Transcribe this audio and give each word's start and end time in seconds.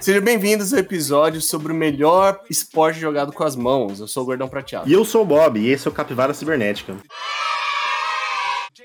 Sejam 0.00 0.22
bem-vindos 0.22 0.72
ao 0.72 0.78
episódio 0.78 1.42
sobre 1.42 1.74
o 1.74 1.76
melhor 1.76 2.40
esporte 2.48 2.98
jogado 2.98 3.34
com 3.34 3.44
as 3.44 3.54
mãos. 3.54 4.00
Eu 4.00 4.08
sou 4.08 4.22
o 4.22 4.26
Gordão 4.26 4.48
Prateado. 4.48 4.88
E 4.88 4.92
eu 4.94 5.04
sou 5.04 5.20
o 5.20 5.26
Bob, 5.26 5.60
e 5.60 5.68
esse 5.68 5.86
é 5.86 5.90
o 5.90 5.92
Capivara 5.94 6.32
Cibernética. 6.32 6.96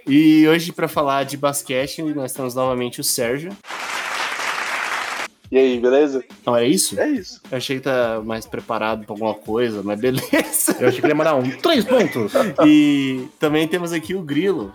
E 0.06 0.46
hoje, 0.46 0.74
para 0.74 0.90
falar 0.90 1.24
de 1.24 1.38
basquete, 1.38 2.04
nós 2.04 2.34
temos 2.34 2.54
novamente 2.54 3.00
o 3.00 3.04
Sérgio. 3.04 3.56
E 5.50 5.58
aí, 5.58 5.80
beleza? 5.80 6.22
Não, 6.46 6.54
era 6.54 6.66
isso? 6.66 7.00
É 7.00 7.08
isso. 7.08 7.40
Eu 7.50 7.58
achei 7.58 7.78
que 7.78 7.84
tá 7.84 8.22
mais 8.22 8.46
preparado 8.46 9.06
pra 9.06 9.14
alguma 9.14 9.34
coisa, 9.34 9.82
mas 9.82 9.98
beleza. 9.98 10.76
Eu 10.78 10.90
achei 10.90 11.00
que 11.00 11.06
ele 11.06 11.14
ia 11.14 11.16
mandar 11.16 11.36
um. 11.36 11.50
Três 11.50 11.86
pontos! 11.86 12.34
E 12.66 13.30
também 13.40 13.66
temos 13.70 13.94
aqui 13.94 14.14
o 14.14 14.22
Grilo. 14.22 14.74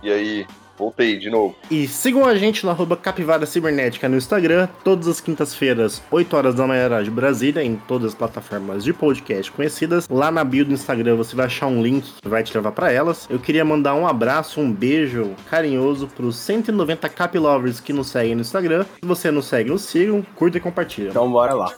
E 0.00 0.12
aí, 0.12 0.46
voltei 0.76 1.16
de 1.18 1.30
novo. 1.30 1.56
E 1.70 1.86
sigam 1.86 2.24
a 2.24 2.34
gente 2.34 2.64
no 2.64 2.70
arroba 2.70 2.96
Capivara 2.96 3.46
Cibernética 3.46 4.08
no 4.08 4.16
Instagram, 4.16 4.68
todas 4.82 5.08
as 5.08 5.20
quintas-feiras, 5.20 6.02
8 6.10 6.36
horas 6.36 6.54
da 6.54 6.66
manhã 6.66 7.02
de 7.02 7.10
Brasília, 7.10 7.62
em 7.62 7.76
todas 7.76 8.08
as 8.08 8.14
plataformas 8.14 8.84
de 8.84 8.92
podcast 8.92 9.50
conhecidas. 9.50 10.08
Lá 10.08 10.30
na 10.30 10.44
bio 10.44 10.64
do 10.64 10.72
Instagram 10.72 11.16
você 11.16 11.34
vai 11.34 11.46
achar 11.46 11.66
um 11.66 11.82
link 11.82 12.04
que 12.20 12.28
vai 12.28 12.42
te 12.42 12.54
levar 12.54 12.72
para 12.72 12.92
elas. 12.92 13.26
Eu 13.30 13.38
queria 13.38 13.64
mandar 13.64 13.94
um 13.94 14.06
abraço, 14.06 14.60
um 14.60 14.70
beijo 14.70 15.34
carinhoso 15.48 16.08
pros 16.08 16.36
190 16.36 17.08
Cap 17.08 17.38
Lovers 17.38 17.80
que 17.80 17.92
nos 17.92 18.08
seguem 18.08 18.34
no 18.34 18.42
Instagram. 18.42 18.84
Se 18.84 19.06
você 19.06 19.30
não 19.30 19.42
segue, 19.42 19.70
nos 19.70 19.82
sigam, 19.82 20.24
curta 20.34 20.58
e 20.58 20.60
compartilha. 20.60 21.08
Então 21.08 21.30
bora 21.30 21.54
lá. 21.54 21.72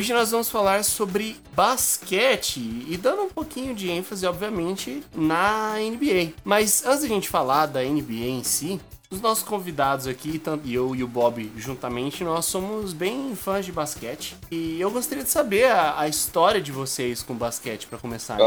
Hoje 0.00 0.14
nós 0.14 0.30
vamos 0.30 0.48
falar 0.48 0.82
sobre 0.82 1.36
basquete 1.54 2.56
e 2.88 2.96
dando 2.96 3.20
um 3.20 3.28
pouquinho 3.28 3.74
de 3.74 3.90
ênfase, 3.90 4.26
obviamente, 4.26 5.04
na 5.14 5.74
NBA. 5.74 6.32
Mas 6.42 6.86
antes 6.86 7.02
da 7.02 7.08
gente 7.08 7.28
falar 7.28 7.66
da 7.66 7.82
NBA 7.82 8.14
em 8.14 8.42
si, 8.42 8.80
os 9.10 9.20
nossos 9.20 9.44
convidados 9.44 10.06
aqui, 10.06 10.38
tanto 10.38 10.66
eu 10.66 10.96
e 10.96 11.04
o 11.04 11.06
Bob 11.06 11.52
juntamente, 11.54 12.24
nós 12.24 12.46
somos 12.46 12.94
bem 12.94 13.36
fãs 13.36 13.66
de 13.66 13.72
basquete. 13.72 14.38
E 14.50 14.80
eu 14.80 14.90
gostaria 14.90 15.22
de 15.22 15.28
saber 15.28 15.66
a, 15.66 16.00
a 16.00 16.08
história 16.08 16.62
de 16.62 16.72
vocês 16.72 17.22
com 17.22 17.34
basquete 17.34 17.86
para 17.86 17.98
começar. 17.98 18.38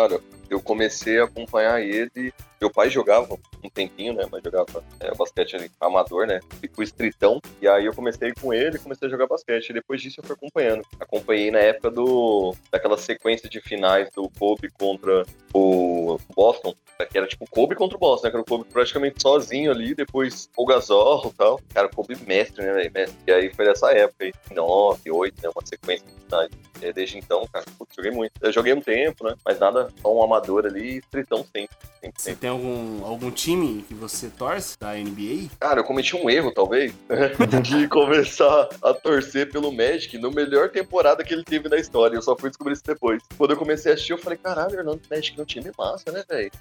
Eu 0.54 0.62
comecei 0.62 1.20
a 1.20 1.26
acompanhar 1.26 1.82
ele. 1.82 2.34
Meu 2.62 2.70
pai 2.72 2.90
jogava 2.90 3.38
um 3.62 3.70
tempinho, 3.70 4.14
né? 4.14 4.26
Mas 4.32 4.42
jogava 4.44 4.84
é, 5.00 5.14
basquete 5.14 5.72
amador, 5.82 6.26
né? 6.26 6.40
Fico 6.62 6.82
estritão. 6.82 7.42
E 7.62 7.68
aí 7.68 7.86
eu 7.86 7.94
comecei 7.94 8.32
com 8.40 8.54
ele, 8.54 8.80
comecei 8.80 9.08
a 9.08 9.12
jogar 9.12 9.28
basquete. 9.28 9.70
E 9.70 9.74
depois 9.74 10.02
disso 10.02 10.22
eu 10.22 10.24
fui 10.24 10.36
acompanhando. 10.36 10.84
Acompanhei 11.00 11.52
na 11.52 11.60
época 11.60 11.92
do 11.92 12.56
daquela 12.72 12.98
sequência 12.98 13.50
de 13.50 13.60
finais 13.60 14.10
do 14.16 14.30
Kobe 14.30 14.70
contra 14.72 15.26
o 15.54 16.18
Boston. 16.34 16.74
Que 17.12 17.18
era 17.18 17.28
tipo 17.28 17.50
Kobe 17.50 17.76
contra 17.76 17.98
o 17.98 18.00
Boston, 18.00 18.28
né? 18.28 18.32
Que 18.32 18.38
era 18.38 18.44
o 18.44 18.46
Kobe 18.46 18.66
praticamente 18.72 19.22
sozinho 19.22 19.72
ali, 19.72 19.94
depois 19.94 20.50
o 20.56 20.66
Gasol 20.66 21.32
e 21.34 21.38
tal. 21.38 21.60
Cara, 21.74 21.90
Kobe 21.90 22.16
mestre, 22.26 22.64
né. 22.64 22.90
E 23.28 23.32
aí 23.32 23.54
foi 23.54 23.66
nessa 23.66 23.92
época 23.92 24.24
aí, 24.24 24.34
9, 24.52 25.12
8, 25.12 25.42
né? 25.44 25.50
Uma 25.54 25.66
sequência 25.66 26.06
de 26.08 26.14
finais. 26.26 26.50
E 26.84 26.94
desde 26.94 27.18
então, 27.18 27.48
cara, 27.52 27.66
putz, 27.78 27.96
joguei 27.96 28.12
muito. 28.12 28.34
Eu 28.42 28.52
joguei 28.52 28.74
um 28.74 28.82
tempo, 28.82 29.24
né? 29.26 29.36
Mas 29.46 29.60
nada, 29.60 29.90
só 30.02 30.14
um 30.14 30.24
amador 30.24 30.66
ali, 30.66 30.98
estritão 30.98 31.38
sempre. 31.40 31.76
sempre, 32.02 32.14
Você 32.18 32.24
sempre. 32.24 32.42
tem 32.42 32.50
algum, 32.50 33.06
algum 33.06 33.32
time 33.32 33.84
que 33.88 33.94
você 33.94 34.30
torce 34.30 34.78
da 34.80 34.94
NBA? 34.94 35.50
Cara, 35.60 35.80
eu 35.80 35.84
cometi 35.84 36.16
um 36.16 36.30
erro, 36.30 36.52
talvez, 36.52 36.94
de 37.64 37.88
começar 37.88 38.70
a 38.82 38.94
torcer 38.94 39.52
pelo 39.52 39.72
Magic 39.72 40.18
no 40.18 40.32
melhor 40.32 40.70
temporada 40.70 41.24
que 41.24 41.34
ele 41.34 41.44
teve 41.44 41.70
na 41.70 41.78
história. 41.78 42.16
Eu 42.16 42.22
só 42.22 42.36
fui 42.36 42.50
descobrir 42.50 42.74
isso 42.74 42.84
depois. 42.86 43.22
Quando 43.38 43.52
eu 43.52 43.58
comecei 43.58 43.92
a 43.92 43.96
assistir, 43.96 44.12
eu 44.14 44.18
falei, 44.18 44.38
caralho, 44.38 44.78
Orlando 44.78 45.02
Magic 45.10 45.40
é 45.40 45.42
um 45.42 45.46
time 45.46 45.72
massa, 45.78 46.12
né, 46.12 46.24
velho? 46.30 46.52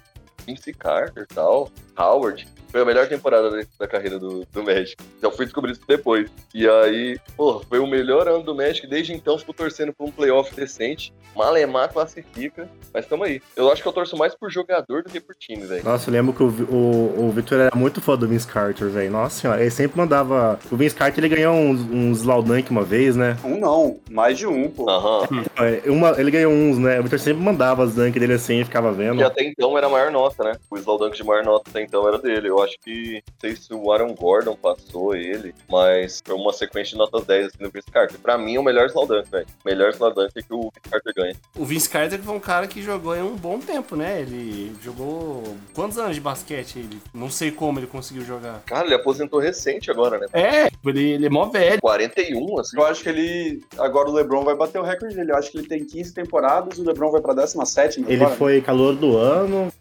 Vince 0.45 0.73
Carter 0.73 1.23
e 1.29 1.33
tal, 1.33 1.69
Howard. 1.97 2.47
Foi 2.71 2.81
a 2.81 2.85
melhor 2.85 3.07
temporada 3.07 3.51
da- 3.51 3.63
da 3.79 3.87
carreira 3.87 4.17
do, 4.17 4.47
do 4.51 4.63
Magic. 4.63 4.95
Já 5.21 5.29
fui 5.29 5.45
descobrir 5.45 5.73
isso 5.73 5.81
depois. 5.87 6.27
E 6.55 6.67
aí, 6.67 7.19
pô, 7.37 7.61
foi 7.69 7.77
o 7.77 7.85
melhor 7.85 8.27
ano 8.27 8.41
do 8.41 8.55
Magic. 8.55 8.87
Desde 8.87 9.13
então, 9.13 9.37
fico 9.37 9.53
torcendo 9.53 9.93
por 9.93 10.05
um 10.07 10.11
playoff 10.11 10.55
decente. 10.55 11.13
Malemar 11.35 11.93
classifica. 11.93 12.67
Mas 12.91 13.05
tamo 13.05 13.23
aí. 13.25 13.41
Eu 13.55 13.71
acho 13.71 13.81
que 13.83 13.87
eu 13.87 13.93
torço 13.93 14.17
mais 14.17 14.33
por 14.33 14.49
jogador 14.51 15.03
do 15.03 15.09
que 15.11 15.19
por 15.19 15.35
time, 15.35 15.65
velho. 15.67 15.83
Nossa, 15.83 16.09
eu 16.09 16.13
lembro 16.13 16.33
que 16.33 16.41
o, 16.41 16.47
o, 16.47 17.25
o 17.27 17.31
Victor 17.31 17.59
era 17.59 17.75
muito 17.75 18.01
fã 18.01 18.15
do 18.17 18.27
Vince 18.27 18.47
Carter, 18.47 18.87
velho. 18.89 19.11
Nossa 19.11 19.39
senhora, 19.41 19.61
ele 19.61 19.69
sempre 19.69 19.95
mandava. 19.97 20.59
O 20.71 20.75
Vince 20.75 20.95
Carter 20.95 21.23
ele 21.23 21.35
ganhou 21.35 21.53
uns, 21.53 21.79
uns 21.81 22.23
Laudunk 22.23 22.71
uma 22.71 22.83
vez, 22.83 23.15
né? 23.15 23.37
Um 23.43 23.59
não, 23.59 23.99
mais 24.09 24.35
de 24.35 24.47
um, 24.47 24.67
pô. 24.71 24.89
Aham. 24.89 25.27
É, 25.59 25.89
Uma, 25.91 26.19
ele 26.19 26.31
ganhou 26.31 26.51
uns, 26.51 26.79
né? 26.79 26.99
O 26.99 27.03
Victor 27.03 27.19
sempre 27.19 27.43
mandava 27.43 27.83
as 27.83 27.93
dunk 27.93 28.19
dele 28.19 28.33
assim 28.33 28.61
e 28.61 28.65
ficava 28.65 28.91
vendo. 28.91 29.17
Que 29.17 29.23
até 29.23 29.43
então 29.43 29.77
era 29.77 29.85
a 29.85 29.89
maior 29.89 30.11
nota, 30.33 30.43
né? 30.43 30.55
O 30.69 30.77
Slowdunk 30.77 31.15
de 31.15 31.23
maior 31.23 31.43
nota 31.43 31.69
até 31.69 31.81
então 31.81 32.07
era 32.07 32.17
dele. 32.17 32.49
Eu 32.49 32.61
acho 32.61 32.77
que, 32.83 33.23
não 33.27 33.39
sei 33.39 33.55
se 33.55 33.73
o 33.73 33.91
Aaron 33.91 34.13
Gordon 34.13 34.55
passou 34.55 35.15
ele, 35.15 35.53
mas 35.69 36.21
foi 36.25 36.35
uma 36.35 36.51
sequência 36.51 36.93
de 36.93 36.97
notas 36.97 37.25
10 37.25 37.47
assim 37.47 37.57
no 37.59 37.69
Vince 37.69 37.91
Carter. 37.91 38.19
Pra 38.19 38.37
mim, 38.37 38.55
é 38.55 38.59
o 38.59 38.63
melhor 38.63 38.87
Slowdunk, 38.87 39.29
velho. 39.29 39.45
O 39.63 39.69
melhor 39.69 39.91
Slowdunk 39.91 40.31
é 40.35 40.41
que 40.41 40.53
o 40.53 40.63
Vince 40.63 40.89
Carter 40.89 41.13
ganha. 41.15 41.35
O 41.55 41.65
Vince 41.65 41.89
Carter 41.89 42.19
foi 42.21 42.35
um 42.35 42.39
cara 42.39 42.67
que 42.67 42.81
jogou 42.81 43.15
em 43.15 43.21
um 43.21 43.35
bom 43.35 43.59
tempo, 43.59 43.95
né? 43.95 44.21
Ele 44.21 44.75
jogou 44.81 45.43
quantos 45.73 45.97
anos 45.97 46.15
de 46.15 46.21
basquete? 46.21 46.79
Ele 46.79 46.99
não 47.13 47.29
sei 47.29 47.51
como 47.51 47.79
ele 47.79 47.87
conseguiu 47.87 48.25
jogar. 48.25 48.61
Cara, 48.65 48.85
ele 48.85 48.95
aposentou 48.95 49.39
recente 49.39 49.91
agora, 49.91 50.17
né? 50.17 50.27
É, 50.33 50.67
ele, 50.85 51.11
ele 51.11 51.25
é 51.27 51.29
mó 51.29 51.45
velho. 51.45 51.79
41, 51.81 52.59
assim. 52.59 52.77
Eu 52.77 52.85
acho 52.85 53.03
que 53.03 53.09
ele. 53.09 53.63
Agora 53.77 54.09
o 54.09 54.13
LeBron 54.13 54.43
vai 54.43 54.55
bater 54.55 54.79
o 54.79 54.83
recorde 54.83 55.15
dele. 55.15 55.31
Eu 55.31 55.37
acho 55.37 55.51
que 55.51 55.57
ele 55.57 55.67
tem 55.67 55.83
15 55.83 56.13
temporadas, 56.13 56.77
o 56.77 56.83
LeBron 56.83 57.11
vai 57.11 57.21
pra 57.21 57.33
17. 57.33 58.05
Ele 58.07 58.25
foi 58.27 58.61
calor 58.61 58.95
do 58.95 59.17
ano, 59.17 59.71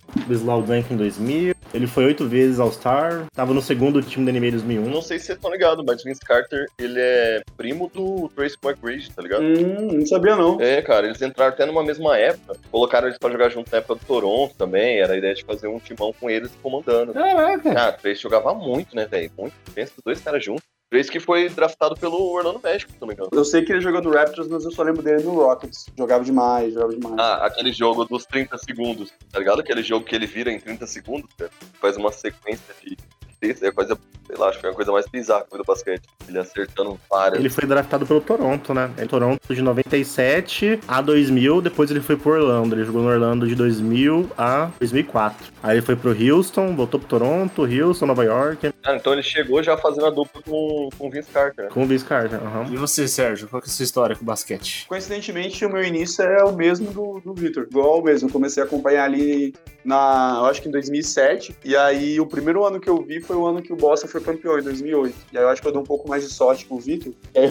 do 0.43 0.63
Slowdunk 0.63 0.93
em 0.93 0.97
2000. 0.97 1.55
Ele 1.73 1.87
foi 1.87 2.05
oito 2.07 2.29
vezes 2.29 2.61
All-Star. 2.61 3.25
Tava 3.35 3.55
no 3.55 3.63
segundo 3.63 4.03
time 4.03 4.27
da 4.27 4.33
NBA 4.33 4.49
em 4.49 4.51
2001. 4.51 4.91
Não 4.91 5.01
sei 5.01 5.19
se 5.19 5.27
vocês 5.27 5.39
estão 5.39 5.51
ligados, 5.51 5.83
mas 5.87 6.03
o 6.03 6.05
Vince 6.05 6.21
Carter, 6.21 6.67
ele 6.79 7.01
é 7.01 7.43
primo 7.57 7.91
do 7.95 8.29
Trace 8.35 8.57
McGrady, 8.63 9.11
tá 9.11 9.23
ligado? 9.23 9.43
Hum, 9.43 9.99
não 9.99 10.07
sabia 10.07 10.37
não. 10.37 10.61
É, 10.61 10.83
cara, 10.83 11.07
eles 11.07 11.23
entraram 11.23 11.53
até 11.53 11.65
numa 11.65 11.83
mesma 11.83 12.19
época. 12.19 12.57
Colocaram 12.71 13.07
eles 13.07 13.19
pra 13.19 13.31
jogar 13.31 13.49
junto 13.49 13.71
na 13.71 13.79
época 13.79 13.95
do 13.95 14.05
Toronto 14.05 14.55
também. 14.57 15.01
Era 15.01 15.15
a 15.15 15.17
ideia 15.17 15.35
de 15.35 15.45
fazer 15.45 15.69
um 15.69 15.79
timão 15.79 16.13
com 16.13 16.29
eles 16.29 16.51
comandando. 16.63 17.15
Caraca. 17.15 17.73
Cara, 17.73 17.97
o 17.97 18.01
Trace 18.03 18.21
jogava 18.21 18.53
muito, 18.53 18.95
né, 18.95 19.07
velho? 19.07 19.31
Muito. 19.39 19.55
Pensa 19.75 19.93
os 19.97 20.05
dois 20.05 20.21
caras 20.21 20.45
juntos. 20.45 20.65
Trace 20.93 21.11
que 21.11 21.19
foi 21.19 21.49
draftado 21.49 21.95
pelo 21.97 22.19
Orlando 22.35 22.61
Magic, 22.63 22.93
se 22.93 23.01
não 23.01 23.09
me 23.09 23.15
engano. 23.15 23.31
Eu 23.33 23.47
sei 23.47 23.65
que 23.65 23.73
ele 23.73 23.81
jogou 23.81 24.03
no 24.03 24.11
Raptors, 24.11 24.47
mas 24.47 24.63
eu 24.63 24.71
só 24.71 24.83
lembro 24.83 25.03
dele 25.03 25.23
no 25.23 25.33
Rockets. 25.37 25.87
Jogava 25.97 26.23
demais, 26.23 26.75
jogava 26.75 26.93
demais. 26.93 27.17
Ah, 27.19 27.47
aquele 27.47 27.73
jogo 27.73 28.05
dos 28.05 28.27
30 28.27 28.59
segundos, 28.59 29.11
tá 29.31 29.39
ligado? 29.39 29.63
Aquele 29.63 29.83
jogo 29.83 30.05
que 30.05 30.15
ele 30.15 30.27
vira 30.27 30.53
em 30.53 30.61
30 30.61 30.87
segundos, 30.87 31.31
cara. 31.39 31.51
Faz 31.81 31.97
uma 31.97 32.13
sequência 32.13 32.75
de. 32.85 32.99
Isso 33.43 33.65
é 33.67 33.73
coisa, 33.73 33.99
sei 34.27 34.37
lá, 34.37 34.49
acho 34.49 34.59
que 34.59 34.63
foi 34.63 34.71
a 34.71 34.75
coisa 34.75 34.93
mais 34.93 35.07
bizarra 35.07 35.41
que 35.45 35.49
eu 35.55 35.59
vi 35.59 35.65
do 35.65 35.67
basquete. 35.67 36.03
Ele 36.29 36.39
acertando 36.39 36.99
várias. 37.11 37.41
Ele 37.41 37.51
foi 37.51 37.67
draftado 37.67 38.07
pelo 38.07 38.21
Toronto, 38.21 38.73
né? 38.73 38.91
Ele 38.97 39.09
Toronto 39.09 39.55
de 39.55 39.61
97 39.63 40.81
a 40.87 41.01
2000, 41.03 41.61
depois 41.61 41.91
ele 41.91 42.01
foi 42.01 42.17
pro 42.17 42.33
Orlando. 42.33 42.75
Ele 42.75 42.85
jogou 42.85 43.03
no 43.03 43.09
Orlando 43.09 43.47
de 43.47 43.55
2000 43.55 44.31
a 44.39 44.71
2004. 44.79 45.53
Aí 45.63 45.77
ele 45.77 45.83
foi 45.87 45.97
pro 45.97 46.11
Houston, 46.11 46.75
voltou 46.75 47.01
pro 47.01 47.09
Toronto, 47.09 47.63
Houston, 47.63 48.07
Nova 48.07 48.25
York, 48.25 48.73
Ah, 48.85 48.95
então 48.97 49.13
ele 49.13 49.23
chegou 49.23 49.63
já 49.63 49.77
fazendo 49.77 50.07
a 50.07 50.11
dupla 50.11 50.41
com, 50.43 50.89
com 50.97 51.09
o 51.09 51.11
Vince 51.11 51.31
Carter. 51.31 51.69
com 51.69 51.83
o 51.83 51.87
Vince 51.87 52.05
Carter. 52.05 52.39
aham. 52.43 52.67
E 52.73 52.77
você, 52.77 53.07
Sérgio, 53.09 53.49
qual 53.49 53.61
que 53.61 53.69
é 53.69 53.71
a 53.71 53.75
sua 53.75 53.85
história 53.85 54.17
com 54.17 54.25
basquete? 54.25 54.87
Coincidentemente, 54.89 55.65
o 55.65 55.71
meu 55.71 55.83
início 55.83 56.23
é 56.23 56.45
o 56.45 56.53
mesmo 56.55 56.91
do, 56.93 57.21
do 57.25 57.35
Victor. 57.35 57.67
Igual 57.71 58.01
o 58.01 58.05
mesmo. 58.05 58.29
Eu 58.29 58.33
comecei 58.33 58.63
a 58.63 58.67
acompanhar 58.67 59.05
ali 59.05 59.55
na, 59.85 60.37
eu 60.39 60.47
acho 60.47 60.63
que 60.63 60.69
em 60.69 60.73
2007. 60.73 61.57
E 61.65 61.77
aí, 61.77 62.19
o 62.21 62.27
primeiro 62.27 62.65
ano 62.65 62.81
que 62.81 62.89
eu 62.89 63.03
vi 63.03 63.21
foi 63.21 63.32
o 63.35 63.47
ano 63.47 63.63
que 63.63 63.73
o 63.73 63.77
Boston 63.77 64.09
foi 64.09 64.21
campeão, 64.21 64.59
em 64.59 64.63
2008. 64.63 65.15
E 65.33 65.39
aí, 65.39 65.45
eu 65.45 65.49
acho 65.49 65.61
que 65.61 65.69
eu 65.69 65.73
dei 65.73 65.81
um 65.81 65.85
pouco 65.85 66.09
mais 66.09 66.23
de 66.23 66.33
sorte 66.33 66.67
com 66.67 66.77
o 66.77 66.81
Victor. 66.81 67.13
E 67.35 67.39
aí, 67.39 67.51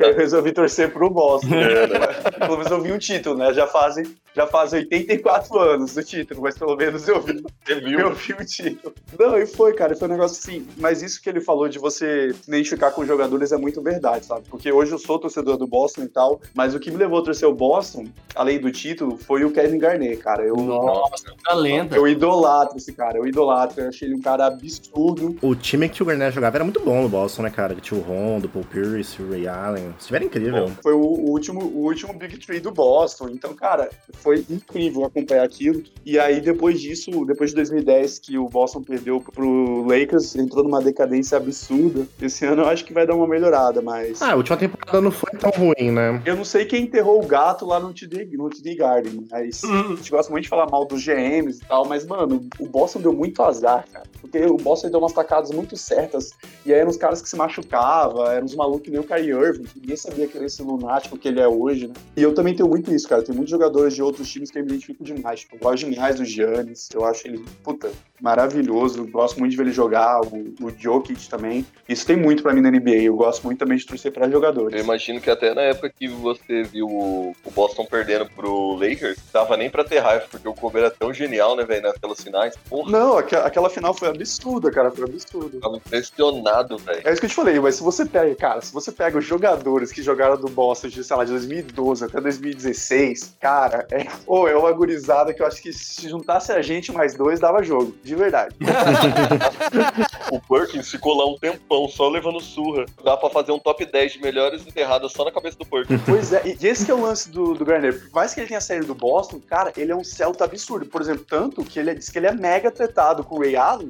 eu, 0.00 0.16
resolvi 0.16 0.52
torcer 0.52 0.92
pro 0.92 1.10
Boston. 1.10 1.48
pelo 2.38 2.56
menos 2.58 2.70
eu 2.70 2.80
vi 2.80 2.92
um 2.92 2.98
título, 2.98 3.36
né? 3.36 3.52
Já 3.52 3.66
fazem, 3.66 4.04
já 4.34 4.46
fazem 4.46 4.80
84 4.80 5.58
anos 5.58 5.94
do 5.94 6.02
título, 6.02 6.42
mas 6.42 6.56
pelo 6.56 6.76
menos 6.76 7.06
eu 7.08 7.20
vi. 7.20 7.44
Eu 7.66 8.12
vi 8.14 8.32
o 8.32 8.44
título. 8.44 8.94
Não, 9.18 9.38
e 9.38 9.46
foi, 9.46 9.74
cara, 9.74 9.96
foi 9.96 10.08
um 10.08 10.12
negócio 10.12 10.38
assim. 10.38 10.66
Mas 10.76 11.02
isso 11.02 11.20
que 11.20 11.28
ele 11.28 11.40
falou 11.40 11.68
de 11.68 11.78
você 11.78 12.32
se 12.32 12.48
identificar 12.48 12.90
com 12.90 13.02
os 13.02 13.08
jogadores 13.08 13.52
é 13.52 13.56
muito 13.56 13.82
verdade, 13.82 14.26
sabe? 14.26 14.46
Porque 14.48 14.72
hoje 14.72 14.92
eu 14.92 14.98
sou 14.98 15.18
torcedor 15.18 15.56
do 15.56 15.66
Boston 15.66 16.02
e 16.02 16.08
tal, 16.08 16.40
mas 16.54 16.74
o 16.74 16.80
que 16.80 16.90
me 16.90 16.96
levou 16.96 17.18
a 17.20 17.22
torcer 17.22 17.48
o 17.48 17.54
Boston, 17.54 18.06
além 18.34 18.58
do 18.58 18.70
título, 18.70 19.16
foi 19.16 19.44
o 19.44 19.50
Kevin 19.50 19.78
Garnett, 19.78 20.16
cara. 20.18 20.44
Eu, 20.44 20.56
Nossa, 20.56 21.34
a 21.46 21.54
lenda. 21.54 21.96
eu 21.96 22.06
idolatro 22.06 22.76
esse 22.76 22.92
cara, 22.92 23.18
eu 23.18 23.26
idolatro. 23.26 23.80
Eu 23.82 23.88
achei 23.88 24.08
ele 24.08 24.16
um 24.16 24.20
cara 24.20 24.46
absurdo. 24.46 25.17
O 25.42 25.54
time 25.54 25.88
que 25.88 26.02
o 26.02 26.06
Garnett 26.06 26.34
jogava, 26.34 26.56
era 26.56 26.64
muito 26.64 26.80
bom 26.80 27.02
no 27.02 27.08
Boston, 27.08 27.42
né, 27.42 27.50
cara? 27.50 27.74
Tinha 27.74 27.98
o 27.98 28.02
Rondo, 28.02 28.46
o 28.46 28.48
Paul 28.48 28.64
Pierce, 28.64 29.22
o 29.22 29.30
Ray 29.30 29.46
Allen. 29.48 29.94
Isso 29.98 30.14
era 30.14 30.24
incrível. 30.24 30.70
Foi 30.82 30.92
o, 30.92 30.98
último, 30.98 31.62
o 31.62 31.84
último 31.84 32.12
Big 32.14 32.38
Three 32.38 32.60
do 32.60 32.70
Boston. 32.70 33.28
Então, 33.30 33.54
cara, 33.54 33.88
foi 34.14 34.44
incrível 34.48 35.04
acompanhar 35.04 35.44
aquilo. 35.44 35.82
E 36.04 36.18
aí, 36.18 36.40
depois 36.40 36.80
disso, 36.80 37.24
depois 37.24 37.50
de 37.50 37.56
2010, 37.56 38.18
que 38.18 38.38
o 38.38 38.48
Boston 38.48 38.82
perdeu 38.82 39.20
pro 39.20 39.84
Lakers, 39.84 40.36
entrou 40.36 40.64
numa 40.64 40.80
decadência 40.80 41.36
absurda. 41.36 42.06
Esse 42.20 42.44
ano 42.44 42.62
eu 42.62 42.68
acho 42.68 42.84
que 42.84 42.92
vai 42.92 43.06
dar 43.06 43.14
uma 43.14 43.26
melhorada, 43.26 43.80
mas. 43.82 44.20
Ah, 44.22 44.32
a 44.32 44.36
última 44.36 44.56
temporada 44.56 45.00
não 45.00 45.10
foi 45.10 45.32
tão 45.38 45.50
ruim, 45.50 45.90
né? 45.90 46.22
Eu 46.24 46.36
não 46.36 46.44
sei 46.44 46.64
quem 46.64 46.84
enterrou 46.84 47.22
o 47.22 47.26
gato 47.26 47.66
lá 47.66 47.80
no 47.80 47.92
TD, 47.92 48.36
no 48.36 48.48
TD 48.48 48.74
Garden, 48.74 49.26
mas 49.30 49.62
a 49.64 49.94
gente 49.94 50.10
gosta 50.10 50.30
muito 50.30 50.44
de 50.44 50.48
falar 50.48 50.68
mal 50.70 50.84
dos 50.84 51.04
GMs 51.04 51.60
e 51.62 51.66
tal, 51.66 51.86
mas, 51.86 52.06
mano, 52.06 52.46
o 52.58 52.66
Boston 52.66 53.00
deu 53.00 53.12
muito 53.12 53.42
azar, 53.42 53.84
cara. 53.92 54.06
Porque 54.20 54.44
o 54.46 54.56
Boston 54.56 54.88
deu 54.98 55.04
umas 55.04 55.12
tacadas 55.12 55.50
muito 55.50 55.76
certas, 55.76 56.32
e 56.66 56.72
aí 56.72 56.80
eram 56.80 56.90
os 56.90 56.96
caras 56.96 57.22
que 57.22 57.28
se 57.28 57.36
machucavam, 57.36 58.26
eram 58.26 58.44
uns 58.44 58.54
malucos 58.54 58.82
que 58.82 58.90
nem 58.90 59.00
o 59.00 59.04
Kyrie 59.04 59.30
Irving, 59.30 59.64
que 59.64 59.80
ninguém 59.80 59.96
sabia 59.96 60.26
que 60.26 60.36
era 60.36 60.46
esse 60.46 60.62
lunático 60.62 61.16
que 61.16 61.28
ele 61.28 61.40
é 61.40 61.48
hoje, 61.48 61.88
né? 61.88 61.94
E 62.16 62.22
eu 62.22 62.34
também 62.34 62.54
tenho 62.54 62.68
muito 62.68 62.92
isso, 62.92 63.08
cara. 63.08 63.22
Tem 63.22 63.34
muitos 63.34 63.50
jogadores 63.50 63.94
de 63.94 64.02
outros 64.02 64.28
times 64.28 64.50
que 64.50 64.58
eu 64.58 64.62
me 64.62 64.68
identifico 64.68 65.04
demais. 65.04 65.40
Tipo, 65.40 65.56
eu 65.56 65.60
gosto 65.60 65.88
demais 65.88 66.16
do 66.16 66.24
Giannis, 66.24 66.88
eu 66.92 67.04
acho 67.04 67.26
ele, 67.26 67.44
puta, 67.62 67.90
maravilhoso. 68.20 69.00
Eu 69.00 69.06
gosto 69.08 69.38
muito 69.38 69.50
de 69.52 69.56
ver 69.56 69.64
ele 69.64 69.72
jogar, 69.72 70.20
o, 70.20 70.54
o 70.62 70.70
Jokic 70.76 71.28
também. 71.28 71.66
Isso 71.88 72.06
tem 72.06 72.16
muito 72.16 72.42
pra 72.42 72.52
mim 72.52 72.60
na 72.60 72.70
NBA. 72.70 73.02
Eu 73.02 73.16
gosto 73.16 73.42
muito 73.44 73.58
também 73.58 73.76
de 73.78 73.86
torcer 73.86 74.12
pra 74.12 74.26
Eu 74.26 74.32
jogadores. 74.32 74.82
imagino 74.82 75.20
que 75.20 75.30
até 75.30 75.54
na 75.54 75.62
época 75.62 75.90
que 75.90 76.08
você 76.08 76.62
viu 76.62 76.86
o, 76.88 77.34
o 77.44 77.50
Boston 77.50 77.84
perdendo 77.86 78.26
pro 78.30 78.74
Lakers, 78.76 79.18
tava 79.32 79.56
nem 79.56 79.70
pra 79.70 79.84
ter 79.84 79.98
raiva, 79.98 80.26
porque 80.30 80.48
o 80.48 80.54
Kobe 80.54 80.78
era 80.78 80.90
tão 80.90 81.12
genial, 81.12 81.56
né, 81.56 81.64
velho, 81.64 81.82
naquelas 81.82 82.20
finais. 82.22 82.54
Porra, 82.68 82.90
Não, 82.90 83.18
aqua- 83.18 83.40
aquela 83.46 83.70
final 83.70 83.94
foi 83.94 84.08
absurda, 84.08 84.70
cara. 84.70 84.90
Foi 84.90 85.04
absurda. 85.04 85.58
tava 85.60 85.76
impressionado, 85.76 86.76
velho. 86.78 87.02
É 87.04 87.10
isso 87.12 87.20
que 87.20 87.26
eu 87.26 87.30
te 87.30 87.36
falei, 87.36 87.58
mas 87.60 87.76
se 87.76 87.82
você 87.82 88.04
pega, 88.04 88.34
cara, 88.34 88.60
se 88.60 88.72
você 88.72 88.90
pega 88.92 89.18
os 89.18 89.24
jogadores 89.24 89.92
que 89.92 90.02
jogaram 90.02 90.36
do 90.36 90.48
Boston 90.48 90.88
de, 90.88 91.02
sei 91.04 91.16
lá, 91.16 91.24
de 91.24 91.30
2012 91.32 92.04
até 92.04 92.20
2016, 92.20 93.36
cara, 93.40 93.86
é, 93.90 94.06
ou 94.26 94.48
é 94.48 94.56
uma 94.56 94.72
gurizada 94.72 95.32
que 95.32 95.42
eu 95.42 95.46
acho 95.46 95.62
que 95.62 95.72
se 95.72 96.08
juntasse 96.08 96.52
a 96.52 96.60
gente 96.62 96.92
mais 96.92 97.14
dois, 97.14 97.40
dava 97.40 97.62
jogo, 97.62 97.94
de 98.08 98.16
verdade. 98.16 98.54
O 100.30 100.38
Perkins 100.40 100.90
ficou 100.90 101.16
lá 101.16 101.26
um 101.26 101.38
tempão 101.38 101.88
só 101.88 102.08
levando 102.08 102.38
surra. 102.40 102.84
Dá 103.02 103.16
pra 103.16 103.30
fazer 103.30 103.50
um 103.50 103.58
top 103.58 103.86
10 103.86 104.12
de 104.12 104.20
melhores 104.20 104.66
enterradas 104.66 105.12
só 105.12 105.24
na 105.24 105.32
cabeça 105.32 105.56
do 105.56 105.64
Perkins. 105.64 106.00
pois 106.04 106.32
é, 106.32 106.42
e 106.44 106.66
esse 106.66 106.84
que 106.84 106.90
é 106.90 106.94
o 106.94 107.00
lance 107.00 107.30
do, 107.30 107.54
do 107.54 107.64
Garner. 107.64 107.98
Por 107.98 108.12
mais 108.12 108.34
que 108.34 108.40
ele 108.40 108.48
tenha 108.48 108.60
saído 108.60 108.86
do 108.86 108.94
Boston, 108.94 109.40
cara, 109.40 109.72
ele 109.76 109.90
é 109.90 109.96
um 109.96 110.04
Celta 110.04 110.44
absurdo. 110.44 110.84
Por 110.84 111.00
exemplo, 111.00 111.24
tanto 111.26 111.64
que 111.64 111.78
ele 111.78 111.94
diz 111.94 112.10
que 112.10 112.18
ele 112.18 112.26
é 112.26 112.32
mega 112.32 112.70
tretado 112.70 113.24
com 113.24 113.36
o 113.36 113.40
Ray 113.40 113.56
Allen, 113.56 113.88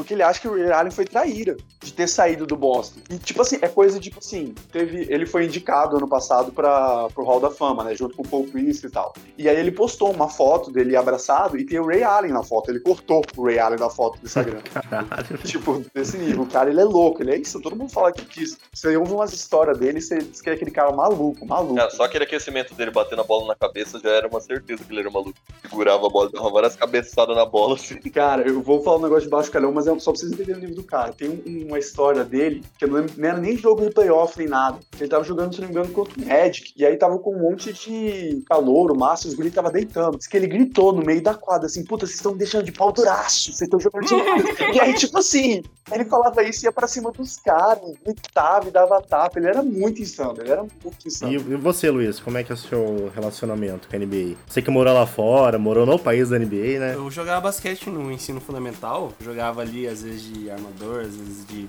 porque 0.00 0.14
ele 0.14 0.22
acha 0.22 0.40
que 0.40 0.48
o 0.48 0.54
Ray 0.54 0.72
Allen 0.72 0.90
foi 0.90 1.04
traíra 1.04 1.58
de 1.78 1.92
ter 1.92 2.08
saído 2.08 2.46
do 2.46 2.56
Boston. 2.56 3.00
E, 3.10 3.18
tipo 3.18 3.42
assim, 3.42 3.58
é 3.60 3.68
coisa 3.68 4.00
tipo 4.00 4.18
assim, 4.18 4.54
teve, 4.72 5.06
ele 5.10 5.26
foi 5.26 5.44
indicado 5.44 5.98
ano 5.98 6.08
passado 6.08 6.50
para 6.52 7.08
pro 7.10 7.22
Hall 7.22 7.38
da 7.38 7.50
Fama, 7.50 7.84
né, 7.84 7.94
junto 7.94 8.16
com 8.16 8.22
o 8.22 8.28
Paul 8.28 8.46
Pierce 8.46 8.86
e 8.86 8.90
tal. 8.90 9.12
E 9.36 9.46
aí 9.46 9.56
ele 9.56 9.70
postou 9.70 10.10
uma 10.10 10.28
foto 10.28 10.70
dele 10.70 10.96
abraçado 10.96 11.58
e 11.58 11.66
tem 11.66 11.78
o 11.78 11.86
Ray 11.86 12.02
Allen 12.02 12.32
na 12.32 12.42
foto. 12.42 12.70
Ele 12.70 12.80
cortou 12.80 13.22
o 13.36 13.44
Ray 13.44 13.58
Allen 13.58 13.78
da 13.78 13.90
foto 13.90 14.18
do 14.18 14.24
Instagram. 14.24 14.60
Caralho. 14.72 15.38
tipo, 15.44 15.84
desse 15.94 16.16
nível. 16.16 16.44
O 16.44 16.46
cara, 16.46 16.70
ele 16.70 16.80
é 16.80 16.84
louco, 16.84 17.22
ele 17.22 17.32
é 17.32 17.36
isso. 17.36 17.60
Todo 17.60 17.76
mundo 17.76 17.92
fala 17.92 18.10
que 18.10 18.24
quis. 18.24 18.56
Você 18.72 18.96
ouve 18.96 19.12
umas 19.12 19.34
histórias 19.34 19.76
dele, 19.78 20.00
você 20.00 20.18
diz 20.18 20.40
que 20.40 20.48
é 20.48 20.54
aquele 20.54 20.70
cara 20.70 20.92
maluco, 20.92 21.46
maluco. 21.46 21.78
É, 21.78 21.90
só 21.90 22.04
aquele 22.04 22.24
aquecimento 22.24 22.74
dele 22.74 22.90
batendo 22.90 23.20
a 23.20 23.24
bola 23.24 23.48
na 23.48 23.54
cabeça 23.54 24.00
já 24.02 24.10
era 24.10 24.28
uma 24.28 24.40
certeza 24.40 24.82
que 24.82 24.90
ele 24.92 25.00
era 25.00 25.10
maluco. 25.10 25.34
Segurava 25.62 26.06
a 26.06 26.10
bola, 26.10 26.30
dava 26.30 26.50
várias 26.50 26.74
cabeçadas 26.74 27.36
na 27.36 27.44
bola, 27.44 27.74
assim. 27.74 27.96
Cara, 28.10 28.48
eu 28.48 28.62
vou 28.62 28.82
falar 28.82 28.96
um 28.96 29.02
negócio 29.02 29.24
de 29.24 29.30
baixo 29.30 29.50
calhão, 29.50 29.72
mas 29.72 29.86
é 29.86 29.89
só 29.98 30.12
pra 30.12 30.20
vocês 30.20 30.32
entenderem 30.32 30.56
o 30.56 30.60
nível 30.60 30.76
do 30.76 30.84
cara. 30.84 31.12
Tem 31.12 31.28
um- 31.28 31.66
uma 31.66 31.78
história 31.78 32.24
dele, 32.24 32.62
que 32.78 32.84
eu 32.84 32.88
não, 32.88 32.96
lembro, 32.98 33.12
não 33.16 33.28
era 33.28 33.38
nem 33.38 33.56
jogo 33.56 33.82
de 33.86 33.90
playoff 33.94 34.38
nem 34.38 34.46
nada. 34.48 34.78
Ele 34.98 35.08
tava 35.08 35.24
jogando, 35.24 35.54
se 35.54 35.60
não 35.60 35.68
me 35.68 35.74
engano, 35.74 35.90
contra 35.92 36.14
o 36.20 36.26
Magic. 36.26 36.72
E 36.76 36.84
aí 36.84 36.96
tava 36.96 37.18
com 37.18 37.34
um 37.34 37.40
monte 37.40 37.72
de 37.72 38.42
calor, 38.48 38.90
o 38.92 38.96
Márcio, 38.98 39.28
os 39.28 39.34
guri 39.34 39.50
tava 39.50 39.70
deitando. 39.70 40.18
Diz 40.18 40.26
que 40.26 40.36
ele 40.36 40.46
gritou 40.46 40.92
no 40.92 41.02
meio 41.04 41.22
da 41.22 41.34
quadra, 41.34 41.66
assim, 41.66 41.84
puta, 41.84 42.06
vocês 42.06 42.16
estão 42.16 42.36
deixando 42.36 42.64
de 42.64 42.72
pau 42.72 42.92
duraço, 42.92 43.44
vocês 43.52 43.62
estão 43.62 43.80
jogando 43.80 44.06
de 44.06 44.14
E 44.76 44.80
aí, 44.80 44.94
tipo 44.94 45.18
assim, 45.18 45.62
ele 45.92 46.04
falava 46.04 46.42
isso, 46.42 46.64
ia 46.64 46.72
pra 46.72 46.86
cima 46.86 47.10
dos 47.10 47.36
caras, 47.38 47.80
gritava 48.04 48.68
e 48.68 48.70
dava 48.70 49.00
tapa. 49.00 49.38
Ele 49.38 49.48
era 49.48 49.62
muito 49.62 50.02
insano, 50.02 50.34
ele 50.40 50.50
era 50.50 50.62
muito 50.62 51.06
insano. 51.06 51.32
E, 51.32 51.36
e 51.36 51.56
você, 51.56 51.90
Luiz, 51.90 52.20
como 52.20 52.36
é 52.38 52.44
que 52.44 52.52
é 52.52 52.54
o 52.54 52.58
seu 52.58 53.10
relacionamento 53.14 53.88
com 53.88 53.96
a 53.96 53.98
NBA? 53.98 54.36
Você 54.46 54.60
que 54.60 54.70
morou 54.70 54.92
lá 54.92 55.06
fora, 55.06 55.58
morou 55.58 55.86
no 55.86 55.98
país 55.98 56.28
da 56.28 56.38
NBA, 56.38 56.78
né? 56.78 56.94
Eu 56.94 57.10
jogava 57.10 57.40
basquete 57.40 57.88
no 57.88 58.10
ensino 58.12 58.40
fundamental, 58.40 59.12
jogava 59.20 59.60
ali 59.62 59.69
às 59.88 60.02
vezes 60.02 60.22
de 60.22 60.50
armador, 60.50 61.00
às 61.00 61.16
vezes 61.16 61.46
de, 61.46 61.68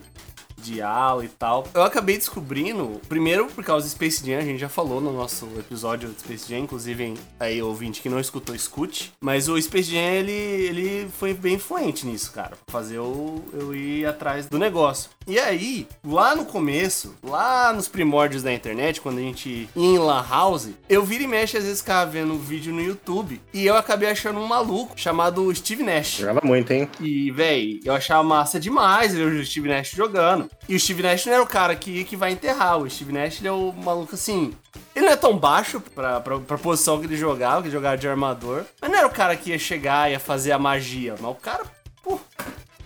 de 0.57 0.81
ala 0.81 1.25
e 1.25 1.27
tal. 1.27 1.67
Eu 1.73 1.83
acabei 1.83 2.17
descobrindo, 2.17 3.01
primeiro 3.07 3.47
por 3.47 3.63
causa 3.63 3.85
do 3.85 3.89
Space 3.89 4.25
Jam, 4.25 4.39
a 4.39 4.45
gente 4.45 4.59
já 4.59 4.69
falou 4.69 5.01
no 5.01 5.11
nosso 5.11 5.47
episódio 5.57 6.09
do 6.09 6.19
Space 6.19 6.49
Jam, 6.49 6.59
inclusive 6.59 7.15
aí 7.39 7.61
ouvinte 7.61 8.01
que 8.01 8.09
não 8.09 8.19
escutou, 8.19 8.55
escute. 8.55 9.11
Mas 9.19 9.47
o 9.47 9.59
Space 9.61 9.91
Jam, 9.91 9.99
ele, 9.99 10.31
ele 10.31 11.09
foi 11.17 11.33
bem 11.33 11.55
influente 11.55 12.05
nisso, 12.05 12.31
cara, 12.31 12.57
fazer 12.67 12.97
eu, 12.97 13.43
eu 13.53 13.75
ir 13.75 14.05
atrás 14.05 14.47
do 14.47 14.57
negócio. 14.57 15.09
E 15.27 15.39
aí, 15.39 15.87
lá 16.03 16.35
no 16.35 16.45
começo, 16.45 17.15
lá 17.23 17.71
nos 17.71 17.87
primórdios 17.87 18.41
da 18.41 18.51
internet, 18.51 18.99
quando 18.99 19.19
a 19.19 19.21
gente 19.21 19.69
ia 19.75 19.85
em 19.85 19.97
Lan 19.97 20.25
House, 20.27 20.69
eu 20.89 21.05
vira 21.05 21.23
e 21.23 21.27
mexe, 21.27 21.57
às 21.57 21.63
vezes 21.63 21.79
ficava 21.79 22.09
vendo 22.09 22.37
vídeo 22.37 22.73
no 22.73 22.81
YouTube, 22.81 23.39
e 23.53 23.65
eu 23.65 23.77
acabei 23.77 24.09
achando 24.09 24.39
um 24.39 24.47
maluco 24.47 24.99
chamado 24.99 25.53
Steve 25.55 25.83
Nash. 25.83 26.17
Jogava 26.17 26.41
muito, 26.43 26.71
hein? 26.71 26.89
E, 26.99 27.29
véi, 27.31 27.79
eu 27.85 27.93
achava 27.93 28.23
massa 28.23 28.59
demais 28.59 29.13
ver 29.13 29.27
o 29.27 29.45
Steve 29.45 29.69
Nash 29.69 29.91
jogando. 29.91 30.49
E 30.67 30.75
o 30.75 30.79
Steve 30.79 31.03
Nash 31.03 31.25
não 31.27 31.33
era 31.33 31.43
o 31.43 31.47
cara 31.47 31.75
que, 31.75 32.03
que 32.03 32.15
vai 32.15 32.31
enterrar. 32.31 32.79
O 32.79 32.89
Steve 32.89 33.13
Nash, 33.13 33.39
ele 33.39 33.47
é 33.47 33.51
o 33.51 33.71
maluco 33.71 34.15
assim. 34.15 34.53
Ele 34.95 35.05
não 35.05 35.13
é 35.13 35.17
tão 35.17 35.37
baixo 35.37 35.79
pra, 35.93 36.19
pra, 36.19 36.39
pra 36.39 36.57
posição 36.57 36.99
que 36.99 37.05
ele 37.05 37.15
jogava, 37.15 37.61
que 37.61 37.67
ele 37.67 37.75
jogava 37.75 37.97
de 37.97 38.07
armador. 38.07 38.63
Mas 38.81 38.89
não 38.89 38.97
era 38.97 39.07
o 39.07 39.11
cara 39.11 39.35
que 39.35 39.51
ia 39.51 39.59
chegar 39.59 40.09
e 40.09 40.13
ia 40.13 40.19
fazer 40.19 40.51
a 40.51 40.59
magia. 40.59 41.15
Mas 41.19 41.31
o 41.31 41.35
cara, 41.35 41.63
pô, 42.03 42.19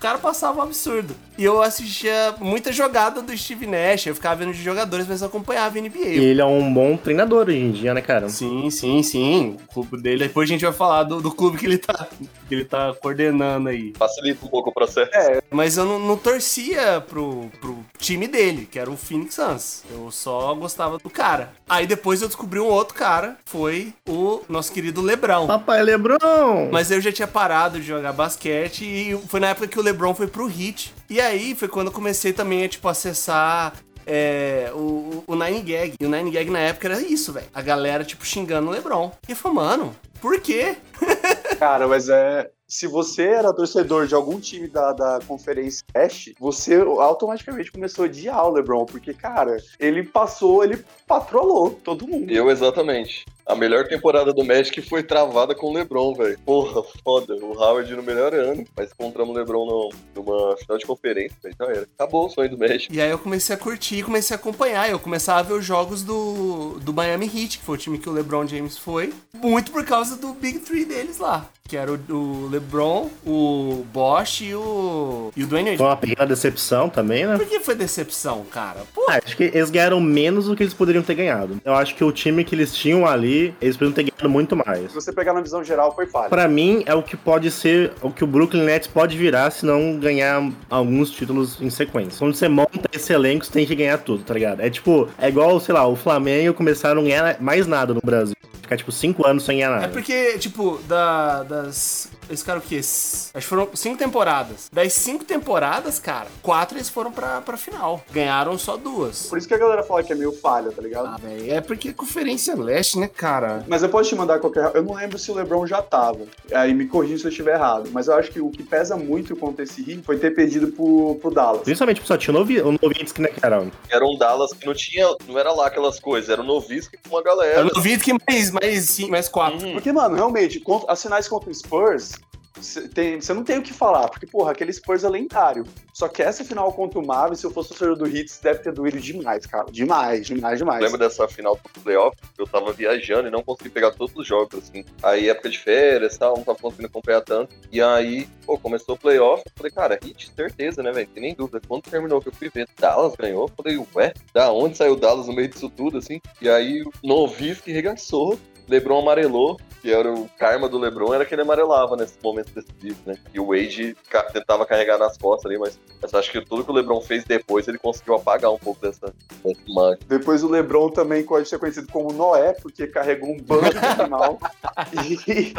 o 0.05 0.07
cara 0.07 0.19
passava 0.19 0.59
um 0.59 0.61
absurdo. 0.61 1.15
E 1.35 1.43
eu 1.43 1.61
assistia 1.63 2.35
muita 2.39 2.71
jogada 2.71 3.21
do 3.21 3.35
Steve 3.35 3.65
Nash. 3.65 4.05
Eu 4.05 4.15
ficava 4.15 4.35
vendo 4.35 4.53
de 4.53 4.61
jogadores, 4.61 5.07
mas 5.07 5.21
eu 5.21 5.27
acompanhava 5.27 5.77
a 5.77 5.81
NBA. 5.81 5.97
E 5.97 6.23
ele 6.23 6.41
é 6.41 6.45
um 6.45 6.71
bom 6.71 6.95
treinador 6.95 7.47
hoje 7.47 7.57
em 7.57 7.71
dia, 7.71 7.93
né, 7.93 8.01
cara? 8.01 8.29
Sim, 8.29 8.69
sim, 8.69 9.01
sim. 9.03 9.57
O 9.67 9.73
clube 9.73 10.01
dele. 10.01 10.27
Depois 10.27 10.47
a 10.47 10.53
gente 10.53 10.63
vai 10.63 10.73
falar 10.73 11.03
do, 11.03 11.19
do 11.21 11.31
clube 11.31 11.57
que 11.57 11.65
ele 11.65 11.77
tá, 11.79 12.07
que 12.47 12.55
ele 12.55 12.63
tá 12.63 12.93
coordenando 13.01 13.67
aí. 13.67 13.93
Facilita 13.97 14.45
um 14.45 14.47
pouco 14.47 14.69
o 14.69 14.73
processo. 14.73 15.11
Mas 15.49 15.75
eu 15.75 15.85
não, 15.85 15.99
não 15.99 16.15
torcia 16.15 17.01
pro, 17.01 17.50
pro 17.59 17.83
time 17.97 18.27
dele, 18.27 18.67
que 18.71 18.79
era 18.79 18.89
o 18.89 18.95
Phoenix 18.95 19.35
Suns. 19.35 19.83
Eu 19.91 20.12
só 20.12 20.53
gostava 20.53 21.00
do 21.00 21.09
cara. 21.09 21.51
Aí 21.67 21.85
depois 21.88 22.21
eu 22.21 22.27
descobri 22.27 22.59
um 22.59 22.67
outro 22.67 22.93
cara, 22.93 23.38
foi 23.43 23.93
o 24.07 24.41
nosso 24.47 24.71
querido 24.71 25.01
Lebrão. 25.01 25.47
Papai 25.47 25.83
Lebron! 25.83 26.69
Mas 26.71 26.91
eu 26.91 27.01
já 27.01 27.12
tinha 27.12 27.27
parado 27.27 27.79
de 27.79 27.88
jogar 27.88 28.13
basquete 28.13 28.85
e 28.85 29.19
foi 29.27 29.39
na 29.39 29.47
época 29.47 29.67
que 29.67 29.79
o 29.79 29.83
LeBron 29.95 30.13
foi 30.13 30.27
pro 30.27 30.49
Heat. 30.49 30.93
E 31.09 31.19
aí 31.19 31.55
foi 31.55 31.67
quando 31.67 31.87
eu 31.87 31.93
comecei 31.93 32.33
também 32.33 32.65
a, 32.65 32.69
tipo, 32.69 32.87
acessar 32.87 33.73
é, 34.05 34.69
o, 34.73 35.23
o 35.25 35.35
Nine 35.35 35.61
Gag. 35.61 35.95
E 35.99 36.05
o 36.05 36.09
Nine 36.09 36.29
Gag 36.29 36.49
na 36.51 36.59
época 36.59 36.87
era 36.87 37.01
isso, 37.01 37.31
velho. 37.31 37.47
A 37.53 37.61
galera, 37.61 38.03
tipo, 38.03 38.25
xingando 38.25 38.67
o 38.67 38.71
LeBron. 38.71 39.11
E 39.27 39.31
eu 39.31 39.35
falei, 39.35 39.55
mano, 39.55 39.95
por 40.21 40.39
quê? 40.39 40.75
Cara, 41.57 41.87
mas 41.87 42.09
é. 42.09 42.51
Se 42.67 42.87
você 42.87 43.27
era 43.27 43.53
torcedor 43.53 44.07
de 44.07 44.15
algum 44.15 44.39
time 44.39 44.67
da, 44.67 44.91
da 44.91 45.19
Conferência 45.27 45.85
Oeste, 45.95 46.35
você 46.39 46.75
automaticamente 46.75 47.71
começou 47.71 48.03
a 48.03 48.07
odiar 48.07 48.43
o 48.43 48.53
LeBron, 48.53 48.85
porque, 48.87 49.13
cara, 49.13 49.57
ele 49.79 50.01
passou, 50.01 50.63
ele 50.63 50.83
patrolou 51.05 51.69
todo 51.69 52.07
mundo. 52.07 52.31
Eu, 52.31 52.49
exatamente. 52.49 53.23
A 53.47 53.55
melhor 53.55 53.87
temporada 53.87 54.33
do 54.33 54.43
Magic 54.43 54.81
foi 54.81 55.03
travada 55.03 55.53
com 55.53 55.67
o 55.67 55.73
LeBron, 55.73 56.13
velho. 56.15 56.37
Porra, 56.45 56.81
foda. 57.03 57.35
O 57.35 57.53
Howard 57.53 57.93
no 57.95 58.01
melhor 58.01 58.33
ano, 58.33 58.65
mas 58.75 58.91
encontramos 58.91 59.35
o 59.35 59.37
LeBron 59.37 59.65
no, 59.65 59.89
numa 60.15 60.57
final 60.57 60.77
de 60.77 60.85
conferência, 60.85 61.35
velho. 61.43 61.55
Já 61.59 61.65
era. 61.65 61.87
Acabou 61.95 62.25
o 62.25 62.29
sonho 62.29 62.49
do 62.49 62.57
Magic. 62.57 62.87
E 62.91 62.99
aí 62.99 63.09
eu 63.11 63.19
comecei 63.19 63.55
a 63.55 63.57
curtir, 63.59 64.01
comecei 64.03 64.35
a 64.35 64.39
acompanhar. 64.39 64.89
Eu 64.89 64.97
começava 64.99 65.39
a 65.39 65.43
ver 65.43 65.53
os 65.53 65.65
jogos 65.65 66.01
do, 66.01 66.79
do 66.81 66.91
Miami 66.93 67.25
Heat, 67.27 67.59
que 67.59 67.65
foi 67.65 67.75
o 67.75 67.79
time 67.79 67.99
que 67.99 68.09
o 68.09 68.13
LeBron 68.13 68.47
James 68.47 68.77
foi. 68.77 69.13
Muito 69.33 69.71
por 69.71 69.85
causa 69.85 70.15
do 70.15 70.33
Big 70.33 70.59
Three 70.59 70.85
deles 70.85 71.19
lá. 71.19 71.47
Que 71.67 71.77
era 71.77 71.91
o, 71.91 71.95
o 72.13 72.47
LeBron, 72.49 73.09
o 73.25 73.83
Bosch 73.91 74.41
e 74.41 74.53
o, 74.53 75.31
e 75.35 75.43
o 75.43 75.47
Dwayne 75.47 75.69
Wade. 75.71 75.77
Foi 75.79 75.87
uma 75.87 75.97
pequena 75.97 76.27
decepção 76.27 76.89
também, 76.89 77.25
né? 77.25 77.37
Por 77.37 77.47
que 77.47 77.59
foi 77.59 77.73
decepção, 77.73 78.45
cara? 78.51 78.81
Pô, 78.93 79.03
Ah, 79.09 79.19
acho 79.25 79.35
que 79.35 79.45
eles 79.45 79.71
ganharam 79.71 79.99
menos 79.99 80.45
do 80.45 80.55
que 80.55 80.61
eles 80.61 80.75
poderiam 80.75 81.03
ter 81.03 81.15
ganhado. 81.15 81.59
Eu 81.65 81.73
acho 81.73 81.95
que 81.95 82.03
o 82.03 82.11
time 82.11 82.43
que 82.43 82.53
eles 82.53 82.71
tinham 82.75 83.03
ali, 83.07 83.35
eles 83.62 83.75
poderiam 83.77 83.94
ter 83.94 84.04
ganhado 84.04 84.30
muito 84.30 84.56
mais. 84.56 84.89
Se 84.89 84.94
você 84.96 85.12
pegar 85.13 85.34
na 85.34 85.42
visão 85.42 85.63
geral, 85.63 85.94
foi 85.94 86.06
falha. 86.08 86.30
Pra 86.30 86.48
mim, 86.48 86.84
é 86.86 86.94
o 86.94 87.01
que 87.04 87.15
pode 87.18 87.50
ser, 87.51 87.94
o 88.01 88.10
que 88.12 88.24
o 88.24 88.27
Brooklyn 88.27 88.63
Nets 88.63 88.88
pode 88.88 89.18
virar 89.18 89.51
se 89.51 89.65
não 89.65 89.98
ganhar 89.98 90.42
alguns 90.70 91.10
títulos 91.12 91.62
em 91.62 91.70
sequência. 91.70 92.20
Quando 92.20 92.34
você 92.36 92.48
monta 92.48 92.89
esse 92.94 93.12
elenco, 93.13 93.46
você 93.46 93.51
tem 93.51 93.65
que 93.65 93.75
ganhar 93.75 93.98
tudo, 94.00 94.24
tá 94.24 94.34
ligado? 94.34 94.62
É 94.62 94.70
tipo, 94.70 95.08
é 95.18 95.27
igual, 95.27 95.60
sei 95.60 95.74
lá, 95.74 95.88
o 95.88 95.96
Flamengo 95.96 96.54
começaram 96.54 96.94
a 97.00 97.04
não 97.04 97.10
ganhar 97.10 97.38
mais 97.42 97.68
nada 97.68 97.94
no 97.94 98.01
Brasil. 98.04 98.36
Ficar, 98.62 98.77
tipo, 98.77 98.92
cinco 98.92 99.27
anos 99.27 99.44
sem 99.46 99.58
ganhar 99.58 99.68
é 99.68 99.80
nada. 99.82 99.88
porque, 99.89 100.39
tipo, 100.39 100.80
da- 100.88 101.44
das 101.44 102.10
eles 102.27 102.39
ficaram 102.39 102.60
o 102.60 102.63
quê? 102.63 102.77
Acho 102.80 103.30
que 103.32 103.42
foram 103.42 103.70
cinco 103.75 103.98
temporadas. 104.00 104.68
Das 104.74 104.92
cinco 104.94 105.24
temporadas, 105.24 106.00
cara, 106.00 106.25
quatro 106.42 106.75
eles 106.75 106.89
foram 106.89 107.12
pra, 107.12 107.42
pra 107.42 107.56
final. 107.58 108.04
Ganharam 108.12 108.58
só 108.58 108.75
duas. 108.75 109.27
Por 109.27 109.38
isso 109.38 109.48
que 109.48 109.54
a 109.54 109.58
galera 109.60 109.84
fala 109.84 110.01
que 110.01 110.12
é 110.12 110.15
meio 110.15 110.32
falha, 110.32 110.72
tá 110.72 110.82
ligado? 110.82 111.06
Ah, 111.06 111.18
velho, 111.22 111.54
é 111.54 111.62
porque 111.62 111.89
é 111.89 111.94
conferência 111.94 112.56
leste, 112.56 112.98
né, 112.98 113.08
cara? 113.08 113.25
Mas 113.67 113.84
eu 113.84 113.89
posso 113.89 114.10
te 114.10 114.15
mandar 114.15 114.39
qualquer. 114.39 114.72
Eu 114.75 114.84
não 114.84 114.94
lembro 114.96 115.17
se 115.17 115.32
o 115.32 115.34
LeBron 115.36 115.65
já 115.67 115.82
tava. 115.82 116.25
Aí 116.53 116.74
me 116.74 116.86
corrija 116.88 117.17
se 117.17 117.25
eu 117.25 117.29
estiver 117.29 117.55
errado. 117.55 117.89
Mas 117.91 118.08
eu 118.08 118.15
acho 118.15 118.32
que 118.32 118.39
o 118.39 118.50
que 118.50 118.63
pesa 118.63 118.96
muito 118.96 119.36
contra 119.36 119.63
esse 119.63 119.82
hit 119.82 120.01
foi 120.03 120.17
ter 120.17 120.32
pedido 120.36 120.67
pro, 120.67 121.15
pro 121.22 121.32
Dallas. 121.32 121.62
Principalmente, 121.63 122.01
só 122.05 122.17
tinha 122.17 122.34
o 122.36 122.39
Novi- 122.39 122.62
o 122.62 122.72
Novitsky, 122.82 123.22
né, 123.22 123.29
que 123.29 123.46
era 123.46 123.65
Era 123.89 124.05
um 124.05 124.17
Dallas 124.17 124.51
que 124.53 124.65
não 124.65 124.74
tinha. 124.74 125.08
Não 125.27 125.38
era 125.39 125.51
lá 125.51 125.67
aquelas 125.67 126.00
coisas, 126.00 126.29
era 126.29 126.41
o 126.41 126.46
Novisky 126.46 126.98
com 126.98 127.15
uma 127.15 127.24
galera. 127.24 127.62
Eu 127.62 127.70
duvido 127.70 128.03
que 128.03 128.13
mais, 128.27 128.51
mais, 128.51 128.89
sim, 128.89 129.10
mais 129.10 129.27
quatro. 129.27 129.65
Hum, 129.67 129.74
Porque, 129.74 129.91
mano, 129.91 130.15
realmente, 130.15 130.60
contra- 130.60 130.91
as 130.91 131.01
finais 131.01 131.27
contra 131.27 131.50
o 131.50 131.53
Spurs, 131.53 132.13
você 132.55 133.33
não 133.33 133.43
tem 133.43 133.57
o 133.57 133.62
que 133.62 133.74
falar, 133.74 134.07
porque, 134.09 134.25
porra, 134.25 134.51
aquele 134.51 134.71
Spurs 134.71 135.03
é 135.03 135.09
lendário. 135.09 135.65
Só 135.93 136.07
que 136.07 136.21
essa 136.21 136.43
final 136.43 136.71
contra 136.74 137.00
o 137.00 137.05
Mavis, 137.05 137.39
se 137.39 137.45
eu 137.45 137.51
fosse 137.51 137.71
o 137.71 137.75
torcedor 137.75 137.97
do 137.97 138.07
Hits, 138.07 138.39
deve 138.41 138.59
ter 138.59 138.74
doído 138.74 139.00
demais, 139.00 139.45
cara. 139.45 139.65
Demais, 139.71 140.25
demais, 140.27 140.59
demais. 140.59 140.81
Lembro 140.81 140.97
dessa 140.97 141.27
final 141.27 141.59
do 141.74 141.81
playoff, 141.81 142.17
eu 142.38 142.47
tava 142.47 142.71
viajando 142.74 143.27
e 143.27 143.31
não 143.31 143.43
consegui 143.43 143.69
pegar 143.69 143.91
todos 143.91 144.15
os 144.15 144.25
jogos, 144.25 144.55
assim. 144.55 144.83
Aí 145.03 145.29
época 145.29 145.50
de 145.50 145.59
férias 145.59 146.17
tal, 146.17 146.38
não 146.38 146.43
tava 146.43 146.59
conseguindo 146.59 146.88
acompanhar 146.88 147.21
tanto. 147.21 147.55
E 147.71 147.81
aí, 147.81 148.27
pô, 148.45 148.57
começou 148.57 148.95
o 148.95 148.97
playoff, 148.97 149.43
eu 149.45 149.51
falei, 149.55 149.71
cara, 149.71 150.00
hit, 150.03 150.31
certeza, 150.35 150.81
né, 150.81 150.91
velho? 150.91 151.07
Tem 151.07 151.24
nem 151.24 151.35
dúvida. 151.35 151.62
Quando 151.67 151.83
terminou 151.83 152.21
que 152.21 152.29
eu 152.29 152.33
fui 152.33 152.50
ver, 152.50 152.67
Dallas 152.79 153.15
ganhou, 153.15 153.43
eu 153.43 153.63
falei, 153.63 153.88
ué, 153.95 154.13
da 154.33 154.51
onde 154.51 154.77
saiu 154.77 154.95
Dallas 154.95 155.27
no 155.27 155.33
meio 155.33 155.47
disso 155.47 155.69
tudo, 155.69 155.97
assim? 155.97 156.21
E 156.41 156.50
aí, 156.50 156.81
o 156.81 156.91
Novisky 157.03 157.71
regaçou, 157.71 158.38
LeBron 158.67 159.00
amarelou, 159.00 159.60
que 159.81 159.91
era 159.91 160.12
o 160.12 160.27
karma 160.39 160.67
do 160.67 160.77
LeBron, 160.79 161.13
era 161.13 161.24
que 161.25 161.36
ele 161.36 161.43
amarelava 161.43 161.95
nesses 161.95 162.17
momentos 162.24 162.51
decisivos, 162.51 162.98
né? 163.05 163.15
E 163.34 163.39
o 163.39 163.48
Wade 163.48 163.95
ca- 164.10 164.24
tentava 164.24 164.65
carregar 164.65 164.98
nas 164.98 165.15
costas 165.17 165.45
ali, 165.51 165.60
mas, 165.60 165.79
mas 166.01 166.13
acho 166.15 166.31
que 166.31 166.41
tudo 166.43 166.63
que 166.63 166.72
o 166.72 166.74
LeBron 166.74 167.00
fez 167.01 167.24
depois, 167.24 167.67
ele 167.67 167.77
conseguiu 167.77 168.15
apagar 168.15 168.51
um 168.51 168.57
pouco 168.57 168.81
dessa, 168.81 169.13
dessa 169.43 169.62
imagem. 169.67 170.00
Depois 170.07 170.43
o 170.43 170.50
LeBron 170.50 170.89
também 170.89 171.24
pode 171.24 171.48
ser 171.48 171.60
conhecido 171.60 171.88
como 171.91 172.12
Noé, 172.12 172.53
porque 172.53 172.88
carregou 172.88 173.29
um 173.29 173.38
bando 173.39 173.65
no 173.65 174.03
final 174.05 174.39
e, 175.05 175.53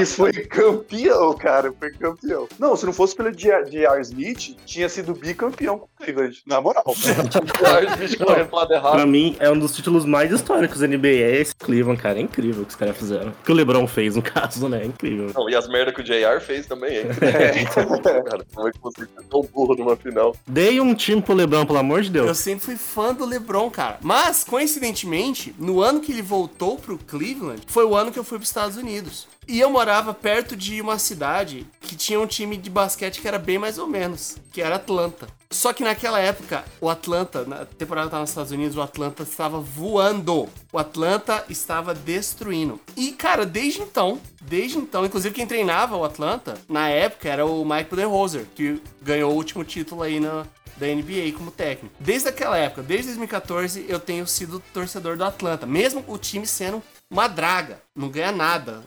e 0.00 0.06
foi 0.06 0.32
campeão, 0.32 1.34
cara. 1.34 1.72
Foi 1.72 1.90
campeão. 1.92 2.46
Não, 2.58 2.76
se 2.76 2.86
não 2.86 2.92
fosse 2.92 3.16
pelo 3.16 3.32
J.R. 3.32 4.00
Smith, 4.02 4.56
tinha 4.64 4.88
sido 4.88 5.12
bicampeão 5.14 5.78
com 5.78 5.86
o 5.86 5.88
Cleveland, 6.04 6.40
na 6.46 6.60
moral. 6.60 6.84
Os 6.86 7.96
bichos 7.96 8.14
correndo 8.16 8.46
pro 8.48 8.56
lado 8.58 8.72
errado. 8.72 8.92
Pra 8.92 9.06
mim, 9.06 9.36
é 9.40 9.50
um 9.50 9.58
dos 9.58 9.74
títulos 9.74 10.04
mais 10.04 10.30
históricos 10.30 10.78
da 10.80 10.86
NBA. 10.86 11.08
É 11.08 11.36
esse 11.40 11.54
Cleveland, 11.56 12.00
cara. 12.00 12.18
É 12.18 12.22
incrível 12.22 12.51
o 12.60 12.64
que 12.64 12.70
os 12.70 12.76
caras 12.76 12.96
fizeram. 12.96 13.28
O 13.30 13.44
que 13.44 13.50
o 13.52 13.54
LeBron 13.54 13.86
fez, 13.86 14.16
no 14.16 14.22
caso, 14.22 14.68
né? 14.68 14.82
É 14.82 14.86
incrível. 14.86 15.30
Não, 15.34 15.48
e 15.48 15.54
as 15.56 15.68
merdas 15.68 15.94
que 15.94 16.00
o 16.00 16.04
JR 16.04 16.40
fez 16.40 16.66
também, 16.66 16.98
hein? 16.98 17.04
Cara, 18.28 18.44
como 18.54 18.68
é 18.68 18.72
que 18.72 18.78
você 18.80 19.06
foi 19.06 19.24
tão 19.30 19.42
burro 19.52 19.74
numa 19.74 19.96
final? 19.96 20.34
Dei 20.46 20.80
um 20.80 20.94
time 20.94 21.22
pro 21.22 21.34
LeBron, 21.34 21.64
pelo 21.66 21.78
amor 21.78 22.02
de 22.02 22.08
Eu 22.08 22.24
Deus. 22.24 22.38
sempre 22.38 22.64
fui 22.64 22.76
fã 22.76 23.14
do 23.14 23.24
LeBron, 23.24 23.70
cara. 23.70 23.98
Mas, 24.02 24.44
coincidentemente, 24.44 25.54
no 25.58 25.80
ano 25.80 26.00
que 26.00 26.12
ele 26.12 26.22
voltou 26.22 26.76
pro 26.76 26.98
Cleveland, 26.98 27.62
foi 27.66 27.84
o 27.84 27.94
ano 27.94 28.10
que 28.10 28.18
eu 28.18 28.24
fui 28.24 28.38
pros 28.38 28.48
Estados 28.48 28.76
Unidos. 28.76 29.26
E 29.48 29.58
eu 29.58 29.70
morava 29.70 30.14
perto 30.14 30.54
de 30.56 30.80
uma 30.80 30.98
cidade 30.98 31.66
que 31.80 31.96
tinha 31.96 32.20
um 32.20 32.26
time 32.26 32.56
de 32.56 32.70
basquete 32.70 33.20
que 33.20 33.26
era 33.26 33.38
bem 33.38 33.58
mais 33.58 33.76
ou 33.76 33.88
menos, 33.88 34.36
que 34.52 34.62
era 34.62 34.76
Atlanta. 34.76 35.26
Só 35.52 35.72
que 35.72 35.84
naquela 35.84 36.18
época, 36.18 36.64
o 36.80 36.88
Atlanta, 36.88 37.44
na 37.44 37.64
temporada 37.64 38.06
que 38.06 38.08
eu 38.08 38.10
tava 38.10 38.20
nos 38.22 38.30
Estados 38.30 38.52
Unidos, 38.52 38.76
o 38.76 38.82
Atlanta 38.82 39.22
estava 39.22 39.60
voando. 39.60 40.48
O 40.72 40.78
Atlanta 40.78 41.44
estava 41.48 41.94
destruindo. 41.94 42.80
E, 42.96 43.12
cara, 43.12 43.44
desde 43.44 43.80
então, 43.82 44.20
desde 44.40 44.78
então, 44.78 45.04
inclusive 45.04 45.34
quem 45.34 45.46
treinava 45.46 45.96
o 45.96 46.04
Atlanta, 46.04 46.54
na 46.68 46.88
época, 46.88 47.28
era 47.28 47.44
o 47.44 47.64
Mike 47.64 47.90
Budenholzer, 47.90 48.46
que 48.54 48.82
ganhou 49.00 49.32
o 49.32 49.36
último 49.36 49.64
título 49.64 50.02
aí 50.02 50.18
na, 50.18 50.46
da 50.76 50.86
NBA 50.86 51.32
como 51.36 51.50
técnico. 51.50 51.94
Desde 52.00 52.28
aquela 52.28 52.56
época, 52.56 52.82
desde 52.82 53.08
2014, 53.08 53.86
eu 53.88 54.00
tenho 54.00 54.26
sido 54.26 54.62
torcedor 54.72 55.16
do 55.16 55.24
Atlanta, 55.24 55.66
mesmo 55.66 56.04
o 56.08 56.18
time 56.18 56.46
sendo 56.46 56.82
uma 57.10 57.28
draga, 57.28 57.80
não 57.94 58.08
ganha 58.08 58.32
nada. 58.32 58.82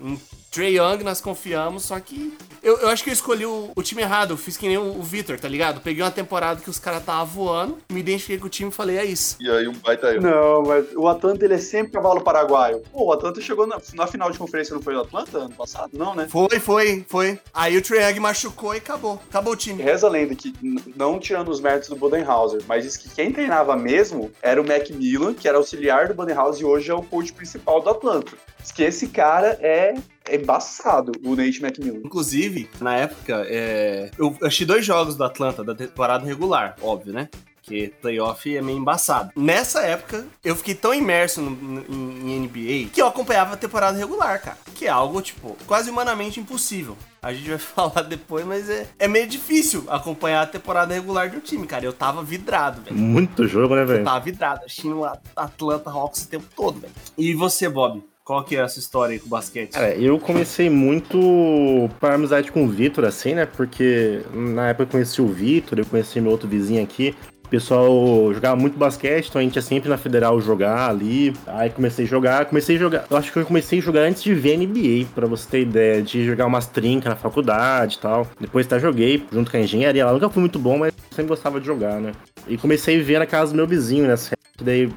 Trey 0.55 0.77
Young 0.77 1.03
nós 1.03 1.19
confiamos, 1.19 1.83
só 1.83 1.99
que 1.99 2.33
eu, 2.63 2.77
eu 2.77 2.87
acho 2.87 3.03
que 3.03 3.09
eu 3.09 3.13
escolhi 3.13 3.45
o, 3.45 3.71
o 3.75 3.83
time 3.83 4.01
errado, 4.01 4.31
eu 4.31 4.37
fiz 4.37 4.55
que 4.55 4.65
nem 4.65 4.77
o, 4.77 4.97
o 4.97 5.03
Victor, 5.03 5.37
tá 5.37 5.49
ligado? 5.49 5.81
Peguei 5.81 6.01
uma 6.01 6.09
temporada 6.09 6.61
que 6.61 6.69
os 6.69 6.79
caras 6.79 7.01
estavam 7.01 7.25
voando, 7.25 7.77
me 7.91 7.99
identifiquei 7.99 8.37
com 8.37 8.45
o 8.45 8.49
time 8.49 8.69
e 8.69 8.73
falei, 8.73 8.97
é 8.97 9.03
isso. 9.03 9.35
E 9.41 9.49
aí 9.49 9.67
um 9.67 9.73
baita 9.73 10.13
erro. 10.13 10.21
Não, 10.21 10.63
mas 10.63 10.85
o 10.95 11.09
Atlanta 11.09 11.43
ele 11.43 11.55
é 11.55 11.57
sempre 11.57 11.91
cavalo 11.91 12.21
paraguaio. 12.21 12.81
Pô, 12.93 13.07
o 13.07 13.11
Atlanta 13.11 13.41
chegou 13.41 13.67
na, 13.67 13.81
na 13.95 14.07
final 14.07 14.31
de 14.31 14.37
conferência, 14.37 14.73
não 14.73 14.81
foi 14.81 14.95
o 14.95 15.01
Atlanta 15.01 15.39
ano 15.39 15.53
passado? 15.53 15.89
Não, 15.91 16.15
né? 16.15 16.25
Foi, 16.29 16.57
foi, 16.57 17.05
foi. 17.05 17.37
Aí 17.53 17.75
o 17.75 17.81
Trey 17.81 18.01
Young 18.09 18.21
machucou 18.21 18.73
e 18.73 18.77
acabou. 18.77 19.19
Acabou 19.29 19.51
o 19.51 19.57
time. 19.57 19.83
Reza 19.83 20.07
a 20.07 20.09
lenda 20.09 20.33
que, 20.35 20.53
não 20.95 21.19
tirando 21.19 21.49
os 21.49 21.59
méritos 21.59 21.89
do 21.89 21.97
Budenhauser, 21.97 22.61
mas 22.65 22.85
diz 22.85 22.95
que 22.95 23.09
quem 23.09 23.29
treinava 23.29 23.75
mesmo 23.75 24.31
era 24.41 24.61
o 24.61 24.65
Macmillan, 24.65 25.33
que 25.33 25.49
era 25.49 25.57
auxiliar 25.57 26.07
do 26.07 26.13
Budenhauser 26.13 26.61
e 26.61 26.65
hoje 26.65 26.89
é 26.89 26.93
o 26.93 27.03
coach 27.03 27.33
principal 27.33 27.81
do 27.81 27.89
Atlanta. 27.89 28.31
Diz 28.65 28.71
que 28.71 28.81
esse 28.81 29.07
cara 29.09 29.59
é, 29.61 29.93
é 30.27 30.35
embaçado, 30.35 31.11
o 31.23 31.35
Nate 31.35 31.61
Macmillan. 31.61 31.99
Inclusive, 32.03 32.67
na 32.81 32.95
época, 32.97 33.45
é, 33.47 34.09
eu 34.17 34.35
assisti 34.41 34.65
dois 34.65 34.83
jogos 34.83 35.15
do 35.15 35.23
Atlanta 35.23 35.63
da 35.63 35.75
temporada 35.75 36.25
regular, 36.25 36.75
óbvio, 36.81 37.13
né? 37.13 37.29
Porque 37.61 37.93
playoff 38.01 38.55
é 38.57 38.61
meio 38.61 38.77
embaçado. 38.79 39.31
Nessa 39.35 39.81
época, 39.81 40.25
eu 40.43 40.55
fiquei 40.55 40.73
tão 40.75 40.93
imerso 40.95 41.41
no- 41.41 41.49
no- 41.51 42.27
em, 42.27 42.35
NBA 42.39 42.89
que 42.91 42.99
eu 43.01 43.07
acompanhava 43.07 43.53
a 43.53 43.57
temporada 43.57 43.97
regular, 43.97 44.39
cara. 44.41 44.57
Que 44.73 44.85
é 44.85 44.89
algo, 44.89 45.19
tipo, 45.21 45.55
quase 45.67 45.89
humanamente 45.91 46.39
impossível. 46.39 46.95
A 47.23 47.33
gente 47.33 47.47
vai 47.49 47.57
falar 48.01 48.01
depois, 48.03 48.45
mas 48.45 48.67
é, 48.69 48.87
é 48.99 49.07
meio 49.07 49.27
difícil 49.27 49.83
acompanhar 49.89 50.41
a 50.41 50.47
temporada 50.47 50.93
regular 50.93 51.29
do 51.31 51.39
time, 51.39 51.65
cara. 51.67 51.85
Eu 51.85 51.93
tava 51.93 52.23
vidrado, 52.23 52.81
velho. 52.81 52.95
Muito 52.95 53.47
jogo, 53.47 53.75
né, 53.75 53.81
Eu 53.81 53.87
velho? 53.87 54.03
tava 54.03 54.19
vidrado, 54.19 54.63
assistindo 54.65 54.99
o 54.99 55.05
Atlanta 55.35 55.89
Hawks 55.91 56.23
o 56.23 56.27
tempo 56.29 56.45
todo, 56.55 56.79
velho. 56.79 56.93
E 57.17 57.33
você, 57.35 57.67
Bob? 57.69 58.03
Qual 58.25 58.43
que 58.43 58.55
é 58.55 58.59
essa 58.59 58.79
história 58.79 59.13
aí 59.13 59.19
com 59.19 59.27
o 59.27 59.29
basquete? 59.29 59.73
Cara, 59.73 59.93
eu 59.93 60.17
comecei 60.17 60.67
muito 60.67 61.87
por 61.99 62.09
amizade 62.09 62.51
com 62.51 62.65
o 62.65 62.67
Vitor, 62.67 63.05
assim, 63.05 63.35
né? 63.35 63.45
Porque 63.45 64.21
na 64.33 64.69
época 64.69 64.85
eu 64.85 64.87
conheci 64.87 65.21
o 65.21 65.27
Vitor, 65.27 65.77
eu 65.77 65.85
conheci 65.85 66.19
meu 66.19 66.31
outro 66.31 66.47
vizinho 66.47 66.83
aqui. 66.83 67.13
O 67.43 67.47
pessoal 67.47 68.33
jogava 68.33 68.55
muito 68.55 68.79
basquete, 68.79 69.27
então 69.29 69.39
a 69.39 69.43
gente 69.43 69.55
ia 69.55 69.61
sempre 69.61 69.87
na 69.87 69.97
Federal 69.97 70.41
jogar 70.41 70.89
ali. 70.89 71.35
Aí 71.45 71.69
comecei 71.69 72.05
a 72.05 72.07
jogar, 72.07 72.45
comecei 72.45 72.77
a 72.77 72.79
jogar. 72.79 73.05
Eu 73.07 73.15
acho 73.15 73.31
que 73.31 73.37
eu 73.37 73.45
comecei 73.45 73.77
a 73.77 73.81
jogar 73.83 74.01
antes 74.01 74.23
de 74.23 74.33
ver 74.33 74.57
NBA, 74.57 75.05
pra 75.13 75.27
você 75.27 75.47
ter 75.47 75.61
ideia, 75.61 76.01
de 76.01 76.25
jogar 76.25 76.47
umas 76.47 76.65
trincas 76.65 77.11
na 77.11 77.15
faculdade 77.15 77.97
e 77.97 77.99
tal. 77.99 78.27
Depois 78.39 78.65
até 78.65 78.79
joguei 78.79 79.23
junto 79.31 79.51
com 79.51 79.57
a 79.57 79.59
engenharia 79.59 80.03
lá. 80.03 80.11
Nunca 80.11 80.31
fui 80.31 80.39
muito 80.39 80.57
bom, 80.57 80.79
mas 80.79 80.95
sempre 81.11 81.29
gostava 81.29 81.59
de 81.59 81.67
jogar, 81.67 82.01
né? 82.01 82.11
E 82.47 82.57
comecei 82.57 82.99
a 82.99 83.03
ver 83.03 83.19
na 83.19 83.27
casa 83.27 83.51
do 83.51 83.55
meu 83.55 83.67
vizinho, 83.67 84.07
né? 84.07 84.15
Daí 84.59 84.91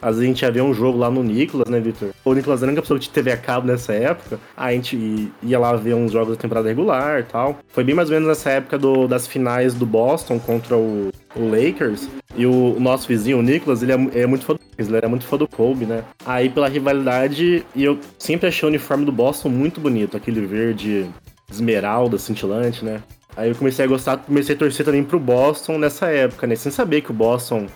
às 0.00 0.16
vezes 0.16 0.22
a 0.22 0.26
gente 0.26 0.42
ia 0.42 0.50
ver 0.50 0.62
um 0.62 0.72
jogo 0.74 0.98
lá 0.98 1.10
no 1.10 1.22
Nicolas, 1.22 1.68
né, 1.68 1.80
Victor? 1.80 2.10
O 2.24 2.34
Nicolas 2.34 2.62
era 2.62 2.70
a 2.70 2.72
única 2.72 2.82
pessoa 2.82 2.98
que 3.00 3.08
TV 3.08 3.32
a 3.32 3.36
cabo 3.36 3.66
nessa 3.66 3.92
época. 3.92 4.38
A 4.56 4.72
gente 4.72 5.30
ia 5.42 5.58
lá 5.58 5.74
ver 5.76 5.94
uns 5.94 6.12
jogos 6.12 6.36
da 6.36 6.40
temporada 6.40 6.68
regular 6.68 7.20
e 7.20 7.24
tal. 7.24 7.58
Foi 7.68 7.82
bem 7.84 7.94
mais 7.94 8.08
ou 8.10 8.14
menos 8.14 8.28
nessa 8.28 8.50
época 8.50 8.78
do- 8.78 9.06
das 9.08 9.26
finais 9.26 9.74
do 9.74 9.86
Boston 9.86 10.38
contra 10.38 10.76
o, 10.76 11.10
o 11.34 11.48
Lakers. 11.50 12.08
E 12.36 12.44
o, 12.46 12.76
o 12.76 12.80
nosso 12.80 13.08
vizinho, 13.08 13.38
o 13.38 13.42
Nicolas, 13.42 13.82
ele 13.82 13.92
é, 13.92 14.22
é 14.22 14.26
muito 14.26 14.44
fã 14.44 14.54
do 14.54 14.60
Lakers, 14.70 14.88
ele 14.88 14.96
era 14.96 15.08
muito 15.08 15.24
fã 15.26 15.36
do 15.38 15.48
Kobe, 15.48 15.86
né? 15.86 16.02
Aí 16.24 16.50
pela 16.50 16.68
rivalidade, 16.68 17.64
e 17.74 17.84
eu 17.84 17.98
sempre 18.18 18.48
achei 18.48 18.66
o 18.66 18.68
uniforme 18.68 19.04
do 19.06 19.12
Boston 19.12 19.48
muito 19.48 19.80
bonito, 19.80 20.16
aquele 20.16 20.44
verde 20.46 21.06
esmeralda, 21.50 22.18
cintilante, 22.18 22.84
né? 22.84 23.00
Aí 23.36 23.50
eu 23.50 23.54
comecei 23.54 23.84
a 23.84 23.88
gostar, 23.88 24.16
comecei 24.18 24.54
a 24.54 24.58
torcer 24.58 24.84
também 24.84 25.04
pro 25.04 25.18
Boston 25.20 25.78
nessa 25.78 26.06
época, 26.06 26.46
né? 26.46 26.56
Sem 26.56 26.72
saber 26.72 27.02
que 27.02 27.10
o 27.10 27.14
Boston 27.14 27.66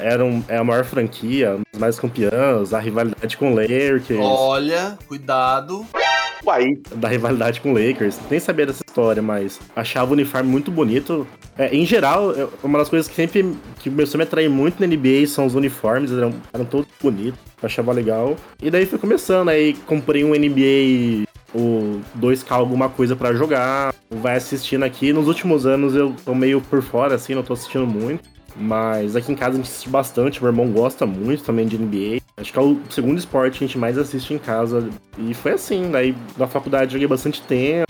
era 0.00 0.24
um- 0.24 0.42
é 0.48 0.56
a 0.56 0.64
maior 0.64 0.84
franquia, 0.84 1.58
os 1.72 1.78
mais 1.78 1.98
campeãs, 1.98 2.72
a 2.72 2.78
rivalidade 2.78 3.36
com 3.36 3.52
o 3.52 3.54
Lakers, 3.54 4.04
Olha, 4.18 4.98
cuidado. 5.06 5.86
Uai, 6.44 6.78
da 6.94 7.08
rivalidade 7.08 7.60
com 7.60 7.72
o 7.72 7.74
Lakers. 7.74 8.18
Nem 8.30 8.38
sabia 8.38 8.66
dessa 8.66 8.82
história, 8.86 9.20
mas 9.20 9.58
achava 9.74 10.10
o 10.10 10.12
uniforme 10.12 10.48
muito 10.48 10.70
bonito. 10.70 11.26
É, 11.58 11.74
em 11.74 11.84
geral, 11.84 12.30
eu- 12.32 12.52
uma 12.62 12.78
das 12.78 12.88
coisas 12.88 13.08
que 13.08 13.14
sempre 13.14 13.56
que 13.80 13.90
começou 13.90 14.16
a 14.16 14.18
me 14.18 14.24
atrair 14.24 14.48
muito 14.48 14.78
na 14.78 14.86
NBA 14.86 15.26
são 15.26 15.44
os 15.46 15.54
uniformes, 15.54 16.12
eram, 16.12 16.32
eram 16.52 16.64
todos 16.64 16.86
bonitos, 17.02 17.40
achava 17.62 17.90
legal. 17.92 18.36
E 18.62 18.70
daí 18.70 18.86
foi 18.86 18.98
começando, 18.98 19.48
aí 19.48 19.74
comprei 19.86 20.24
um 20.24 20.34
NBA 20.34 21.26
o 21.54 22.00
2K 22.14 22.54
alguma 22.54 22.88
coisa 22.88 23.16
pra 23.16 23.32
jogar, 23.32 23.92
vai 24.10 24.36
assistindo 24.36 24.84
aqui. 24.84 25.12
Nos 25.12 25.26
últimos 25.26 25.66
anos 25.66 25.94
eu 25.96 26.14
tô 26.24 26.34
meio 26.34 26.60
por 26.60 26.82
fora, 26.82 27.14
assim, 27.16 27.34
não 27.34 27.42
tô 27.42 27.54
assistindo 27.54 27.86
muito. 27.86 28.35
Mas 28.58 29.14
aqui 29.16 29.32
em 29.32 29.34
casa 29.34 29.54
a 29.54 29.56
gente 29.56 29.66
assiste 29.70 29.88
bastante, 29.88 30.40
meu 30.42 30.50
irmão 30.50 30.68
gosta 30.70 31.04
muito 31.06 31.42
também 31.44 31.66
de 31.66 31.76
NBA. 31.78 32.20
Acho 32.36 32.52
que 32.52 32.58
é 32.58 32.62
o 32.62 32.78
segundo 32.90 33.18
esporte 33.18 33.58
que 33.58 33.64
a 33.64 33.66
gente 33.66 33.78
mais 33.78 33.98
assiste 33.98 34.32
em 34.34 34.38
casa. 34.38 34.88
E 35.18 35.34
foi 35.34 35.52
assim, 35.52 35.90
daí 35.90 36.14
na 36.36 36.46
faculdade 36.46 36.92
joguei 36.92 37.06
bastante 37.06 37.42
tempo. 37.42 37.86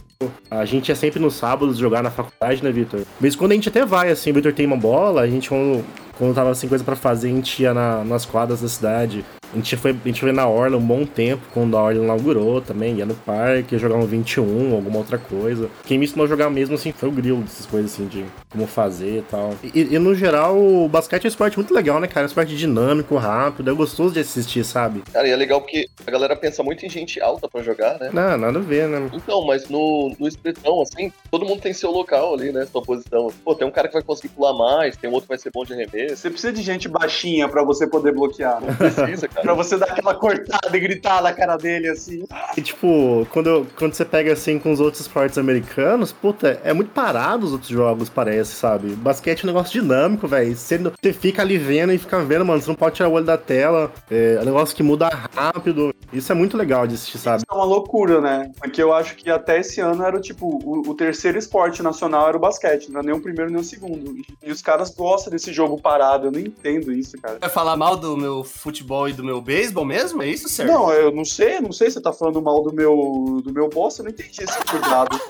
A 0.51 0.65
gente 0.65 0.89
ia 0.89 0.95
sempre 0.97 1.21
nos 1.21 1.35
sábados 1.35 1.77
jogar 1.77 2.03
na 2.03 2.11
faculdade, 2.11 2.65
né, 2.65 2.71
Vitor? 2.71 3.01
Mas 3.21 3.37
quando 3.37 3.53
a 3.53 3.55
gente 3.55 3.69
até 3.69 3.85
vai, 3.85 4.11
assim, 4.11 4.31
o 4.31 4.35
Vitor 4.35 4.53
tem 4.53 4.67
uma 4.67 4.77
bola, 4.77 5.21
a 5.23 5.27
gente 5.29 5.49
quando 5.49 5.85
Quando 6.19 6.35
tava 6.35 6.55
sem 6.55 6.67
coisa 6.67 6.83
pra 6.83 6.97
fazer, 6.97 7.29
a 7.29 7.31
gente 7.31 7.63
ia 7.63 7.75
na- 7.75 8.03
nas 8.03 8.25
quadras 8.25 8.63
da 8.63 8.69
cidade. 8.69 9.23
A 9.53 9.57
gente, 9.57 9.77
foi, 9.77 9.91
a 9.93 10.09
gente 10.09 10.21
foi 10.21 10.33
na 10.33 10.49
Orla 10.49 10.77
um 10.77 10.87
bom 10.87 11.05
tempo, 11.05 11.43
quando 11.53 11.77
a 11.77 11.83
Orla 11.83 12.03
inaugurou 12.03 12.61
também. 12.61 12.97
Ia 12.97 13.07
no 13.07 13.15
parque, 13.15 13.75
ia 13.75 13.79
jogar 13.79 13.97
um 13.97 14.07
21, 14.07 14.75
alguma 14.75 14.99
outra 14.99 15.19
coisa. 15.19 15.69
Quem 15.85 15.99
me 15.99 16.05
ensinou 16.05 16.27
a 16.27 16.29
jogar 16.29 16.51
mesmo, 16.51 16.75
assim, 16.75 16.93
foi 16.93 17.09
o 17.09 17.13
grill, 17.13 17.39
dessas 17.39 17.67
coisas 17.67 17.93
assim, 17.93 18.07
de 18.07 18.25
como 18.51 18.67
fazer 18.67 19.19
e 19.19 19.23
tal. 19.23 19.55
E, 19.63 19.95
e, 19.95 19.99
no 19.99 20.15
geral, 20.15 20.57
o 20.59 20.89
basquete 20.89 21.25
é 21.25 21.27
um 21.27 21.29
esporte 21.29 21.57
muito 21.57 21.75
legal, 21.75 22.01
né, 22.01 22.07
cara? 22.07 22.21
É 22.21 22.25
um 22.25 22.27
esporte 22.27 22.57
dinâmico, 22.57 23.17
rápido, 23.17 23.71
é 23.71 23.75
gostoso 23.75 24.15
de 24.15 24.21
assistir, 24.21 24.65
sabe? 24.65 25.03
Cara, 25.13 25.29
e 25.29 25.31
é 25.31 25.37
legal 25.37 25.61
porque 25.61 25.89
a 26.07 26.11
galera 26.11 26.37
pensa 26.37 26.63
muito 26.63 26.85
em 26.85 26.89
gente 26.89 27.21
alta 27.21 27.49
pra 27.49 27.63
jogar, 27.63 27.99
né? 27.99 28.11
Não, 28.13 28.37
nada 28.37 28.59
a 28.59 28.63
ver, 28.63 28.89
né? 28.89 29.11
Então, 29.13 29.45
mas 29.47 29.69
no, 29.69 30.15
no 30.19 30.27
espetão, 30.27 30.81
assim, 30.81 31.13
todo 31.31 31.45
mundo 31.45 31.61
tem 31.61 31.73
seu 31.73 31.91
local 31.91 32.35
ali, 32.35 32.53
né? 32.53 32.67
Sua 32.67 32.83
posição. 32.83 33.33
Pô, 33.45 33.55
tem 33.55 33.67
um 33.67 33.71
cara 33.71 33.89
que 33.89 33.95
vai 33.95 34.03
conseguir 34.03 34.35
pular 34.35 34.53
mais, 34.53 34.97
tem 34.97 35.09
um 35.09 35.13
outro 35.13 35.27
que 35.27 35.35
vai 35.35 35.39
ser 35.39 35.51
bom 35.53 35.65
de 35.65 35.73
arremesso. 35.73 36.17
Você 36.17 36.31
precisa 36.31 36.53
de 36.53 36.63
gente 36.63 36.89
baixinha 36.89 37.49
pra 37.49 37.63
você 37.63 37.87
poder 37.87 38.13
bloquear. 38.13 38.61
Não 38.61 38.75
precisa, 38.75 39.29
pra 39.43 39.55
você 39.55 39.77
dar 39.77 39.87
aquela 39.87 40.15
cortada 40.15 40.77
e 40.77 40.81
gritar 40.81 41.23
na 41.23 41.33
cara 41.33 41.57
dele, 41.57 41.89
assim. 41.89 42.25
E 42.57 42.63
tipo, 42.63 43.27
quando, 43.31 43.67
quando 43.77 43.95
você 43.95 44.05
pega 44.05 44.33
assim 44.33 44.59
com 44.59 44.73
os 44.73 44.81
outros 44.81 45.03
esportes 45.03 45.39
americanos, 45.39 46.13
puta, 46.13 46.61
é 46.65 46.73
muito 46.73 46.91
parado 46.91 47.47
os 47.47 47.53
outros 47.53 47.71
jogos, 47.71 48.09
parece, 48.09 48.55
sabe? 48.55 48.89
Basquete 48.95 49.43
é 49.43 49.45
um 49.45 49.47
negócio 49.49 49.81
dinâmico, 49.81 50.27
velho. 50.27 50.55
Você, 50.57 50.79
fica 51.13 51.43
ali 51.43 51.59
vendo 51.59 51.93
e 51.93 51.99
fica 51.99 52.23
vendo, 52.23 52.45
mano. 52.45 52.61
Você 52.61 52.69
não 52.69 52.75
pode 52.75 52.97
tirar 52.97 53.09
o 53.09 53.13
olho 53.13 53.25
da 53.25 53.39
tela. 53.39 53.93
É, 54.11 54.37
é 54.39 54.41
um 54.41 54.45
negócio 54.45 54.75
que 54.75 54.83
muda 54.83 55.09
rápido. 55.09 55.95
Isso 56.13 56.31
é 56.33 56.35
muito 56.35 56.57
legal 56.57 56.87
de 56.87 56.95
assistir, 56.95 57.19
sabe? 57.19 57.39
Isso 57.39 57.47
é 57.51 57.55
uma 57.55 57.65
loucura, 57.65 58.21
né? 58.21 58.51
Porque 58.59 58.83
eu 58.83 58.93
acho 58.93 59.17
que 59.17 59.31
até 59.31 59.61
esse 59.61 59.81
ano 59.81 60.05
era, 60.05 60.21
tipo, 60.21 60.61
o, 60.65 60.91
o 60.91 60.95
terceiro 60.95 61.39
esporte 61.39 61.83
nacional 61.83 62.29
era 62.29 62.37
o 62.37 62.41
basquete. 62.41 62.89
Não 62.89 63.01
era 63.01 63.07
nem 63.07 63.17
o 63.17 63.21
primeiro 63.21 63.51
nem 63.51 63.61
o 63.61 63.65
segundo. 63.65 64.17
E, 64.17 64.25
e 64.45 64.53
os 64.53 64.63
caras 64.63 64.95
gostam 64.95 65.31
desse 65.31 65.53
jogo 65.53 65.81
parado. 65.81 66.27
Eu 66.27 66.33
não 66.33 66.41
entendo 66.41 66.93
isso, 66.93 67.19
cara. 67.21 67.39
Vai 67.41 67.51
falar 67.51 67.77
mal 67.77 67.97
do 67.97 68.17
meu 68.17 68.45
futebol 68.45 69.09
e 69.09 69.13
do 69.13 69.25
meu 69.27 69.41
beisebol 69.41 69.85
mesmo? 69.85 70.23
É 70.23 70.29
isso, 70.29 70.49
Sérgio? 70.49 70.75
Não, 70.75 70.93
eu 70.93 71.13
não 71.13 71.25
sei, 71.25 71.61
não 71.61 71.73
sei 71.73 71.89
se 71.89 71.95
você 71.95 72.01
tá 72.01 72.13
falando 72.13 72.41
mal 72.41 72.63
do 72.63 72.73
meu, 72.73 73.43
do 73.45 73.53
meu 73.53 73.69
boss, 73.69 73.99
eu 73.99 74.05
não 74.05 74.11
entendi 74.11 74.43
esse 74.43 74.65
cuidado. 74.65 75.21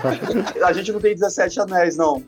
a 0.62 0.72
gente 0.72 0.92
não 0.92 1.00
tem 1.00 1.14
17 1.14 1.60
anéis, 1.60 1.96
não. 1.96 2.22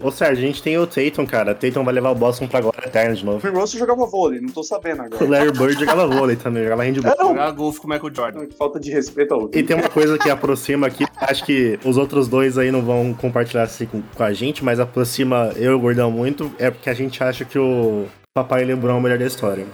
O 0.00 0.08
Ô, 0.08 0.10
Sérgio, 0.10 0.44
a 0.44 0.46
gente 0.46 0.62
tem 0.62 0.76
o 0.78 0.86
Tatum, 0.86 1.26
cara. 1.26 1.54
Tatum 1.54 1.84
vai 1.84 1.94
levar 1.94 2.10
o 2.10 2.14
Boston 2.14 2.46
pra 2.46 2.60
glória 2.60 2.86
eterna 2.86 3.14
de 3.14 3.24
novo. 3.24 3.40
Phil 3.40 3.52
Russell 3.52 3.78
jogava 3.78 4.06
vôlei, 4.06 4.40
não 4.40 4.48
tô 4.48 4.62
sabendo 4.62 5.02
O 5.02 5.04
agora. 5.06 5.28
Larry 5.28 5.52
Bird 5.52 5.80
jogava 5.80 6.06
vôlei 6.06 6.36
também, 6.36 6.64
jogava 6.64 6.84
handball. 6.84 7.12
É, 7.12 7.16
não. 7.18 7.28
Jogar 7.28 7.50
golfe 7.52 7.80
com 7.80 7.86
o 7.86 7.90
Michael 7.90 8.14
Jordan. 8.14 8.46
Falta 8.58 8.80
de 8.80 8.90
respeito 8.90 9.34
ao 9.34 9.50
E 9.54 9.62
tem 9.62 9.76
uma 9.76 9.88
coisa 9.88 10.18
que 10.18 10.28
aproxima 10.28 10.86
aqui, 10.86 11.04
acho 11.16 11.44
que 11.44 11.78
os 11.84 11.96
outros 11.96 12.28
dois 12.28 12.58
aí 12.58 12.70
não 12.70 12.82
vão 12.82 13.14
compartilhar 13.14 13.62
assim 13.62 13.86
com, 13.86 14.02
com 14.02 14.22
a 14.22 14.32
gente, 14.32 14.64
mas 14.64 14.80
aproxima 14.80 15.52
eu 15.56 15.72
e 15.72 15.74
o 15.74 15.78
Gordão 15.78 16.10
muito, 16.10 16.52
é 16.58 16.70
porque 16.70 16.90
a 16.90 16.94
gente 16.94 17.22
acha 17.22 17.44
que 17.44 17.58
o 17.58 18.06
Papai 18.34 18.64
Lebron 18.64 18.94
é 18.94 18.98
o 18.98 19.00
melhor 19.00 19.18
da 19.18 19.26
história. 19.26 19.66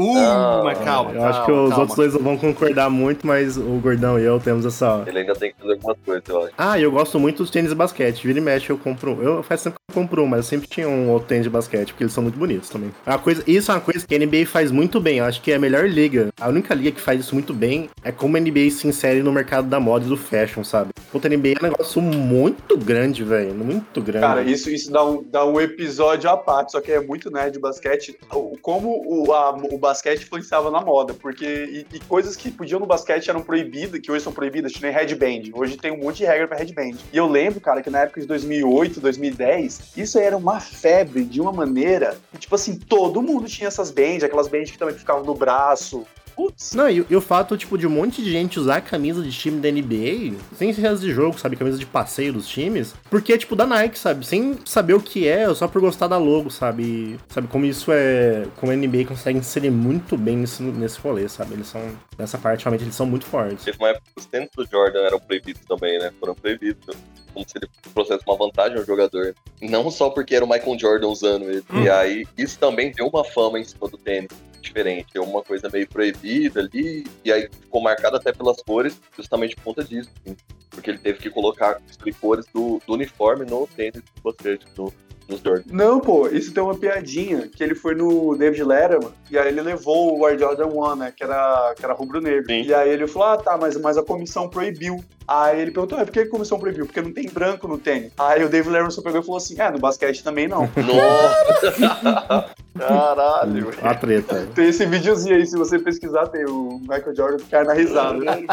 Uh, 0.00 0.14
Não, 0.14 0.64
mas 0.64 0.78
calma. 0.78 1.12
eu 1.12 1.24
acho 1.24 1.40
que 1.40 1.46
calma, 1.46 1.62
os 1.64 1.68
calma. 1.70 1.80
outros 1.82 1.96
dois 1.96 2.14
não 2.14 2.20
vão 2.22 2.36
concordar 2.38 2.88
muito, 2.90 3.26
mas 3.26 3.56
o 3.56 3.78
Gordão 3.82 4.18
e 4.18 4.24
eu 4.24 4.40
temos 4.40 4.64
essa. 4.64 5.02
Ele 5.06 5.18
ainda 5.20 5.34
tem 5.34 5.52
que 5.52 5.56
fazer 5.60 5.72
algumas 5.74 5.96
coisas, 6.04 6.24
eu 6.28 6.42
acho. 6.44 6.52
Ah, 6.56 6.80
eu 6.80 6.90
gosto 6.90 7.18
muito 7.20 7.38
dos 7.38 7.50
tênis 7.50 7.70
de 7.70 7.76
basquete. 7.76 8.26
Vira 8.26 8.38
e 8.38 8.42
mexe, 8.42 8.70
eu 8.70 8.78
compro. 8.78 9.12
um. 9.12 9.22
Eu 9.22 9.42
faz 9.42 9.62
tempo 9.62 9.76
que 9.76 9.90
eu 9.98 10.02
compro 10.02 10.22
um, 10.22 10.26
mas 10.26 10.38
eu 10.38 10.44
sempre 10.44 10.68
tinha 10.68 10.88
um 10.88 11.10
outro 11.10 11.28
tênis 11.28 11.44
de 11.44 11.50
basquete, 11.50 11.88
porque 11.88 12.04
eles 12.04 12.12
são 12.12 12.22
muito 12.22 12.38
bonitos 12.38 12.68
também. 12.68 12.90
Uma 13.06 13.18
coisa, 13.18 13.42
isso 13.46 13.70
é 13.70 13.74
uma 13.74 13.80
coisa 13.80 14.06
que 14.06 14.14
a 14.14 14.18
NBA 14.18 14.46
faz 14.46 14.70
muito 14.70 15.00
bem. 15.00 15.18
Eu 15.18 15.24
acho 15.24 15.40
que 15.42 15.52
é 15.52 15.56
a 15.56 15.58
melhor 15.58 15.86
liga. 15.88 16.28
A 16.40 16.48
única 16.48 16.74
liga 16.74 16.92
que 16.92 17.00
faz 17.00 17.20
isso 17.20 17.34
muito 17.34 17.52
bem 17.52 17.90
é 18.02 18.10
como 18.10 18.36
a 18.36 18.40
NBA 18.40 18.70
se 18.70 18.86
insere 18.88 19.22
no 19.22 19.32
mercado 19.32 19.68
da 19.68 19.78
moda 19.78 20.04
e 20.06 20.08
do 20.08 20.16
fashion, 20.16 20.64
sabe? 20.64 20.90
Puta, 21.12 21.28
a 21.28 21.30
NBA 21.30 21.48
é 21.60 21.66
um 21.66 21.68
negócio 21.70 22.00
muito 22.00 22.76
grande, 22.78 23.22
velho. 23.24 23.54
Muito 23.54 24.00
grande. 24.00 24.20
Cara, 24.26 24.42
isso, 24.42 24.70
isso 24.70 24.90
dá, 24.90 25.04
um, 25.04 25.22
dá 25.30 25.44
um 25.44 25.60
episódio 25.60 26.30
à 26.30 26.36
parte, 26.36 26.72
só 26.72 26.80
que 26.80 26.90
é 26.92 27.00
muito 27.00 27.30
nerd 27.30 27.52
de 27.52 27.58
basquete. 27.58 28.16
Como 28.62 29.02
o, 29.06 29.32
a- 29.32 29.50
o 29.50 29.76
basquete 29.76 29.89
influenciava 30.22 30.70
na 30.70 30.80
moda, 30.80 31.14
porque 31.14 31.46
e, 31.46 31.96
e 31.96 32.00
coisas 32.00 32.36
que 32.36 32.50
podiam 32.50 32.80
no 32.80 32.86
basquete 32.86 33.28
eram 33.28 33.42
proibidas, 33.42 34.00
que 34.00 34.10
hoje 34.10 34.24
são 34.24 34.32
proibidas, 34.32 34.72
que 34.72 34.82
nem 34.82 34.92
headband. 34.92 35.50
Hoje 35.52 35.76
tem 35.76 35.90
um 35.90 35.98
monte 35.98 36.18
de 36.18 36.24
regra 36.24 36.48
pra 36.48 36.58
headband. 36.58 36.96
E 37.12 37.16
eu 37.16 37.26
lembro, 37.26 37.60
cara, 37.60 37.82
que 37.82 37.90
na 37.90 38.00
época 38.00 38.20
de 38.20 38.26
2008, 38.26 39.00
2010, 39.00 39.92
isso 39.96 40.18
era 40.18 40.36
uma 40.36 40.60
febre 40.60 41.24
de 41.24 41.40
uma 41.40 41.52
maneira 41.52 42.16
que, 42.32 42.38
tipo 42.38 42.54
assim, 42.54 42.76
todo 42.76 43.22
mundo 43.22 43.46
tinha 43.46 43.68
essas 43.68 43.90
bands, 43.90 44.22
aquelas 44.22 44.48
bands 44.48 44.70
que 44.70 44.78
também 44.78 44.94
ficavam 44.94 45.24
no 45.24 45.34
braço. 45.34 46.06
Putz, 46.40 46.72
Não, 46.72 46.88
e, 46.88 47.04
e 47.10 47.14
o 47.14 47.20
fato, 47.20 47.54
tipo, 47.54 47.76
de 47.76 47.86
um 47.86 47.90
monte 47.90 48.22
de 48.22 48.32
gente 48.32 48.58
usar 48.58 48.76
a 48.76 48.80
camisa 48.80 49.22
de 49.22 49.30
time 49.30 49.60
da 49.60 49.70
NBA, 49.70 50.38
sem 50.56 50.72
ser 50.72 50.96
de 50.96 51.12
jogo, 51.12 51.38
sabe? 51.38 51.54
Camisa 51.54 51.76
de 51.76 51.84
passeio 51.84 52.32
dos 52.32 52.48
times, 52.48 52.94
porque 53.10 53.34
é, 53.34 53.38
tipo, 53.38 53.54
da 53.54 53.66
Nike, 53.66 53.98
sabe? 53.98 54.24
Sem 54.24 54.58
saber 54.64 54.94
o 54.94 55.02
que 55.02 55.28
é, 55.28 55.52
só 55.54 55.68
por 55.68 55.82
gostar 55.82 56.06
da 56.06 56.16
logo, 56.16 56.50
sabe? 56.50 56.82
E, 56.82 57.20
sabe, 57.28 57.46
como 57.46 57.66
isso 57.66 57.92
é... 57.92 58.46
Como 58.56 58.72
a 58.72 58.74
NBA 58.74 59.04
consegue 59.04 59.38
inserir 59.38 59.70
muito 59.70 60.16
bem 60.16 60.38
nesse, 60.38 60.62
nesse 60.62 60.98
rolê, 60.98 61.28
sabe? 61.28 61.52
Eles 61.52 61.66
são... 61.66 61.82
Nessa 62.16 62.38
parte, 62.38 62.64
realmente, 62.64 62.84
eles 62.84 62.94
são 62.94 63.04
muito 63.04 63.26
fortes. 63.26 63.62
Teve 63.62 63.76
uma 63.78 63.90
época 63.90 64.06
que 64.14 64.20
os 64.20 64.26
tênis 64.26 64.48
do 64.56 64.66
Jordan 64.66 65.00
eram 65.00 65.20
proibidos 65.20 65.62
também, 65.66 65.98
né? 65.98 66.10
Foram 66.18 66.34
proibidos. 66.34 66.96
Como 67.34 67.46
se 67.46 67.58
ele 67.58 67.68
trouxesse 67.92 68.24
uma 68.26 68.36
vantagem 68.36 68.78
ao 68.78 68.84
jogador. 68.84 69.34
Não 69.60 69.90
só 69.90 70.08
porque 70.08 70.34
era 70.34 70.44
o 70.44 70.48
Michael 70.48 70.78
Jordan 70.78 71.08
usando 71.08 71.50
ele. 71.50 71.64
E 71.82 71.88
aí, 71.88 72.26
isso 72.36 72.58
também 72.58 72.92
deu 72.92 73.08
uma 73.08 73.24
fama 73.24 73.58
em 73.58 73.64
cima 73.64 73.88
do 73.88 73.98
tênis 73.98 74.30
diferente. 74.60 75.08
Deu 75.12 75.24
uma 75.24 75.42
coisa 75.42 75.68
meio 75.68 75.88
proibida 75.88 76.60
ali. 76.60 77.06
E 77.24 77.32
aí 77.32 77.48
ficou 77.50 77.82
marcado 77.82 78.16
até 78.16 78.32
pelas 78.32 78.62
cores, 78.62 79.00
justamente 79.16 79.56
por 79.56 79.64
conta 79.64 79.84
disso. 79.84 80.10
assim. 80.24 80.36
Porque 80.70 80.90
ele 80.90 80.98
teve 80.98 81.18
que 81.18 81.30
colocar 81.30 81.80
as 81.88 81.96
cores 82.14 82.46
do, 82.54 82.80
do 82.86 82.94
uniforme 82.94 83.44
no 83.44 83.66
tênis 83.66 84.02
do 84.02 84.22
basquete, 84.22 84.66
no, 84.76 84.92
Jordan. 85.36 85.62
Não, 85.70 86.00
pô, 86.00 86.28
isso 86.28 86.52
tem 86.52 86.62
uma 86.62 86.76
piadinha, 86.76 87.48
que 87.48 87.62
ele 87.62 87.74
foi 87.74 87.94
no 87.94 88.36
David 88.36 88.64
Letterman, 88.64 89.10
e 89.30 89.38
aí 89.38 89.48
ele 89.48 89.60
levou 89.60 90.18
o 90.18 90.26
Air 90.26 90.38
Jordan 90.38 90.66
1, 90.66 90.96
né, 90.96 91.12
que 91.14 91.22
era, 91.22 91.74
que 91.76 91.84
era 91.84 91.94
rubro-negro. 91.94 92.50
E 92.50 92.74
aí 92.74 92.90
ele 92.90 93.06
falou, 93.06 93.28
ah, 93.28 93.36
tá, 93.36 93.56
mas, 93.56 93.76
mas 93.76 93.96
a 93.96 94.02
comissão 94.02 94.48
proibiu. 94.48 95.02
Aí 95.26 95.60
ele 95.60 95.70
perguntou, 95.70 95.98
ah, 95.98 96.04
por 96.04 96.12
que 96.12 96.20
a 96.20 96.28
comissão 96.28 96.58
proibiu? 96.58 96.86
Porque 96.86 97.00
não 97.00 97.12
tem 97.12 97.28
branco 97.28 97.68
no 97.68 97.78
tênis. 97.78 98.12
Aí 98.18 98.42
o 98.44 98.48
David 98.48 98.70
Letterman 98.70 98.90
só 98.90 99.02
pegou 99.02 99.20
e 99.20 99.24
falou 99.24 99.36
assim, 99.38 99.60
é, 99.60 99.70
no 99.70 99.78
basquete 99.78 100.24
também 100.24 100.48
não. 100.48 100.62
Nossa! 100.76 102.50
Caralho! 102.76 103.70
A 103.82 103.94
treta. 103.94 104.48
tem 104.54 104.68
esse 104.68 104.86
videozinho 104.86 105.36
aí, 105.36 105.46
se 105.46 105.56
você 105.56 105.78
pesquisar, 105.78 106.26
tem 106.28 106.44
o 106.46 106.80
Michael 106.80 107.14
Jordan 107.14 107.44
cai 107.50 107.64
na 107.64 107.74
risada. 107.74 108.18
né? 108.18 108.46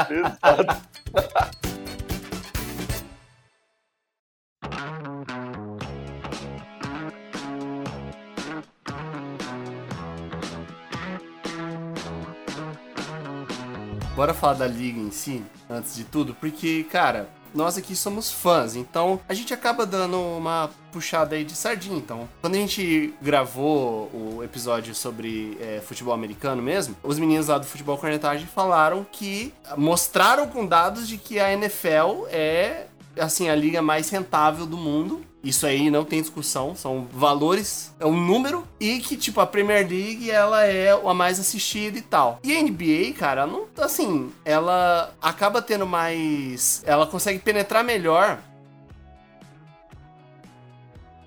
Bora 14.17 14.33
falar 14.33 14.55
da 14.55 14.65
liga 14.65 14.99
em 14.99 15.11
si, 15.11 15.43
antes 15.69 15.95
de 15.95 16.03
tudo, 16.03 16.33
porque, 16.33 16.83
cara, 16.85 17.29
nós 17.53 17.77
aqui 17.77 17.95
somos 17.95 18.31
fãs, 18.31 18.75
então 18.75 19.19
a 19.29 19.33
gente 19.35 19.53
acaba 19.53 19.85
dando 19.85 20.19
uma 20.19 20.71
puxada 20.91 21.35
aí 21.35 21.43
de 21.43 21.55
sardinha. 21.55 21.99
Então, 21.99 22.27
quando 22.41 22.55
a 22.55 22.57
gente 22.57 23.13
gravou 23.21 24.09
o 24.11 24.43
episódio 24.43 24.95
sobre 24.95 25.55
é, 25.61 25.81
futebol 25.85 26.15
americano 26.15 26.63
mesmo, 26.63 26.95
os 27.03 27.19
meninos 27.19 27.45
lá 27.45 27.59
do 27.59 27.67
Futebol 27.67 27.95
Cornetagem 27.95 28.47
falaram 28.47 29.05
que 29.11 29.53
mostraram 29.77 30.47
com 30.47 30.65
dados 30.65 31.07
de 31.07 31.19
que 31.19 31.39
a 31.39 31.53
NFL 31.53 32.25
é 32.31 32.86
assim 33.19 33.49
a 33.49 33.55
liga 33.55 33.81
mais 33.81 34.09
rentável 34.09 34.65
do 34.65 34.77
mundo. 34.77 35.21
Isso 35.43 35.65
aí 35.65 35.89
não 35.89 36.03
tem 36.03 36.19
discussão, 36.19 36.75
são 36.75 37.07
valores, 37.11 37.93
é 37.99 38.05
um 38.05 38.19
número 38.19 38.67
e 38.79 38.99
que 38.99 39.15
tipo 39.15 39.39
a 39.39 39.45
Premier 39.45 39.87
League 39.87 40.29
ela 40.29 40.65
é 40.65 40.89
a 40.91 41.13
mais 41.13 41.39
assistida 41.39 41.97
e 41.97 42.01
tal. 42.01 42.39
E 42.43 42.57
a 42.57 42.61
NBA, 42.61 43.13
cara, 43.17 43.45
não 43.47 43.65
assim, 43.79 44.31
ela 44.43 45.13
acaba 45.21 45.61
tendo 45.61 45.85
mais, 45.85 46.81
ela 46.85 47.05
consegue 47.07 47.39
penetrar 47.39 47.83
melhor. 47.83 48.39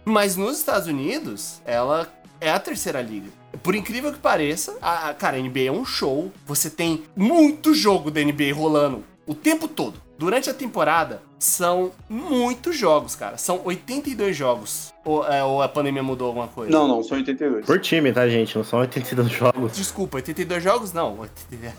Mas 0.05 0.37
nos 0.37 0.59
Estados 0.59 0.89
Unidos, 0.89 1.61
ela 1.65 2.13
é 2.41 2.51
a 2.51 2.59
terceira 2.59 3.01
liga. 3.01 3.31
Por 3.63 3.75
incrível 3.75 4.13
que 4.13 4.19
pareça, 4.19 4.77
a, 4.83 5.11
a- 5.11 5.15
cara, 5.15 5.37
a 5.37 5.41
NBA 5.41 5.61
é 5.69 5.73
um 5.73 5.85
show. 5.85 6.33
Você 6.47 6.69
tem 6.69 7.05
muito 7.17 7.75
jogo 7.75 8.11
da 8.11 8.21
NBA 8.23 8.53
rolando 8.55 9.05
o 9.27 9.35
tempo 9.35 9.69
todo. 9.69 10.01
Durante 10.19 10.51
a 10.51 10.55
temporada, 10.55 11.23
são 11.41 11.91
muitos 12.07 12.77
jogos, 12.77 13.17
cara. 13.17 13.39
São 13.39 13.63
82 13.65 14.37
jogos. 14.37 14.93
Ou, 15.05 15.27
é, 15.27 15.43
ou 15.43 15.63
a 15.63 15.69
pandemia 15.69 16.03
mudou 16.03 16.29
alguma 16.29 16.47
coisa? 16.47 16.71
Não, 16.71 16.87
não, 16.87 17.03
são 17.03 17.17
82. 17.17 17.65
Por 17.65 17.81
time, 17.81 18.13
tá, 18.13 18.29
gente? 18.29 18.55
Não 18.55 18.63
são 18.63 18.79
82 18.81 19.31
jogos. 19.31 19.73
Desculpa, 19.73 20.19
82 20.19 20.63
jogos? 20.63 20.93
Não. 20.93 21.19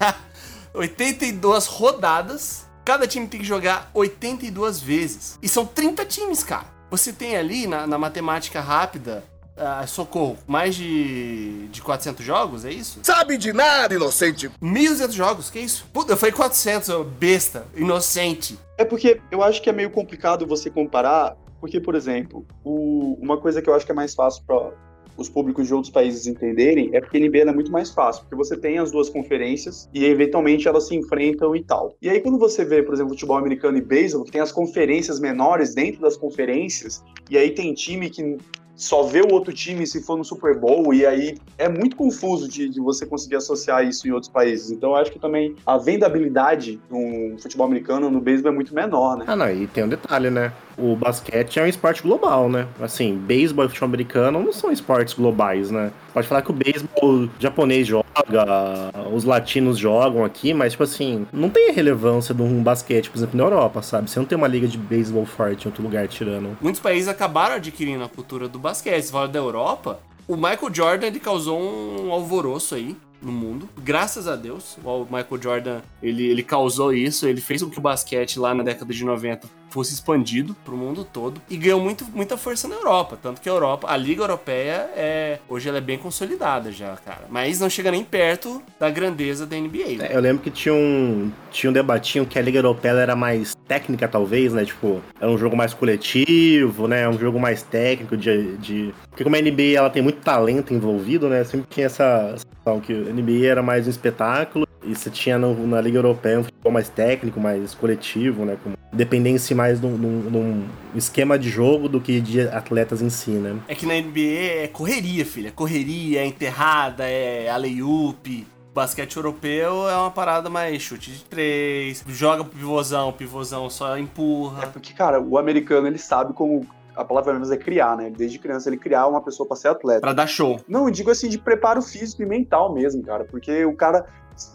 82 0.74 1.68
rodadas. 1.68 2.68
Cada 2.84 3.06
time 3.06 3.28
tem 3.28 3.40
que 3.40 3.46
jogar 3.46 3.92
82 3.94 4.80
vezes. 4.80 5.38
E 5.42 5.48
são 5.48 5.64
30 5.64 6.04
times, 6.06 6.44
cara. 6.44 6.66
Você 6.90 7.14
tem 7.14 7.38
ali, 7.38 7.68
na, 7.68 7.86
na 7.86 7.98
matemática 8.00 8.60
rápida, 8.60 9.24
ah, 9.62 9.86
socorro, 9.88 10.38
mais 10.48 10.76
de, 10.76 11.68
de 11.68 11.82
400 11.82 12.26
jogos, 12.26 12.66
é 12.66 12.72
isso? 12.72 13.00
Sabe 13.04 13.38
de 13.38 13.54
nada, 13.54 13.94
inocente. 13.94 14.50
1.200 14.62 15.12
jogos, 15.12 15.50
que 15.50 15.60
isso? 15.60 15.86
Puta, 15.94 16.14
eu 16.14 16.18
falei 16.18 16.34
400, 16.34 16.90
ô 16.90 17.04
besta, 17.04 17.66
inocente. 17.76 18.58
É 18.78 18.84
porque 18.84 19.22
eu 19.32 19.44
acho 19.44 19.62
que 19.62 19.70
é 19.70 19.74
meio 19.74 19.90
complicado 19.92 20.46
você 20.48 20.70
comparar 20.70 21.36
Porque, 21.60 21.80
por 21.80 21.94
exemplo, 21.94 22.44
o- 22.64 23.16
uma 23.22 23.38
coisa 23.38 23.62
que 23.62 23.70
eu 23.70 23.76
acho 23.76 23.86
que 23.86 23.92
é 23.92 23.96
mais 23.96 24.16
fácil 24.16 24.42
para 24.48 24.72
os 25.16 25.30
públicos 25.30 25.68
de 25.68 25.74
outros 25.76 25.94
países 25.94 26.26
entenderem 26.26 26.90
é 26.92 27.00
porque 27.00 27.18
a 27.18 27.20
NBA 27.20 27.42
é 27.52 27.54
muito 27.54 27.72
mais 27.72 27.92
fácil, 27.92 28.24
porque 28.24 28.36
você 28.36 28.58
tem 28.58 28.80
as 28.80 28.90
duas 28.90 29.10
conferências 29.10 29.88
e 29.94 30.04
eventualmente 30.04 30.68
elas 30.68 30.88
se 30.88 30.96
enfrentam 30.96 31.56
e 31.56 31.64
tal. 31.64 31.96
E 32.02 32.10
aí 32.10 32.20
quando 32.20 32.40
você 32.40 32.66
vê, 32.66 32.82
por 32.82 32.96
exemplo, 32.96 33.12
futebol 33.12 33.38
americano 33.38 33.78
e 33.78 33.82
beisebol, 33.82 34.26
que 34.26 34.32
tem 34.32 34.42
as 34.42 34.52
conferências 34.52 35.20
menores 35.20 35.76
dentro 35.76 36.02
das 36.02 36.18
conferências, 36.18 37.04
e 37.30 37.38
aí 37.38 37.52
tem 37.52 37.72
time 37.76 38.10
que 38.10 38.38
só 38.76 39.04
vê 39.04 39.22
o 39.22 39.32
outro 39.32 39.54
time 39.54 39.86
se 39.86 40.02
for 40.02 40.18
no 40.18 40.24
Super 40.24 40.58
Bowl, 40.58 40.94
e 40.94 41.06
aí 41.06 41.38
é 41.58 41.70
muito 41.70 41.96
confuso 41.96 42.48
de, 42.48 42.70
de 42.70 42.80
você 42.80 43.06
conseguir 43.06 43.36
associar 43.36 43.86
isso 43.86 44.08
em 44.08 44.12
outros 44.12 44.32
países. 44.32 44.72
Então 44.72 44.96
acho 44.96 45.12
que 45.12 45.20
também 45.20 45.56
a 45.66 45.78
vendabilidade 45.78 46.80
no 46.90 47.38
futebol 47.40 47.68
americano, 47.68 48.10
no 48.10 48.20
beisebol, 48.20 48.52
é 48.52 48.56
muito 48.56 48.74
menor, 48.74 49.18
né? 49.18 49.26
Ah, 49.28 49.36
não, 49.36 49.52
e 49.52 49.68
tem 49.68 49.84
um 49.84 49.90
detalhe, 49.90 50.30
né? 50.30 50.52
O 50.78 50.96
basquete 50.96 51.60
é 51.60 51.64
um 51.64 51.68
esporte 51.68 52.02
global, 52.02 52.50
né? 52.50 52.68
Assim, 52.80 53.16
beisebol 53.16 53.66
e 53.66 53.68
futebol 53.68 53.88
americano 53.88 54.44
não 54.44 54.54
são 54.54 54.72
esportes 54.72 55.14
globais, 55.14 55.72
né? 55.72 55.92
Pode 56.14 56.28
falar 56.28 56.42
que 56.42 56.52
o 56.52 56.54
beisebol 56.54 57.30
japonês 57.40 57.88
joga, 57.88 58.92
os 59.12 59.24
latinos 59.24 59.78
jogam 59.78 60.26
aqui, 60.26 60.54
mas, 60.54 60.74
tipo 60.74 60.84
assim, 60.84 61.26
não 61.32 61.50
tem 61.50 61.70
a 61.70 61.74
relevância 61.74 62.34
de 62.34 62.42
um 62.42 62.62
basquete, 62.62 63.10
por 63.10 63.18
exemplo, 63.18 63.38
na 63.38 63.44
Europa, 63.44 63.82
sabe? 63.82 64.10
Você 64.10 64.20
não 64.20 64.26
tem 64.26 64.38
uma 64.38 64.48
liga 64.48 64.68
de 64.68 64.78
beisebol 64.78 65.26
forte 65.26 65.66
em 65.66 65.68
outro 65.70 65.84
lugar 65.84 66.08
tirando. 66.08 66.58
Muitos 66.62 66.82
países 66.82 67.08
acabaram 67.08 67.56
adquirindo 67.56 68.04
a 68.04 68.10
cultura 68.10 68.48
do 68.48 68.60
basquete. 68.60 69.04
Se 69.04 69.12
fala 69.12 69.28
da 69.28 69.40
Europa, 69.40 70.00
o 70.28 70.36
Michael 70.36 70.74
Jordan 70.74 71.08
ele 71.08 71.20
causou 71.20 71.60
um 71.60 72.12
alvoroço 72.12 72.76
aí 72.76 72.96
no 73.22 73.32
mundo. 73.32 73.70
Graças 73.78 74.28
a 74.28 74.36
Deus, 74.36 74.78
o 74.84 75.04
Michael 75.04 75.42
Jordan 75.42 75.82
ele, 76.02 76.26
ele 76.26 76.44
causou 76.44 76.94
isso, 76.94 77.28
ele 77.28 77.40
fez 77.40 77.62
com 77.62 77.70
que 77.70 77.78
o 77.78 77.82
basquete 77.82 78.40
lá 78.40 78.54
na 78.54 78.64
década 78.64 78.94
de 78.94 79.06
90 79.06 79.48
fosse 79.72 79.94
expandido 79.94 80.56
pro 80.66 80.76
mundo 80.76 81.04
todo 81.04 81.42
e 81.50 81.58
ganhou 81.58 81.80
muito, 81.80 82.06
muita 82.14 82.38
força 82.38 82.68
na 82.68 82.76
Europa. 82.76 83.18
Tanto 83.22 83.42
que 83.42 83.50
a 83.50 83.52
Europa, 83.52 83.88
a 83.90 83.98
Liga 83.98 84.22
Europeia, 84.22 84.90
é 84.96 85.40
hoje 85.48 85.68
ela 85.68 85.78
é 85.78 85.82
bem 85.82 85.98
consolidada 85.98 86.72
já, 86.72 86.96
cara. 86.98 87.26
Mas 87.30 87.60
não 87.60 87.70
chega 87.70 87.90
nem 87.90 88.04
perto 88.04 88.62
da 88.80 88.90
grandeza 88.90 89.46
da 89.46 89.56
NBA. 89.56 89.98
né? 89.98 90.08
É, 90.12 90.16
eu 90.16 90.20
lembro 90.20 90.44
que 90.44 90.52
tinha 90.52 90.74
um, 90.74 91.32
tinha 91.50 91.70
um 91.70 91.74
debatinho 91.74 92.26
que 92.26 92.38
a 92.38 92.42
Liga 92.42 92.60
Europeia 92.60 92.92
era 92.92 93.16
mais 93.16 93.56
técnica, 93.68 94.08
talvez, 94.08 94.54
né? 94.54 94.66
Tipo, 94.66 95.02
era 95.20 95.32
um 95.32 95.38
jogo 95.38 95.56
mais 95.56 95.74
coletivo, 95.74 96.88
né? 96.88 97.08
Um 97.08 97.18
jogo 97.18 97.40
mais 97.40 97.64
técnico 97.64 98.18
de. 98.18 98.58
de... 98.58 98.94
Porque 99.10 99.24
como 99.24 99.36
a 99.36 99.42
NBA 99.42 99.78
ela 99.78 99.90
tem 99.90 100.02
muito 100.02 100.20
talento 100.22 100.74
envolvido, 100.74 101.30
né? 101.30 101.44
Sempre 101.44 101.68
tinha 101.70 101.86
essa 101.86 102.36
sensação 102.38 102.82
que 102.82 102.92
a 102.92 103.14
NBA 103.14 103.46
era 103.46 103.64
mais 103.64 103.88
um 103.88 103.90
espetáculo 103.90 104.68
e 104.84 104.96
você 104.96 105.10
tinha 105.10 105.38
no- 105.38 105.68
na 105.68 105.80
Liga 105.82 105.98
Europeia 105.98 106.40
um 106.40 106.44
futebol 106.44 106.72
mais 106.72 106.90
técnico, 106.90 107.40
mais 107.40 107.74
coletivo, 107.74 108.46
né? 108.46 108.58
Com 108.64 108.74
dependência 108.94 109.56
mais 109.56 109.80
num, 109.82 110.66
esquema 110.96 111.38
de 111.40 111.50
jogo 111.50 111.88
do 111.88 112.00
que 112.02 112.20
de 112.20 112.42
atletas 112.42 113.02
em 113.02 113.10
si, 113.10 113.32
né? 113.32 113.56
É 113.68 113.76
que 113.76 113.86
na 113.86 113.96
NBA 113.96 114.64
é 114.64 114.68
correria, 114.68 115.26
filha. 115.26 115.48
É 115.50 115.52
correria, 115.52 116.22
é 116.22 116.26
enterrada, 116.26 117.06
é 117.08 117.50
alley-oop. 117.50 118.48
Basquete 118.74 119.18
europeu 119.18 119.90
é 119.90 119.96
uma 119.98 120.12
parada 120.12 120.50
mais 120.50 120.82
chute 120.82 121.12
de 121.12 121.24
três, 121.26 122.04
joga 122.08 122.44
pro 122.46 122.54
pivôzão, 122.54 123.10
o 123.10 123.14
pivôzão 123.14 123.70
só 123.70 123.98
É 123.98 124.00
empurra. 124.00 124.68
porque, 124.68 124.94
cara, 124.94 125.20
o 125.22 125.38
americano 125.38 125.88
ele 125.88 125.98
sabe 125.98 126.34
como. 126.34 126.66
A 126.96 127.06
palavra 127.06 127.34
mesmo 127.40 127.54
é 127.54 127.58
criar, 127.58 127.96
né? 127.96 128.10
Desde 128.16 128.38
criança 128.38 128.70
ele 128.70 128.78
criar 128.78 129.08
uma 129.08 129.22
pessoa 129.22 129.48
pra 129.48 129.56
ser 129.58 129.70
atleta. 129.70 130.02
Pra 130.02 130.12
dar 130.14 130.28
show. 130.28 130.60
Não, 130.68 130.86
eu 130.88 130.92
digo 130.92 131.10
assim 131.10 131.30
de 131.30 131.38
preparo 131.38 131.82
físico 131.82 132.22
e 132.22 132.26
mental 132.26 132.74
mesmo, 132.74 133.02
cara. 133.02 133.24
Porque 133.24 133.64
o 133.66 133.74
cara, 133.74 134.06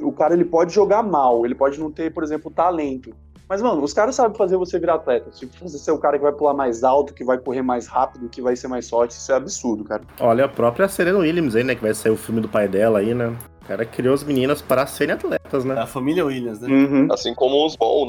o 0.01 0.13
cara 0.13 0.35
ele 0.35 0.45
pode 0.45 0.75
jogar 0.75 1.03
mal, 1.03 1.45
ele 1.45 1.55
pode 1.55 1.79
não 1.79 1.91
ter, 1.91 2.13
por 2.13 2.23
exemplo, 2.23 2.51
talento. 2.51 3.15
Mas, 3.49 3.63
mano, 3.63 3.83
os 3.83 3.93
caras 3.93 4.17
sabem 4.17 4.37
fazer 4.37 4.57
você 4.57 4.79
virar 4.79 4.95
atleta. 4.95 5.31
Tipo, 5.31 5.53
você 5.69 5.79
ser 5.79 5.93
o 5.93 5.99
cara 5.99 6.19
que 6.19 6.25
vai 6.25 6.33
pular 6.33 6.53
mais 6.53 6.83
alto, 6.83 7.15
que 7.15 7.25
vai 7.25 7.39
correr 7.39 7.63
mais 7.63 7.87
rápido, 7.87 8.29
que 8.29 8.43
vai 8.43 8.57
ser 8.57 8.67
mais 8.67 8.91
forte, 8.91 9.13
isso 9.13 9.31
é 9.31 9.37
absurdo, 9.37 9.85
cara. 9.85 10.03
Olha, 10.19 10.47
a 10.47 10.49
própria 10.49 10.89
Serena 10.89 11.19
Williams 11.19 11.55
aí, 11.55 11.63
né? 11.63 11.77
Que 11.77 11.83
vai 11.83 11.95
sair 11.95 12.11
o 12.11 12.17
filme 12.17 12.41
do 12.41 12.49
pai 12.49 12.67
dela 12.67 12.99
aí, 12.99 13.15
né? 13.15 13.37
O 13.67 13.69
cara 13.69 13.85
criou 13.85 14.15
as 14.15 14.23
meninas 14.23 14.63
para 14.63 14.87
serem 14.87 15.17
atletas, 15.17 15.65
né? 15.65 15.75
A 15.77 15.87
família 15.87 16.25
Williams, 16.25 16.61
né? 16.61 16.69
Uhum. 16.69 17.09
Assim 17.11 17.35
como 17.35 17.67
os 17.67 17.75
bom 17.75 18.07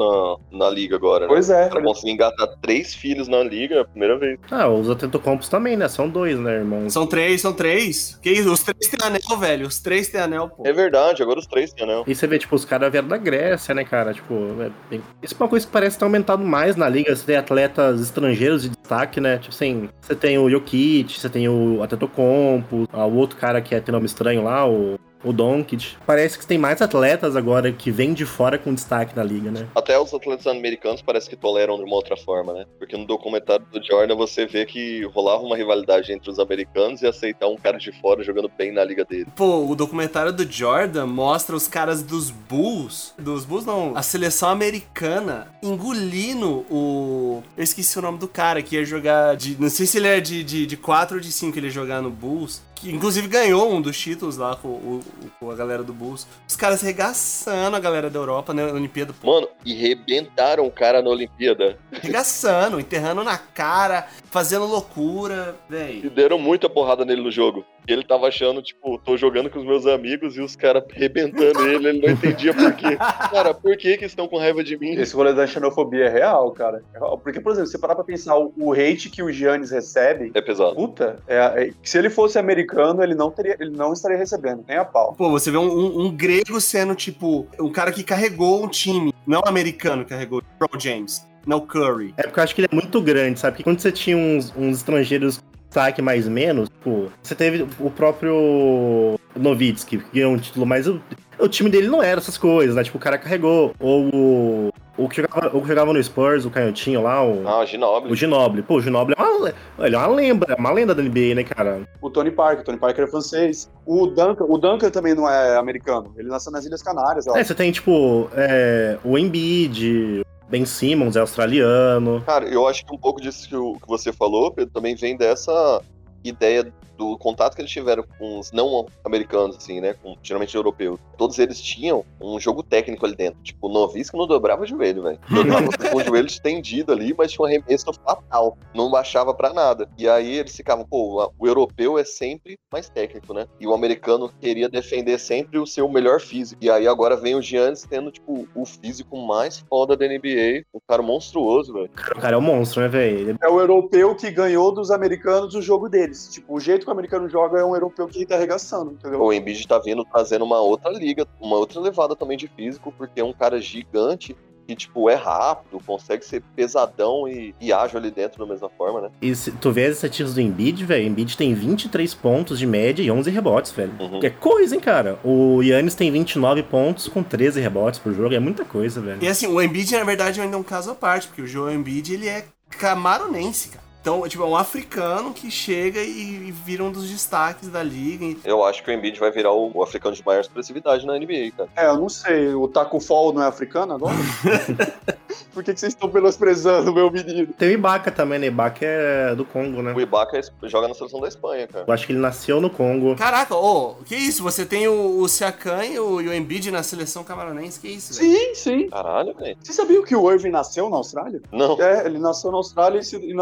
na, 0.51 0.59
na 0.65 0.69
liga 0.69 0.95
agora, 0.95 1.21
né? 1.21 1.27
Pois 1.27 1.49
é. 1.49 1.67
Cara 1.67 1.83
conseguir 1.83 2.11
engatar 2.11 2.47
três 2.61 2.93
filhos 2.93 3.27
na 3.27 3.43
liga 3.43 3.75
é 3.75 3.79
a 3.79 3.85
primeira 3.85 4.19
vez. 4.19 4.39
Ah, 4.51 4.69
os 4.69 4.87
Atetocompos 4.87 5.49
também, 5.49 5.75
né? 5.75 5.87
São 5.87 6.07
dois, 6.07 6.37
né, 6.37 6.57
irmãos? 6.57 6.93
São 6.93 7.07
três, 7.07 7.41
são 7.41 7.53
três. 7.53 8.19
Que 8.21 8.29
isso? 8.29 8.53
Os 8.53 8.61
três 8.61 8.87
têm 8.87 8.99
anel, 9.03 9.39
velho. 9.39 9.65
Os 9.65 9.79
três 9.79 10.09
têm 10.09 10.21
anel, 10.21 10.47
pô. 10.47 10.61
É 10.63 10.71
verdade, 10.71 11.23
agora 11.23 11.39
os 11.39 11.47
três 11.47 11.73
têm 11.73 11.85
anel. 11.85 12.03
E 12.05 12.13
você 12.13 12.27
vê, 12.27 12.37
tipo, 12.37 12.55
os 12.55 12.63
caras 12.63 12.91
vieram 12.91 13.07
da 13.07 13.17
Grécia, 13.17 13.73
né, 13.73 13.83
cara? 13.83 14.13
Tipo, 14.13 14.35
é 14.61 14.69
bem... 14.91 15.01
isso 15.23 15.33
é 15.33 15.43
uma 15.43 15.49
coisa 15.49 15.65
que 15.65 15.71
parece 15.71 15.97
ter 15.97 16.03
aumentado 16.03 16.43
mais 16.43 16.75
na 16.75 16.87
liga. 16.87 17.15
Você 17.15 17.25
tem 17.25 17.35
atletas 17.35 17.99
estrangeiros 17.99 18.61
de 18.61 18.69
destaque, 18.69 19.19
né? 19.19 19.39
Tipo 19.39 19.55
assim, 19.55 19.89
você 19.99 20.13
tem 20.13 20.37
o 20.37 20.47
Jokic, 20.47 21.19
você 21.19 21.27
tem 21.27 21.49
o 21.49 21.81
Atetokounmpo, 21.81 22.87
ah, 22.93 23.07
o 23.07 23.15
outro 23.15 23.37
cara 23.37 23.59
que 23.59 23.73
é 23.73 23.79
tem 23.79 23.91
nome 23.91 24.05
estranho 24.05 24.43
lá, 24.43 24.67
o, 24.67 24.99
o 25.29 25.33
Doncic. 25.33 25.95
Parece 26.05 26.37
que 26.37 26.45
tem 26.45 26.57
mais 26.57 26.81
atletas 26.81 27.35
agora 27.35 27.71
que 27.71 27.91
vêm 27.91 28.13
de 28.13 28.25
fora 28.25 28.57
com 28.57 28.73
destaque 28.73 29.15
na 29.15 29.23
liga, 29.23 29.51
né? 29.51 29.67
Até 29.75 29.99
os 29.99 30.13
atletas 30.13 30.47
americanos 30.47 31.01
parece 31.01 31.29
que 31.29 31.35
toleram 31.35 31.77
de 31.77 31.83
uma 31.83 31.95
outra 31.95 32.15
forma, 32.15 32.53
né? 32.53 32.65
Porque 32.79 32.95
no 32.95 33.05
documentário 33.05 33.65
do 33.71 33.83
Jordan 33.83 34.15
você 34.15 34.45
vê 34.45 34.65
que 34.65 35.03
rolava 35.05 35.43
uma 35.43 35.55
rivalidade 35.55 36.11
entre 36.11 36.29
os 36.29 36.39
americanos 36.39 37.01
e 37.01 37.07
aceitar 37.07 37.47
um 37.47 37.57
cara 37.57 37.77
de 37.77 37.91
fora 37.91 38.23
jogando 38.23 38.49
bem 38.57 38.71
na 38.71 38.83
liga 38.83 39.03
dele. 39.03 39.27
Pô, 39.35 39.65
o 39.65 39.75
documentário 39.75 40.31
do 40.31 40.49
Jordan 40.49 41.05
mostra 41.05 41.55
os 41.55 41.67
caras 41.67 42.01
dos 42.01 42.29
Bulls. 42.29 43.13
Dos 43.17 43.45
Bulls, 43.45 43.65
não. 43.65 43.95
A 43.95 44.01
seleção 44.01 44.49
americana 44.49 45.47
engolindo 45.61 46.65
o. 46.69 47.43
Eu 47.55 47.63
esqueci 47.63 47.97
o 47.97 48.01
nome 48.01 48.17
do 48.17 48.27
cara 48.27 48.61
que 48.61 48.75
ia 48.75 48.85
jogar 48.85 49.35
de. 49.35 49.59
Não 49.59 49.69
sei 49.69 49.85
se 49.85 49.97
ele 49.97 50.07
é 50.07 50.19
de, 50.19 50.43
de, 50.43 50.65
de 50.65 50.77
4 50.77 51.17
ou 51.17 51.21
de 51.21 51.31
5 51.31 51.57
ele 51.57 51.67
ia 51.67 51.71
jogar 51.71 52.01
no 52.01 52.09
Bulls. 52.09 52.61
Que 52.79 52.91
inclusive 52.91 53.27
ganhou 53.27 53.73
um 53.73 53.81
dos 53.81 53.97
títulos 53.97 54.37
lá 54.37 54.55
com, 54.55 54.67
o- 54.67 55.03
com 55.39 55.49
a 55.51 55.55
galera 55.55 55.83
do 55.83 55.91
Bulls. 55.93 56.27
Os 56.47 56.55
caras 56.55 56.81
regaçando 56.81 57.75
a 57.75 57.79
galera 57.79 58.09
da 58.09 58.19
Europa 58.19 58.53
na 58.53 58.63
Olimpíada. 58.65 59.13
Pô, 59.19 59.33
Mano, 59.35 59.47
e 59.65 59.73
rebentaram 59.73 60.65
o 60.65 60.71
cara 60.71 61.01
na 61.01 61.09
Olimpíada. 61.09 61.77
regaçando, 61.91 62.79
enterrando 62.79 63.23
na 63.23 63.37
cara, 63.37 64.07
fazendo 64.29 64.65
loucura, 64.65 65.55
E 65.69 65.71
véi. 65.73 66.09
deram 66.09 66.37
muita 66.37 66.69
porrada 66.69 67.03
nele 67.03 67.21
no 67.21 67.31
jogo. 67.31 67.65
E 67.87 67.93
ele 67.93 68.03
tava 68.03 68.27
achando, 68.27 68.61
tipo, 68.61 68.97
tô 68.99 69.15
jogando 69.15 69.49
com 69.49 69.59
os 69.59 69.65
meus 69.65 69.85
amigos 69.85 70.35
e 70.35 70.41
os 70.41 70.55
caras 70.57 70.83
rebentando 70.89 71.61
ele, 71.67 71.87
ele 71.87 72.01
não 72.05 72.09
entendia 72.13 72.53
por 72.53 72.73
quê. 72.73 72.97
Cara, 73.31 73.53
por 73.53 73.77
que 73.77 73.95
que 73.97 74.03
estão 74.05 74.27
com 74.27 74.37
raiva 74.37 74.61
de 74.63 74.77
mim? 74.77 74.91
Esse 74.95 75.15
rolê 75.15 75.33
da 75.33 75.47
xenofobia 75.47 76.05
é 76.05 76.09
real, 76.09 76.51
cara. 76.51 76.83
É. 76.93 76.99
Porque, 76.99 77.39
por 77.39 77.51
exemplo, 77.53 77.67
se 77.67 77.71
você 77.73 77.77
parar 77.77 77.95
pra 77.95 78.03
pensar 78.03 78.35
o, 78.37 78.73
hate 78.73 79.09
que 79.09 79.23
o 79.23 79.31
Giannis 79.31 79.71
recebe, 79.71 80.31
É 80.33 80.41
pesado. 80.41 80.75
puta, 80.75 81.17
é, 81.27 81.37
é- 81.37 81.71
se 81.81 81.97
ele 81.97 82.09
fosse 82.09 82.37
americano, 82.37 83.01
ele 83.01 83.15
não 83.15 83.31
teria, 83.31 83.55
ele 83.59 83.69
não 83.71 83.93
estaria 83.93 84.17
recebendo, 84.17 84.65
nem 84.67 84.77
a 84.77 84.83
pau. 84.85 85.13
Pô, 85.17 85.29
você 85.29 85.49
vê 85.49 85.57
um, 85.57 85.69
um- 85.69 86.01
um 86.07 86.11
grego 86.15 86.59
sendo, 86.59 86.93
tipo, 86.95 87.47
um 87.59 87.71
cara 87.71 87.91
que 87.93 88.03
carregou 88.03 88.63
um 88.63 88.67
time, 88.67 89.13
não 89.25 89.41
americano 89.45 90.03
que 90.03 90.09
carregou, 90.09 90.41
o 90.59 90.79
James, 90.79 91.25
não 91.45 91.57
o 91.59 91.61
Curry. 91.61 92.13
É 92.17 92.23
porque 92.23 92.39
eu 92.39 92.43
acho 92.43 92.53
que 92.55 92.61
ele 92.61 92.67
é 92.71 92.75
muito 92.75 93.01
grande, 93.01 93.39
sabe? 93.39 93.53
Porque 93.53 93.63
quando 93.63 93.79
você 93.79 93.91
tinha 93.91 94.17
uns, 94.17 94.53
uns 94.57 94.77
estrangeiros 94.77 95.41
destaque 95.77 96.01
mais 96.01 96.27
menos, 96.27 96.69
pô, 96.83 97.05
você 97.21 97.35
teve 97.35 97.67
o 97.79 97.91
próprio 97.91 99.19
Novitsky, 99.35 99.99
que 99.99 100.15
ganhou 100.15 100.33
um 100.33 100.37
título, 100.37 100.65
mas 100.65 100.87
o, 100.87 100.99
o 101.39 101.47
time 101.47 101.69
dele 101.69 101.87
não 101.87 102.01
era 102.01 102.19
essas 102.19 102.37
coisas, 102.37 102.75
né? 102.75 102.83
Tipo, 102.83 102.97
o 102.97 103.01
cara 103.01 103.17
carregou. 103.17 103.73
Ou 103.79 104.09
o. 104.13 104.73
O 104.97 105.07
que 105.07 105.21
jogava, 105.21 105.55
o 105.55 105.61
que 105.61 105.67
jogava 105.67 105.93
no 105.93 106.03
Spurs, 106.03 106.43
o 106.43 106.49
canhotinho 106.49 107.03
lá, 107.03 107.23
o. 107.23 107.47
Ah, 107.47 107.63
Ginobili. 107.63 108.11
O 108.11 108.15
Ginobili. 108.15 108.63
Pô, 108.63 108.77
o 108.77 108.81
Ginobili 108.81 109.15
é 109.15 109.21
uma, 109.21 109.53
ele 109.85 109.95
é 109.95 109.99
uma 109.99 110.07
lenda, 110.07 110.55
uma 110.57 110.71
lenda 110.71 110.95
da 110.95 111.03
NBA, 111.03 111.35
né, 111.35 111.43
cara? 111.43 111.81
O 112.01 112.09
Tony 112.09 112.31
Parker, 112.31 112.61
o 112.61 112.63
Tony 112.63 112.79
Parker 112.79 113.03
é 113.03 113.07
francês. 113.07 113.69
O 113.85 114.07
Duncan, 114.07 114.45
o 114.45 114.57
Duncan 114.57 114.89
também 114.89 115.13
não 115.13 115.29
é 115.29 115.55
americano. 115.55 116.11
Ele 116.17 116.27
nasceu 116.27 116.51
nas 116.51 116.65
Ilhas 116.65 116.81
Canárias, 116.81 117.27
ó. 117.27 117.37
É, 117.37 117.43
você 117.43 117.53
tem, 117.53 117.71
tipo, 117.71 118.27
é, 118.35 118.97
o 119.03 119.19
Embiid, 119.19 120.25
Ben 120.49 120.65
Simmons 120.65 121.15
é 121.15 121.19
australiano. 121.19 122.21
Cara, 122.25 122.47
eu 122.47 122.67
acho 122.67 122.85
que 122.85 122.93
um 122.93 122.97
pouco 122.97 123.19
disso 123.21 123.47
que, 123.49 123.55
o- 123.55 123.73
que 123.73 123.87
você 123.87 124.13
falou, 124.13 124.51
Pedro, 124.51 124.71
também 124.73 124.95
vem 124.95 125.17
dessa 125.17 125.81
ideia 126.23 126.71
do 126.97 127.17
contato 127.17 127.55
que 127.55 127.61
eles 127.61 127.71
tiveram 127.71 128.03
com 128.17 128.39
os 128.39 128.51
não 128.51 128.85
americanos, 129.05 129.55
assim, 129.57 129.79
né? 129.79 129.93
Com, 130.01 130.15
geralmente 130.21 130.55
europeus. 130.55 130.99
Todos 131.17 131.37
eles 131.39 131.61
tinham 131.61 132.03
um 132.21 132.39
jogo 132.39 132.63
técnico 132.63 133.05
ali 133.05 133.15
dentro. 133.15 133.39
Tipo, 133.43 133.67
o 133.67 133.71
Novisco 133.71 134.17
não 134.17 134.27
dobrava 134.27 134.63
o 134.63 134.65
joelho, 134.65 135.03
velho. 135.03 135.19
Dobrava 135.29 135.67
com 135.91 135.97
o 135.97 136.03
joelho 136.03 136.27
estendido 136.27 136.91
ali, 136.91 137.13
mas 137.17 137.31
tinha 137.31 137.43
um 137.43 137.47
arremesso 137.47 137.91
fatal. 137.93 138.57
Não 138.73 138.89
baixava 138.89 139.33
pra 139.33 139.53
nada. 139.53 139.89
E 139.97 140.07
aí 140.07 140.37
eles 140.37 140.55
ficavam, 140.55 140.85
pô, 140.85 141.23
o- 141.23 141.31
o 141.39 141.47
europeu 141.47 141.97
é 141.97 142.03
sempre 142.03 142.57
mais 142.71 142.89
técnico, 142.89 143.33
né? 143.33 143.47
E 143.59 143.67
o 143.67 143.73
americano 143.73 144.31
queria 144.39 144.67
defender 144.69 145.17
sempre 145.19 145.57
o 145.59 145.65
seu 145.67 145.87
melhor 145.89 146.19
físico. 146.19 146.63
E 146.63 146.69
aí 146.69 146.87
agora 146.87 147.15
vem 147.15 147.35
o 147.35 147.41
Giannis 147.41 147.85
tendo, 147.89 148.11
tipo, 148.11 148.47
o 148.55 148.65
físico 148.65 149.17
mais 149.17 149.59
foda 149.69 149.95
da 149.95 150.05
NBA. 150.07 150.63
Um 150.73 150.79
cara 150.87 151.01
monstruoso, 151.01 151.73
velho. 151.73 151.85
O 152.15 152.19
cara 152.21 152.35
é 152.35 152.37
um 152.37 152.41
monstro, 152.41 152.81
né, 152.81 152.87
velho? 152.87 153.19
Ele- 153.19 153.37
É 153.41 153.47
o 153.47 153.59
europeu 153.59 154.15
que 154.15 154.29
ganhou 154.31 154.71
dos 154.71 154.91
americanos 154.91 155.53
o 155.55 155.61
jogo 155.61 155.87
deles. 155.89 156.29
Tipo, 156.31 156.55
o 156.55 156.59
jeito 156.59 156.85
que 156.87 156.91
o 156.91 156.93
americano 156.93 157.29
joga 157.29 157.59
é 157.59 157.65
um 157.65 157.75
europeu 157.75 158.07
que 158.07 158.25
tá 158.25 158.35
arregaçando, 158.35 158.93
entendeu? 158.93 159.21
O 159.21 159.33
Embiid 159.33 159.67
tá 159.67 159.77
vindo 159.77 160.05
trazendo 160.05 160.45
uma 160.45 160.59
outra 160.59 160.89
liga, 160.89 161.27
uma 161.39 161.57
outra 161.57 161.81
levada 161.81 162.15
também 162.15 162.37
de 162.37 162.47
físico, 162.47 162.93
porque 162.97 163.19
é 163.19 163.23
um 163.23 163.33
cara 163.33 163.59
gigante 163.59 164.35
que, 164.65 164.75
tipo, 164.75 165.09
é 165.09 165.15
rápido, 165.15 165.81
consegue 165.85 166.25
ser 166.25 166.43
pesadão 166.55 167.27
e, 167.27 167.55
e 167.59 167.71
ágil 167.71 167.99
ali 167.99 168.11
dentro 168.11 168.39
da 168.39 168.51
mesma 168.51 168.69
forma, 168.69 169.01
né? 169.01 169.09
E 169.21 169.33
se 169.33 169.51
tu 169.51 169.71
vê 169.71 169.85
as 169.85 169.95
estatísticas 169.95 170.33
do 170.33 170.41
Embiid, 170.41 170.85
velho, 170.85 171.05
o 171.05 171.07
Embiid 171.07 171.37
tem 171.37 171.53
23 171.53 172.13
pontos 172.13 172.59
de 172.59 172.67
média 172.67 173.01
e 173.01 173.09
11 173.09 173.31
rebotes, 173.31 173.71
velho. 173.71 173.93
Uhum. 173.97 174.19
Que 174.19 174.27
é 174.27 174.29
coisa, 174.29 174.75
hein, 174.75 174.81
cara? 174.81 175.19
O 175.23 175.61
Yannis 175.61 175.95
tem 175.95 176.11
29 176.11 176.63
pontos 176.63 177.07
com 177.07 177.23
13 177.23 177.61
rebotes 177.61 177.99
por 177.99 178.13
jogo, 178.13 178.35
é 178.35 178.39
muita 178.39 178.65
coisa, 178.65 178.99
velho. 178.99 179.23
E 179.23 179.27
assim, 179.27 179.47
o 179.47 179.61
Embiid, 179.61 179.93
na 179.93 180.03
verdade, 180.03 180.41
ainda 180.41 180.57
é 180.57 180.59
um 180.59 180.63
caso 180.63 180.91
à 180.91 180.95
parte, 180.95 181.27
porque 181.27 181.41
o 181.41 181.47
Joel 181.47 181.75
Embiid, 181.75 182.13
ele 182.13 182.27
é 182.27 182.45
camaronense, 182.69 183.69
cara. 183.69 183.86
Então, 184.07 184.25
tipo, 184.25 184.41
é 184.41 184.45
um 184.45 184.55
africano 184.55 185.33
que 185.33 185.51
chega 185.51 185.99
e, 185.99 186.47
e 186.47 186.51
vira 186.51 186.81
um 186.81 186.89
dos 186.89 187.09
destaques 187.09 187.67
da 187.67 187.83
liga. 187.83 188.39
Eu 188.45 188.63
acho 188.63 188.81
que 188.81 188.89
o 188.89 188.93
Embiid 188.93 189.19
vai 189.19 189.29
virar 189.31 189.51
o, 189.51 189.69
o 189.73 189.83
africano 189.83 190.15
de 190.15 190.25
maior 190.25 190.39
expressividade 190.39 191.05
na 191.05 191.19
NBA, 191.19 191.51
cara. 191.57 191.69
É, 191.75 191.87
eu 191.87 191.97
não 191.97 192.07
sei, 192.07 192.53
o 192.53 192.69
Taco 192.69 193.01
Fall 193.01 193.33
não 193.33 193.43
é 193.43 193.47
africano 193.47 193.95
agora? 193.95 194.15
Por 195.53 195.63
que, 195.63 195.73
que 195.73 195.79
vocês 195.79 195.93
estão 195.93 196.09
menosprezando 196.09 196.91
o 196.91 196.93
meu 196.93 197.11
menino? 197.11 197.47
Tem 197.57 197.69
o 197.69 197.71
Ibaka 197.71 198.11
também, 198.11 198.39
né? 198.39 198.47
Ibaka 198.47 198.85
é 198.85 199.35
do 199.35 199.43
Congo, 199.43 199.81
né? 199.81 199.91
O 199.93 199.99
Ibaka 199.99 200.37
é- 200.37 200.69
joga 200.69 200.87
na 200.87 200.93
seleção 200.93 201.19
da 201.19 201.27
Espanha, 201.27 201.67
cara. 201.67 201.83
Eu 201.87 201.93
acho 201.93 202.05
que 202.05 202.11
ele 202.13 202.19
nasceu 202.19 202.61
no 202.61 202.69
Congo. 202.69 203.15
Caraca, 203.15 203.55
ô, 203.55 203.95
que 204.05 204.15
isso? 204.15 204.43
Você 204.43 204.65
tem 204.65 204.87
o, 204.87 205.19
o 205.19 205.27
Siakam 205.27 205.83
e 205.83 205.99
o, 205.99 206.21
e 206.21 206.27
o 206.27 206.33
Embiid 206.33 206.71
na 206.71 206.83
seleção 206.83 207.23
camaronense? 207.23 207.79
Que 207.79 207.87
isso? 207.87 208.13
Sim, 208.13 208.53
sim. 208.53 208.87
Caralho, 208.89 209.33
velho. 209.33 209.57
Você 209.61 209.73
sabia 209.73 210.01
que 210.03 210.15
o 210.15 210.31
Irving 210.31 210.51
nasceu 210.51 210.89
na 210.89 210.97
Austrália? 210.97 211.41
Não. 211.51 211.81
É, 211.81 212.05
ele 212.05 212.19
nasceu 212.19 212.51
na 212.51 212.57
Austrália 212.57 212.99
e 212.99 213.03
se 213.03 213.17
e 213.17 213.33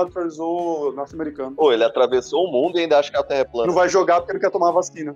norte-americano. 0.95 1.55
Pô, 1.55 1.71
ele 1.71 1.83
atravessou 1.83 2.45
o 2.45 2.51
mundo 2.51 2.77
e 2.77 2.81
ainda 2.81 2.99
acha 2.99 3.11
que 3.11 3.17
a 3.17 3.23
Terra 3.23 3.41
é 3.41 3.43
plana. 3.43 3.67
Não 3.67 3.73
vai 3.73 3.89
jogar 3.89 4.21
porque 4.21 4.33
ele 4.33 4.39
quer 4.39 4.51
tomar 4.51 4.69
a 4.69 4.71
vacina. 4.71 5.13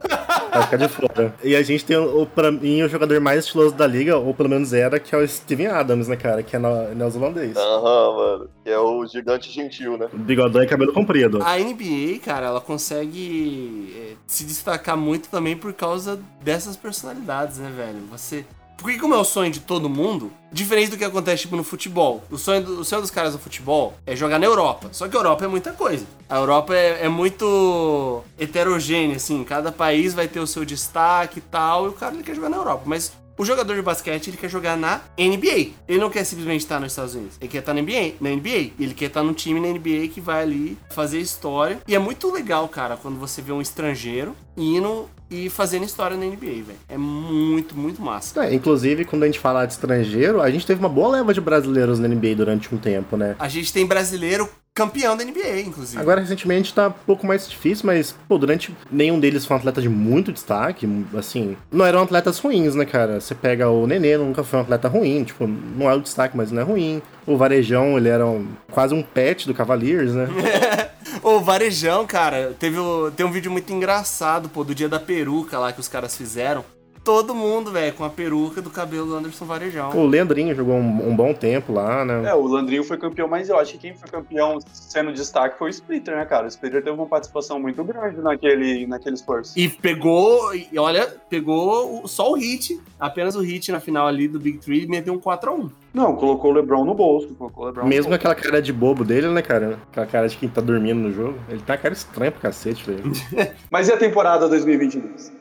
Vai 0.51 0.63
ficar 0.63 0.77
de 0.77 0.87
fora. 0.87 1.33
E 1.43 1.55
a 1.55 1.61
gente 1.61 1.85
tem, 1.85 1.97
o, 1.97 2.25
pra 2.25 2.51
mim, 2.51 2.81
o 2.81 2.89
jogador 2.89 3.19
mais 3.19 3.45
estiloso 3.45 3.75
da 3.75 3.85
liga, 3.87 4.17
ou 4.17 4.33
pelo 4.33 4.49
menos 4.49 4.73
era, 4.73 4.99
que 4.99 5.13
é 5.13 5.17
o 5.17 5.27
Steven 5.27 5.67
Adams, 5.67 6.07
né, 6.07 6.15
cara? 6.15 6.43
Que 6.43 6.55
é 6.55 6.59
neozelandês. 6.59 7.55
Aham, 7.55 8.15
mano. 8.15 8.49
Que 8.63 8.69
é 8.69 8.79
o 8.79 9.05
gigante 9.05 9.51
gentil, 9.51 9.97
né? 9.97 10.07
Bigodão 10.13 10.63
e 10.63 10.67
cabelo 10.67 10.93
comprido. 10.93 11.41
A 11.43 11.57
NBA, 11.57 12.19
cara, 12.23 12.47
ela 12.47 12.61
consegue 12.61 13.93
é, 13.95 14.13
se 14.27 14.43
destacar 14.43 14.97
muito 14.97 15.29
também 15.29 15.55
por 15.55 15.73
causa 15.73 16.19
dessas 16.41 16.75
personalidades, 16.75 17.57
né, 17.57 17.71
velho? 17.75 17.99
Você. 18.11 18.45
Porque 18.79 18.97
como 18.97 19.13
é 19.13 19.17
o 19.17 19.23
sonho 19.23 19.51
de 19.51 19.59
todo 19.59 19.89
mundo, 19.89 20.31
diferente 20.51 20.89
do 20.91 20.97
que 20.97 21.03
acontece 21.03 21.43
tipo 21.43 21.55
no 21.55 21.63
futebol. 21.63 22.23
O 22.31 22.37
sonho, 22.37 22.63
do- 22.63 22.79
o 22.81 22.85
sonho 22.85 23.01
dos 23.01 23.11
caras 23.11 23.33
do 23.33 23.39
futebol 23.39 23.93
é 24.05 24.15
jogar 24.15 24.39
na 24.39 24.45
Europa. 24.45 24.89
Só 24.91 25.07
que 25.07 25.15
a 25.15 25.19
Europa 25.19 25.45
é 25.45 25.47
muita 25.47 25.71
coisa. 25.73 26.05
A 26.29 26.37
Europa 26.37 26.75
é, 26.75 27.05
é 27.05 27.09
muito 27.09 28.23
heterogênea, 28.37 29.15
assim. 29.17 29.43
Cada 29.43 29.71
país 29.71 30.13
vai 30.13 30.27
ter 30.27 30.39
o 30.39 30.47
seu 30.47 30.65
destaque 30.65 31.39
e 31.39 31.41
tal. 31.41 31.85
E 31.85 31.89
o 31.89 31.93
cara 31.93 32.13
ele 32.15 32.23
quer 32.23 32.35
jogar 32.35 32.49
na 32.49 32.57
Europa. 32.57 32.83
Mas 32.85 33.11
o 33.37 33.45
jogador 33.45 33.73
de 33.75 33.81
basquete 33.81 34.27
ele 34.29 34.37
quer 34.37 34.49
jogar 34.49 34.75
na 34.77 35.01
NBA. 35.17 35.71
Ele 35.87 35.99
não 35.99 36.09
quer 36.09 36.23
simplesmente 36.25 36.61
estar 36.61 36.79
nos 36.79 36.91
Estados 36.91 37.15
Unidos. 37.15 37.37
Ele 37.39 37.49
quer 37.49 37.59
estar 37.59 37.73
na 37.73 37.81
NBA. 37.81 38.15
Na 38.19 38.29
NBA. 38.29 38.71
Ele 38.79 38.93
quer 38.93 39.05
estar 39.05 39.23
num 39.23 39.33
time 39.33 39.59
na 39.59 39.67
NBA 39.67 40.07
que 40.13 40.19
vai 40.21 40.41
ali 40.43 40.77
fazer 40.89 41.19
história. 41.19 41.79
E 41.87 41.95
é 41.95 41.99
muito 41.99 42.31
legal, 42.31 42.67
cara, 42.67 42.97
quando 42.97 43.17
você 43.19 43.41
vê 43.41 43.51
um 43.51 43.61
estrangeiro 43.61 44.35
indo 44.57 45.09
e 45.29 45.49
fazendo 45.49 45.85
história 45.85 46.17
na 46.17 46.25
NBA, 46.25 46.37
velho. 46.63 46.79
É 46.87 46.97
muito, 46.97 47.75
muito 47.77 48.01
massa. 48.01 48.45
É, 48.45 48.53
inclusive, 48.53 49.05
quando 49.05 49.23
a 49.23 49.25
gente 49.25 49.39
fala 49.39 49.65
de 49.65 49.73
estrangeiro, 49.73 50.41
a 50.41 50.49
gente 50.49 50.65
teve 50.65 50.79
uma 50.79 50.89
boa 50.89 51.09
leva 51.09 51.33
de 51.33 51.41
brasileiros 51.41 51.99
na 51.99 52.07
NBA 52.07 52.35
durante 52.35 52.73
um 52.73 52.77
tempo, 52.77 53.15
né? 53.17 53.35
A 53.39 53.47
gente 53.47 53.71
tem 53.71 53.85
brasileiro 53.85 54.49
campeão 54.73 55.17
da 55.17 55.25
NBA, 55.25 55.59
inclusive. 55.65 56.01
Agora, 56.01 56.21
recentemente, 56.21 56.73
tá 56.73 56.87
um 56.87 56.93
pouco 57.05 57.27
mais 57.27 57.49
difícil, 57.49 57.85
mas, 57.85 58.15
pô, 58.29 58.37
durante 58.37 58.73
nenhum 58.89 59.19
deles 59.19 59.45
foi 59.45 59.57
um 59.57 59.59
atleta 59.59 59.81
de 59.81 59.89
muito 59.89 60.31
destaque, 60.31 60.87
assim, 61.17 61.57
não 61.71 61.85
eram 61.85 62.01
atletas 62.03 62.39
ruins, 62.39 62.75
né, 62.75 62.85
cara? 62.85 63.19
Você 63.19 63.35
pega 63.35 63.69
o 63.69 63.85
Nenê, 63.85 64.17
nunca 64.17 64.41
foi 64.43 64.59
um 64.59 64.61
atleta 64.61 64.87
ruim, 64.87 65.23
tipo, 65.25 65.45
não 65.47 65.89
é 65.89 65.95
o 65.95 65.99
destaque, 65.99 66.37
mas 66.37 66.49
não 66.51 66.61
é 66.61 66.63
ruim. 66.63 67.01
O 67.27 67.35
Varejão, 67.35 67.97
ele 67.97 68.07
era 68.07 68.25
um- 68.25 68.47
quase 68.71 68.93
um 68.93 69.03
pet 69.03 69.47
do 69.47 69.53
Cavaliers, 69.53 70.13
né? 70.13 70.27
Ô, 71.21 71.39
Varejão, 71.41 72.07
cara, 72.07 72.55
teve 72.57 72.77
o- 72.79 73.11
tem 73.11 73.25
um 73.25 73.31
vídeo 73.31 73.51
muito 73.51 73.71
engraçado, 73.73 74.47
pô, 74.49 74.63
do 74.63 74.73
dia 74.73 74.87
da 74.87 74.99
peruca 74.99 75.59
lá 75.59 75.73
que 75.73 75.79
os 75.79 75.87
caras 75.87 76.15
fizeram. 76.15 76.63
Todo 77.09 77.33
mundo, 77.33 77.71
velho, 77.71 77.91
com 77.95 78.03
a 78.03 78.09
peruca 78.09 78.61
do 78.61 78.69
cabelo 78.69 79.07
do 79.07 79.15
Anderson 79.15 79.43
Varejão. 79.43 79.89
o 79.97 80.05
Leandrinho 80.05 80.53
jogou 80.53 80.75
um, 80.75 81.09
um 81.09 81.15
bom 81.15 81.33
tempo 81.33 81.73
lá, 81.73 82.05
né? 82.05 82.29
É, 82.29 82.35
o 82.35 82.45
Landrinho 82.45 82.83
foi 82.83 82.97
campeão, 82.99 83.27
mas 83.27 83.49
eu 83.49 83.57
acho 83.57 83.71
que 83.73 83.77
quem 83.79 83.95
foi 83.95 84.07
campeão 84.07 84.59
sendo 84.71 85.11
destaque 85.11 85.57
foi 85.57 85.69
o 85.69 85.71
Splitter, 85.71 86.15
né, 86.15 86.23
cara? 86.25 86.45
O 86.45 86.47
Splitter 86.47 86.83
teve 86.83 86.95
uma 86.95 87.07
participação 87.07 87.59
muito 87.59 87.83
grande 87.83 88.21
naquele, 88.21 88.85
naquele 88.85 89.15
esforço. 89.15 89.57
E 89.57 89.67
pegou, 89.67 90.53
e 90.53 90.77
olha, 90.77 91.07
pegou 91.27 92.03
o- 92.03 92.07
só 92.07 92.29
o 92.31 92.35
hit, 92.35 92.79
apenas 92.99 93.35
o 93.35 93.41
hit 93.41 93.71
na 93.71 93.79
final 93.79 94.05
ali 94.05 94.27
do 94.27 94.39
Big 94.39 94.59
Three 94.59 94.83
e 94.83 94.87
meteu 94.87 95.11
um 95.15 95.19
4x1. 95.19 95.71
Não, 95.91 96.15
colocou 96.15 96.51
o 96.51 96.53
LeBron 96.53 96.85
no 96.85 96.93
bolso. 96.93 97.29
Colocou 97.33 97.63
o 97.63 97.67
LeBron 97.69 97.87
Mesmo 97.87 98.13
aquela 98.13 98.35
cara 98.35 98.61
de 98.61 98.71
bobo 98.71 99.03
dele, 99.03 99.29
né, 99.29 99.41
cara? 99.41 99.79
Aquela 99.91 100.05
cara 100.05 100.27
de 100.29 100.37
quem 100.37 100.47
tá 100.47 100.61
dormindo 100.61 100.99
no 100.99 101.11
jogo. 101.11 101.39
Ele 101.49 101.61
tá 101.65 101.75
cara 101.75 101.91
estranha 101.95 102.31
pro 102.31 102.39
cacete, 102.39 102.83
velho. 102.85 103.11
Mas 103.71 103.87
e 103.87 103.93
a 103.93 103.97
temporada 103.97 104.47
2022? 104.47 105.38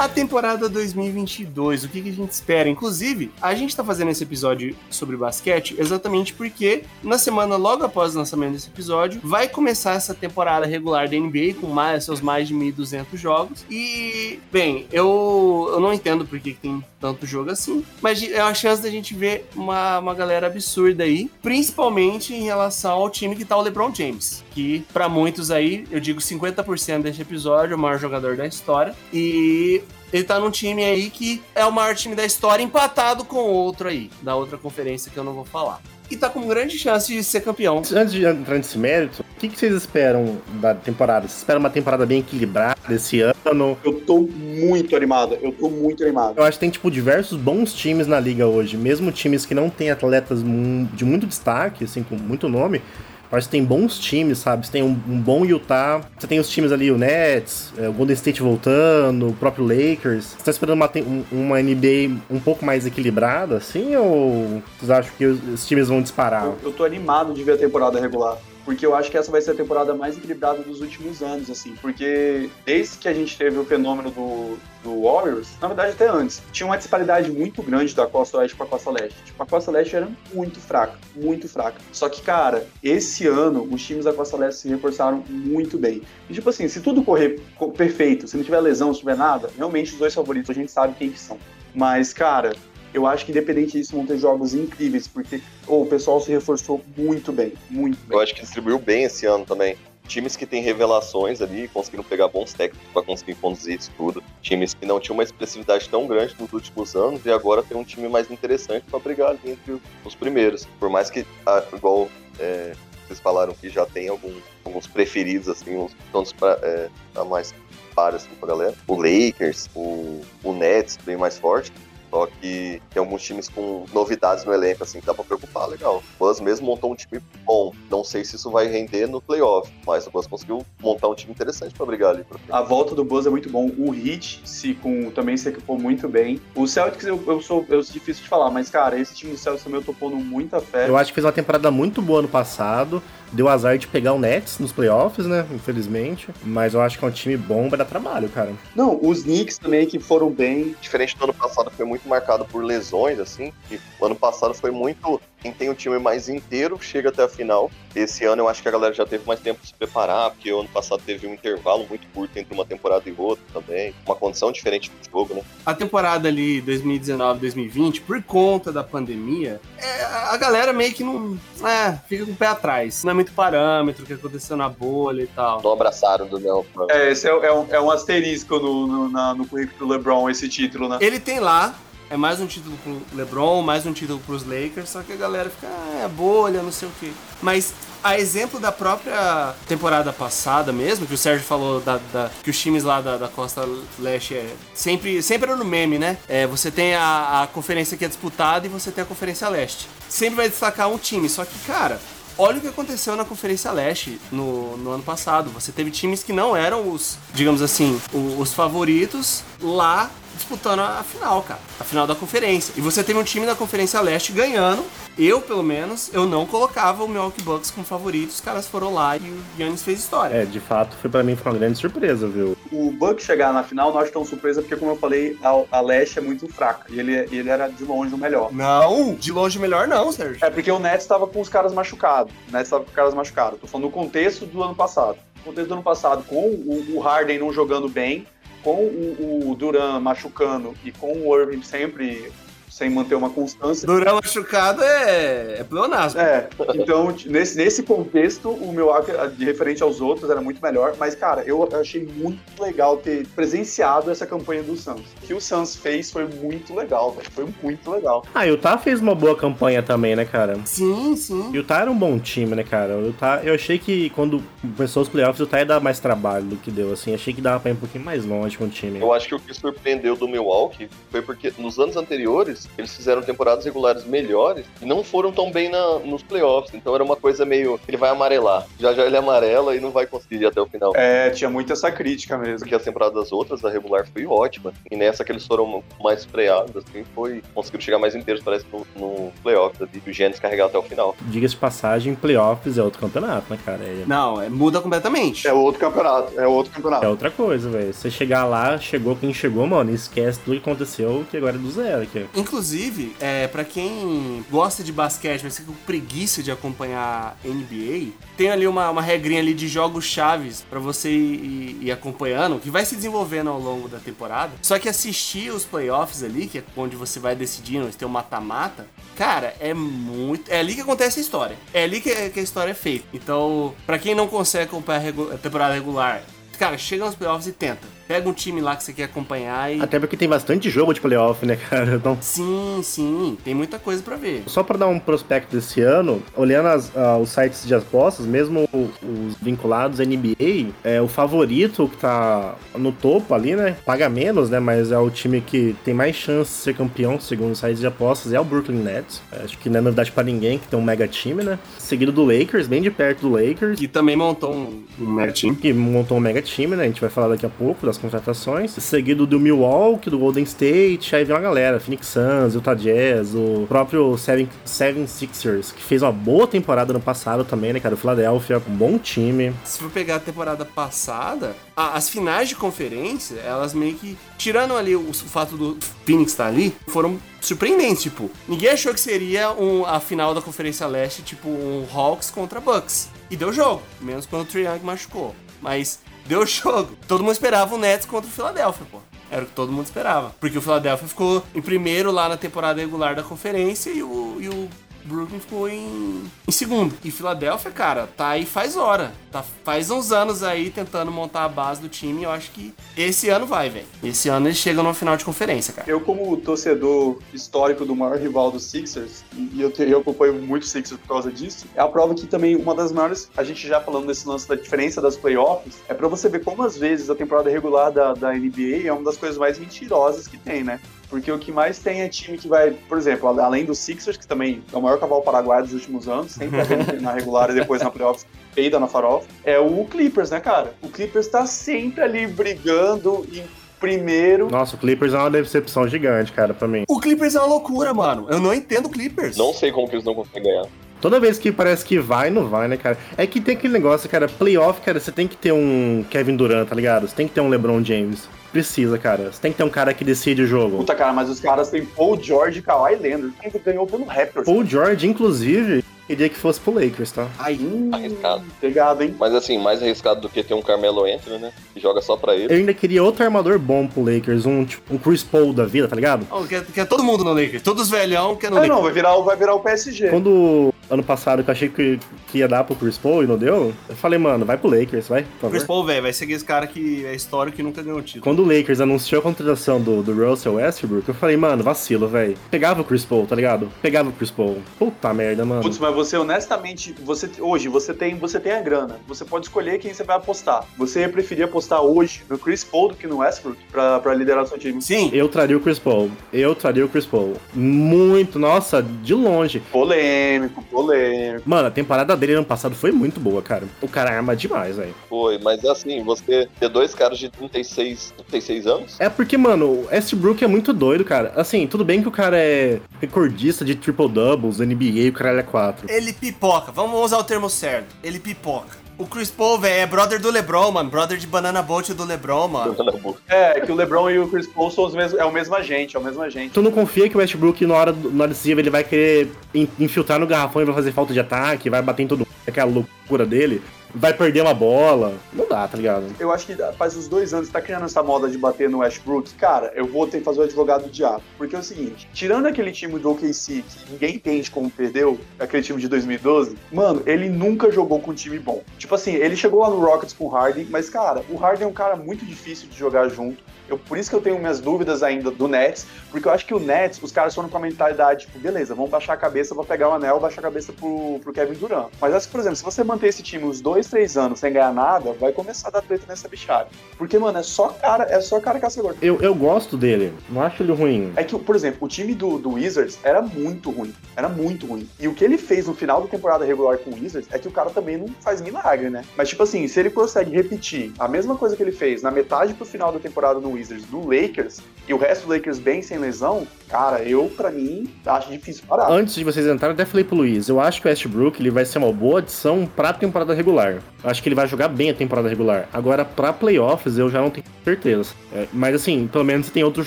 A 0.00 0.08
temporada 0.08 0.66
2022, 0.66 1.84
o 1.84 1.88
que, 1.90 1.98
a 1.98 2.10
gente 2.10 2.30
espera? 2.30 2.70
Inclusive, 2.70 3.30
a 3.38 3.54
gente 3.54 3.76
tá 3.76 3.84
fazendo 3.84 4.10
esse 4.10 4.24
episódio 4.24 4.74
sobre 4.88 5.14
basquete 5.14 5.76
exatamente 5.78 6.32
porque 6.32 6.84
na 7.02 7.18
semana 7.18 7.56
logo 7.56 7.84
após 7.84 8.14
o 8.14 8.18
lançamento 8.18 8.52
desse 8.52 8.68
episódio, 8.68 9.20
vai 9.22 9.46
começar 9.46 9.92
essa 9.92 10.14
temporada 10.14 10.64
regular 10.64 11.06
da 11.06 11.18
NBA 11.18 11.52
com 11.60 11.66
mais, 11.66 12.04
seus 12.04 12.22
mais 12.22 12.48
de 12.48 12.54
1.200 12.54 13.04
jogos. 13.12 13.66
E, 13.68 14.40
bem, 14.50 14.86
eu, 14.90 15.68
eu 15.70 15.80
não 15.80 15.92
entendo 15.92 16.24
por 16.24 16.40
que, 16.40 16.54
que 16.54 16.60
tem 16.60 16.82
tanto 16.98 17.26
jogo 17.26 17.50
assim, 17.50 17.84
mas 18.00 18.22
é 18.22 18.42
uma 18.42 18.54
chance 18.54 18.82
da 18.82 18.90
gente 18.90 19.14
ver 19.14 19.48
uma, 19.54 19.98
uma 19.98 20.14
galera 20.14 20.46
absurda 20.46 21.04
aí, 21.04 21.30
principalmente 21.42 22.32
em 22.32 22.44
relação 22.44 22.92
ao 22.92 23.10
time 23.10 23.36
que 23.36 23.44
tá 23.44 23.54
o 23.54 23.60
LeBron 23.60 23.94
James, 23.94 24.42
que 24.50 24.84
pra 24.92 25.08
muitos 25.08 25.50
aí, 25.50 25.86
eu 25.90 26.00
digo 26.00 26.20
50% 26.20 27.02
deste 27.02 27.22
episódio, 27.22 27.74
é 27.74 27.76
o 27.76 27.78
maior 27.78 27.98
jogador 27.98 28.36
da 28.36 28.46
história. 28.46 28.94
E 29.12 29.82
ele 30.12 30.24
tá 30.24 30.38
num 30.38 30.50
time 30.50 30.84
aí 30.84 31.10
que 31.10 31.42
é 31.54 31.64
o 31.64 31.72
maior 31.72 31.94
time 31.94 32.14
da 32.14 32.24
história, 32.24 32.62
empatado 32.62 33.24
com 33.24 33.38
outro 33.38 33.88
aí, 33.88 34.10
da 34.22 34.34
outra 34.34 34.58
conferência 34.58 35.10
que 35.10 35.16
eu 35.16 35.24
não 35.24 35.32
vou 35.32 35.44
falar. 35.44 35.80
E 36.10 36.16
tá 36.16 36.28
com 36.28 36.46
grande 36.48 36.76
chance 36.76 37.12
de 37.12 37.22
ser 37.22 37.40
campeão. 37.40 37.78
Antes 37.78 38.12
de 38.12 38.24
entrar 38.24 38.56
nesse 38.56 38.76
mérito, 38.76 39.22
o 39.22 39.38
que, 39.38 39.48
que 39.48 39.56
vocês 39.56 39.72
esperam 39.72 40.38
da 40.54 40.74
temporada? 40.74 41.28
Vocês 41.28 41.38
esperam 41.38 41.60
uma 41.60 41.70
temporada 41.70 42.04
bem 42.04 42.18
equilibrada 42.18 42.76
esse 42.90 43.20
ano? 43.20 43.78
Eu 43.84 44.00
tô 44.00 44.22
muito 44.22 44.96
animado, 44.96 45.38
eu 45.40 45.52
tô 45.52 45.70
muito 45.70 46.02
animado. 46.02 46.36
Eu 46.36 46.42
acho 46.42 46.56
que 46.56 46.60
tem, 46.60 46.70
tipo, 46.70 46.90
diversos 46.90 47.38
bons 47.38 47.72
times 47.72 48.08
na 48.08 48.18
liga 48.18 48.44
hoje. 48.44 48.76
Mesmo 48.76 49.12
times 49.12 49.46
que 49.46 49.54
não 49.54 49.70
têm 49.70 49.92
atletas 49.92 50.40
de 50.42 51.04
muito 51.04 51.26
destaque, 51.28 51.84
assim, 51.84 52.02
com 52.02 52.16
muito 52.16 52.48
nome. 52.48 52.82
Que 53.30 53.48
tem 53.48 53.64
bons 53.64 53.98
times, 53.98 54.38
sabe? 54.38 54.66
Você 54.66 54.72
tem 54.72 54.82
um, 54.82 54.98
um 55.08 55.20
bom 55.20 55.44
Utah. 55.44 56.00
Você 56.18 56.26
tem 56.26 56.38
os 56.40 56.48
times 56.48 56.72
ali, 56.72 56.90
o 56.90 56.98
Nets, 56.98 57.72
é, 57.78 57.88
o 57.88 57.92
Golden 57.92 58.14
State 58.14 58.42
voltando, 58.42 59.28
o 59.28 59.32
próprio 59.32 59.64
Lakers. 59.64 60.34
Você 60.36 60.44
tá 60.44 60.50
esperando 60.50 60.74
uma, 60.78 60.90
um- 60.96 61.24
uma 61.32 61.60
NBA 61.62 62.18
um 62.28 62.40
pouco 62.40 62.64
mais 62.64 62.86
equilibrada, 62.86 63.56
assim? 63.56 63.94
Ou 63.96 64.62
vocês 64.78 64.90
acham 64.90 65.12
que 65.16 65.24
os, 65.26 65.38
os 65.54 65.66
times 65.66 65.88
vão 65.88 66.02
disparar? 66.02 66.44
Eu, 66.44 66.58
eu 66.64 66.72
tô 66.72 66.84
animado 66.84 67.32
de 67.32 67.42
ver 67.44 67.52
a 67.52 67.58
temporada 67.58 68.00
regular. 68.00 68.36
Porque 68.64 68.84
eu 68.84 68.94
acho 68.94 69.10
que 69.10 69.16
essa 69.16 69.30
vai 69.30 69.40
ser 69.40 69.52
a 69.52 69.54
temporada 69.54 69.94
mais 69.94 70.16
equilibrada 70.16 70.62
dos 70.62 70.80
últimos 70.80 71.22
anos, 71.22 71.50
assim. 71.50 71.74
Porque 71.80 72.48
desde 72.64 72.98
que 72.98 73.08
a 73.08 73.12
gente 73.14 73.36
teve 73.36 73.58
o 73.58 73.64
fenômeno 73.64 74.10
do, 74.10 74.58
do 74.84 75.02
Warriors, 75.02 75.48
na 75.60 75.66
verdade 75.68 75.92
até 75.92 76.08
antes, 76.08 76.42
tinha 76.52 76.66
uma 76.66 76.76
disparidade 76.76 77.30
muito 77.30 77.62
grande 77.62 77.94
da 77.94 78.06
Costa 78.06 78.38
Oeste 78.38 78.56
pra 78.56 78.66
Costa 78.66 78.90
Leste. 78.90 79.16
Tipo, 79.24 79.42
a 79.42 79.46
Costa 79.46 79.70
Leste 79.70 79.96
era 79.96 80.08
muito 80.32 80.60
fraca, 80.60 80.94
muito 81.16 81.48
fraca. 81.48 81.80
Só 81.92 82.08
que, 82.08 82.20
cara, 82.22 82.66
esse 82.82 83.26
ano 83.26 83.66
os 83.70 83.82
times 83.84 84.04
da 84.04 84.12
Costa 84.12 84.36
Leste 84.36 84.60
se 84.62 84.68
reforçaram 84.68 85.24
muito 85.28 85.78
bem. 85.78 86.02
E 86.28 86.34
tipo 86.34 86.48
assim, 86.50 86.68
se 86.68 86.80
tudo 86.80 87.02
correr 87.02 87.40
co- 87.56 87.70
perfeito, 87.72 88.28
se 88.28 88.36
não 88.36 88.44
tiver 88.44 88.60
lesão, 88.60 88.88
se 88.94 89.04
não 89.04 89.12
tiver 89.12 89.16
nada, 89.16 89.50
realmente 89.56 89.92
os 89.92 89.98
dois 89.98 90.14
favoritos 90.14 90.50
a 90.50 90.54
gente 90.54 90.70
sabe 90.70 90.94
quem 90.98 91.10
que 91.10 91.18
são. 91.18 91.38
Mas, 91.74 92.12
cara, 92.12 92.52
eu 92.92 93.06
acho 93.06 93.24
que 93.24 93.30
independente 93.32 93.72
disso 93.78 93.94
vão 93.96 94.06
ter 94.06 94.18
jogos 94.18 94.54
incríveis, 94.54 95.06
porque 95.08 95.40
ô, 95.66 95.82
o 95.82 95.86
pessoal 95.86 96.20
se 96.20 96.30
reforçou 96.30 96.80
muito 96.96 97.32
bem, 97.32 97.52
muito 97.68 97.98
bem. 98.06 98.16
Eu 98.16 98.22
acho 98.22 98.34
que 98.34 98.40
distribuiu 98.42 98.78
bem 98.78 99.04
esse 99.04 99.26
ano 99.26 99.44
também. 99.44 99.76
Times 100.08 100.34
que 100.34 100.44
têm 100.44 100.60
revelações 100.60 101.40
ali, 101.40 101.68
conseguiram 101.68 102.02
pegar 102.02 102.26
bons 102.26 102.52
técnicos 102.52 102.88
para 102.92 103.02
conseguir 103.02 103.36
conduzir 103.36 103.78
isso 103.78 103.92
tudo. 103.96 104.20
Times 104.42 104.74
que 104.74 104.84
não 104.84 104.98
tinham 104.98 105.14
uma 105.16 105.22
expressividade 105.22 105.88
tão 105.88 106.06
grande 106.08 106.34
nos 106.36 106.52
últimos 106.52 106.96
anos 106.96 107.24
e 107.24 107.30
agora 107.30 107.62
tem 107.62 107.76
um 107.76 107.84
time 107.84 108.08
mais 108.08 108.28
interessante 108.28 108.84
para 108.90 108.98
brigar 108.98 109.30
ali 109.30 109.38
entre 109.52 109.80
os 110.04 110.14
primeiros. 110.16 110.66
Por 110.80 110.90
mais 110.90 111.10
que, 111.10 111.24
ah, 111.46 111.62
igual 111.72 112.08
é, 112.40 112.72
vocês 113.06 113.20
falaram 113.20 113.54
que 113.54 113.68
já 113.68 113.86
tem 113.86 114.08
algum- 114.08 114.34
alguns 114.64 114.88
preferidos, 114.88 115.48
assim, 115.48 115.76
uns 115.76 115.92
tantos 116.12 116.32
pra, 116.32 116.58
é, 116.60 116.88
mais 117.28 117.54
pares 117.94 118.22
assim, 118.24 118.34
pra 118.40 118.48
galera. 118.48 118.74
O 118.88 118.96
Lakers, 118.96 119.68
o, 119.76 120.22
o 120.42 120.52
Nets, 120.52 120.98
bem 121.04 121.16
mais 121.16 121.38
forte. 121.38 121.70
Só 122.10 122.26
que 122.26 122.82
tem 122.90 123.00
alguns 123.00 123.22
times 123.22 123.48
com 123.48 123.84
novidades 123.94 124.44
no 124.44 124.52
elenco, 124.52 124.82
assim, 124.82 125.00
que 125.00 125.06
dá 125.06 125.14
pra 125.14 125.22
preocupar, 125.24 125.68
legal. 125.68 126.02
O 126.18 126.24
Buzz 126.26 126.40
mesmo 126.40 126.66
montou 126.66 126.92
um 126.92 126.96
time 126.96 127.22
bom. 127.44 127.72
Não 127.90 128.02
sei 128.02 128.24
se 128.24 128.34
isso 128.36 128.50
vai 128.50 128.66
render 128.66 129.06
no 129.06 129.20
playoff, 129.20 129.70
mas 129.86 130.06
o 130.06 130.10
Buzz 130.10 130.26
conseguiu 130.26 130.64
montar 130.80 131.08
um 131.08 131.14
time 131.14 131.32
interessante 131.32 131.72
pra 131.74 131.86
brigar 131.86 132.10
ali. 132.14 132.24
pra- 132.24 132.38
A 132.50 132.62
volta 132.62 132.94
do 132.94 133.04
Buzz 133.04 133.26
é 133.26 133.30
muito 133.30 133.48
bom. 133.48 133.70
O 133.78 133.94
Heat 133.94 134.40
se 134.44 134.74
com, 134.74 135.10
também 135.10 135.36
se 135.36 135.48
equipou 135.48 135.78
muito 135.78 136.08
bem. 136.08 136.40
O 136.54 136.66
Celtics 136.66 137.06
eu, 137.06 137.22
eu 137.26 137.40
sou 137.40 137.64
eu 137.68 137.82
sou 137.82 137.92
difícil 137.92 138.24
de 138.24 138.28
falar, 138.28 138.50
mas 138.50 138.68
cara, 138.68 138.98
esse 138.98 139.14
time 139.14 139.32
do 139.32 139.38
Celtics 139.38 139.64
também 139.64 139.78
eu 139.80 139.84
tô 139.84 139.94
pondo 139.94 140.16
muita 140.16 140.60
fé. 140.60 140.88
Eu 140.88 140.96
acho 140.96 141.10
que 141.12 141.14
fez 141.14 141.24
uma 141.24 141.32
temporada 141.32 141.70
muito 141.70 142.02
boa 142.02 142.20
no 142.22 142.28
passado. 142.28 143.00
Deu 143.32 143.48
azar 143.48 143.78
de 143.78 143.86
pegar 143.86 144.12
o 144.12 144.18
Nets 144.18 144.58
nos 144.58 144.72
playoffs, 144.72 145.24
né? 145.24 145.46
Infelizmente. 145.52 146.28
Mas 146.42 146.74
eu 146.74 146.80
acho 146.80 146.98
que 146.98 147.04
é 147.04 147.08
um 147.08 147.12
time 147.12 147.36
bom 147.36 147.68
pra 147.68 147.78
dar 147.78 147.84
trabalho, 147.84 148.28
cara. 148.28 148.52
Não, 148.74 148.98
os 149.00 149.22
Knicks 149.22 149.56
também 149.56 149.86
que 149.86 150.00
foram 150.00 150.30
bem. 150.30 150.74
Diferente 150.80 151.16
do 151.16 151.22
ano 151.24 151.34
passado, 151.34 151.70
foi 151.70 151.86
muito 151.86 151.99
marcado 152.08 152.44
por 152.44 152.64
lesões, 152.64 153.18
assim. 153.18 153.52
E 153.70 153.78
o 154.00 154.06
ano 154.06 154.14
passado 154.16 154.54
foi 154.54 154.70
muito. 154.70 155.20
Quem 155.40 155.52
tem 155.52 155.70
o 155.70 155.74
time 155.74 155.98
mais 155.98 156.28
inteiro 156.28 156.78
chega 156.82 157.08
até 157.08 157.22
a 157.22 157.28
final. 157.28 157.70
Esse 157.96 158.26
ano 158.26 158.42
eu 158.42 158.48
acho 158.48 158.60
que 158.62 158.68
a 158.68 158.70
galera 158.70 158.92
já 158.92 159.06
teve 159.06 159.26
mais 159.26 159.40
tempo 159.40 159.58
pra 159.58 159.66
se 159.66 159.72
preparar, 159.74 160.30
porque 160.32 160.52
o 160.52 160.60
ano 160.60 160.68
passado 160.68 161.02
teve 161.04 161.26
um 161.26 161.32
intervalo 161.32 161.86
muito 161.88 162.06
curto 162.12 162.38
entre 162.38 162.52
uma 162.54 162.64
temporada 162.64 163.08
e 163.08 163.14
outra 163.16 163.42
também. 163.52 163.94
Uma 164.04 164.14
condição 164.14 164.52
diferente 164.52 164.90
do 164.90 165.10
jogo, 165.10 165.32
né? 165.34 165.42
A 165.64 165.72
temporada 165.72 166.28
ali 166.28 166.60
2019-2020, 166.62 168.02
por 168.02 168.22
conta 168.22 168.70
da 168.70 168.84
pandemia, 168.84 169.60
é, 169.78 170.04
a 170.04 170.36
galera 170.36 170.72
meio 170.74 170.92
que 170.92 171.02
não. 171.02 171.38
É, 171.64 171.92
fica 172.06 172.26
com 172.26 172.32
o 172.32 172.36
pé 172.36 172.46
atrás. 172.48 173.02
Não 173.04 173.12
é 173.12 173.14
muito 173.14 173.32
parâmetro 173.32 174.04
o 174.04 174.06
que 174.06 174.12
aconteceu 174.12 174.56
na 174.56 174.68
bolha 174.68 175.22
e 175.22 175.26
tal. 175.26 175.62
Não 175.62 175.72
abraçaram 175.72 176.26
do 176.26 176.38
Nel. 176.38 176.66
É, 176.90 177.10
esse 177.12 177.26
é, 177.26 177.30
é 177.30 177.52
um, 177.52 177.66
é 177.70 177.80
um 177.80 177.90
asterisco 177.90 178.58
no, 178.58 178.86
no, 178.86 179.08
na- 179.08 179.34
no 179.34 179.46
currículo 179.46 179.78
do 179.78 179.92
LeBron, 179.94 180.28
esse 180.28 180.48
título, 180.48 180.86
né? 180.88 180.98
Ele 181.00 181.18
tem 181.18 181.40
lá. 181.40 181.74
É 182.10 182.16
mais 182.16 182.40
um 182.40 182.46
título 182.46 182.76
pro 182.82 183.00
LeBron, 183.14 183.62
mais 183.62 183.86
um 183.86 183.92
título 183.92 184.18
pros 184.26 184.42
Lakers, 184.44 184.88
só 184.88 185.00
que 185.00 185.12
a 185.12 185.16
galera 185.16 185.48
fica, 185.48 185.68
ah, 185.68 186.00
é 186.04 186.08
bolha, 186.08 186.60
não 186.60 186.72
sei 186.72 186.88
o 186.88 186.92
quê. 186.98 187.12
Mas 187.40 187.72
a 188.02 188.18
exemplo 188.18 188.58
da 188.58 188.72
própria 188.72 189.54
temporada 189.68 190.12
passada 190.12 190.72
mesmo, 190.72 191.06
que 191.06 191.14
o 191.14 191.18
Sérgio 191.18 191.46
falou 191.46 191.80
da, 191.80 191.98
da- 192.12 192.28
que 192.42 192.50
os 192.50 192.58
times 192.58 192.82
lá 192.82 193.00
da, 193.00 193.16
da 193.16 193.28
Costa 193.28 193.62
Leste 193.96 194.34
é 194.34 194.52
sempre, 194.74 195.22
sempre 195.22 195.48
era 195.50 195.56
no 195.56 195.64
meme, 195.64 196.00
né? 196.00 196.18
É, 196.28 196.48
você 196.48 196.68
tem 196.68 196.96
a, 196.96 197.42
a 197.42 197.46
conferência 197.46 197.96
que 197.96 198.04
é 198.04 198.08
disputada 198.08 198.66
e 198.66 198.68
você 198.68 198.90
tem 198.90 199.04
a 199.04 199.06
Conferência 199.06 199.48
Leste. 199.48 199.86
Sempre 200.08 200.34
vai 200.34 200.48
destacar 200.48 200.88
um 200.88 200.98
time, 200.98 201.28
só 201.28 201.44
que, 201.44 201.56
cara, 201.60 202.00
Olha 202.38 202.56
o 202.56 202.60
que 202.62 202.68
aconteceu 202.68 203.14
na 203.16 203.24
Conferência 203.24 203.70
Leste 203.70 204.18
no, 204.32 204.74
no 204.78 204.92
ano 204.92 205.02
passado. 205.02 205.50
Você 205.50 205.72
teve 205.72 205.90
times 205.90 206.22
que 206.22 206.32
não 206.32 206.56
eram 206.56 206.88
os, 206.90 207.18
digamos 207.34 207.60
assim, 207.60 208.00
o- 208.14 208.40
os 208.40 208.54
favoritos 208.54 209.42
lá 209.60 210.10
disputando 210.40 210.80
a, 210.80 211.02
final, 211.02 211.42
cara. 211.42 211.60
A 211.78 211.84
final 211.84 212.06
da 212.06 212.14
conferência. 212.14 212.72
E 212.76 212.80
você 212.80 213.04
teve 213.04 213.18
um 213.18 213.22
time 213.22 213.46
da 213.46 213.54
Conferência 213.54 214.00
Leste 214.00 214.32
ganhando. 214.32 214.84
Eu, 215.18 215.40
pelo 215.40 215.62
menos, 215.62 216.10
eu 216.12 216.26
não 216.26 216.46
colocava 216.46 217.04
o 217.04 217.08
Milwaukee 217.08 217.42
Bucks 217.42 217.70
como 217.70 217.86
favorito. 217.86 218.30
Os 218.30 218.40
caras 218.40 218.66
foram 218.66 218.94
lá 218.94 219.16
e 219.16 219.20
o 219.20 219.42
Giannis 219.56 219.82
fez 219.82 220.00
história. 220.00 220.34
É, 220.34 220.44
de 220.44 220.60
fato, 220.60 220.96
foi 220.96 221.10
pra 221.10 221.22
mim 221.22 221.36
foi 221.36 221.52
uma 221.52 221.58
grande 221.58 221.78
surpresa, 221.78 222.26
viu? 222.26 222.56
O 222.72 222.90
Bucks 222.90 223.24
chegar 223.24 223.52
na 223.52 223.62
final 223.62 223.92
não 223.92 224.00
acho 224.00 224.12
tão 224.12 224.24
surpresa, 224.24 224.62
porque, 224.62 224.76
como 224.76 224.92
eu 224.92 224.96
falei, 224.96 225.36
a, 225.42 225.78
a 225.78 225.80
Leste 225.80 226.18
é 226.18 226.22
muito 226.22 226.48
fraca. 226.48 226.86
E 226.88 226.98
ele, 226.98 227.12
ele 227.12 227.48
era 227.50 227.68
de 227.68 227.84
longe 227.84 228.14
o 228.14 228.18
melhor. 228.18 228.52
Não, 228.52 229.14
de 229.14 229.30
longe 229.30 229.58
melhor 229.58 229.86
não, 229.86 230.10
Sérgio. 230.10 230.44
É 230.44 230.50
porque 230.50 230.70
o 230.70 230.78
Nets 230.78 231.06
tava 231.06 231.26
com 231.26 231.40
os 231.40 231.48
caras 231.48 231.72
machucados. 231.74 232.32
O 232.48 232.52
Nets 232.52 232.70
tava 232.70 232.84
com 232.84 232.90
os 232.90 232.96
caras 232.96 233.14
machucados. 233.14 233.60
Tô 233.60 233.66
falando 233.66 233.86
no 233.86 233.92
contexto 233.92 234.46
do 234.46 234.62
ano 234.62 234.74
passado. 234.74 235.18
No 235.38 235.44
contexto 235.44 235.68
do 235.68 235.74
ano 235.74 235.82
passado, 235.82 236.24
com 236.24 236.48
o, 236.48 236.96
o 236.96 237.00
Harden 237.00 237.38
não 237.38 237.52
jogando 237.52 237.88
bem, 237.88 238.26
com 238.62 238.84
o, 238.84 239.50
o 239.50 239.54
Duran 239.54 240.00
machucando 240.00 240.74
e 240.84 240.92
com 240.92 241.12
o 241.26 241.38
Irving 241.38 241.62
sempre 241.62 242.30
sem 242.70 242.88
manter 242.88 243.16
uma 243.16 243.28
constância. 243.28 243.86
Durão 243.86 244.16
machucado 244.16 244.82
é, 244.82 245.60
é 245.60 245.64
pleonasmo. 245.64 246.20
É, 246.20 246.48
então, 246.74 247.14
nesse, 247.26 247.56
nesse 247.56 247.82
contexto, 247.82 248.50
o 248.50 248.72
Milwaukee, 248.72 249.12
de 249.36 249.44
referente 249.44 249.82
aos 249.82 250.00
outros, 250.00 250.30
era 250.30 250.40
muito 250.40 250.62
melhor. 250.62 250.94
Mas, 250.98 251.14
cara, 251.14 251.42
eu 251.42 251.68
achei 251.72 252.06
muito 252.06 252.40
legal 252.60 252.96
ter 252.96 253.26
presenciado 253.28 254.10
essa 254.10 254.24
campanha 254.24 254.62
do 254.62 254.76
Suns. 254.76 255.00
O 255.22 255.26
que 255.26 255.34
o 255.34 255.40
Suns 255.40 255.74
fez 255.74 256.10
foi 256.10 256.26
muito 256.26 256.74
legal, 256.74 257.12
velho. 257.12 257.30
Foi 257.30 257.46
muito 257.62 257.90
legal. 257.90 258.24
Ah, 258.34 258.46
e 258.46 258.50
o 258.50 258.54
Utah 258.54 258.78
fez 258.78 259.00
uma 259.00 259.14
boa 259.14 259.36
campanha 259.36 259.82
também, 259.82 260.14
né, 260.14 260.24
cara? 260.24 260.58
Sim, 260.64 261.16
sim. 261.16 261.50
E 261.52 261.58
o 261.58 261.62
Utah 261.62 261.80
era 261.80 261.90
um 261.90 261.98
bom 261.98 262.18
time, 262.18 262.54
né, 262.54 262.62
cara? 262.62 262.96
O 262.96 263.06
Utah, 263.06 263.40
eu 263.42 263.54
achei 263.54 263.78
que 263.78 264.10
quando 264.10 264.42
começou 264.76 265.02
os 265.02 265.08
playoffs, 265.08 265.40
o 265.40 265.42
Utah 265.44 265.58
ia 265.58 265.66
dar 265.66 265.80
mais 265.80 265.98
trabalho 265.98 266.44
do 266.44 266.56
que 266.56 266.70
deu, 266.70 266.92
assim. 266.92 267.12
Achei 267.14 267.34
que 267.34 267.40
dava 267.40 267.58
pra 267.58 267.70
ir 267.70 267.74
um 267.74 267.78
pouquinho 267.78 268.04
mais 268.04 268.24
longe 268.24 268.56
com 268.56 268.64
o 268.64 268.68
time. 268.68 269.00
Eu 269.00 269.12
acho 269.12 269.28
que 269.28 269.34
o 269.34 269.40
que 269.40 269.52
surpreendeu 269.52 270.14
do 270.14 270.28
Milwaukee 270.28 270.88
foi 271.10 271.22
porque 271.22 271.52
nos 271.58 271.78
anos 271.78 271.96
anteriores 271.96 272.59
eles 272.78 272.94
fizeram 272.94 273.22
temporadas 273.22 273.64
regulares 273.64 274.04
melhores 274.04 274.64
e 274.80 274.84
não 274.86 275.02
foram 275.04 275.32
tão 275.32 275.50
bem 275.50 275.68
na- 275.68 275.98
nos 276.00 276.22
playoffs. 276.22 276.74
Então 276.74 276.94
era 276.94 277.02
uma 277.04 277.16
coisa 277.16 277.44
meio. 277.44 277.78
Ele 277.86 277.96
vai 277.96 278.10
amarelar. 278.10 278.66
Já 278.78 278.92
já 278.92 279.04
ele 279.04 279.16
amarela 279.16 279.74
e 279.76 279.80
não 279.80 279.90
vai 279.90 280.06
conseguir 280.06 280.42
ir 280.42 280.46
até 280.46 280.60
o 280.60 280.66
final. 280.66 280.92
É, 280.96 281.30
tinha 281.30 281.48
muito 281.50 281.72
essa 281.72 281.90
crítica 281.90 282.36
mesmo. 282.38 282.60
Porque 282.60 282.74
as 282.74 282.82
temporadas 282.82 283.32
outras, 283.32 283.64
a 283.64 283.70
regular 283.70 284.06
foi 284.12 284.26
ótima. 284.26 284.72
E 284.90 284.96
nessa 284.96 285.24
que 285.24 285.32
eles 285.32 285.46
foram 285.46 285.82
mais 286.02 286.24
freados, 286.24 286.76
assim, 286.76 287.04
foi. 287.14 287.42
Conseguiram 287.54 287.82
chegar 287.82 287.98
mais 287.98 288.14
inteiros, 288.14 288.42
parece, 288.42 288.64
no, 288.72 288.86
no 288.96 289.32
playoffs 289.42 289.80
ali. 289.82 290.02
E 290.06 290.10
o 290.10 290.12
Giannis 290.12 290.38
carregar 290.38 290.66
até 290.66 290.78
o 290.78 290.82
final. 290.82 291.14
Diga-se 291.22 291.54
de 291.54 291.60
passagem, 291.60 292.14
playoffs 292.14 292.78
é 292.78 292.82
outro 292.82 293.00
campeonato, 293.00 293.46
né, 293.50 293.58
cara? 293.64 293.82
É, 293.82 294.04
Não, 294.06 294.40
é, 294.40 294.48
muda 294.48 294.80
completamente. 294.80 295.46
É 295.46 295.52
outro 295.52 295.80
campeonato, 295.80 296.38
é 296.40 296.46
outro 296.46 296.72
campeonato. 296.72 297.04
é 297.04 297.08
outra 297.08 297.30
coisa, 297.30 297.68
velho. 297.68 297.92
Você 297.92 298.10
chegar 298.10 298.44
lá, 298.44 298.78
chegou 298.78 299.16
quem 299.16 299.32
chegou, 299.32 299.66
mano, 299.66 299.90
esquece 299.92 300.38
tudo 300.40 300.54
que 300.60 300.68
aconteceu, 300.70 301.24
que 301.30 301.36
agora 301.36 301.56
é 301.56 301.58
do 301.58 301.70
zero 301.70 302.02
aqui. 302.02 302.26
Inclusive, 302.50 303.14
é, 303.20 303.46
para 303.46 303.64
quem 303.64 304.44
gosta 304.50 304.82
de 304.82 304.90
basquete, 304.90 305.44
mas 305.44 305.56
fica 305.56 305.70
com 305.70 305.78
preguiça 305.86 306.42
de 306.42 306.50
acompanhar 306.50 307.36
NBA, 307.44 308.10
tem 308.36 308.50
ali 308.50 308.66
uma, 308.66 308.90
uma 308.90 309.00
regrinha 309.00 309.38
ali 309.38 309.54
de 309.54 309.68
jogos 309.68 310.04
chaves 310.04 310.60
pra 310.68 310.80
você 310.80 311.12
ir, 311.12 311.78
ir 311.80 311.92
acompanhando, 311.92 312.58
que 312.58 312.68
vai 312.68 312.84
se 312.84 312.96
desenvolvendo 312.96 313.50
ao 313.50 313.60
longo 313.60 313.88
da 313.88 314.00
temporada. 314.00 314.50
Só 314.62 314.80
que 314.80 314.88
assistir 314.88 315.52
os 315.52 315.64
playoffs 315.64 316.24
ali, 316.24 316.48
que 316.48 316.58
é 316.58 316.64
onde 316.76 316.96
você 316.96 317.20
vai 317.20 317.36
decidindo, 317.36 317.88
tem 317.96 318.08
um 318.08 318.10
mata-mata, 318.10 318.88
cara, 319.14 319.54
é 319.60 319.72
muito. 319.72 320.50
É 320.50 320.58
ali 320.58 320.74
que 320.74 320.80
acontece 320.80 321.20
a 321.20 321.22
história. 321.22 321.56
É 321.72 321.84
ali 321.84 322.00
que, 322.00 322.30
que 322.30 322.40
a 322.40 322.42
história 322.42 322.72
é 322.72 322.74
feita. 322.74 323.06
Então, 323.14 323.76
pra 323.86 323.96
quem 323.96 324.12
não 324.12 324.26
consegue 324.26 324.64
acompanhar 324.64 325.04
a 325.32 325.38
temporada 325.38 325.74
regular, 325.74 326.20
cara, 326.58 326.76
chega 326.76 327.04
nos 327.04 327.14
playoffs 327.14 327.46
e 327.46 327.52
tenta. 327.52 327.99
Pega 328.10 328.28
um 328.28 328.32
time 328.32 328.60
lá 328.60 328.74
que 328.74 328.82
você 328.82 328.92
quer 328.92 329.04
acompanhar 329.04 329.72
e. 329.72 329.80
Até 329.80 330.00
porque 330.00 330.16
tem 330.16 330.28
bastante 330.28 330.68
jogo 330.68 330.92
de 330.92 331.00
playoff, 331.00 331.46
né, 331.46 331.54
cara? 331.70 331.94
Então, 331.94 332.18
Sim, 332.20 332.80
sim, 332.82 333.38
tem 333.44 333.54
muita 333.54 333.78
coisa 333.78 334.02
pra 334.02 334.16
ver. 334.16 334.42
Só 334.48 334.64
pra 334.64 334.76
dar 334.76 334.88
um 334.88 334.98
prospecto 334.98 335.54
desse 335.54 335.80
ano, 335.80 336.20
olhando 336.36 336.66
as- 336.70 336.90
ah, 336.96 337.16
os 337.18 337.28
sites 337.30 337.64
de 337.64 337.72
apostas, 337.72 338.26
mesmo 338.26 338.68
os 338.72 339.36
vinculados 339.40 340.00
à 340.00 340.04
NBA, 340.04 340.72
é, 340.82 341.00
o 341.00 341.06
favorito 341.06 341.86
que 341.86 341.98
tá 341.98 342.56
no 342.76 342.90
topo 342.90 343.32
ali, 343.32 343.54
né? 343.54 343.76
Paga 343.86 344.08
menos, 344.08 344.50
né? 344.50 344.58
Mas 344.58 344.90
é 344.90 344.98
o 344.98 345.08
time 345.08 345.40
que 345.40 345.76
tem 345.84 345.94
mais 345.94 346.16
chance 346.16 346.50
de 346.50 346.56
ser 346.64 346.74
campeão, 346.74 347.20
segundo 347.20 347.52
os 347.52 347.60
sites 347.60 347.78
de 347.78 347.86
apostas, 347.86 348.32
é 348.32 348.40
o 348.40 348.44
Brooklyn 348.44 348.78
Nets. 348.82 349.22
É, 349.30 349.44
Acho 349.44 349.56
que 349.56 349.68
não 349.70 349.78
é 349.78 349.80
novidade 349.82 350.10
pra 350.10 350.24
ninguém 350.24 350.58
que 350.58 350.66
tem 350.66 350.76
um 350.76 350.82
mega 350.82 351.06
time, 351.06 351.44
né? 351.44 351.60
Seguido 351.78 352.10
do 352.10 352.24
Lakers, 352.24 352.66
bem 352.66 352.82
de 352.82 352.90
perto 352.90 353.20
do 353.20 353.28
Lakers. 353.30 353.78
Que 353.78 353.86
também 353.86 354.16
montou 354.16 354.52
um, 354.52 354.82
um 355.00 355.06
mega 355.12 355.30
time. 355.30 355.54
Que 355.54 355.72
montou 355.72 356.16
um 356.16 356.20
mega 356.20 356.42
time, 356.42 356.74
né? 356.74 356.82
A 356.82 356.86
gente 356.86 357.00
vai 357.00 357.08
falar 357.10 357.28
daqui 357.28 357.46
a 357.46 357.48
pouco 357.48 357.86
das 357.86 357.99
contratações. 358.00 358.72
Seguido 358.72 359.26
do 359.26 359.38
Milwaukee, 359.38 360.10
do 360.10 360.18
Golden 360.18 360.42
State, 360.44 361.14
aí 361.14 361.24
vem 361.24 361.34
uma 361.36 361.42
galera, 361.42 361.78
Phoenix 361.78 362.06
Suns, 362.08 362.54
Utah 362.54 362.74
Jazz, 362.74 363.34
o 363.34 363.66
próprio 363.68 364.16
Seven, 364.18 364.48
Seven 364.64 365.06
Sixers, 365.06 365.70
que 365.72 365.82
fez 365.82 366.02
uma 366.02 366.12
boa 366.12 366.46
temporada 366.46 366.92
no 366.92 367.00
passado 367.00 367.44
também, 367.44 367.72
né, 367.72 367.80
cara? 367.80 367.94
O 367.94 367.98
Philadelphia, 367.98 368.62
um 368.68 368.76
bom 368.76 368.98
time. 368.98 369.52
Se 369.64 369.78
for 369.78 369.90
pegar 369.90 370.16
a 370.16 370.20
temporada 370.20 370.64
passada, 370.64 371.54
a- 371.76 371.94
as 371.96 372.08
finais 372.08 372.48
de 372.48 372.54
conferência, 372.56 373.36
elas 373.40 373.72
meio 373.74 373.94
que, 373.94 374.16
tirando 374.38 374.76
ali 374.76 374.96
o, 374.96 375.10
o 375.10 375.14
fato 375.14 375.56
do 375.56 375.78
Phoenix 376.04 376.32
estar 376.32 376.46
ali, 376.46 376.74
foram 376.88 377.18
surpreendentes. 377.40 378.02
Tipo, 378.02 378.30
ninguém 378.48 378.70
achou 378.70 378.92
que 378.92 379.00
seria 379.00 379.50
um- 379.52 379.84
a 379.86 380.00
final 380.00 380.34
da 380.34 380.40
Conferência 380.42 380.86
Leste, 380.86 381.22
tipo 381.22 381.48
um 381.48 381.86
Hawks 381.92 382.30
contra 382.30 382.60
Bucks. 382.60 383.08
E 383.30 383.36
deu 383.36 383.52
jogo, 383.52 383.82
menos 384.00 384.26
quando 384.26 384.50
o 384.52 384.58
Young 384.58 384.80
machucou. 384.82 385.34
Mas 385.62 386.00
deu 386.26 386.46
jogo. 386.46 386.96
Todo 387.06 387.22
mundo 387.22 387.32
esperava 387.32 387.74
o 387.74 387.78
Nets 387.78 388.06
contra 388.06 388.28
o 388.28 388.32
Philadelphia, 388.32 388.86
pô. 388.90 388.98
Era 389.30 389.44
o 389.44 389.46
que 389.46 389.52
todo 389.52 389.70
mundo 389.70 389.84
esperava. 389.84 390.34
Porque 390.40 390.58
o 390.58 390.62
Philadelphia 390.62 391.06
ficou 391.06 391.42
em 391.54 391.62
primeiro 391.62 392.10
lá 392.10 392.28
na 392.28 392.36
temporada 392.36 392.80
regular 392.80 393.14
da 393.14 393.22
conferência 393.22 393.90
e 393.90 394.02
o, 394.02 394.36
e 394.40 394.48
o 394.48 394.68
Brooklyn 395.04 395.40
ficou 395.40 395.68
em, 395.68 396.22
em 396.46 396.52
segundo. 396.52 396.94
E 397.04 397.10
Filadélfia, 397.10 397.70
cara, 397.70 398.06
tá 398.06 398.30
aí 398.30 398.46
faz 398.46 398.76
hora. 398.76 399.12
Tá, 399.30 399.44
faz 399.64 399.90
uns 399.90 400.10
anos 400.10 400.42
aí 400.42 400.70
tentando 400.70 401.10
montar 401.10 401.44
a 401.44 401.48
base 401.48 401.80
do 401.80 401.88
time. 401.88 402.22
E 402.22 402.24
eu 402.24 402.30
acho 402.30 402.50
que 402.50 402.74
esse 402.96 403.28
ano 403.28 403.46
vai, 403.46 403.70
velho. 403.70 403.86
Esse 404.02 404.28
ano 404.28 404.48
eles 404.48 404.58
chegam 404.58 404.82
no 404.82 404.92
final 404.92 405.16
de 405.16 405.24
conferência, 405.24 405.72
cara. 405.72 405.88
Eu, 405.88 406.00
como 406.00 406.36
torcedor 406.36 407.18
histórico 407.32 407.84
do 407.84 407.94
maior 407.94 408.18
rival 408.18 408.50
dos 408.50 408.64
Sixers, 408.64 409.24
e 409.36 409.60
eu, 409.60 409.72
eu 409.78 410.00
acompanho 410.00 410.34
muito 410.34 410.64
os 410.64 410.70
Sixers 410.70 411.00
por 411.00 411.08
causa 411.08 411.30
disso, 411.30 411.66
é 411.74 411.80
a 411.80 411.88
prova 411.88 412.14
que 412.14 412.26
também 412.26 412.56
uma 412.56 412.74
das 412.74 412.92
maiores, 412.92 413.30
a 413.36 413.44
gente 413.44 413.66
já 413.66 413.80
falando 413.80 414.06
desse 414.06 414.26
lance 414.26 414.48
da 414.48 414.54
diferença 414.54 415.00
das 415.00 415.16
playoffs, 415.16 415.78
é 415.88 415.94
pra 415.94 416.08
você 416.08 416.28
ver 416.28 416.44
como 416.44 416.62
às 416.62 416.76
vezes 416.76 417.08
a 417.08 417.14
temporada 417.14 417.48
regular 417.50 417.92
da, 417.92 418.14
da 418.14 418.32
NBA 418.32 418.86
é 418.86 418.92
uma 418.92 419.04
das 419.04 419.16
coisas 419.16 419.38
mais 419.38 419.58
mentirosas 419.58 420.26
que 420.26 420.36
tem, 420.36 420.64
né? 420.64 420.80
Porque 421.10 421.30
o 421.30 421.38
que 421.38 421.50
mais 421.50 421.80
tem 421.80 422.02
é 422.02 422.08
time 422.08 422.38
que 422.38 422.46
vai, 422.46 422.70
por 422.70 422.96
exemplo, 422.96 423.28
além 423.28 423.64
do 423.64 423.74
Sixers, 423.74 424.16
que 424.16 424.26
também 424.26 424.62
é 424.72 424.76
o 424.76 424.80
maior 424.80 424.98
cavalo 424.98 425.22
paraguaio 425.22 425.64
dos 425.64 425.72
últimos 425.72 426.08
anos, 426.08 426.32
sempre 426.32 426.58
tá 426.64 427.00
na 427.00 427.12
regular 427.12 427.50
e 427.50 427.54
depois 427.54 427.82
na 427.82 427.90
playoffs 427.90 428.24
peida 428.54 428.78
na 428.78 428.86
farofa, 428.86 429.26
é 429.44 429.58
o 429.58 429.84
Clippers, 429.84 430.30
né, 430.30 430.38
cara? 430.38 430.72
O 430.80 430.88
Clippers 430.88 431.26
tá 431.26 431.44
sempre 431.46 432.02
ali 432.02 432.28
brigando 432.28 433.26
em 433.32 433.42
primeiro. 433.80 434.48
Nossa, 434.50 434.76
o 434.76 434.78
Clippers 434.78 435.12
é 435.12 435.18
uma 435.18 435.30
decepção 435.30 435.88
gigante, 435.88 436.30
cara, 436.30 436.54
pra 436.54 436.68
mim. 436.68 436.84
O 436.88 437.00
Clippers 437.00 437.34
é 437.34 437.40
uma 437.40 437.48
loucura, 437.48 437.92
mano. 437.92 438.26
Eu 438.30 438.38
não 438.38 438.54
entendo 438.54 438.86
o 438.86 438.90
Clippers. 438.90 439.36
Não 439.36 439.52
sei 439.52 439.72
como 439.72 439.88
que 439.88 439.96
eles 439.96 440.04
não 440.04 440.14
conseguem 440.14 440.44
ganhar. 440.44 440.66
Toda 441.00 441.18
vez 441.18 441.38
que 441.38 441.50
parece 441.50 441.84
que 441.84 441.98
vai, 441.98 442.28
não 442.28 442.46
vai, 442.46 442.68
né, 442.68 442.76
cara? 442.76 442.98
É 443.16 443.26
que 443.26 443.40
tem 443.40 443.56
aquele 443.56 443.72
negócio, 443.72 444.08
cara, 444.08 444.28
playoff, 444.28 444.82
cara, 444.82 445.00
você 445.00 445.10
tem 445.10 445.26
que 445.26 445.36
ter 445.36 445.50
um 445.50 446.04
Kevin 446.10 446.36
Durant, 446.36 446.68
tá 446.68 446.74
ligado? 446.74 447.08
Você 447.08 447.16
tem 447.16 447.26
que 447.26 447.32
ter 447.32 447.40
um 447.40 447.48
LeBron 447.48 447.82
James. 447.82 448.28
Precisa, 448.52 448.98
cara. 448.98 449.32
Você 449.32 449.40
tem 449.40 449.52
que 449.52 449.58
ter 449.58 449.64
um 449.64 449.70
cara 449.70 449.94
que 449.94 450.04
decide 450.04 450.42
o 450.42 450.46
jogo. 450.46 450.78
Puta, 450.78 450.94
cara, 450.94 451.12
mas 451.12 451.28
os 451.28 451.38
caras 451.40 451.70
têm 451.70 451.84
Paul 451.84 452.20
George 452.20 452.58
e 452.58 452.62
Kawhi 452.62 452.96
Leonard. 452.96 453.34
Quem 453.40 453.52
ganhou 453.64 453.86
pelo 453.86 454.04
Raptors. 454.04 454.46
Paul 454.46 454.64
George, 454.64 455.06
inclusive, 455.06 455.84
queria 456.10 456.28
que 456.28 456.36
fosse 456.36 456.58
pro 456.60 456.72
Lakers, 456.74 457.12
tá? 457.12 457.28
Aí, 457.38 457.56
hum, 457.58 457.90
Arriscado. 457.92 458.42
pegado, 458.60 459.02
hein? 459.02 459.14
Mas 459.18 459.34
assim, 459.34 459.58
mais 459.58 459.82
arriscado 459.82 460.20
do 460.20 460.28
que 460.28 460.42
ter 460.42 460.54
um 460.54 460.62
Carmelo 460.62 461.04
Anthony, 461.04 461.38
né? 461.38 461.52
Que 461.72 461.80
joga 461.80 462.00
só 462.02 462.16
pra 462.16 462.34
ele. 462.34 462.52
Eu 462.52 462.56
ainda 462.58 462.74
queria 462.74 463.02
outro 463.02 463.24
armador 463.24 463.58
bom 463.58 463.86
pro 463.86 464.02
Lakers, 464.02 464.44
um, 464.46 464.64
tipo, 464.64 464.94
um 464.94 464.98
Chris 464.98 465.22
Paul 465.22 465.52
da 465.52 465.64
vida, 465.66 465.86
tá 465.88 465.94
ligado? 465.96 466.26
Oh, 466.30 466.42
quer, 466.44 466.64
quer 466.66 466.86
todo 466.86 467.02
mundo 467.04 467.22
no 467.24 467.32
Lakers. 467.32 467.62
Todos 467.62 467.84
os 467.84 467.90
velhão 467.90 468.34
quer 468.36 468.50
no 468.50 468.56
Ah, 468.56 468.60
Lakers. 468.60 468.76
não, 468.76 468.82
vai 468.82 468.92
virar, 468.92 469.16
o- 469.16 469.22
vai 469.24 469.36
virar 469.36 469.54
o 469.54 469.60
PSG. 469.60 470.08
Quando 470.08 470.74
ano 470.90 471.02
passado 471.04 471.44
que 471.44 471.50
eu 471.50 471.52
achei 471.52 471.68
que, 471.68 472.00
que 472.32 472.38
ia 472.38 472.48
dar 472.48 472.64
pro 472.64 472.74
Chris 472.74 472.98
Paul 472.98 473.22
e 473.22 473.26
não 473.26 473.38
deu, 473.38 473.72
eu 473.88 473.94
falei, 473.96 474.18
mano, 474.18 474.44
vai 474.44 474.56
pro 474.58 474.68
Lakers, 474.68 475.06
vai, 475.08 475.24
Chris. 475.48 475.62
Paul, 475.64 475.84
velho, 475.84 476.02
vai 476.02 476.12
ser 476.12 476.24
aquele 476.24 476.40
cara 476.40 476.66
que 476.66 477.06
é 477.06 477.14
histórico 477.14 477.56
que 477.56 477.62
nunca 477.62 477.80
ganhou 477.82 478.02
título. 478.02 478.24
Quando 478.24 478.42
o 478.42 478.46
Lakers 478.46 478.80
anunciou 478.80 479.20
a 479.20 479.22
contratação 479.22 479.80
do, 479.80 480.02
do 480.02 480.12
Russell 480.12 480.54
Westbrook, 480.54 481.08
eu 481.08 481.14
falei, 481.14 481.36
mano, 481.36 481.62
vacilo, 481.62 482.08
velho. 482.08 482.34
Pegava 482.50 482.80
o 482.80 482.84
Chris 482.84 483.04
Paul, 483.04 483.26
tá 483.26 483.36
ligado? 483.36 483.68
Pegava 483.80 484.08
o 484.08 484.12
Chris 484.12 484.30
Paul. 484.32 484.58
Puta 484.78 485.14
merda, 485.14 485.44
mano. 485.44 485.62
Putz, 485.62 485.78
mas 485.78 485.94
você 486.04 486.16
honestamente, 486.16 486.94
você 487.02 487.28
hoje 487.38 487.68
você 487.68 487.92
tem, 487.92 488.16
você 488.16 488.40
tem 488.40 488.52
a 488.52 488.60
grana. 488.60 488.98
Você 489.06 489.24
pode 489.24 489.46
escolher 489.46 489.78
quem 489.78 489.92
você 489.92 490.02
vai 490.02 490.16
apostar. 490.16 490.64
Você 490.78 491.06
preferia 491.08 491.44
apostar 491.44 491.82
hoje 491.82 492.22
no 492.28 492.38
Chris 492.38 492.64
Paul 492.64 492.88
do 492.88 492.94
que 492.94 493.06
no 493.06 493.18
Westbrook 493.18 493.58
pra, 493.70 494.00
pra 494.00 494.14
liderar 494.14 494.44
o 494.44 494.46
seu 494.46 494.58
time? 494.58 494.80
Sim, 494.80 495.10
Eu 495.12 495.28
traria 495.28 495.56
o 495.56 495.60
Chris 495.60 495.78
Paul. 495.78 496.10
Eu 496.32 496.54
traria 496.54 496.84
o 496.84 496.88
Chris 496.88 497.04
Paul. 497.04 497.34
Muito, 497.52 498.38
nossa, 498.38 498.82
de 498.82 499.12
longe. 499.14 499.60
Polêmico, 499.70 500.62
polêmico. 500.64 501.42
Mano, 501.48 501.68
a 501.68 501.70
temporada 501.70 502.16
dele 502.16 502.34
ano 502.34 502.44
passado 502.44 502.74
foi 502.74 502.90
muito 502.92 503.20
boa, 503.20 503.42
cara. 503.42 503.64
O 503.82 503.88
cara 503.88 504.10
arma 504.10 504.34
demais, 504.34 504.76
velho. 504.76 504.94
Foi, 505.08 505.38
mas 505.38 505.62
assim, 505.64 506.02
você 506.02 506.48
ter 506.58 506.68
dois 506.68 506.94
caras 506.94 507.18
de 507.18 507.28
36, 507.28 508.14
36 508.28 508.66
anos, 508.66 508.96
É 508.98 509.08
porque, 509.08 509.36
mano, 509.36 509.66
o 509.66 509.86
Westbrook 509.90 510.42
é 510.42 510.46
muito 510.46 510.72
doido, 510.72 511.04
cara. 511.04 511.32
Assim, 511.36 511.66
tudo 511.66 511.84
bem 511.84 512.00
que 512.00 512.08
o 512.08 512.12
cara 512.12 512.38
é 512.38 512.80
recordista 513.00 513.64
de 513.64 513.74
triple-doubles, 513.74 514.58
NBA, 514.58 515.08
o 515.08 515.12
caralho 515.12 515.40
é 515.40 515.42
4. 515.42 515.89
Ele 515.90 516.12
pipoca. 516.12 516.72
Vamos 516.72 517.00
usar 517.00 517.18
o 517.18 517.24
termo 517.24 517.48
certo. 517.50 517.94
Ele 518.02 518.18
pipoca. 518.18 518.78
O 518.96 519.06
Chris 519.06 519.30
Paul, 519.30 519.58
velho, 519.58 519.80
é 519.80 519.86
brother 519.86 520.20
do 520.20 520.30
LeBron, 520.30 520.70
mano. 520.72 520.90
Brother 520.90 521.16
de 521.16 521.26
Banana 521.26 521.62
Boat 521.62 521.94
do 521.94 522.04
LeBron, 522.04 522.48
mano. 522.48 522.74
boca. 523.02 523.18
É, 523.28 523.58
que 523.60 523.72
o 523.72 523.74
LeBron 523.74 524.10
e 524.10 524.18
o 524.18 524.28
Chris 524.28 524.46
Paul 524.46 524.70
são 524.70 524.84
os 524.84 524.94
mesmos, 524.94 525.18
é 525.18 525.24
o 525.24 525.32
mesmo 525.32 525.54
agente, 525.54 525.96
é 525.96 525.98
o 525.98 526.02
mesmo 526.04 526.20
agente. 526.22 526.50
Tu 526.52 526.60
não 526.60 526.70
confia 526.70 527.08
que 527.08 527.16
o 527.16 527.18
Westbrook, 527.18 527.64
na 527.64 527.74
hora, 527.74 527.92
na 527.92 528.24
hora 528.24 528.28
decisiva, 528.32 528.60
ele 528.60 528.68
vai 528.68 528.84
querer 528.84 529.32
in- 529.54 529.68
infiltrar 529.78 530.18
no 530.20 530.26
garrafão 530.26 530.60
e 530.60 530.66
vai 530.66 530.74
fazer 530.74 530.92
falta 530.92 531.14
de 531.14 531.20
ataque, 531.20 531.70
vai 531.70 531.80
bater 531.80 532.02
em 532.02 532.06
todo 532.08 532.18
mundo, 532.20 532.28
aquela 532.46 532.70
loucura 532.70 533.24
dele, 533.24 533.62
vai 533.94 534.12
perder 534.12 534.42
uma 534.42 534.54
bola. 534.54 535.14
Não 535.32 535.48
dá, 535.48 535.66
tá 535.66 535.76
ligado? 535.76 536.06
Eu 536.18 536.32
acho 536.32 536.46
que 536.46 536.56
faz 536.76 536.96
uns 536.96 537.08
dois 537.08 537.32
anos 537.34 537.48
que 537.48 537.52
tá 537.52 537.60
criando 537.60 537.84
essa 537.84 538.02
moda 538.02 538.28
de 538.28 538.38
bater 538.38 538.68
no 538.68 538.78
Westbrook. 538.78 539.34
Cara, 539.34 539.72
eu 539.74 539.86
vou 539.86 540.06
ter 540.06 540.18
que 540.18 540.24
fazer 540.24 540.40
o 540.40 540.42
advogado 540.44 540.84
do 540.84 540.90
diabo. 540.90 541.22
Porque 541.36 541.54
é 541.54 541.58
o 541.58 541.62
seguinte, 541.62 542.08
tirando 542.12 542.46
aquele 542.46 542.72
time 542.72 542.98
do 542.98 543.10
OKC 543.10 543.62
que 543.62 543.92
ninguém 543.92 544.14
entende 544.16 544.50
como 544.50 544.70
perdeu, 544.70 545.18
aquele 545.38 545.62
time 545.62 545.80
de 545.80 545.88
2012, 545.88 546.56
mano, 546.72 547.02
ele 547.06 547.28
nunca 547.28 547.70
jogou 547.70 548.00
com 548.00 548.10
um 548.10 548.14
time 548.14 548.38
bom. 548.38 548.62
Tipo 548.78 548.94
assim, 548.94 549.14
ele 549.14 549.36
chegou 549.36 549.60
lá 549.60 549.70
no 549.70 549.80
Rockets 549.80 550.14
com 550.14 550.24
o 550.24 550.28
Harden, 550.28 550.66
mas 550.70 550.88
cara, 550.88 551.22
o 551.28 551.36
Harden 551.36 551.64
é 551.64 551.68
um 551.68 551.72
cara 551.72 551.96
muito 551.96 552.24
difícil 552.24 552.68
de 552.68 552.76
jogar 552.76 553.08
junto. 553.08 553.42
Eu, 553.70 553.78
por 553.78 553.96
isso 553.96 554.10
que 554.10 554.16
eu 554.16 554.20
tenho 554.20 554.36
minhas 554.36 554.60
dúvidas 554.60 555.00
ainda 555.02 555.30
do 555.30 555.46
Nets, 555.46 555.86
porque 556.10 556.26
eu 556.26 556.32
acho 556.32 556.44
que 556.44 556.52
o 556.52 556.58
Nets, 556.58 557.00
os 557.00 557.12
caras 557.12 557.32
foram 557.32 557.48
com 557.48 557.56
a 557.56 557.60
mentalidade, 557.60 558.26
tipo, 558.26 558.38
beleza, 558.40 558.74
vamos 558.74 558.90
baixar 558.90 559.12
a 559.12 559.16
cabeça, 559.16 559.54
vou 559.54 559.64
pegar 559.64 559.88
o 559.90 559.92
anel, 559.92 560.18
baixar 560.18 560.40
a 560.40 560.42
cabeça 560.42 560.72
pro, 560.72 561.20
pro 561.22 561.32
Kevin 561.32 561.54
Durant. 561.54 561.88
Mas 562.00 562.12
acho 562.12 562.26
que, 562.26 562.32
por 562.32 562.40
exemplo, 562.40 562.56
se 562.56 562.64
você 562.64 562.82
manter 562.82 563.06
esse 563.06 563.22
time 563.22 563.44
uns 563.44 563.60
dois, 563.60 563.86
três 563.86 564.16
anos 564.16 564.40
sem 564.40 564.52
ganhar 564.52 564.74
nada, 564.74 565.12
vai 565.12 565.32
começar 565.32 565.68
a 565.68 565.70
dar 565.70 565.82
treta 565.82 566.04
nessa 566.08 566.28
bichada. 566.28 566.68
Porque, 566.98 567.16
mano, 567.16 567.38
é 567.38 567.42
só 567.44 567.68
cara, 567.68 568.04
é 568.10 568.20
só 568.20 568.40
cara 568.40 568.58
caçador. 568.58 568.96
Eu, 569.00 569.20
eu 569.20 569.34
gosto 569.34 569.76
dele, 569.76 570.12
não 570.28 570.42
acho 570.42 570.64
ele 570.64 570.72
ruim. 570.72 571.12
É 571.14 571.22
que, 571.22 571.38
por 571.38 571.54
exemplo, 571.54 571.78
o 571.82 571.88
time 571.88 572.12
do, 572.12 572.38
do 572.38 572.54
Wizards 572.54 572.98
era 573.04 573.22
muito 573.22 573.70
ruim. 573.70 573.94
Era 574.16 574.28
muito 574.28 574.66
ruim. 574.66 574.88
E 574.98 575.06
o 575.06 575.14
que 575.14 575.24
ele 575.24 575.38
fez 575.38 575.68
no 575.68 575.74
final 575.74 576.02
da 576.02 576.08
temporada 576.08 576.44
regular 576.44 576.78
com 576.78 576.90
o 576.90 576.94
Wizards 576.94 577.28
é 577.32 577.38
que 577.38 577.46
o 577.46 577.52
cara 577.52 577.70
também 577.70 577.96
não 577.96 578.08
faz 578.20 578.40
milagre, 578.40 578.90
né? 578.90 579.04
Mas, 579.16 579.28
tipo 579.28 579.44
assim, 579.44 579.68
se 579.68 579.78
ele 579.78 579.90
consegue 579.90 580.32
repetir 580.32 580.92
a 580.98 581.06
mesma 581.06 581.36
coisa 581.36 581.56
que 581.56 581.62
ele 581.62 581.72
fez 581.72 582.02
na 582.02 582.10
metade 582.10 582.52
pro 582.54 582.66
final 582.66 582.90
da 582.90 582.98
temporada 582.98 583.38
no 583.38 583.50
Wizards 583.52 583.59
do 583.68 584.00
Lakers 584.06 584.60
e 584.88 584.94
o 584.94 584.96
resto 584.96 585.26
do 585.26 585.32
Lakers 585.32 585.58
bem 585.60 585.82
sem 585.82 585.98
lesão, 585.98 586.46
cara, 586.68 587.02
eu, 587.02 587.30
pra 587.36 587.50
mim, 587.50 587.88
acho 588.04 588.28
difícil 588.28 588.64
parar. 588.66 588.90
Antes 588.90 589.14
de 589.14 589.22
vocês 589.22 589.46
entrarem, 589.46 589.68
eu 589.68 589.74
até 589.74 589.84
falei 589.84 590.02
pro 590.02 590.16
Luiz, 590.16 590.48
eu 590.48 590.58
acho 590.58 590.80
que 590.80 590.88
o 590.88 590.90
Westbrook 590.90 591.40
ele 591.40 591.50
vai 591.50 591.64
ser 591.64 591.78
uma 591.78 591.92
boa 591.92 592.18
adição 592.18 592.68
pra 592.74 592.92
temporada 592.92 593.32
regular. 593.32 593.80
Eu 594.02 594.10
acho 594.10 594.20
que 594.20 594.28
ele 594.28 594.34
vai 594.34 594.48
jogar 594.48 594.66
bem 594.66 594.90
a 594.90 594.94
temporada 594.94 595.28
regular. 595.28 595.68
Agora, 595.72 596.04
pra 596.04 596.32
playoffs, 596.32 596.98
eu 596.98 597.08
já 597.08 597.20
não 597.20 597.30
tenho 597.30 597.46
certeza. 597.62 598.14
É, 598.32 598.48
mas 598.52 598.74
assim, 598.74 599.06
pelo 599.06 599.22
menos 599.22 599.46
você 599.46 599.52
tem 599.52 599.62
outros 599.62 599.86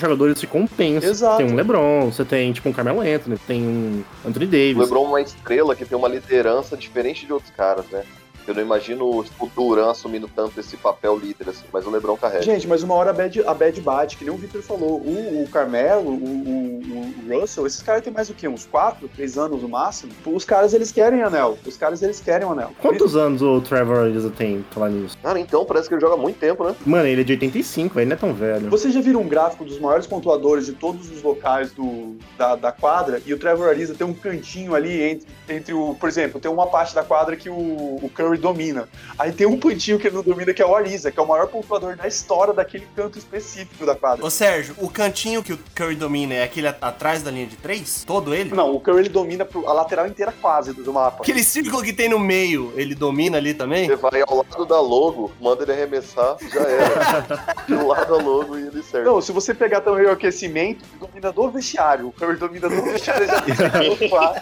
jogadores 0.00 0.40
que 0.40 0.46
compensam. 0.46 1.10
Exato. 1.10 1.36
Tem 1.36 1.52
um 1.52 1.54
LeBron, 1.54 2.10
você 2.10 2.24
tem 2.24 2.52
tipo 2.52 2.68
um 2.68 2.72
Carmelo 2.72 3.00
Anthony, 3.00 3.36
tem 3.46 3.62
um 3.62 4.04
Anthony 4.26 4.46
Davis. 4.46 4.76
O 4.76 4.80
LeBron 4.80 5.04
é 5.04 5.08
uma 5.08 5.20
estrela 5.20 5.76
que 5.76 5.84
tem 5.84 5.98
uma 5.98 6.08
liderança 6.08 6.76
diferente 6.76 7.26
de 7.26 7.32
outros 7.32 7.52
caras, 7.54 7.84
né? 7.90 8.04
Eu 8.46 8.54
não 8.54 8.62
imagino 8.62 9.22
tipo, 9.24 9.46
o 9.46 9.50
Duran 9.54 9.90
assumindo 9.90 10.28
tanto 10.28 10.58
esse 10.60 10.76
papel 10.76 11.16
líder, 11.18 11.48
assim, 11.48 11.64
mas 11.72 11.86
o 11.86 11.90
LeBron 11.90 12.16
carrega. 12.16 12.42
Gente, 12.42 12.66
mas 12.66 12.82
uma 12.82 12.94
hora 12.94 13.10
a 13.10 13.12
bad, 13.12 13.42
a 13.46 13.54
bad 13.54 13.80
bate, 13.80 14.16
que 14.16 14.24
nem 14.24 14.32
o 14.34 14.36
Victor 14.36 14.62
falou. 14.62 15.00
O, 15.00 15.42
o 15.44 15.48
Carmelo, 15.50 16.10
o, 16.10 16.14
o- 16.14 17.04
o 17.34 17.40
Russell, 17.40 17.66
esses 17.66 17.82
caras 17.82 18.02
têm 18.02 18.12
mais 18.12 18.28
o 18.28 18.34
quê? 18.34 18.46
Uns 18.46 18.66
4, 18.66 19.08
3 19.08 19.38
anos 19.38 19.62
no 19.62 19.68
máximo? 19.68 20.12
Os 20.26 20.44
caras, 20.44 20.74
eles 20.74 20.92
querem 20.92 21.22
anel. 21.22 21.56
Os 21.66 21.76
caras, 21.76 22.02
eles 22.02 22.20
querem 22.20 22.46
o 22.46 22.52
anel. 22.52 22.72
Quantos 22.80 23.16
anos 23.16 23.40
o 23.40 23.60
Trevor 23.60 23.98
Ariza 23.98 24.30
tem 24.30 24.62
pra 24.62 24.74
falar 24.74 24.90
nisso? 24.90 25.16
Cara, 25.22 25.40
então 25.40 25.64
parece 25.64 25.88
que 25.88 25.94
ele 25.94 26.00
joga 26.00 26.14
há 26.14 26.18
muito 26.18 26.38
tempo, 26.38 26.64
né? 26.64 26.74
Mano, 26.84 27.06
ele 27.06 27.22
é 27.22 27.24
de 27.24 27.32
85, 27.32 27.98
ele 27.98 28.06
não 28.06 28.14
é 28.14 28.18
tão 28.18 28.34
velho. 28.34 28.68
Vocês 28.68 28.92
já 28.92 29.00
viram 29.00 29.20
um 29.22 29.28
gráfico 29.28 29.64
dos 29.64 29.78
maiores 29.78 30.06
pontuadores 30.06 30.66
de 30.66 30.72
todos 30.72 31.10
os 31.10 31.22
locais 31.22 31.72
do, 31.72 32.16
da, 32.36 32.56
da 32.56 32.72
quadra? 32.72 33.22
E 33.24 33.32
o 33.32 33.38
Trevor 33.38 33.68
Ariza 33.68 33.94
tem 33.94 34.06
um 34.06 34.12
cantinho 34.14 34.74
ali 34.74 35.02
entre, 35.02 35.26
entre 35.48 35.72
o. 35.74 35.94
Por 35.94 36.08
exemplo, 36.08 36.38
tem 36.40 36.50
uma 36.50 36.66
parte 36.66 36.94
da 36.94 37.02
quadra 37.02 37.36
que 37.36 37.48
o, 37.48 37.54
o 37.54 38.10
Curry 38.14 38.33
domina. 38.38 38.88
Aí 39.18 39.32
tem 39.32 39.46
um 39.46 39.58
cantinho 39.58 39.98
que 39.98 40.06
ele 40.06 40.16
não 40.16 40.22
domina, 40.22 40.52
que 40.52 40.62
é 40.62 40.66
o 40.66 40.74
Ariza, 40.74 41.10
que 41.10 41.18
é 41.18 41.22
o 41.22 41.26
maior 41.26 41.46
pontuador 41.46 41.96
da 41.96 42.06
história 42.06 42.52
daquele 42.52 42.86
canto 42.94 43.18
específico 43.18 43.84
da 43.86 43.94
quadra. 43.94 44.24
Ô, 44.24 44.30
Sérgio, 44.30 44.74
o 44.78 44.88
cantinho 44.88 45.42
que 45.42 45.52
o 45.52 45.58
Curry 45.74 45.96
domina 45.96 46.34
é 46.34 46.42
aquele 46.42 46.68
atrás 46.68 47.22
da 47.22 47.30
linha 47.30 47.46
de 47.46 47.56
três? 47.56 48.04
Todo 48.04 48.34
ele? 48.34 48.54
Não, 48.54 48.74
o 48.74 48.80
Curry 48.80 49.00
ele 49.00 49.08
domina 49.08 49.46
a 49.66 49.72
lateral 49.72 50.06
inteira 50.06 50.32
quase 50.40 50.72
do, 50.72 50.92
mapa. 50.92 51.22
Aquele 51.22 51.42
círculo 51.42 51.82
que 51.82 51.92
tem 51.92 52.08
no 52.08 52.18
meio, 52.18 52.72
ele 52.76 52.94
domina 52.94 53.38
ali 53.38 53.54
também? 53.54 53.86
Você 53.86 53.96
vai 53.96 54.22
ao 54.22 54.36
lado 54.36 54.66
da 54.66 54.80
logo, 54.80 55.32
manda 55.40 55.62
ele 55.62 55.72
arremessar, 55.72 56.36
já 56.52 56.60
era. 56.60 57.54
Do 57.68 57.86
lado 57.86 58.16
da 58.16 58.22
logo 58.22 58.58
e 58.58 58.66
ele 58.66 58.82
serve. 58.82 59.06
Não, 59.06 59.20
se 59.20 59.32
você 59.32 59.54
pegar 59.54 59.80
também 59.80 60.04
o 60.06 60.10
aquecimento, 60.10 60.84
ele 60.84 61.00
domina 61.00 61.32
do 61.32 61.50
vestiário. 61.50 62.08
O 62.08 62.12
Curry 62.12 62.36
domina 62.36 62.68
do 62.68 62.82
vestiário 62.82 63.26
já 63.26 63.34
lá. 64.14 64.34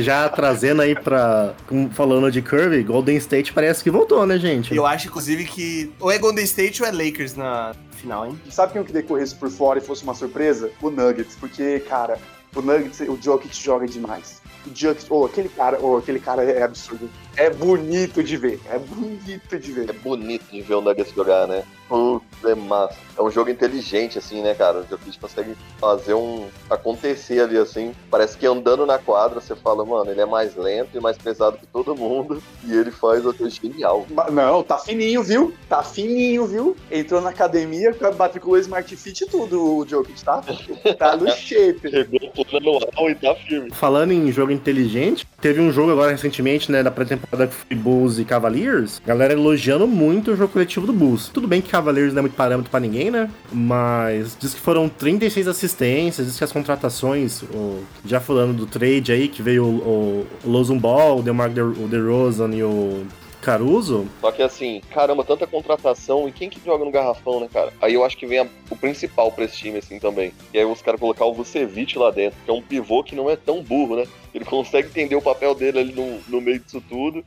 Já 0.00 0.28
trazendo 0.28 0.82
aí 0.82 0.94
pra. 0.94 1.54
Falando 1.92 2.30
de 2.30 2.40
Curry, 2.40 2.82
Golden 2.82 3.16
State 3.16 3.52
parece 3.52 3.82
que 3.84 3.90
voltou, 3.90 4.26
né, 4.26 4.38
gente? 4.38 4.74
Eu 4.74 4.86
acho, 4.86 5.08
inclusive, 5.08 5.44
que 5.44 5.92
ou 6.00 6.10
é 6.10 6.18
Golden 6.18 6.44
State 6.44 6.82
ou 6.82 6.88
é 6.88 6.92
Lakers 6.92 7.34
na 7.36 7.74
final, 7.92 8.26
hein? 8.26 8.40
Sabe 8.50 8.72
quem 8.72 8.82
que 8.84 8.92
decorresse 8.92 9.34
por 9.34 9.50
fora 9.50 9.78
e 9.78 9.82
fosse 9.82 10.02
uma 10.02 10.14
surpresa? 10.14 10.70
O 10.80 10.90
Nuggets, 10.90 11.36
porque, 11.38 11.80
cara, 11.80 12.18
o 12.54 12.60
Nuggets, 12.62 13.00
o 13.00 13.18
Jokic 13.20 13.54
joga 13.54 13.86
demais. 13.86 14.40
O 14.66 14.70
Jokic, 14.74 15.06
oh, 15.10 15.24
aquele 15.24 15.48
cara, 15.48 15.78
oh, 15.80 15.96
aquele 15.98 16.18
cara 16.20 16.42
é 16.42 16.62
absurdo. 16.62 17.08
É 17.36 17.50
bonito 17.50 18.22
de 18.22 18.36
ver, 18.36 18.60
é 18.70 18.78
bonito 18.78 19.58
de 19.58 19.70
É 19.72 19.74
ver. 19.74 19.92
bonito 20.02 20.44
de 20.50 20.62
ver 20.62 20.74
o 20.74 20.80
Nuggets 20.80 21.14
jogar, 21.14 21.46
né? 21.46 21.62
Putz, 21.88 22.24
é 22.48 22.54
massa. 22.54 22.96
É 23.16 23.22
um 23.22 23.30
jogo 23.30 23.50
inteligente, 23.50 24.18
assim, 24.18 24.42
né, 24.42 24.54
cara? 24.54 24.80
O 24.80 24.86
Jokic 24.88 25.18
consegue 25.18 25.56
fazer 25.78 26.14
um... 26.14 26.46
acontecer 26.68 27.40
ali, 27.40 27.56
assim. 27.56 27.94
Parece 28.10 28.36
que 28.36 28.46
andando 28.46 28.86
na 28.86 28.98
quadra, 28.98 29.40
você 29.40 29.54
fala, 29.54 29.84
mano, 29.84 30.10
ele 30.10 30.20
é 30.20 30.26
mais 30.26 30.56
lento 30.56 30.96
e 30.96 31.00
mais 31.00 31.18
pesado 31.18 31.58
que 31.58 31.66
todo 31.66 31.94
mundo. 31.94 32.42
E 32.64 32.72
ele 32.72 32.92
faz 32.92 33.26
o 33.26 33.34
que 33.34 33.44
é 33.44 33.50
genial. 33.50 34.06
Não, 34.30 34.62
tá 34.62 34.78
fininho, 34.78 35.20
viu? 35.22 35.52
Tá 35.68 35.82
fininho, 35.82 36.46
viu? 36.46 36.76
Entrou 36.90 37.20
na 37.20 37.30
academia, 37.30 37.94
matriculou 38.16 38.56
Smart 38.58 38.94
Fit 38.96 39.24
e 39.24 39.26
tudo, 39.26 39.78
o 39.78 39.86
Jokic, 39.86 40.22
tá? 40.22 40.42
Tá 40.96 41.16
no 41.16 41.28
shape. 41.30 41.90
Chegou 41.90 42.20
anual 42.56 43.10
e 43.10 43.14
tá 43.14 43.34
firme. 43.34 43.70
Falando 43.72 44.12
em 44.12 44.30
jogo 44.30 44.52
inteligente, 44.52 45.26
teve 45.40 45.60
um 45.60 45.72
jogo 45.72 45.90
agora 45.90 46.12
recentemente, 46.12 46.70
né, 46.70 46.82
da 46.82 46.90
pré-temporada 46.90 47.48
que 47.48 47.54
foi 47.54 47.76
Bulls 47.76 48.18
e 48.18 48.24
Cavaliers. 48.24 49.00
Galera 49.04 49.32
elogiando 49.32 49.86
muito 49.86 50.32
o 50.32 50.36
jogo 50.36 50.52
coletivo 50.52 50.86
do 50.86 50.92
Bulls. 50.92 51.28
Tudo 51.28 51.48
bem 51.48 51.60
que 51.60 51.70
Cavaliers 51.70 52.12
não 52.12 52.20
é 52.20 52.22
muito 52.22 52.31
parâmetro 52.32 52.70
pra 52.70 52.80
ninguém, 52.80 53.10
né? 53.10 53.30
Mas 53.52 54.36
diz 54.38 54.54
que 54.54 54.60
foram 54.60 54.88
36 54.88 55.46
assistências, 55.48 56.26
diz 56.26 56.38
que 56.38 56.44
as 56.44 56.52
contratações, 56.52 57.42
o- 57.42 57.82
já 58.04 58.20
falando 58.20 58.54
do 58.56 58.66
trade 58.66 59.12
aí, 59.12 59.28
que 59.28 59.42
veio 59.42 59.64
o, 59.64 60.26
o 60.44 60.50
Lozum 60.50 60.78
Ball, 60.78 61.18
o 61.18 61.22
DeMar 61.22 61.50
DeRozan 61.50 62.50
e 62.54 62.62
o 62.62 63.04
Caruso, 63.40 64.06
Só 64.20 64.30
que 64.30 64.40
assim, 64.40 64.80
caramba, 64.94 65.24
tanta 65.24 65.48
contratação 65.48 66.28
e 66.28 66.32
quem 66.32 66.48
que 66.48 66.60
joga 66.64 66.84
no 66.84 66.92
garrafão, 66.92 67.40
né, 67.40 67.48
cara? 67.52 67.72
Aí 67.82 67.94
eu 67.94 68.04
acho 68.04 68.16
que 68.16 68.24
vem 68.24 68.38
a- 68.38 68.46
o 68.70 68.76
principal 68.76 69.32
pra 69.32 69.44
esse 69.44 69.56
time, 69.56 69.78
assim, 69.78 69.98
também. 69.98 70.32
E 70.54 70.58
aí 70.58 70.64
os 70.64 70.80
caras 70.80 71.00
colocar 71.00 71.24
o 71.24 71.34
Vucevic 71.34 71.98
lá 71.98 72.12
dentro, 72.12 72.38
que 72.44 72.50
é 72.50 72.54
um 72.54 72.62
pivô 72.62 73.02
que 73.02 73.16
não 73.16 73.28
é 73.28 73.34
tão 73.34 73.60
burro, 73.60 73.96
né? 73.96 74.04
Ele 74.32 74.44
consegue 74.46 74.86
entender 74.88 75.16
o 75.16 75.20
papel 75.22 75.56
dele 75.56 75.80
ali 75.80 75.92
no, 75.92 76.20
no 76.28 76.40
meio 76.40 76.60
disso 76.60 76.80
tudo 76.88 77.24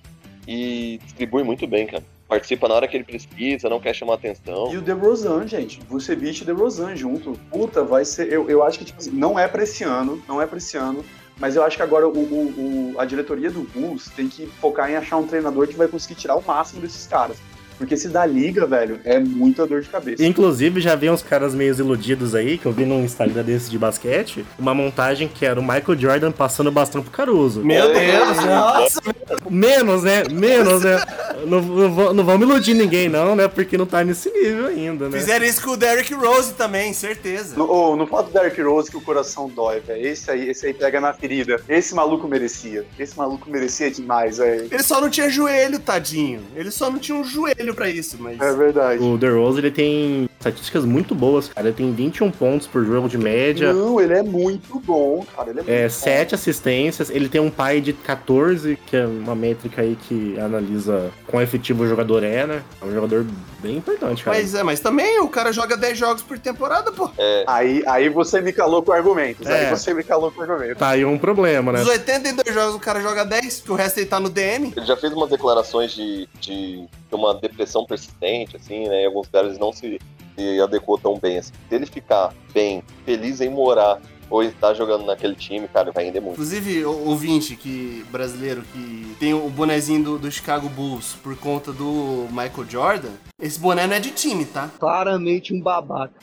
e 0.47 0.99
distribui 1.03 1.43
muito 1.43 1.67
bem, 1.67 1.85
cara. 1.87 2.03
Participa 2.35 2.67
na 2.67 2.75
hora 2.75 2.87
que 2.87 2.97
ele 2.97 3.03
precisa, 3.05 3.69
não 3.69 3.79
quer 3.79 3.93
chamar 3.93 4.15
atenção. 4.15 4.71
E 4.73 4.77
o 4.77 4.81
DeRozan, 4.81 5.47
gente. 5.47 5.79
Vucevic 5.87 6.41
e 6.41 6.45
DeRozan 6.45 6.93
junto. 6.95 7.31
Puta, 7.49 7.81
vai 7.83 8.03
ser... 8.03 8.31
Eu, 8.31 8.49
eu 8.49 8.61
acho 8.61 8.77
que, 8.79 8.83
tipo 8.85 8.99
assim, 8.99 9.11
não 9.11 9.39
é 9.39 9.47
pra 9.47 9.63
esse 9.63 9.83
ano, 9.85 10.21
não 10.27 10.41
é 10.41 10.45
pra 10.45 10.57
esse 10.57 10.75
ano, 10.75 11.03
mas 11.39 11.55
eu 11.55 11.63
acho 11.63 11.77
que 11.77 11.83
agora 11.83 12.07
o, 12.07 12.11
o- 12.11 12.93
o- 12.93 12.99
a 12.99 13.05
diretoria 13.05 13.49
do 13.49 13.61
Bulls 13.61 14.09
tem 14.15 14.27
que 14.27 14.45
focar 14.47 14.91
em 14.91 14.95
achar 14.97 15.15
um 15.17 15.25
treinador 15.25 15.65
que 15.67 15.75
vai 15.75 15.87
conseguir 15.87 16.15
tirar 16.15 16.35
o 16.35 16.43
máximo 16.45 16.81
desses 16.81 17.07
caras. 17.07 17.37
Porque 17.77 17.97
se 17.97 18.07
dá 18.09 18.25
liga, 18.25 18.65
velho, 18.65 18.99
é 19.03 19.19
muita 19.19 19.65
dor 19.65 19.81
de 19.81 19.89
cabeça. 19.89 20.25
Inclusive, 20.25 20.79
já 20.81 20.95
vi 20.95 21.09
uns 21.09 21.21
caras 21.21 21.53
meio 21.53 21.73
iludidos 21.75 22.33
aí, 22.35 22.57
que 22.57 22.65
eu 22.65 22.71
vi 22.71 22.85
no 22.85 23.03
Instagram 23.03 23.43
desse 23.43 23.69
de 23.69 23.77
basquete, 23.77 24.45
uma 24.57 24.73
montagem 24.73 25.27
que 25.27 25.45
era 25.45 25.59
o 25.59 25.63
Michael 25.63 25.97
Jordan 25.97 26.31
passando 26.31 26.67
o 26.67 26.71
bastão 26.71 27.01
pro 27.01 27.11
Caruso. 27.11 27.63
Meu 27.63 27.87
Deus, 27.93 28.37
É. 28.39 28.45
nossa. 28.45 29.01
Menos, 29.49 30.03
né? 30.03 30.23
Menos, 30.31 30.83
né? 30.83 30.97
Não, 31.45 31.61
não, 31.61 32.13
não 32.13 32.23
vamos 32.23 32.47
iludir 32.47 32.73
ninguém, 32.73 33.09
não, 33.09 33.35
né? 33.35 33.47
Porque 33.47 33.77
não 33.77 33.85
tá 33.85 34.03
nesse 34.03 34.29
nível 34.31 34.67
ainda, 34.67 35.09
né? 35.09 35.19
Fizeram 35.19 35.45
isso 35.45 35.61
com 35.63 35.71
o 35.71 35.77
Derrick 35.77 36.13
Rose 36.13 36.53
também, 36.53 36.93
certeza. 36.93 37.55
No, 37.55 37.69
oh, 37.69 37.95
não 37.95 38.07
fala 38.07 38.23
do 38.23 38.31
Derrick 38.31 38.61
Rose 38.61 38.89
que 38.89 38.97
o 38.97 39.01
coração 39.01 39.49
dói, 39.49 39.79
velho. 39.79 40.05
Esse 40.05 40.31
aí, 40.31 40.49
esse 40.49 40.65
aí 40.67 40.73
pega 40.73 40.99
na 41.01 41.13
ferida. 41.13 41.59
Esse 41.67 41.93
maluco 41.93 42.27
merecia. 42.27 42.85
Esse 42.97 43.17
maluco 43.17 43.49
merecia 43.49 43.91
demais, 43.91 44.37
velho. 44.37 44.67
Ele 44.71 44.83
só 44.83 45.01
não 45.01 45.09
tinha 45.09 45.29
joelho, 45.29 45.79
tadinho. 45.79 46.41
Ele 46.55 46.71
só 46.71 46.89
não 46.89 46.99
tinha 46.99 47.17
um 47.17 47.23
joelho 47.23 47.64
pra 47.73 47.89
isso, 47.89 48.17
mas. 48.19 48.39
É 48.39 48.53
verdade. 48.53 49.01
O 49.03 49.17
DeRozan, 49.17 49.59
ele 49.59 49.71
tem 49.71 50.29
estatísticas 50.49 50.85
muito 50.85 51.15
boas, 51.15 51.49
cara. 51.49 51.67
Ele 51.67 51.75
tem 51.75 51.91
21 51.91 52.31
pontos 52.31 52.67
por 52.67 52.85
jogo 52.85 53.09
de 53.09 53.17
média. 53.17 53.73
Não, 53.73 53.99
ele 53.99 54.13
é 54.13 54.23
muito 54.23 54.79
bom, 54.79 55.25
cara. 55.35 55.49
Ele 55.49 55.59
é, 55.61 55.63
É, 55.63 55.79
muito 55.81 55.91
sete 55.91 56.35
assistências, 56.35 57.09
ele 57.09 57.27
tem 57.27 57.41
um 57.41 57.49
pai 57.49 57.81
de 57.81 57.93
14, 57.93 58.77
que 58.85 58.95
é 58.95 59.05
uma 59.05 59.35
métrica 59.35 59.81
aí 59.81 59.97
que 60.07 60.39
analisa 60.39 61.11
quão 61.27 61.41
efetivo 61.41 61.83
o 61.83 61.87
jogador 61.87 62.23
é, 62.23 62.45
né? 62.45 62.63
É 62.81 62.85
um 62.85 62.93
jogador 62.93 63.25
bem 63.59 63.77
importante, 63.77 64.23
cara. 64.23 64.37
Mas 64.37 64.53
é, 64.53 64.63
mas 64.63 64.79
também 64.79 65.19
o 65.19 65.27
cara 65.27 65.51
joga 65.51 65.75
10 65.75 65.97
jogos 65.97 66.21
por 66.21 66.37
temporada, 66.37 66.91
pô. 66.91 67.07
bom. 67.07 67.13
Aí, 67.47 67.83
aí 67.87 68.09
você 68.09 68.41
me 68.41 68.53
calou 68.53 68.83
com 68.83 68.91
argumentos. 68.91 69.47
É. 69.47 69.65
Aí 69.65 69.75
você 69.75 69.93
me 69.93 70.03
calou 70.03 70.31
com 70.31 70.41
argumentos. 70.41 70.77
Tá 70.77 70.89
aí 70.89 71.03
um 71.03 71.17
problema, 71.17 71.71
né? 71.71 71.79
Dos 71.79 71.87
82 71.87 72.53
jogos 72.53 72.75
o 72.75 72.79
cara 72.79 73.01
joga 73.01 73.25
10, 73.25 73.61
que 73.61 73.71
o 73.71 73.75
resto 73.75 73.99
ele 73.99 74.05
tá 74.05 74.19
no 74.19 74.29
DM. 74.29 74.73
Ele 74.75 74.85
já 74.85 74.95
fez 74.95 75.13
umas 75.13 75.29
declarações 75.29 75.91
de, 75.91 76.27
de 76.39 76.87
de 77.09 77.15
uma 77.15 77.33
depressão 77.33 77.85
persistente, 77.85 78.57
assim, 78.57 78.87
né? 78.87 79.03
E 79.03 79.05
alguns 79.05 79.27
caras 79.27 79.57
não 79.57 79.71
se, 79.71 79.99
se 80.37 80.59
adequou 80.61 80.97
tão 80.97 81.17
bem, 81.19 81.37
assim. 81.37 81.51
Se 81.69 81.75
ele 81.75 81.85
ficar 81.85 82.33
bem, 82.53 82.83
feliz 83.05 83.41
em 83.41 83.49
morar 83.49 83.99
ou 84.29 84.41
estar 84.43 84.73
jogando 84.73 85.05
naquele 85.05 85.35
time, 85.35 85.67
cara, 85.67 85.91
vai 85.91 86.05
render 86.05 86.19
muito. 86.19 86.33
Inclusive, 86.33 86.83
o 86.85 87.07
ouvinte 87.09 87.55
que, 87.55 88.03
brasileiro 88.11 88.63
que 88.73 89.15
tem 89.19 89.33
o 89.33 89.47
bonezinho 89.49 90.03
do, 90.03 90.17
do 90.17 90.31
Chicago 90.31 90.67
Bulls 90.67 91.15
por 91.21 91.37
conta 91.37 91.71
do 91.71 92.27
Michael 92.31 92.65
Jordan, 92.69 93.11
esse 93.39 93.59
boné 93.59 93.85
não 93.85 93.95
é 93.95 93.99
de 93.99 94.11
time, 94.11 94.43
tá? 94.45 94.69
Claramente 94.79 95.53
um 95.53 95.61
babaca. 95.61 96.13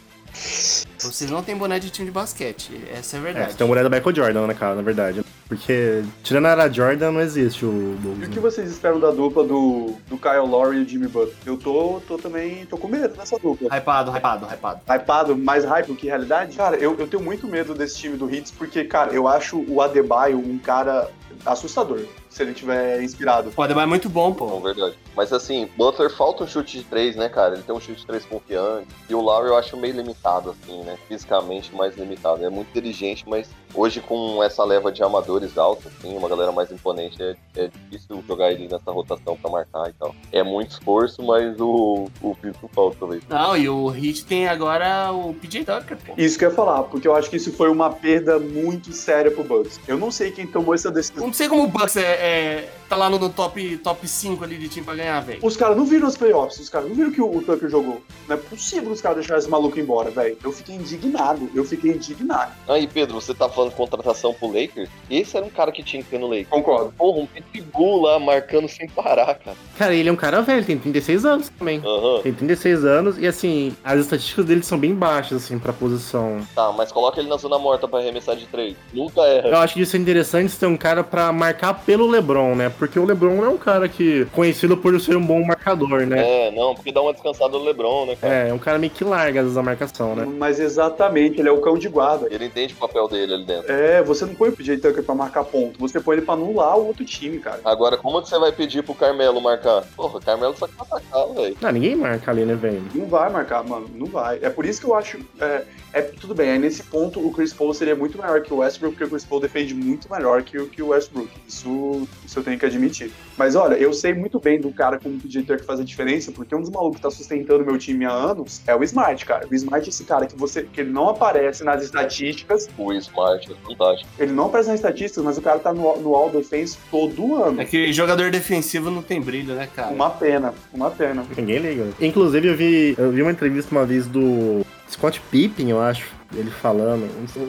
Vocês 0.98 1.30
não 1.30 1.42
tem 1.42 1.54
boné 1.56 1.78
de 1.78 1.90
time 1.90 2.06
de 2.06 2.12
basquete, 2.12 2.70
essa 2.92 3.16
é 3.16 3.18
a 3.18 3.20
É, 3.20 3.24
verdade. 3.24 3.52
você 3.52 3.58
tem 3.58 3.64
uma 3.66 3.68
mulher 3.68 3.84
do 3.84 3.90
Michael 3.90 4.16
Jordan, 4.16 4.46
né, 4.46 4.54
cara, 4.54 4.74
na 4.74 4.82
verdade. 4.82 5.22
Porque, 5.52 6.02
tirando 6.22 6.46
a 6.46 6.50
era 6.52 6.72
Jordan, 6.72 7.12
não 7.12 7.20
existe 7.20 7.66
o 7.66 7.70
Bulls. 7.70 8.20
E 8.20 8.24
o 8.24 8.28
né? 8.28 8.28
que 8.32 8.40
vocês 8.40 8.70
esperam 8.70 8.98
da 8.98 9.10
dupla 9.10 9.44
do, 9.44 9.94
do 10.08 10.16
Kyle 10.16 10.48
Lowry 10.48 10.78
e 10.78 10.82
o 10.82 10.88
Jimmy 10.88 11.08
Butler? 11.08 11.36
Eu 11.44 11.58
tô, 11.58 12.00
tô 12.08 12.16
também, 12.16 12.64
tô 12.64 12.78
com 12.78 12.88
medo 12.88 13.14
dessa 13.14 13.38
dupla. 13.38 13.68
Hypado, 13.68 14.10
hypado, 14.16 14.46
hypado. 14.46 14.80
Hypado, 14.88 15.36
mais 15.36 15.66
hype 15.66 15.88
do 15.88 15.94
que 15.94 16.06
realidade? 16.06 16.56
Cara, 16.56 16.76
eu, 16.76 16.98
eu 16.98 17.06
tenho 17.06 17.22
muito 17.22 17.46
medo 17.46 17.74
desse 17.74 17.98
time 17.98 18.16
do 18.16 18.34
Hits, 18.34 18.50
porque, 18.50 18.84
cara, 18.84 19.12
eu 19.12 19.28
acho 19.28 19.62
o 19.68 19.82
Adebayo 19.82 20.38
um 20.38 20.56
cara 20.56 21.10
assustador, 21.44 22.00
se 22.28 22.42
ele 22.42 22.54
tiver 22.54 23.02
inspirado. 23.02 23.52
O 23.56 23.62
Adebayo 23.62 23.84
é 23.84 23.88
muito 23.88 24.08
bom, 24.08 24.28
Não, 24.28 24.34
pô. 24.34 24.60
verdade. 24.60 24.96
Mas 25.16 25.32
assim, 25.32 25.68
Butler 25.76 26.10
falta 26.10 26.44
um 26.44 26.46
chute 26.46 26.78
de 26.78 26.84
três, 26.84 27.16
né, 27.16 27.28
cara? 27.28 27.54
Ele 27.54 27.62
tem 27.62 27.74
um 27.74 27.80
chute 27.80 28.00
de 28.00 28.06
três 28.06 28.24
confiante. 28.24 28.88
E 29.08 29.14
o 29.14 29.20
Lowry 29.20 29.48
eu 29.48 29.56
acho 29.56 29.76
meio 29.76 29.94
limitado, 29.94 30.50
assim, 30.50 30.82
né? 30.82 30.96
Fisicamente 31.08 31.74
mais 31.74 31.96
limitado. 31.96 32.44
É 32.44 32.50
muito 32.50 32.68
inteligente, 32.70 33.24
mas 33.26 33.50
hoje 33.74 34.00
com 34.00 34.42
essa 34.42 34.64
leva 34.64 34.92
de 34.92 35.02
amadores 35.02 35.41
altos, 35.56 35.86
assim, 35.86 36.16
uma 36.16 36.28
galera 36.28 36.52
mais 36.52 36.70
imponente, 36.70 37.22
é, 37.22 37.36
é 37.56 37.70
difícil 37.90 38.22
jogar 38.26 38.52
ele 38.52 38.68
nessa 38.68 38.90
rotação 38.90 39.36
pra 39.36 39.50
marcar 39.50 39.88
e 39.88 39.92
tal. 39.94 40.14
É 40.30 40.42
muito 40.42 40.70
esforço, 40.70 41.22
mas 41.22 41.58
o, 41.60 42.08
o 42.20 42.34
físico 42.34 42.70
falta 42.74 42.96
talvez. 43.00 43.22
Não, 43.28 43.56
e 43.56 43.68
o 43.68 43.94
Heat 43.94 44.24
tem 44.24 44.48
agora 44.48 45.12
o 45.12 45.34
PJ 45.34 45.64
Tucker, 45.64 45.98
pô. 45.98 46.14
Isso 46.16 46.38
que 46.38 46.44
eu 46.44 46.50
ia 46.50 46.54
falar, 46.54 46.82
porque 46.84 47.06
eu 47.06 47.14
acho 47.14 47.28
que 47.30 47.36
isso 47.36 47.52
foi 47.52 47.70
uma 47.70 47.90
perda 47.90 48.38
muito 48.38 48.92
séria 48.92 49.30
pro 49.30 49.44
Bucks. 49.44 49.80
Eu 49.86 49.98
não 49.98 50.10
sei 50.10 50.30
quem 50.30 50.46
tomou 50.46 50.74
essa 50.74 50.90
decisão. 50.90 51.26
Não 51.26 51.32
sei 51.32 51.48
como 51.48 51.64
o 51.64 51.68
Bucks 51.68 51.96
é, 51.96 52.02
é- 52.02 52.68
tá 52.92 52.96
lá 52.96 53.08
no, 53.08 53.18
no 53.18 53.30
top, 53.30 53.78
top 53.78 54.06
5 54.06 54.44
ali 54.44 54.58
de 54.58 54.68
time 54.68 54.84
pra 54.84 54.94
ganhar, 54.94 55.18
velho. 55.20 55.38
Os 55.42 55.56
caras 55.56 55.78
não 55.78 55.86
viram 55.86 56.06
os 56.06 56.16
playoffs, 56.16 56.60
os 56.60 56.68
caras 56.68 56.88
não 56.88 56.94
viram 56.94 57.10
que 57.10 57.22
o, 57.22 57.36
o 57.38 57.40
Tucker 57.40 57.70
jogou. 57.70 58.02
Não 58.28 58.36
é 58.36 58.38
possível 58.38 58.92
os 58.92 59.00
caras 59.00 59.18
deixarem 59.18 59.40
esse 59.40 59.48
maluco 59.48 59.80
embora, 59.80 60.10
velho. 60.10 60.36
Eu 60.44 60.52
fiquei 60.52 60.74
indignado, 60.74 61.50
eu 61.54 61.64
fiquei 61.64 61.92
indignado. 61.92 62.52
Aí, 62.68 62.86
Pedro, 62.86 63.14
você 63.14 63.32
tá 63.32 63.48
falando 63.48 63.72
contratação 63.72 64.34
pro 64.34 64.48
Lakers? 64.48 64.90
Esse 65.10 65.38
era 65.38 65.46
um 65.46 65.48
cara 65.48 65.72
que 65.72 65.82
tinha 65.82 66.02
que 66.02 66.10
ter 66.10 66.18
no 66.18 66.26
Lakers. 66.26 66.48
Concordo. 66.50 66.92
Porra, 66.92 67.20
um 67.20 67.26
pitbull 67.26 68.02
lá 68.02 68.18
marcando 68.18 68.68
sem 68.68 68.86
parar, 68.90 69.34
cara. 69.36 69.56
Cara, 69.78 69.94
ele 69.94 70.10
é 70.10 70.12
um 70.12 70.16
cara 70.16 70.42
velho, 70.42 70.62
tem 70.62 70.78
36 70.78 71.24
anos 71.24 71.48
também. 71.48 71.80
Aham. 71.82 72.20
Tem 72.22 72.34
36 72.34 72.84
anos 72.84 73.18
e, 73.18 73.26
assim, 73.26 73.74
as 73.82 74.00
estatísticas 74.00 74.44
dele 74.44 74.62
são 74.62 74.78
bem 74.78 74.94
baixas, 74.94 75.44
assim, 75.44 75.58
pra 75.58 75.72
posição. 75.72 76.46
Tá, 76.54 76.70
mas 76.72 76.92
coloca 76.92 77.18
ele 77.18 77.30
na 77.30 77.38
zona 77.38 77.58
morta 77.58 77.88
pra 77.88 78.00
arremessar 78.00 78.36
de 78.36 78.44
três. 78.46 78.76
Nunca 78.92 79.22
erra. 79.22 79.48
Eu 79.48 79.56
acho 79.56 79.72
que 79.72 79.80
isso 79.80 79.96
é 79.96 79.98
interessante 79.98 80.54
ter 80.58 80.66
um 80.66 80.76
cara 80.76 81.02
pra 81.02 81.32
marcar 81.32 81.72
pelo 81.72 82.06
LeBron, 82.06 82.54
né? 82.54 82.68
Porque 82.82 82.98
o 82.98 83.04
LeBron 83.04 83.36
não 83.36 83.44
é 83.44 83.48
um 83.48 83.56
cara 83.56 83.88
que 83.88 84.24
conhecido 84.32 84.76
por 84.76 85.00
ser 85.00 85.14
um 85.16 85.24
bom 85.24 85.40
marcador, 85.44 86.04
né? 86.04 86.48
É, 86.48 86.50
não, 86.50 86.74
porque 86.74 86.90
dá 86.90 87.00
uma 87.00 87.12
descansada 87.12 87.56
no 87.56 87.62
LeBron, 87.62 88.06
né, 88.06 88.16
cara? 88.20 88.34
É, 88.34 88.48
é 88.48 88.52
um 88.52 88.58
cara 88.58 88.76
meio 88.76 88.92
que 88.92 89.04
larga 89.04 89.38
às 89.38 89.44
vezes 89.44 89.56
a 89.56 89.62
marcação, 89.62 90.16
né? 90.16 90.24
Mas 90.36 90.58
exatamente, 90.58 91.38
ele 91.38 91.48
é 91.48 91.52
o 91.52 91.60
cão 91.60 91.78
de 91.78 91.88
guarda. 91.88 92.26
Ele 92.28 92.46
entende 92.46 92.74
o 92.74 92.76
papel 92.76 93.06
dele 93.06 93.34
ali 93.34 93.44
dentro. 93.44 93.70
É, 93.70 94.02
você 94.02 94.26
não 94.26 94.34
põe 94.34 94.48
o 94.48 94.52
PJ 94.52 94.78
Tucker 94.78 95.04
pra 95.04 95.14
marcar 95.14 95.44
ponto, 95.44 95.78
você 95.78 96.00
põe 96.00 96.16
ele 96.16 96.26
pra 96.26 96.34
anular 96.34 96.76
o 96.76 96.88
outro 96.88 97.04
time, 97.04 97.38
cara. 97.38 97.60
Agora, 97.64 97.96
como 97.96 98.18
é 98.18 98.22
que 98.22 98.28
você 98.28 98.36
vai 98.36 98.50
pedir 98.50 98.82
pro 98.82 98.96
Carmelo 98.96 99.40
marcar? 99.40 99.84
Porra, 99.94 100.18
o 100.18 100.20
Carmelo 100.20 100.56
só 100.58 100.66
quer 100.66 100.82
atacar, 100.82 101.28
velho. 101.34 101.56
Não, 101.60 101.70
ninguém 101.70 101.94
marca 101.94 102.32
ali, 102.32 102.44
né, 102.44 102.56
velho? 102.56 102.82
Não 102.92 103.06
vai 103.06 103.30
marcar, 103.30 103.62
mano, 103.62 103.86
não 103.94 104.06
vai. 104.08 104.40
É 104.42 104.50
por 104.50 104.66
isso 104.66 104.80
que 104.80 104.86
eu 104.88 104.96
acho. 104.96 105.20
É, 105.40 105.62
é- 105.92 106.02
tudo 106.02 106.34
bem, 106.34 106.50
aí 106.50 106.58
nesse 106.58 106.82
ponto 106.82 107.24
o 107.24 107.30
Chris 107.30 107.52
Paul 107.52 107.72
seria 107.72 107.94
muito 107.94 108.18
maior 108.18 108.42
que 108.42 108.52
o 108.52 108.56
Westbrook, 108.56 108.94
porque 108.96 109.04
o 109.04 109.10
Chris 109.10 109.24
Paul 109.24 109.40
defende 109.40 109.72
muito 109.72 110.10
melhor 110.12 110.42
que, 110.42 110.58
o- 110.58 110.66
que 110.68 110.82
o 110.82 110.88
Westbrook. 110.88 111.28
Isso, 111.46 112.08
isso 112.26 112.38
eu 112.40 112.42
tenho 112.42 112.58
que 112.58 112.66
admitir. 112.72 113.10
Mas 113.36 113.54
olha, 113.54 113.74
eu 113.74 113.92
sei 113.92 114.12
muito 114.14 114.38
bem 114.38 114.60
do 114.60 114.70
cara 114.70 114.98
como 114.98 115.16
o 115.16 115.18
PJ 115.18 115.42
Tucker 115.42 115.64
faz 115.64 115.80
a 115.80 115.84
diferença, 115.84 116.30
porque 116.32 116.54
um 116.54 116.60
dos 116.60 116.70
malucos 116.70 116.96
que 116.96 117.02
tá 117.02 117.10
sustentando 117.10 117.64
meu 117.64 117.78
time 117.78 118.04
há 118.04 118.12
anos 118.12 118.60
é 118.66 118.74
o 118.74 118.82
Smart, 118.82 119.24
cara. 119.24 119.46
O 119.50 119.54
Smart 119.54 119.86
é 119.86 119.88
esse 119.88 120.04
cara 120.04 120.26
que 120.26 120.36
você 120.36 120.62
que 120.64 120.80
ele 120.80 120.90
não 120.90 121.08
aparece 121.08 121.64
nas 121.64 121.82
estatísticas, 121.82 122.68
O 122.76 122.92
Smart 122.92 123.50
é 123.50 123.66
fantástico. 123.66 124.10
ele 124.18 124.32
não 124.32 124.46
aparece 124.46 124.68
nas 124.70 124.78
estatísticas, 124.78 125.24
mas 125.24 125.38
o 125.38 125.42
cara 125.42 125.58
tá 125.58 125.72
no, 125.72 125.96
no 126.00 126.14
All 126.14 126.30
Defense 126.30 126.78
todo 126.90 127.36
ano. 127.42 127.60
É 127.60 127.64
que 127.64 127.92
jogador 127.92 128.30
defensivo 128.30 128.90
não 128.90 129.02
tem 129.02 129.20
brilho, 129.20 129.54
né, 129.54 129.68
cara? 129.74 129.92
Uma 129.92 130.10
pena, 130.10 130.54
uma 130.72 130.90
pena. 130.90 131.24
Ninguém 131.36 131.58
liga. 131.58 131.88
Inclusive, 132.00 132.48
eu 132.48 132.56
vi, 132.56 132.94
eu 132.98 133.10
vi 133.10 133.22
uma 133.22 133.30
entrevista 133.30 133.70
uma 133.72 133.84
vez 133.84 134.06
do 134.06 134.64
Scott 134.90 135.20
Pippen, 135.30 135.70
eu 135.70 135.80
acho, 135.80 136.06
ele 136.34 136.50
falando, 136.50 137.08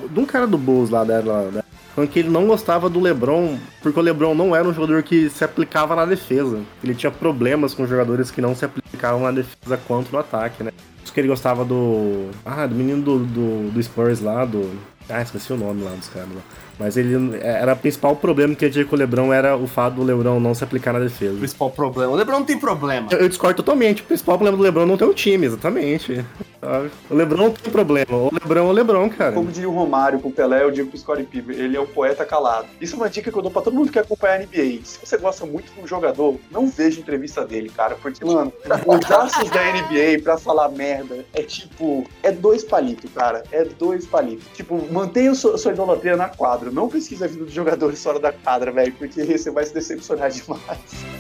de 0.09 0.19
um 0.19 0.25
cara 0.25 0.47
do 0.47 0.57
Bulls 0.57 0.89
lá 0.89 1.03
dela, 1.03 1.49
né? 1.51 1.63
Falando 1.95 2.09
que 2.09 2.19
ele 2.19 2.29
não 2.29 2.47
gostava 2.47 2.89
do 2.89 2.99
LeBron, 2.99 3.57
porque 3.81 3.99
o 3.99 4.01
LeBron 4.01 4.33
não 4.33 4.55
era 4.55 4.67
um 4.67 4.73
jogador 4.73 5.03
que 5.03 5.29
se 5.29 5.43
aplicava 5.43 5.95
na 5.95 6.05
defesa. 6.05 6.59
Ele 6.83 6.95
tinha 6.95 7.11
problemas 7.11 7.73
com 7.73 7.85
jogadores 7.85 8.31
que 8.31 8.41
não 8.41 8.55
se 8.55 8.65
aplicavam 8.65 9.21
na 9.21 9.31
defesa 9.31 9.77
quanto 9.87 10.11
no 10.11 10.17
ataque, 10.17 10.63
né? 10.63 10.71
Isso 11.03 11.13
que 11.13 11.19
ele 11.19 11.27
gostava 11.27 11.63
do. 11.63 12.29
Ah, 12.43 12.65
do 12.65 12.73
menino 12.73 13.01
do, 13.01 13.19
do, 13.19 13.71
do 13.71 13.83
Spurs 13.83 14.21
lá, 14.21 14.43
do. 14.43 14.71
Ah, 15.07 15.21
esqueci 15.21 15.53
o 15.53 15.57
nome 15.57 15.83
lá 15.83 15.91
dos 15.91 16.07
caras 16.07 16.29
lá. 16.29 16.41
Mas 16.79 16.97
ele 16.97 17.37
era 17.41 17.73
o 17.73 17.77
principal 17.77 18.15
problema 18.15 18.55
que 18.55 18.65
ele 18.65 18.73
tinha 18.73 18.85
com 18.85 18.95
o 18.95 18.99
Lebron 18.99 19.31
era 19.31 19.55
o 19.55 19.67
fato 19.67 19.95
do 19.95 20.03
Lebron 20.03 20.39
não 20.39 20.53
se 20.53 20.63
aplicar 20.63 20.91
na 20.93 20.99
O 20.99 21.03
defesa. 21.03 21.37
principal 21.37 21.69
problema. 21.69 22.11
O 22.11 22.15
Lebron 22.15 22.39
não 22.39 22.45
tem 22.45 22.57
problema. 22.57 23.07
Eu, 23.11 23.19
eu 23.19 23.29
discordo 23.29 23.57
totalmente. 23.57 24.01
O 24.01 24.05
principal 24.05 24.37
problema 24.37 24.57
do 24.57 24.63
Lebron 24.63 24.85
não 24.85 24.97
ter 24.97 25.05
o 25.05 25.13
time, 25.13 25.45
exatamente. 25.45 26.25
Sabe? 26.59 26.89
O 27.09 27.15
Lebron 27.15 27.37
não 27.37 27.51
tem 27.51 27.71
problema. 27.71 28.07
O 28.11 28.29
Lebron 28.33 28.59
é 28.59 28.69
o 28.69 28.71
Lebron, 28.71 29.09
cara. 29.09 29.31
Como 29.33 29.51
diria 29.51 29.69
o 29.69 29.73
Romário 29.73 30.19
com 30.19 30.29
o 30.29 30.31
Pelé, 30.31 30.63
eu 30.63 30.71
digo 30.71 30.89
pro 30.89 30.97
Scottie 30.97 31.23
Pippen, 31.25 31.55
ele 31.57 31.75
é 31.77 31.81
um 31.81 31.85
poeta 31.85 32.25
calado. 32.25 32.67
Isso 32.81 32.95
é 32.95 32.97
uma 32.97 33.09
dica 33.09 33.31
que 33.31 33.37
eu 33.37 33.41
dou 33.41 33.51
pra 33.51 33.61
todo 33.61 33.73
mundo 33.75 33.91
que 33.91 33.99
acompanha 33.99 34.35
a 34.35 34.39
NBA. 34.39 34.79
Se 34.83 34.99
você 35.03 35.17
gosta 35.17 35.45
muito 35.45 35.71
de 35.73 35.81
um 35.81 35.87
jogador, 35.87 36.37
não 36.49 36.67
veja 36.67 36.99
entrevista 36.99 37.45
dele, 37.45 37.69
cara. 37.69 37.95
Porque, 38.01 38.23
mano, 38.25 38.51
os 38.87 39.11
astros 39.11 39.49
da 39.49 39.61
NBA 39.73 40.21
pra 40.23 40.37
falar 40.37 40.69
merda 40.69 41.25
é 41.33 41.43
tipo. 41.43 42.05
É 42.23 42.31
dois 42.31 42.63
palitos, 42.63 43.11
cara. 43.13 43.43
É 43.51 43.63
dois 43.65 44.05
palitos. 44.05 44.45
Tipo, 44.53 44.81
mantenha 44.91 45.35
sua, 45.35 45.57
sua 45.57 45.71
idolatria 45.73 46.15
na 46.15 46.29
quadra. 46.29 46.62
Não 46.71 46.89
pesquise 46.89 47.23
a 47.23 47.27
vida 47.27 47.45
dos 47.45 47.53
jogadores 47.53 48.01
fora 48.01 48.19
da 48.19 48.31
quadra, 48.31 48.71
velho. 48.71 48.93
Porque 48.93 49.23
você 49.23 49.51
vai 49.51 49.65
se 49.65 49.73
decepcionar 49.73 50.29
demais. 50.31 51.13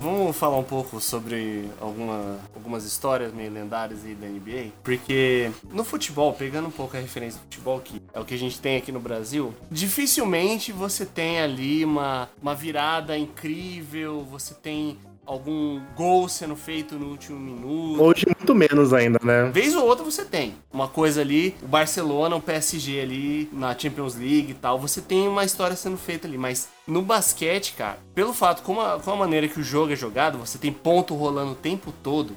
Vamos 0.00 0.36
falar 0.36 0.58
um 0.58 0.64
pouco 0.64 1.00
sobre 1.00 1.68
alguma, 1.80 2.38
algumas 2.54 2.84
histórias 2.84 3.32
meio 3.32 3.50
lendárias 3.50 4.04
aí 4.04 4.14
da 4.14 4.26
NBA? 4.26 4.72
Porque 4.82 5.50
no 5.72 5.82
futebol, 5.84 6.32
pegando 6.32 6.68
um 6.68 6.70
pouco 6.70 6.96
a 6.96 7.00
referência 7.00 7.40
do 7.40 7.44
futebol, 7.44 7.80
que 7.80 7.98
é 8.18 8.20
o 8.20 8.24
que 8.24 8.34
a 8.34 8.38
gente 8.38 8.60
tem 8.60 8.76
aqui 8.76 8.90
no 8.90 9.00
Brasil, 9.00 9.54
dificilmente 9.70 10.72
você 10.72 11.06
tem 11.06 11.40
ali 11.40 11.84
uma, 11.84 12.28
uma 12.42 12.54
virada 12.54 13.16
incrível, 13.16 14.26
você 14.28 14.54
tem 14.54 14.98
algum 15.24 15.80
gol 15.94 16.28
sendo 16.28 16.56
feito 16.56 16.96
no 16.96 17.10
último 17.10 17.38
minuto. 17.38 18.02
Hoje, 18.02 18.26
muito 18.26 18.54
menos 18.54 18.92
ainda, 18.92 19.20
né? 19.22 19.50
Vez 19.52 19.76
ou 19.76 19.86
outra 19.86 20.02
você 20.02 20.24
tem. 20.24 20.54
Uma 20.72 20.88
coisa 20.88 21.20
ali, 21.20 21.54
o 21.62 21.68
Barcelona, 21.68 22.34
o 22.34 22.40
PSG 22.40 23.00
ali 23.00 23.48
na 23.52 23.78
Champions 23.78 24.16
League 24.16 24.50
e 24.50 24.54
tal, 24.54 24.78
você 24.78 25.02
tem 25.02 25.28
uma 25.28 25.44
história 25.44 25.76
sendo 25.76 25.98
feita 25.98 26.26
ali. 26.26 26.38
Mas 26.38 26.68
no 26.86 27.02
basquete, 27.02 27.74
cara, 27.74 27.98
pelo 28.14 28.32
fato, 28.32 28.62
como 28.62 28.80
a, 28.80 28.98
com 28.98 29.10
a 29.10 29.16
maneira 29.16 29.46
que 29.46 29.60
o 29.60 29.62
jogo 29.62 29.92
é 29.92 29.96
jogado, 29.96 30.38
você 30.38 30.56
tem 30.56 30.72
ponto 30.72 31.14
rolando 31.14 31.52
o 31.52 31.56
tempo 31.56 31.92
todo. 32.02 32.34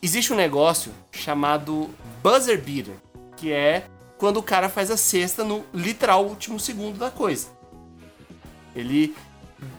Existe 0.00 0.32
um 0.32 0.36
negócio 0.36 0.92
chamado 1.10 1.90
buzzer 2.22 2.60
beater, 2.60 2.94
que 3.36 3.52
é 3.52 3.84
quando 4.18 4.38
o 4.38 4.42
cara 4.42 4.68
faz 4.68 4.90
a 4.90 4.96
cesta 4.96 5.44
no 5.44 5.64
literal 5.72 6.24
último 6.24 6.58
segundo 6.58 6.98
da 6.98 7.10
coisa. 7.10 7.48
Ele 8.74 9.14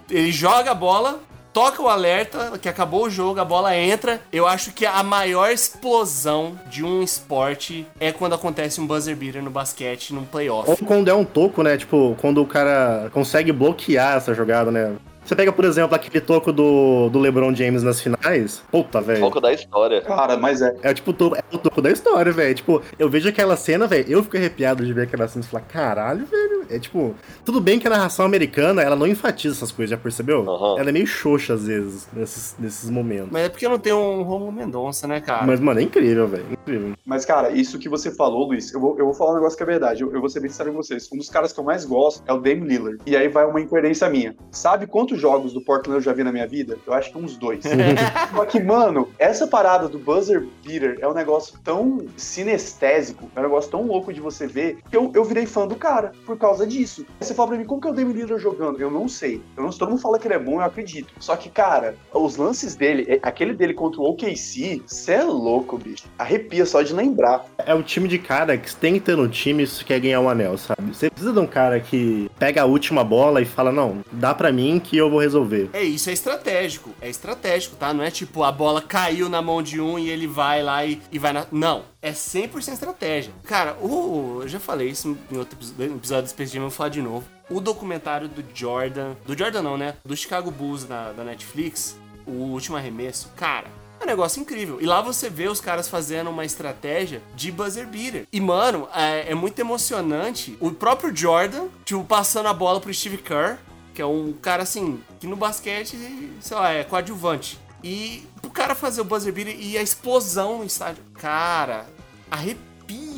ele 0.09 0.31
joga 0.31 0.71
a 0.71 0.75
bola, 0.75 1.19
toca 1.51 1.81
o 1.81 1.87
alerta 1.87 2.57
que 2.59 2.67
acabou 2.67 3.05
o 3.05 3.09
jogo, 3.09 3.39
a 3.39 3.45
bola 3.45 3.75
entra. 3.75 4.21
Eu 4.31 4.47
acho 4.47 4.71
que 4.73 4.85
a 4.85 5.01
maior 5.01 5.49
explosão 5.49 6.59
de 6.69 6.83
um 6.83 7.01
esporte 7.01 7.87
é 7.99 8.11
quando 8.11 8.35
acontece 8.35 8.81
um 8.81 8.85
buzzer 8.85 9.15
beater 9.15 9.41
no 9.41 9.49
basquete, 9.49 10.13
num 10.13 10.25
playoff. 10.25 10.69
Ou 10.69 10.77
quando 10.77 11.07
é 11.07 11.13
um 11.13 11.25
toco, 11.25 11.63
né? 11.63 11.77
Tipo, 11.77 12.15
quando 12.19 12.41
o 12.41 12.45
cara 12.45 13.09
consegue 13.13 13.51
bloquear 13.51 14.17
essa 14.17 14.33
jogada, 14.33 14.71
né? 14.71 14.95
Você 15.25 15.35
pega, 15.35 15.51
por 15.51 15.65
exemplo, 15.65 15.95
aquele 15.95 16.21
toco 16.21 16.53
do, 16.53 17.09
do 17.09 17.19
LeBron 17.19 17.53
James 17.55 17.81
nas 17.83 17.99
finais. 17.99 18.61
Puta, 18.71 19.01
velho. 19.01 19.19
Foco 19.21 19.41
da 19.41 19.51
história. 19.51 20.01
Cara, 20.01 20.37
mas 20.37 20.61
é. 20.61 20.75
É 20.83 20.93
tipo, 20.93 21.11
o 21.11 21.13
toco- 21.13 21.35
é 21.35 21.43
o 21.51 21.57
toco 21.57 21.81
da 21.81 21.91
história, 21.91 22.31
velho. 22.31 22.53
Tipo, 22.53 22.81
eu 22.99 23.09
vejo 23.09 23.27
aquela 23.27 23.57
cena, 23.57 23.87
velho. 23.87 24.05
Eu 24.07 24.23
fico 24.23 24.37
arrepiado 24.37 24.85
de 24.85 24.93
ver 24.93 25.03
aquela 25.03 25.27
cena 25.27 25.43
e 25.43 25.47
falar, 25.47 25.63
caralho, 25.63 26.25
velho. 26.25 26.65
É 26.69 26.79
tipo, 26.79 27.13
tudo 27.43 27.59
bem 27.61 27.79
que 27.79 27.85
a 27.87 27.89
narração 27.91 28.25
americana, 28.25 28.81
ela 28.81 28.95
não 28.95 29.05
enfatiza 29.07 29.55
essas 29.55 29.71
coisas, 29.71 29.91
já 29.91 29.97
percebeu? 29.97 30.41
Aham. 30.49 30.79
Ela 30.79 30.89
é 30.89 30.91
meio 30.91 31.05
xoxa 31.07 31.53
às 31.53 31.65
vezes, 31.67 32.07
nesses, 32.13 32.55
nesses 32.59 32.89
momentos. 32.89 33.29
Mas 33.31 33.45
é 33.45 33.49
porque 33.49 33.67
não 33.67 33.77
tem 33.77 33.93
um 33.93 34.23
Romulo 34.23 34.51
Mendonça, 34.51 35.07
né, 35.07 35.21
cara? 35.21 35.45
Mas, 35.45 35.59
mano, 35.59 35.79
é 35.79 35.83
incrível, 35.83 36.27
velho. 36.27 36.45
Incrível. 36.51 36.93
Mas, 37.05 37.23
cara, 37.25 37.51
isso 37.51 37.77
que 37.77 37.87
você 37.87 38.09
falou, 38.11 38.47
Luiz, 38.47 38.73
eu 38.73 38.79
vou, 38.79 38.97
eu 38.97 39.05
vou 39.05 39.13
falar 39.13 39.31
um 39.31 39.35
negócio 39.35 39.55
que 39.57 39.63
é 39.63 39.65
verdade. 39.65 40.01
Eu, 40.01 40.11
eu 40.13 40.19
vou 40.19 40.29
ser 40.29 40.39
bem 40.39 40.49
sincero 40.49 40.71
com 40.71 40.77
vocês. 40.77 41.07
Um 41.13 41.17
dos 41.17 41.29
caras 41.29 41.53
que 41.53 41.59
eu 41.59 41.63
mais 41.63 41.85
gosto 41.85 42.23
é 42.27 42.33
o 42.33 42.39
Dame 42.39 42.67
Lillard. 42.67 42.97
E 43.05 43.15
aí 43.15 43.27
vai 43.27 43.45
uma 43.45 43.61
incoerência 43.61 44.09
minha. 44.09 44.35
Sabe 44.51 44.87
quantos 45.15 45.21
jogos 45.21 45.53
do 45.53 45.61
Portland 45.61 45.97
eu 45.97 46.01
já 46.01 46.13
vi 46.13 46.23
na 46.23 46.31
minha 46.31 46.47
vida? 46.47 46.77
Eu 46.85 46.93
acho 46.93 47.11
que 47.11 47.17
uns 47.17 47.37
dois. 47.37 47.63
Só 48.35 48.45
que, 48.45 48.59
mano, 48.61 49.09
essa 49.17 49.47
parada 49.47 49.87
do 49.87 49.97
buzzer 49.97 50.45
beater 50.63 50.97
é 51.01 51.07
um 51.07 51.13
negócio 51.13 51.57
tão 51.63 52.05
sinestésico, 52.17 53.29
é 53.35 53.39
um 53.39 53.43
negócio 53.43 53.71
tão 53.71 53.83
louco 53.83 54.13
de 54.13 54.19
você 54.19 54.45
ver, 54.47 54.77
que 54.89 54.95
eu, 54.95 55.11
eu 55.13 55.23
virei 55.23 55.45
fã 55.45 55.67
do 55.67 55.75
cara 55.75 56.11
por 56.25 56.37
causa 56.37 56.65
disso. 56.67 57.05
Aí 57.19 57.25
Você 57.25 57.33
fala 57.33 57.49
pra 57.49 57.57
mim, 57.57 57.65
como 57.65 57.81
que 57.81 57.87
é 57.87 57.91
o 57.91 57.93
Dame 57.93 58.13
Lillard 58.13 58.41
jogando? 58.41 58.79
Eu 58.79 58.91
não 58.91 59.07
sei. 59.07 59.41
Eu 59.55 59.63
não, 59.63 59.69
todo 59.69 59.89
mundo 59.89 60.01
fala 60.01 60.19
que 60.19 60.27
ele 60.27 60.35
é 60.35 60.39
bom, 60.39 60.55
eu 60.55 60.61
acredito. 60.65 61.13
Só 61.19 61.35
que, 61.35 61.49
cara, 61.49 61.95
os 62.13 62.37
lances 62.37 62.75
dele, 62.75 63.05
é- 63.07 63.19
aquele 63.21 63.53
dele 63.53 63.73
contra 63.73 64.01
o 64.01 64.09
OKC, 64.09 64.81
você 64.85 65.13
é 65.13 65.23
louco, 65.23 65.77
bicho. 65.77 66.03
Arrepia 66.17 66.65
só 66.65 66.81
de 66.81 66.93
lembrar. 66.93 67.45
É 67.57 67.73
o 67.73 67.83
time 67.83 68.07
de 68.07 68.19
cara 68.19 68.57
que 68.57 68.73
tem 68.75 68.93
que 68.95 68.99
ter 68.99 69.15
no 69.15 69.27
time 69.27 69.65
se 69.65 69.83
quer 69.83 69.99
ganhar 69.99 70.21
o 70.21 70.29
anel, 70.29 70.57
sabe? 70.57 70.93
Você 70.93 71.09
precisa 71.09 71.33
de 71.33 71.39
um 71.39 71.47
cara 71.47 71.79
que 71.79 72.29
pega 72.37 72.61
a 72.61 72.65
última 72.65 73.03
bola 73.03 73.41
e 73.41 73.45
fala, 73.45 73.71
não, 73.71 73.99
dá 74.11 74.33
pra 74.33 74.51
mim 74.51 74.79
que 74.83 74.97
eu 74.97 75.04
vou 75.09 75.19
resolver. 75.19 75.69
É 75.73 75.83
isso, 75.83 76.09
é 76.09 76.13
estratégico. 76.13 76.91
É 77.01 77.09
estratégico, 77.09 77.75
tá? 77.75 77.93
Não 77.93 78.03
é 78.03 78.11
tipo 78.11 78.43
a 78.43 78.51
bola 78.51 78.81
caiu 78.81 79.29
na 79.29 79.41
mão 79.41 79.61
de 79.61 79.79
um 79.81 79.97
e 79.97 80.09
ele 80.09 80.27
vai 80.27 80.63
lá 80.63 80.85
e, 80.85 81.01
e 81.11 81.19
vai 81.19 81.33
na. 81.33 81.45
Não. 81.51 81.83
É 82.01 82.11
100% 82.11 82.73
estratégia. 82.73 83.33
Cara, 83.43 83.73
o, 83.81 84.39
eu 84.41 84.47
já 84.47 84.59
falei 84.59 84.89
isso 84.89 85.17
em 85.31 85.37
outro 85.37 85.57
episódio 85.79 86.23
do 86.23 86.29
Space 86.29 86.53
Jam, 86.53 86.61
eu 86.61 86.69
vou 86.69 86.71
falar 86.71 86.89
de 86.89 87.01
novo. 87.01 87.25
O 87.49 87.59
documentário 87.59 88.27
do 88.27 88.43
Jordan. 88.53 89.15
Do 89.25 89.37
Jordan 89.37 89.61
não, 89.61 89.77
né? 89.77 89.95
Do 90.03 90.15
Chicago 90.15 90.51
Bulls 90.51 90.87
na, 90.87 91.11
da 91.11 91.23
Netflix. 91.23 91.97
O 92.25 92.31
último 92.31 92.77
arremesso. 92.77 93.31
Cara. 93.35 93.67
É 93.99 94.03
um 94.03 94.07
negócio 94.07 94.41
incrível. 94.41 94.79
E 94.81 94.85
lá 94.85 95.01
você 95.01 95.29
vê 95.29 95.47
os 95.47 95.61
caras 95.61 95.87
fazendo 95.87 96.29
uma 96.29 96.43
estratégia 96.43 97.21
de 97.33 97.51
buzzer 97.51 97.87
beater. 97.87 98.27
E, 98.31 98.41
mano, 98.41 98.87
é, 98.93 99.31
é 99.31 99.35
muito 99.35 99.57
emocionante. 99.59 100.57
O 100.59 100.71
próprio 100.71 101.15
Jordan, 101.15 101.67
tipo, 101.85 102.03
passando 102.03 102.47
a 102.47 102.53
bola 102.53 102.81
pro 102.81 102.93
Steve 102.93 103.17
Kerr, 103.17 103.57
que 103.95 104.01
é 104.01 104.05
um 104.05 104.33
cara 104.33 104.63
assim, 104.63 105.01
que 105.19 105.25
no 105.25 105.37
basquete, 105.37 105.97
sei 106.41 106.57
lá, 106.57 106.71
é 106.71 106.83
coadjuvante. 106.83 107.57
E 107.81 108.27
o 108.43 108.49
cara 108.49 108.75
fazer 108.75 108.99
o 108.99 109.05
buzzer 109.05 109.31
beater 109.31 109.55
e 109.57 109.77
a 109.77 109.81
explosão 109.81 110.57
no 110.59 110.65
estádio. 110.65 111.01
Cara, 111.13 111.87
arrepia, 112.29 112.61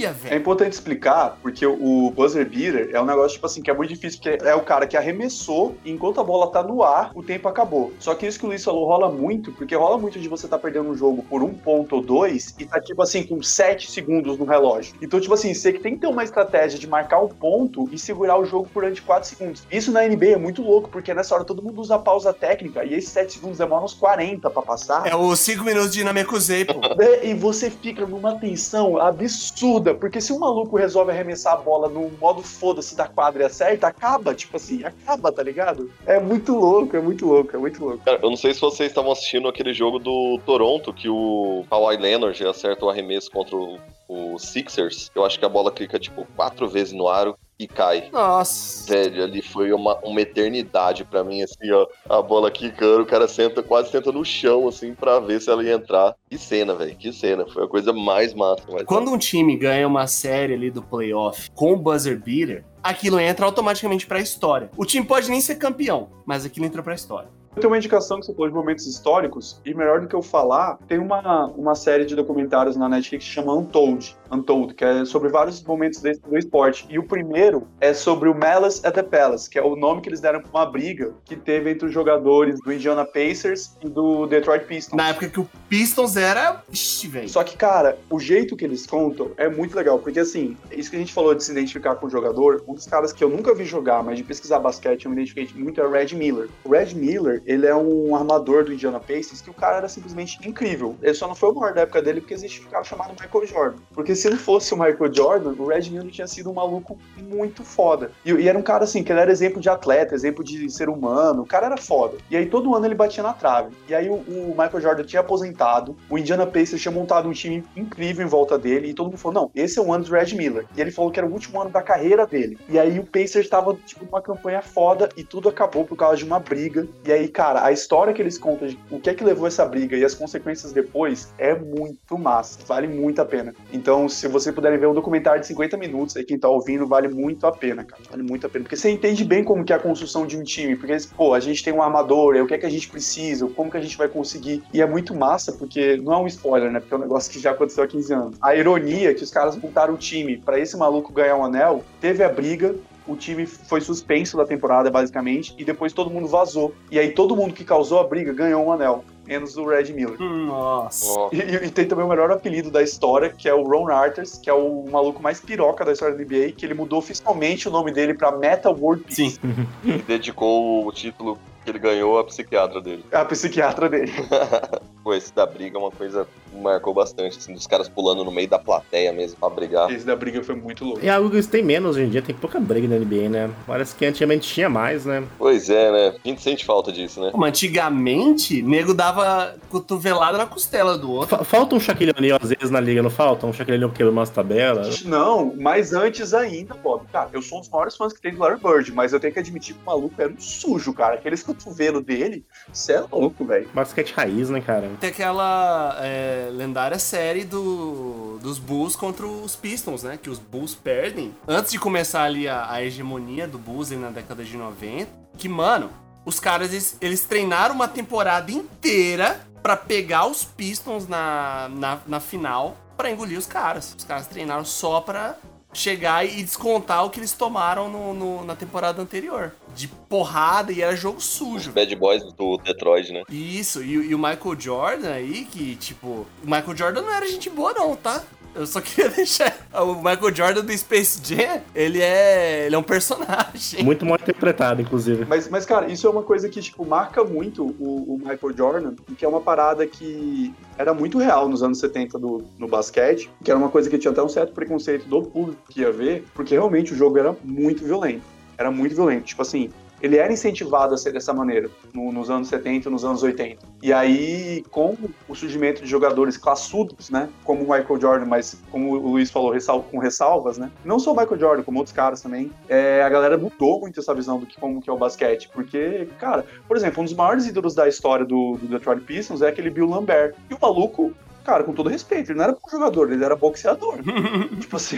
É 0.05 0.13
velho. 0.13 0.37
importante 0.37 0.73
explicar, 0.73 1.37
porque 1.41 1.65
o 1.65 2.11
buzzer 2.11 2.47
beater 2.47 2.89
é 2.93 3.01
um 3.01 3.05
negócio, 3.05 3.33
tipo 3.33 3.45
assim, 3.45 3.61
que 3.61 3.69
é 3.69 3.73
muito 3.73 3.89
difícil, 3.89 4.19
porque 4.21 4.45
é 4.45 4.55
o 4.55 4.61
cara 4.61 4.85
que 4.85 4.95
arremessou 4.95 5.75
e 5.83 5.91
enquanto 5.91 6.21
a 6.21 6.23
bola 6.23 6.51
tá 6.51 6.61
no 6.61 6.83
ar, 6.83 7.11
o 7.15 7.23
tempo 7.23 7.47
acabou. 7.47 7.91
Só 7.99 8.13
que 8.13 8.27
isso 8.27 8.39
que 8.39 8.45
o 8.45 8.49
Luiz 8.49 8.63
falou 8.63 8.85
rola 8.85 9.09
muito, 9.09 9.51
porque 9.51 9.75
rola 9.75 9.97
muito 9.97 10.19
de 10.19 10.27
você 10.27 10.47
tá 10.47 10.57
perdendo 10.57 10.89
um 10.89 10.95
jogo 10.95 11.23
por 11.23 11.41
um 11.41 11.53
ponto 11.53 11.95
ou 11.95 12.01
dois 12.01 12.55
e 12.59 12.65
tá, 12.65 12.79
tipo 12.79 13.01
assim, 13.01 13.23
com 13.23 13.41
sete 13.41 13.91
segundos 13.91 14.37
no 14.37 14.45
relógio. 14.45 14.95
Então, 15.01 15.19
tipo 15.19 15.33
assim, 15.33 15.53
você 15.53 15.73
que 15.73 15.79
tem 15.79 15.95
que 15.95 16.01
ter 16.01 16.07
uma 16.07 16.23
estratégia 16.23 16.77
de 16.77 16.87
marcar 16.87 17.19
o 17.19 17.29
ponto 17.29 17.89
e 17.91 17.97
segurar 17.97 18.37
o 18.39 18.45
jogo 18.45 18.69
durante 18.73 19.01
quatro 19.01 19.27
segundos. 19.27 19.63
Isso 19.71 19.91
na 19.91 20.07
NBA 20.07 20.27
é 20.27 20.37
muito 20.37 20.61
louco, 20.61 20.89
porque 20.89 21.13
nessa 21.13 21.35
hora 21.35 21.43
todo 21.43 21.63
mundo 21.63 21.81
usa 21.81 21.97
pausa 21.97 22.33
técnica 22.33 22.83
e 22.83 22.93
esses 22.93 23.09
sete 23.09 23.33
segundos 23.33 23.57
demoram 23.57 23.85
uns 23.85 23.93
40 23.93 24.49
pra 24.49 24.61
passar. 24.61 25.07
É 25.07 25.15
os 25.15 25.39
5 25.39 25.63
minutos 25.63 25.91
de 25.91 26.03
Namekusei, 26.03 26.65
pô. 26.65 26.81
É, 26.99 27.27
E 27.27 27.33
você 27.33 27.69
fica 27.69 28.05
numa 28.05 28.35
tensão 28.39 28.97
absurda, 28.97 29.56
porque 29.99 30.21
se 30.21 30.31
o 30.31 30.39
maluco 30.39 30.77
resolve 30.77 31.11
arremessar 31.11 31.53
a 31.53 31.57
bola 31.57 31.89
no 31.89 32.09
modo 32.19 32.41
foda-se 32.41 32.95
da 32.95 33.07
quadra 33.07 33.43
e 33.43 33.45
acerta, 33.45 33.87
acaba, 33.87 34.35
tipo 34.35 34.57
assim, 34.57 34.83
acaba, 34.83 35.31
tá 35.31 35.41
ligado? 35.41 35.91
É 36.05 36.19
muito 36.19 36.55
louco, 36.55 36.95
é 36.95 37.01
muito 37.01 37.25
louco, 37.25 37.55
é 37.55 37.59
muito 37.59 37.83
louco. 37.83 38.03
Cara, 38.03 38.19
eu 38.21 38.29
não 38.29 38.37
sei 38.37 38.53
se 38.53 38.61
vocês 38.61 38.89
estavam 38.89 39.11
assistindo 39.11 39.47
aquele 39.47 39.73
jogo 39.73 39.99
do 39.99 40.39
Toronto, 40.45 40.93
que 40.93 41.09
o 41.09 41.65
Kawhi 41.69 41.97
Leonard 41.97 42.45
acerta 42.45 42.85
o 42.85 42.89
arremesso 42.89 43.31
contra 43.31 43.55
o, 43.55 43.79
o 44.07 44.37
Sixers. 44.37 45.11
Eu 45.15 45.25
acho 45.25 45.39
que 45.39 45.45
a 45.45 45.49
bola 45.49 45.71
clica, 45.71 45.99
tipo, 45.99 46.25
quatro 46.35 46.67
vezes 46.69 46.93
no 46.93 47.07
aro 47.07 47.37
e 47.59 47.67
cai. 47.67 48.09
Nossa. 48.11 48.93
Velho, 48.93 49.23
ali 49.23 49.41
foi 49.41 49.71
uma, 49.71 49.97
uma 50.03 50.21
eternidade 50.21 51.03
pra 51.03 51.23
mim, 51.23 51.41
assim, 51.41 51.71
ó. 51.71 51.87
A 52.07 52.21
bola 52.21 52.51
quicando, 52.51 53.01
o 53.01 53.05
cara 53.05 53.27
senta, 53.27 53.63
quase 53.63 53.89
senta 53.89 54.11
no 54.11 54.23
chão, 54.23 54.67
assim, 54.67 54.93
pra 54.93 55.19
ver 55.19 55.41
se 55.41 55.49
ela 55.49 55.63
ia 55.63 55.73
entrar. 55.73 56.15
Que 56.29 56.37
cena, 56.37 56.75
velho, 56.75 56.95
que 56.95 57.11
cena. 57.11 57.45
Foi 57.47 57.63
a 57.63 57.67
coisa 57.67 57.91
mais 57.91 58.33
massa. 58.33 58.63
Mais 58.71 58.83
Quando 58.83 59.11
um 59.11 59.17
time 59.17 59.57
ganha 59.57 59.87
uma 59.87 60.07
série 60.07 60.53
ali 60.53 60.69
do 60.69 60.81
playoff 60.81 61.49
com 61.51 61.73
o 61.73 61.77
buzzer 61.77 62.19
beater, 62.19 62.63
aquilo 62.83 63.19
entra 63.19 63.45
automaticamente 63.45 64.05
pra 64.05 64.19
história. 64.19 64.69
O 64.77 64.85
time 64.85 65.05
pode 65.05 65.29
nem 65.29 65.41
ser 65.41 65.55
campeão, 65.55 66.09
mas 66.25 66.45
aquilo 66.45 66.65
entra 66.65 66.83
pra 66.83 66.93
história. 66.93 67.29
Eu 67.57 67.61
tenho 67.61 67.73
uma 67.73 67.77
indicação 67.77 68.19
que 68.19 68.27
você 68.27 68.33
falou 68.35 68.47
de 68.49 68.53
momentos 68.53 68.85
históricos, 68.85 69.59
e 69.65 69.73
melhor 69.73 69.99
do 69.99 70.07
que 70.07 70.13
eu 70.13 70.21
falar, 70.21 70.77
tem 70.87 70.99
uma, 70.99 71.47
uma 71.57 71.73
série 71.73 72.05
de 72.05 72.15
documentários 72.15 72.75
na 72.75 72.87
Netflix 72.87 73.25
que 73.25 73.31
chama 73.31 73.51
Untold. 73.51 74.15
Untold, 74.31 74.73
que 74.73 74.83
é 74.83 75.05
sobre 75.05 75.29
vários 75.29 75.63
momentos 75.63 76.01
desse, 76.01 76.21
do 76.21 76.37
esporte. 76.37 76.85
E 76.89 76.99
o 76.99 77.03
primeiro 77.03 77.67
é 77.79 77.93
sobre 77.93 78.29
o 78.29 78.35
Malice 78.35 78.85
at 78.85 78.93
the 78.93 79.03
Palace, 79.03 79.49
que 79.49 79.57
é 79.57 79.63
o 79.63 79.75
nome 79.75 80.01
que 80.01 80.09
eles 80.09 80.19
deram 80.19 80.41
pra 80.41 80.49
uma 80.49 80.65
briga 80.65 81.13
que 81.25 81.35
teve 81.35 81.71
entre 81.71 81.87
os 81.87 81.93
jogadores 81.93 82.59
do 82.59 82.71
Indiana 82.71 83.05
Pacers 83.05 83.75
e 83.83 83.89
do 83.89 84.25
Detroit 84.27 84.65
Pistons. 84.65 84.97
Na 84.97 85.09
época 85.09 85.29
que 85.29 85.39
o 85.39 85.49
Pistons 85.69 86.15
era. 86.15 86.63
Ixi, 86.71 87.07
velho. 87.07 87.29
Só 87.29 87.43
que, 87.43 87.57
cara, 87.57 87.97
o 88.09 88.19
jeito 88.19 88.55
que 88.55 88.65
eles 88.65 88.85
contam 88.85 89.31
é 89.37 89.49
muito 89.49 89.75
legal, 89.75 89.99
porque 89.99 90.19
assim, 90.19 90.57
isso 90.71 90.89
que 90.89 90.95
a 90.95 90.99
gente 90.99 91.13
falou 91.13 91.33
de 91.33 91.43
se 91.43 91.51
identificar 91.51 91.95
com 91.95 92.07
o 92.07 92.09
jogador, 92.09 92.63
um 92.67 92.73
dos 92.73 92.85
caras 92.85 93.13
que 93.13 93.23
eu 93.23 93.29
nunca 93.29 93.53
vi 93.53 93.65
jogar, 93.65 94.03
mas 94.03 94.17
de 94.17 94.23
pesquisar 94.23 94.59
basquete 94.59 95.05
eu 95.05 95.11
me 95.11 95.17
identifiquei 95.17 95.47
muito 95.61 95.81
é 95.81 95.85
o 95.85 95.91
Red 95.91 96.15
Miller. 96.15 96.49
O 96.63 96.71
Red 96.71 96.93
Miller, 96.93 97.41
ele 97.45 97.65
é 97.65 97.75
um 97.75 98.15
armador 98.15 98.63
do 98.63 98.73
Indiana 98.73 98.99
Pacers 98.99 99.41
que 99.41 99.49
o 99.49 99.53
cara 99.53 99.77
era 99.77 99.89
simplesmente 99.89 100.37
incrível. 100.47 100.95
Ele 101.01 101.13
só 101.13 101.27
não 101.27 101.35
foi 101.35 101.49
o 101.49 101.55
maior 101.55 101.73
da 101.73 101.81
época 101.81 102.01
dele 102.01 102.21
porque 102.21 102.33
existe 102.33 102.61
um 102.61 102.69
cara 102.69 102.83
chamado 102.83 103.11
Michael 103.11 103.47
Jordan. 103.47 103.77
Porque 103.93 104.15
se 104.17 104.29
não 104.29 104.37
fosse 104.37 104.73
o 104.73 104.77
Michael 104.77 105.13
Jordan, 105.13 105.55
o 105.57 105.67
Red 105.67 105.89
Miller 105.89 106.11
tinha 106.11 106.27
sido 106.27 106.49
um 106.49 106.53
maluco 106.53 106.97
muito 107.17 107.63
foda. 107.63 108.11
E, 108.25 108.31
e 108.31 108.47
era 108.47 108.57
um 108.57 108.61
cara 108.61 108.83
assim, 108.83 109.03
que 109.03 109.11
ele 109.11 109.19
era 109.19 109.31
exemplo 109.31 109.61
de 109.61 109.69
atleta, 109.69 110.15
exemplo 110.15 110.43
de 110.43 110.69
ser 110.69 110.89
humano, 110.89 111.43
o 111.43 111.45
cara 111.45 111.67
era 111.67 111.77
foda. 111.77 112.17
E 112.29 112.35
aí 112.35 112.45
todo 112.45 112.75
ano 112.75 112.85
ele 112.85 112.95
batia 112.95 113.23
na 113.23 113.33
trave. 113.33 113.75
E 113.87 113.95
aí 113.95 114.09
o, 114.09 114.15
o 114.15 114.49
Michael 114.49 114.81
Jordan 114.81 115.03
tinha 115.03 115.19
aposentado, 115.21 115.95
o 116.09 116.17
Indiana 116.17 116.45
Pacers 116.45 116.81
tinha 116.81 116.91
montado 116.91 117.29
um 117.29 117.31
time 117.31 117.63
incrível 117.75 118.25
em 118.25 118.29
volta 118.29 118.57
dele, 118.57 118.89
e 118.89 118.93
todo 118.93 119.07
mundo 119.07 119.17
falou: 119.17 119.41
não, 119.41 119.51
esse 119.55 119.79
é 119.79 119.81
o 119.81 119.93
ano 119.93 120.03
do 120.03 120.11
Red 120.11 120.35
Miller. 120.35 120.65
E 120.75 120.81
ele 120.81 120.91
falou 120.91 121.11
que 121.11 121.19
era 121.19 121.27
o 121.27 121.31
último 121.31 121.61
ano 121.61 121.69
da 121.69 121.81
carreira 121.81 122.25
dele. 122.25 122.57
E 122.67 122.79
aí 122.79 122.99
o 122.99 123.05
Pacers 123.05 123.45
estava, 123.45 123.73
tipo, 123.85 124.05
numa 124.05 124.21
campanha 124.21 124.61
foda 124.61 125.09
e 125.15 125.23
tudo 125.23 125.49
acabou 125.49 125.85
por 125.85 125.95
causa 125.95 126.17
de 126.17 126.25
uma 126.25 126.39
briga. 126.39 126.87
E 127.05 127.11
aí, 127.11 127.27
cara, 127.27 127.63
a 127.63 127.71
história 127.71 128.13
que 128.13 128.21
eles 128.21 128.37
contam 128.37 128.67
de 128.67 128.77
o 128.89 128.99
que 128.99 129.09
é 129.09 129.13
que 129.13 129.23
levou 129.23 129.47
essa 129.47 129.65
briga 129.65 129.95
e 129.95 130.03
as 130.03 130.13
consequências 130.13 130.71
depois 130.71 131.33
é 131.37 131.53
muito 131.55 132.17
massa. 132.17 132.59
Vale 132.65 132.87
muito 132.87 133.21
a 133.21 133.25
pena. 133.25 133.53
Então, 133.71 134.06
se 134.09 134.27
vocês 134.27 134.53
puderem 134.53 134.77
ver 134.77 134.87
um 134.87 134.93
documentário 134.93 135.41
de 135.41 135.47
50 135.47 135.77
minutos, 135.77 136.15
aí 136.15 136.23
quem 136.23 136.37
tá 136.37 136.49
ouvindo, 136.49 136.87
vale 136.87 137.07
muito 137.07 137.45
a 137.45 137.51
pena, 137.51 137.83
cara. 137.83 138.01
Vale 138.09 138.23
muito 138.23 138.45
a 138.45 138.49
pena. 138.49 138.63
Porque 138.63 138.75
você 138.75 138.89
entende 138.89 139.23
bem 139.23 139.43
como 139.43 139.63
que 139.63 139.73
é 139.73 139.75
a 139.75 139.79
construção 139.79 140.25
de 140.25 140.37
um 140.37 140.43
time. 140.43 140.75
Porque, 140.75 140.95
pô, 141.15 141.33
a 141.33 141.39
gente 141.39 141.63
tem 141.63 141.73
um 141.73 141.81
armador, 141.81 142.35
é 142.35 142.41
o 142.41 142.47
que 142.47 142.53
é 142.53 142.57
que 142.57 142.65
a 142.65 142.69
gente 142.69 142.89
precisa, 142.89 143.47
como 143.47 143.71
que 143.71 143.77
a 143.77 143.81
gente 143.81 143.97
vai 143.97 144.07
conseguir. 144.07 144.63
E 144.73 144.81
é 144.81 144.85
muito 144.85 145.15
massa, 145.15 145.51
porque 145.51 145.97
não 145.97 146.13
é 146.13 146.17
um 146.17 146.27
spoiler, 146.27 146.71
né? 146.71 146.79
Porque 146.79 146.93
é 146.93 146.97
um 146.97 147.01
negócio 147.01 147.31
que 147.31 147.39
já 147.39 147.51
aconteceu 147.51 147.83
há 147.83 147.87
15 147.87 148.13
anos. 148.13 148.37
A 148.41 148.55
ironia 148.55 149.11
é 149.11 149.13
que 149.13 149.23
os 149.23 149.31
caras 149.31 149.55
montaram 149.55 149.93
o 149.93 149.97
time 149.97 150.37
para 150.37 150.59
esse 150.59 150.77
maluco 150.77 151.11
ganhar 151.13 151.35
um 151.37 151.45
anel, 151.45 151.83
teve 151.99 152.23
a 152.23 152.29
briga, 152.29 152.75
o 153.07 153.15
time 153.15 153.45
foi 153.45 153.79
suspenso 153.79 154.35
da 154.35 154.45
temporada, 154.45 154.91
basicamente, 154.91 155.55
e 155.57 155.63
depois 155.63 155.93
todo 155.93 156.09
mundo 156.09 156.27
vazou. 156.27 156.73
E 156.91 156.99
aí 156.99 157.11
todo 157.11 157.35
mundo 157.35 157.53
que 157.53 157.63
causou 157.63 157.99
a 157.99 158.03
briga 158.03 158.33
ganhou 158.33 158.65
um 158.65 158.71
anel, 158.71 159.03
menos 159.27 159.57
o 159.57 159.65
Red 159.65 159.91
Miller. 159.93 160.19
Nossa. 160.19 161.05
Ó, 161.19 161.29
E, 161.31 161.37
e- 161.65 161.69
tem 161.69 161.85
também 161.85 162.05
o 162.05 162.07
melhor 162.09 162.31
apelido 162.31 162.71
da 162.71 162.81
história, 162.81 163.29
que 163.29 163.47
é 163.49 163.53
o 163.53 163.63
Ron 163.63 163.89
Arters, 163.89 164.37
que 164.37 164.49
é 164.49 164.53
o 164.53 164.85
maluco 164.89 165.21
mais 165.21 165.39
piroca 165.39 165.83
da 165.85 165.91
história 165.91 166.15
da 166.15 166.23
NBA, 166.23 166.53
que 166.53 166.65
ele 166.65 166.73
mudou 166.73 166.99
oficialmente 166.99 167.67
o 167.67 167.71
nome 167.71 167.91
dele 167.91 168.13
pra 168.13 168.31
Meta 168.31 168.69
World 168.69 169.03
Peace. 169.03 169.31
Sim. 169.31 169.39
e 169.83 169.93
dedicou 169.93 170.87
o 170.87 170.91
título 170.91 171.37
que 171.67 171.71
ele 171.71 171.79
ganhou 171.79 172.17
à 172.17 172.23
psiquiatra 172.23 172.79
dele. 172.81 173.03
É 173.11 173.17
a 173.17 173.25
psiquiatra 173.25 173.89
dele. 173.89 174.11
Pô, 175.03 175.13
esse 175.13 175.33
da 175.33 175.45
briga 175.45 175.77
é 175.77 175.79
uma 175.81 175.91
coisa 175.91 176.25
que 176.51 176.57
marcou 176.57 176.93
bastante, 176.93 177.37
assim, 177.37 177.53
dos 177.53 177.67
caras 177.67 177.87
pulando 177.89 178.23
no 178.25 178.31
meio 178.31 178.47
da 178.47 178.57
plateia 178.59 179.11
mesmo 179.13 179.37
pra 179.39 179.49
brigar. 179.49 179.91
Esse 179.91 180.05
da 180.05 180.15
briga 180.15 180.41
foi 180.43 180.55
muito 180.55 180.83
louco. 180.85 181.03
E 181.03 181.09
algo 181.09 181.29
que 181.29 181.35
eles 181.35 181.47
têm 181.47 181.63
menos 181.63 181.95
hoje 181.95 182.05
em 182.05 182.09
dia, 182.09 182.21
tem 182.21 182.35
pouca 182.35 182.59
briga 182.59 182.87
na 182.87 182.95
NBA, 183.03 183.29
né? 183.29 183.49
Parece 183.65 183.95
que 183.95 184.05
antigamente 184.05 184.47
tinha 184.53 184.69
mais, 184.69 185.05
né? 185.05 185.23
Pois 185.37 185.69
é, 185.69 185.91
né? 185.91 186.15
A 186.23 186.27
gente 186.27 186.41
sente 186.41 186.65
falta 186.65 186.91
disso, 186.91 187.21
né? 187.21 187.31
Pô, 187.31 187.37
mas 187.37 187.49
antigamente, 187.49 188.61
nego 188.61 188.93
dava 188.93 189.55
cotovelada 189.69 190.37
na 190.37 190.45
costela 190.45 190.97
do 190.97 191.11
outro. 191.11 191.37
Fa- 191.37 191.43
Falta 191.43 191.75
um 191.75 191.79
Shaquille 191.79 192.13
O'Neal 192.17 192.39
às 192.41 192.49
vezes 192.49 192.69
na 192.69 192.79
liga, 192.79 193.01
não 193.01 193.09
falta? 193.09 193.45
Um 193.47 193.53
Shaquille 193.53 193.77
O'Neal 193.77 193.91
quebrando 193.91 194.13
umas 194.17 194.29
tabelas. 194.29 195.03
Não, 195.03 195.53
mas 195.57 195.93
antes 195.93 196.33
ainda, 196.33 196.73
Bob. 196.75 197.03
Cara, 197.11 197.29
eu 197.33 197.41
sou 197.41 197.57
um 197.59 197.61
dos 197.61 197.69
maiores 197.69 197.95
fãs 197.95 198.11
que 198.13 198.21
tem 198.21 198.33
do 198.33 198.39
Larry 198.39 198.59
Bird, 198.61 198.91
mas 198.93 199.13
eu 199.13 199.19
tenho 199.19 199.33
que 199.33 199.39
admitir 199.39 199.73
que 199.75 199.81
o 199.81 199.85
maluco 199.85 200.13
era 200.21 200.31
um 200.31 200.39
sujo, 200.39 200.93
cara. 200.93 201.15
Aqueles 201.15 201.41
cotovelos 201.57 202.03
dele, 202.03 202.45
você 202.71 202.93
é 202.93 203.01
louco, 203.11 203.45
velho. 203.45 203.67
Basquete 203.73 204.13
raiz, 204.13 204.49
né, 204.49 204.61
cara? 204.61 204.89
Tem 204.99 205.09
aquela 205.09 205.97
é, 205.99 206.49
lendária 206.51 206.99
série 206.99 207.43
do, 207.43 208.39
dos 208.41 208.59
Bulls 208.59 208.95
contra 208.95 209.25
os 209.25 209.55
Pistons, 209.55 210.03
né? 210.03 210.17
Que 210.21 210.29
os 210.29 210.39
Bulls 210.39 210.75
perdem. 210.75 211.33
Antes 211.47 211.71
de 211.71 211.79
começar 211.79 212.23
ali 212.23 212.47
a, 212.47 212.71
a 212.71 212.83
hegemonia 212.83 213.47
do 213.47 213.57
Bulls 213.57 213.91
ali 213.91 213.99
na 213.99 214.09
década 214.09 214.43
de 214.43 214.55
90. 214.55 215.09
Que, 215.37 215.49
mano, 215.49 215.89
os 216.25 216.39
caras, 216.39 216.71
eles, 216.71 216.97
eles 217.01 217.21
treinaram 217.21 217.75
uma 217.75 217.87
temporada 217.87 218.51
inteira 218.51 219.39
pra 219.61 219.75
pegar 219.75 220.27
os 220.27 220.43
Pistons 220.43 221.07
na, 221.07 221.69
na, 221.69 221.99
na 222.07 222.19
final 222.19 222.77
pra 222.95 223.11
engolir 223.11 223.37
os 223.37 223.45
caras. 223.45 223.95
Os 223.97 224.03
caras 224.03 224.27
treinaram 224.27 224.65
só 224.65 225.01
pra 225.01 225.35
chegar 225.77 226.25
e 226.25 226.41
descontar 226.43 227.05
o 227.05 227.09
que 227.09 227.19
eles 227.19 227.31
tomaram 227.33 227.87
no, 227.89 228.13
no- 228.13 228.43
na 228.45 228.55
temporada 228.55 229.01
anterior. 229.01 229.53
De 229.75 229.87
porrada 229.87 230.71
e 230.71 230.81
era 230.81 230.95
jogo 230.95 231.19
Os 231.19 231.25
sujo. 231.25 231.71
bad 231.71 231.95
boys 231.95 232.23
do 232.33 232.57
Detroit, 232.57 233.11
né? 233.13 233.23
Isso, 233.29 233.83
e, 233.83 233.93
e 234.09 234.15
o 234.15 234.17
Michael 234.17 234.59
Jordan 234.59 235.11
aí, 235.11 235.45
que, 235.45 235.75
tipo, 235.75 236.07
o 236.07 236.45
Michael 236.45 236.75
Jordan 236.75 237.01
não 237.03 237.11
era 237.13 237.27
gente 237.27 237.49
boa, 237.49 237.73
não, 237.73 237.95
tá? 237.95 238.23
Eu 238.57 238.65
só 238.65 238.81
queria 238.81 239.09
deixar. 239.15 239.55
O 239.73 239.95
Michael 239.95 240.35
Jordan 240.35 240.65
do 240.65 240.77
Space 240.77 241.19
Jam, 241.23 241.61
ele 241.75 242.01
é. 242.01 242.65
Ele 242.65 242.75
é 242.75 242.77
um 242.77 242.83
personagem. 242.83 243.83
Muito 243.83 244.05
mal 244.05 244.17
interpretado, 244.19 244.81
inclusive. 244.81 245.25
Mas, 245.25 245.47
mas, 245.47 245.65
cara, 245.65 245.91
isso 245.91 246.07
é 246.07 246.09
uma 246.09 246.23
coisa 246.23 246.49
que, 246.49 246.59
tipo, 246.59 246.85
marca 246.85 247.23
muito 247.23 247.63
o, 247.63 248.15
o 248.15 248.17
Michael 248.17 248.57
Jordan, 248.57 248.93
e 249.09 249.13
que 249.13 249.23
é 249.23 249.27
uma 249.27 249.41
parada 249.41 249.85
que 249.85 250.53
era 250.77 250.93
muito 250.93 251.17
real 251.17 251.47
nos 251.47 251.61
anos 251.61 251.79
70 251.79 252.17
do, 252.17 252.43
no 252.57 252.67
basquete, 252.67 253.29
que 253.43 253.51
era 253.51 253.59
uma 253.59 253.69
coisa 253.69 253.89
que 253.89 253.97
tinha 253.97 254.11
até 254.11 254.21
um 254.21 254.29
certo 254.29 254.53
preconceito 254.53 255.07
do 255.07 255.21
público 255.21 255.61
que 255.69 255.81
ia 255.81 255.91
ver, 255.91 256.25
porque 256.33 256.55
realmente 256.55 256.93
o 256.93 256.95
jogo 256.95 257.17
era 257.17 257.35
muito 257.43 257.83
violento. 257.85 258.23
Era 258.57 258.71
muito 258.71 258.95
violento. 258.95 259.25
Tipo 259.25 259.43
assim, 259.43 259.69
ele 260.01 260.17
era 260.17 260.31
incentivado 260.31 260.93
a 260.93 260.97
ser 260.97 261.11
dessa 261.13 261.33
maneira 261.33 261.69
no- 261.93 262.11
nos 262.11 262.29
anos 262.29 262.47
70 262.47 262.89
nos 262.89 263.03
anos 263.05 263.23
80. 263.23 263.65
E 263.81 263.91
aí, 263.93 264.63
com 264.71 264.95
o 265.27 265.35
surgimento 265.35 265.81
de 265.81 265.87
jogadores 265.87 266.37
classudos, 266.37 267.09
né? 267.09 267.29
Como 267.43 267.61
o 267.63 267.69
Michael 267.71 267.99
Jordan, 267.99 268.25
mas 268.25 268.57
como 268.71 268.91
o 268.93 269.09
Luiz 269.11 269.31
falou, 269.31 269.51
ressal- 269.51 269.83
com 269.83 269.97
ressalvas, 269.99 270.57
né? 270.57 270.71
Não 270.85 270.99
só 270.99 271.13
o 271.13 271.15
Michael 271.17 271.39
Jordan, 271.39 271.63
como 271.63 271.79
outros 271.79 271.95
caras 271.95 272.21
também. 272.21 272.51
é, 272.69 273.01
a 273.03 273.09
galera 273.09 273.37
mudou 273.37 273.79
muito 273.79 273.99
essa 273.99 274.13
visão 274.13 274.39
do 274.39 274.45
que 274.45 274.59
como 274.59 274.81
que 274.81 274.89
é 274.89 274.93
o 274.93 274.97
basquete. 274.97 275.49
Porque, 275.53 276.07
cara, 276.19 276.45
por 276.67 276.75
exemplo, 276.77 277.01
um 277.01 277.05
dos 277.05 277.13
maiores 277.13 277.45
ídolos 277.47 277.73
da 277.75 277.87
história 277.87 278.25
do, 278.25 278.57
do 278.57 278.67
Detroit 278.67 279.01
Pistons 279.03 279.41
é 279.41 279.47
aquele 279.49 279.69
Bill 279.69 279.87
Lambert. 279.87 280.33
E 280.49 280.53
o 280.53 280.57
maluco, 280.61 281.13
cara, 281.43 281.63
com 281.63 281.73
todo 281.73 281.89
respeito, 281.89 282.31
ele 282.31 282.37
não 282.37 282.43
era 282.45 282.53
bom 282.53 282.69
jogador, 282.69 283.11
ele 283.11 283.23
era 283.23 283.35
boxeador. 283.35 283.95
tipo 284.59 284.75
assim. 284.75 284.97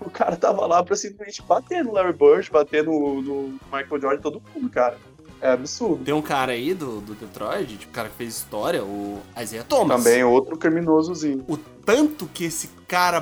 O 0.04 0.10
cara 0.10 0.36
tava 0.36 0.66
lá 0.66 0.82
pra 0.82 0.96
simplesmente 0.96 1.42
bater 1.42 1.84
no 1.84 1.92
Larry 1.92 2.12
Bird, 2.12 2.50
bater 2.50 2.84
no, 2.84 3.20
no 3.20 3.58
Michael 3.72 4.00
Jordan, 4.00 4.20
todo 4.20 4.42
mundo, 4.54 4.70
cara. 4.70 4.96
É 5.40 5.52
absurdo. 5.52 6.04
Tem 6.04 6.14
um 6.14 6.22
cara 6.22 6.52
aí 6.52 6.74
do, 6.74 7.00
do 7.00 7.14
Detroit, 7.14 7.76
tipo, 7.76 7.92
o 7.92 7.94
cara 7.94 8.08
que 8.08 8.16
fez 8.16 8.36
história, 8.36 8.82
o 8.82 9.20
Isaiah 9.40 9.62
Thomas. 9.62 10.02
Também 10.02 10.24
outro 10.24 10.56
criminosozinho. 10.56 11.44
O 11.46 11.56
tanto 11.56 12.26
que 12.26 12.44
esse 12.44 12.68
cara 12.88 13.20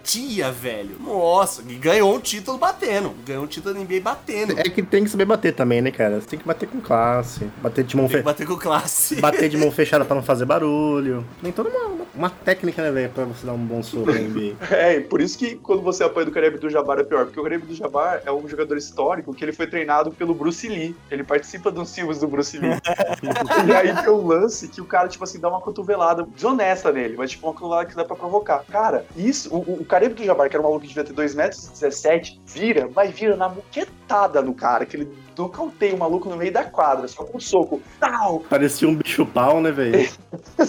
batia, 0.00 0.50
velho. 0.50 0.96
Nossa, 0.98 1.62
e 1.68 1.74
ganhou 1.74 2.14
um 2.14 2.18
título 2.20 2.58
batendo. 2.58 3.12
Ganhou 3.24 3.44
um 3.44 3.46
título 3.46 3.74
da 3.74 3.80
NBA 3.80 4.00
batendo. 4.00 4.58
É 4.58 4.62
que 4.64 4.82
tem 4.82 5.04
que 5.04 5.10
saber 5.10 5.24
bater 5.24 5.54
também, 5.54 5.80
né, 5.80 5.90
cara? 5.90 6.20
Você 6.20 6.26
tem 6.26 6.38
que 6.38 6.46
bater 6.46 6.68
com 6.68 6.80
classe. 6.80 7.44
Bater 7.62 7.84
de 7.84 7.96
mão, 7.96 8.06
Tem 8.06 8.16
que 8.16 8.18
fe... 8.18 8.24
bater 8.24 8.46
com 8.46 8.56
classe. 8.56 9.16
bater 9.20 9.48
de 9.48 9.56
mão 9.56 9.70
fechada 9.72 10.04
pra 10.04 10.16
não 10.16 10.22
fazer 10.22 10.46
barulho. 10.46 11.24
Tem 11.42 11.52
toda 11.52 11.68
uma, 11.68 12.04
uma 12.14 12.30
técnica, 12.30 12.82
né, 12.82 12.90
velho, 12.90 13.10
pra 13.10 13.24
você 13.24 13.46
dar 13.46 13.52
um 13.52 13.58
bom 13.58 13.82
soco 13.82 14.10
na 14.10 14.18
NBA. 14.18 14.56
É, 14.70 14.96
e 14.96 15.00
por 15.00 15.20
isso 15.20 15.36
que 15.36 15.56
quando 15.56 15.82
você 15.82 16.02
apanha 16.02 16.26
do 16.26 16.32
Kareem 16.32 16.52
Abdul-Jabbar 16.52 17.00
é 17.00 17.04
pior, 17.04 17.26
porque 17.26 17.38
o 17.38 17.42
Kareem 17.42 17.60
Abdul-Jabbar 17.60 18.22
é 18.24 18.32
um 18.32 18.48
jogador 18.48 18.76
histórico 18.76 19.34
que 19.34 19.44
ele 19.44 19.52
foi 19.52 19.66
treinado 19.66 20.10
pelo 20.12 20.34
Bruce 20.34 20.66
Lee. 20.68 20.96
Ele 21.10 21.22
participa 21.22 21.70
dos 21.70 21.94
filmes 21.94 22.18
do 22.20 22.28
Bruce 22.28 22.56
Lee. 22.58 22.70
e 23.68 23.72
aí 23.72 23.94
tem 23.94 24.10
um 24.10 24.26
lance 24.26 24.68
que 24.68 24.80
o 24.80 24.84
cara, 24.84 25.08
tipo 25.08 25.24
assim, 25.24 25.38
dá 25.38 25.48
uma 25.48 25.60
cotovelada 25.60 26.26
desonesta 26.34 26.92
nele, 26.92 27.16
mas 27.16 27.32
tipo 27.32 27.46
uma 27.46 27.52
cotovelada 27.52 27.88
que 27.88 27.96
dá 27.96 28.04
pra 28.04 28.16
provocar. 28.16 28.64
Cara, 28.70 29.04
isso, 29.16 29.52
o, 29.54 29.80
o 29.80 29.84
Kareem 29.90 30.12
Abdul-Jabbar, 30.12 30.48
que 30.48 30.54
era 30.54 30.62
um 30.62 30.66
maluco 30.66 30.82
que 30.82 30.88
devia 30.88 31.02
ter 31.02 31.12
2 31.12 31.34
metros 31.34 31.66
e 31.66 31.70
17, 31.72 32.40
vira, 32.46 32.86
vai 32.86 33.08
vira 33.08 33.36
na 33.36 33.48
muquetada 33.48 34.40
no 34.40 34.54
cara, 34.54 34.86
que 34.86 34.96
ele 34.96 35.12
nocauteia 35.36 35.94
o 35.94 35.98
maluco 35.98 36.28
no 36.28 36.36
meio 36.36 36.52
da 36.52 36.62
quadra, 36.62 37.08
só 37.08 37.24
com 37.24 37.38
um 37.38 37.40
soco. 37.40 37.82
Tal! 37.98 38.40
Parecia 38.40 38.88
um 38.88 38.94
bicho 38.94 39.26
pau, 39.26 39.60
né, 39.60 39.72
velho? 39.72 40.08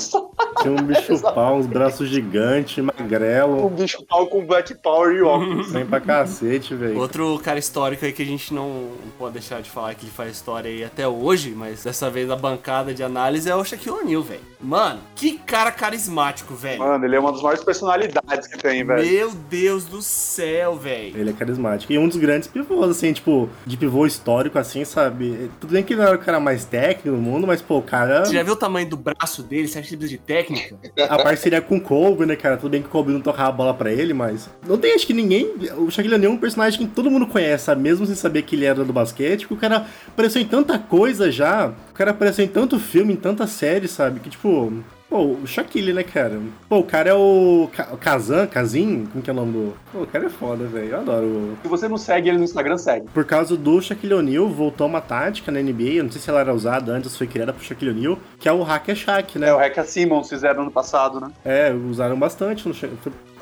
Tinha 0.62 0.74
um 0.74 0.84
bicho 0.84 1.20
pau, 1.34 1.58
uns 1.58 1.68
braços 1.68 2.10
gigantes, 2.10 2.78
um 2.78 2.88
magrelo. 2.88 3.70
bicho 3.70 4.04
pau 4.06 4.28
com 4.28 4.45
Black 4.45 4.74
Power 4.76 5.16
e 5.16 5.22
óculos. 5.22 5.70
Sem 5.70 5.86
pra 5.86 5.99
cacete, 5.99 6.76
velho. 6.76 6.97
Outro 6.97 7.39
cara 7.43 7.60
histórico 7.60 8.06
aí 8.06 8.12
que 8.12 8.22
a 8.22 8.26
gente 8.26 8.54
não 8.54 8.91
pode 9.18 9.34
deixar 9.34 9.62
de 9.62 9.70
falar 9.70 9.95
que 9.95 10.06
ele 10.06 10.12
faz 10.12 10.32
história 10.32 10.70
aí 10.70 10.84
até 10.84 11.08
hoje, 11.08 11.52
mas 11.52 11.84
dessa 11.84 12.10
vez 12.10 12.30
a 12.30 12.36
bancada 12.36 12.93
de 12.93 13.04
análise 13.04 13.49
é 13.49 13.56
o 13.56 13.64
Shaquille 13.64 13.91
O'Neal, 13.91 14.22
velho. 14.22 14.41
Mano, 14.60 14.99
que 15.16 15.38
cara 15.39 15.72
carismático, 15.72 16.54
velho. 16.54 16.80
Mano, 16.80 17.04
ele 17.06 17.16
é 17.16 17.20
uma 17.20 17.32
das 17.32 17.41
maiores 17.41 17.64
personalidades 17.64 18.47
que 18.47 18.58
tem, 18.58 18.86
velho. 18.86 19.06
Meu 19.06 19.32
Deus 19.32 19.86
do 19.86 20.02
céu, 20.02 20.76
velho. 20.76 21.18
Ele 21.18 21.30
é 21.30 21.34
carismático. 21.34 21.91
E 21.91 21.97
um 21.97 22.08
dos 22.08 22.18
grandes 22.18 22.47
pivôs, 22.47 22.89
assim, 22.89 23.12
tipo, 23.14 23.49
de 23.66 23.78
pivô 23.78 24.06
histórico, 24.06 24.60
assim, 24.60 24.86
sabe? 24.86 25.49
Tudo 25.60 25.72
bem 25.72 25.84
que 25.84 25.93
ele 25.93 26.02
não 26.02 26.08
era 26.08 26.16
o 26.16 26.20
cara 26.20 26.39
mais 26.39 26.66
técnico 26.66 27.18
do 27.18 27.22
mundo, 27.22 27.47
mas, 27.47 27.62
pô, 27.62 27.80
o 27.80 27.82
cara. 27.82 28.26
Você 28.26 28.34
já 28.34 28.43
viu 28.43 28.54
o 28.54 28.58
tamanho 28.58 28.88
do 28.88 28.97
braço 28.97 29.41
dele? 29.41 29.68
Você 29.68 29.80
acha 29.80 29.88
que 29.88 29.95
ele 29.95 29.99
precisa 29.99 30.20
de 30.20 30.24
técnica. 30.44 30.78
A 31.10 31.18
parceria 31.18 31.62
com 31.62 31.78
o 31.78 31.82
Kobe, 31.82 32.26
né, 32.26 32.36
cara? 32.36 32.58
Tudo 32.58 32.72
bem 32.72 32.82
que 32.82 32.88
o 32.88 32.92
Kobe 32.92 33.12
não 33.12 33.22
tocava 33.22 33.50
a 33.50 33.52
bola 33.52 33.74
pra 33.74 33.92
ele, 33.92 34.14
mas. 34.14 34.50
Não 34.68 34.78
tem, 34.78 34.94
acho 34.94 35.08
que 35.08 35.14
ninguém. 35.14 35.54
O 35.78 35.89
Shaquille 35.89 36.16
O'Neal 36.16 36.32
é 36.32 36.36
um 36.36 36.39
personagem 36.39 36.80
que 36.80 36.88
todo 36.88 37.10
mundo 37.10 37.28
conhece? 37.28 37.74
Mesmo 37.76 38.06
sem 38.06 38.16
saber 38.16 38.42
que 38.44 38.56
ele 38.56 38.66
era 38.66 38.84
do 38.84 38.94
basquete, 38.94 39.42
porque 39.42 39.54
o 39.54 39.58
cara 39.58 39.86
apareceu 40.08 40.42
em 40.42 40.46
tanta 40.46 40.78
coisa 40.78 41.32
já. 41.32 41.74
O 41.89 41.94
cara 41.94 42.12
apareceu 42.12 42.44
em 42.44 42.48
tanto 42.48 42.80
filme, 42.80 43.14
em 43.14 43.18
tanta 43.18 43.48
série, 43.48 43.88
sabe? 43.88 44.20
Que 44.20 44.30
tipo. 44.30 44.74
Pô, 45.12 45.24
o 45.43 45.45
Shaquille, 45.45 45.91
né, 45.91 46.03
cara? 46.03 46.39
Pô, 46.70 46.78
o 46.80 46.84
cara 46.86 47.09
é 47.09 47.14
o 47.14 47.70
Ka- 47.76 47.89
o 47.91 47.97
Kazan, 47.97 48.47
Kazin? 48.47 49.07
Como 49.12 49.22
que 49.22 49.30
é 49.30 49.34
o 49.34 49.36
nome 49.36 49.51
do. 49.51 49.74
Pô, 49.91 50.03
o 50.03 50.07
cara 50.07 50.28
é 50.28 50.30
foda, 50.30 50.64
velho. 50.68 50.88
Eu 50.91 50.99
adoro. 51.01 51.26
o- 51.26 51.57
Se 51.62 51.68
você 51.68 51.89
não 51.89 51.97
segue 51.97 52.30
ele 52.30 52.38
no 52.38 52.45
Instagram, 52.45 52.78
segue. 52.78 53.07
Por 53.14 53.26
causa 53.26 53.57
do 53.57 53.82
Shaquille 53.82 54.14
O'Neal, 54.14 54.47
voltou 54.47 54.88
uma 54.88 55.01
tática 55.01 55.51
na 55.51 55.59
NBA. 55.59 55.95
Eu 55.95 56.05
não 56.05 56.12
sei 56.12 56.22
se 56.22 56.30
ela 56.30 56.39
era 56.39 56.53
usada 56.53 56.93
antes, 56.93 57.18
foi 57.18 57.28
criada 57.28 57.51
pro 57.51 57.62
Shaquille 57.62 57.91
O'Neal, 57.91 58.18
que 58.39 58.47
é 58.47 58.53
o 58.53 58.64
hack 58.64 58.88
é 58.88 58.95
Shaq, 58.95 59.38
né? 59.38 59.49
É, 59.49 59.53
o 59.53 59.57
Hack 59.57 59.84
Simmons 59.86 60.30
fizeram 60.30 60.62
ano 60.62 60.72
passado, 60.72 61.20
né? 61.20 61.28
É, 61.43 61.74
usaram 61.74 62.18
bastante. 62.18 62.66
no 62.66 62.74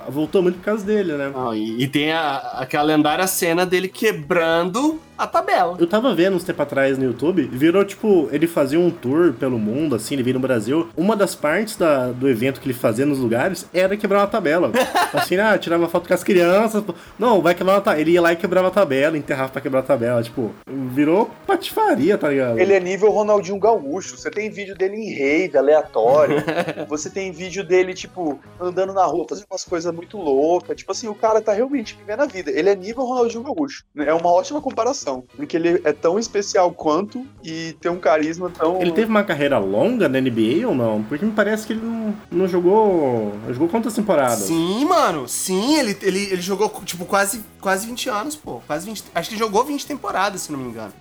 Voltou 0.09 0.41
muito 0.41 0.57
por 0.59 0.65
causa 0.65 0.85
dele, 0.85 1.13
né? 1.13 1.31
Não, 1.33 1.53
e, 1.55 1.83
e 1.83 1.87
tem 1.87 2.11
a- 2.11 2.37
aquela 2.57 2.83
lendária 2.83 3.25
cena 3.27 3.65
dele 3.65 3.87
quebrando 3.87 4.99
a 5.17 5.27
tabela. 5.27 5.75
Eu 5.77 5.85
tava 5.85 6.13
vendo 6.15 6.37
uns 6.37 6.43
tempo 6.45 6.61
atrás 6.61 6.97
no 6.97 7.03
YouTube, 7.03 7.43
virou 7.51 7.83
tipo, 7.83 8.29
ele 8.31 8.47
fazia 8.47 8.79
um 8.79 8.89
tour 8.89 9.33
pelo 9.33 9.59
mundo, 9.59 9.93
assim, 9.95 10.15
ele 10.15 10.23
veio 10.23 10.35
no 10.35 10.39
Brasil. 10.39 10.87
Uma 10.95 11.13
das 11.15 11.35
partes 11.35 11.75
da- 11.75 12.07
do 12.11 12.29
evento 12.29 12.61
que 12.61 12.67
ele 12.67 12.73
fazia 12.73 13.05
nos 13.05 13.19
lugares 13.19 13.67
era 13.73 13.97
quebrar 13.97 14.19
uma 14.19 14.27
tabela. 14.27 14.71
assim, 15.13 15.35
ah, 15.37 15.57
tirava 15.57 15.89
foto 15.89 16.07
com 16.07 16.13
as 16.13 16.23
crianças. 16.23 16.81
Não, 17.17 17.41
vai 17.41 17.53
quebrar 17.53 17.73
uma 17.75 17.81
tabela. 17.81 18.01
Ele 18.01 18.11
ia 18.11 18.21
lá 18.21 18.31
e 18.31 18.37
quebrava 18.37 18.69
a 18.69 18.71
tabela, 18.71 19.17
enterrava 19.17 19.49
pra 19.49 19.61
quebrar 19.61 19.79
a 19.81 19.83
tabela. 19.83 20.23
Tipo, 20.23 20.51
virou 20.69 21.29
patifaria, 21.45 22.17
tá 22.17 22.29
ligado? 22.29 22.57
Ele 22.59 22.73
é 22.73 22.79
nível 22.79 23.09
Ronaldinho 23.11 23.59
Gaúcho. 23.59 24.15
Você 24.17 24.31
tem 24.31 24.49
vídeo 24.49 24.75
dele 24.75 24.95
em 24.95 25.13
rave, 25.13 25.57
aleatório. 25.57 26.37
Você 26.87 27.09
tem 27.09 27.31
vídeo 27.31 27.63
dele, 27.65 27.93
tipo, 27.93 28.39
andando 28.59 28.93
na 28.93 29.03
rua, 29.05 29.25
fazendo 29.27 29.47
umas 29.51 29.65
coisas 29.65 29.93
muito 29.99 30.17
loucas. 30.17 30.75
Tipo 30.77 30.91
assim, 30.91 31.07
o 31.07 31.15
cara 31.15 31.41
tá 31.41 31.53
realmente 31.53 31.95
vivendo 31.95 32.21
a 32.21 32.25
vida. 32.25 32.49
Ele 32.51 32.69
é 32.69 32.75
nível 32.75 33.03
Ronaldinho 33.03 33.43
Gaúcho. 33.43 33.83
É 33.97 34.13
uma 34.13 34.31
ótima 34.31 34.61
comparação. 34.61 35.23
Porque 35.35 35.55
ele 35.55 35.81
é 35.83 35.91
tão 35.91 36.17
especial 36.17 36.71
quanto 36.71 37.25
e 37.43 37.73
tem 37.79 37.91
um 37.91 37.99
carisma 37.99 38.49
tão. 38.49 38.81
Ele 38.81 38.91
teve 38.91 39.09
uma 39.09 39.23
carreira 39.23 39.57
longa 39.57 40.07
na 40.07 40.19
NBA 40.19 40.67
ou 40.67 40.73
não? 40.73 41.03
Porque 41.03 41.25
me 41.25 41.31
parece 41.31 41.67
que 41.67 41.73
ele 41.73 41.85
não, 41.85 42.15
não 42.31 42.47
jogou. 42.47 43.33
Jogou 43.49 43.67
quantas 43.67 43.93
temporadas? 43.93 44.39
Sim, 44.39 44.85
mano. 44.85 45.27
Sim, 45.27 45.77
ele, 45.77 45.97
ele, 46.01 46.23
ele 46.31 46.41
jogou, 46.41 46.69
tipo, 46.85 47.05
quase, 47.05 47.43
quase 47.59 47.85
20 47.87 48.09
anos, 48.09 48.35
pô. 48.35 48.61
Quase 48.65 48.85
20. 48.85 49.03
Acho 49.13 49.29
que 49.29 49.35
ele 49.35 49.39
jogou 49.39 49.63
20 49.65 49.85
temporadas, 49.85 50.41
se 50.41 50.51
não 50.51 50.59
me 50.59 50.69
engano. 50.69 50.93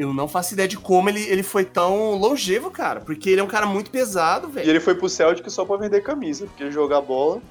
Eu 0.00 0.14
não 0.14 0.26
faço 0.26 0.54
ideia 0.54 0.66
de 0.66 0.78
como 0.78 1.10
ele, 1.10 1.20
ele 1.28 1.42
foi 1.42 1.62
tão 1.62 2.12
longevo, 2.16 2.70
cara. 2.70 3.00
Porque 3.00 3.28
ele 3.28 3.40
é 3.40 3.44
um 3.44 3.48
cara 3.48 3.66
muito 3.66 3.90
pesado, 3.90 4.48
E 4.48 4.52
velho. 4.52 4.70
ele 4.70 4.80
foi 4.80 4.94
pro 4.94 5.10
Celtic 5.10 5.48
só 5.50 5.62
pra 5.64 5.76
vender 5.76 6.00
camisa, 6.00 6.46
porque 6.46 6.70
jogar 6.70 7.02
bola. 7.02 7.42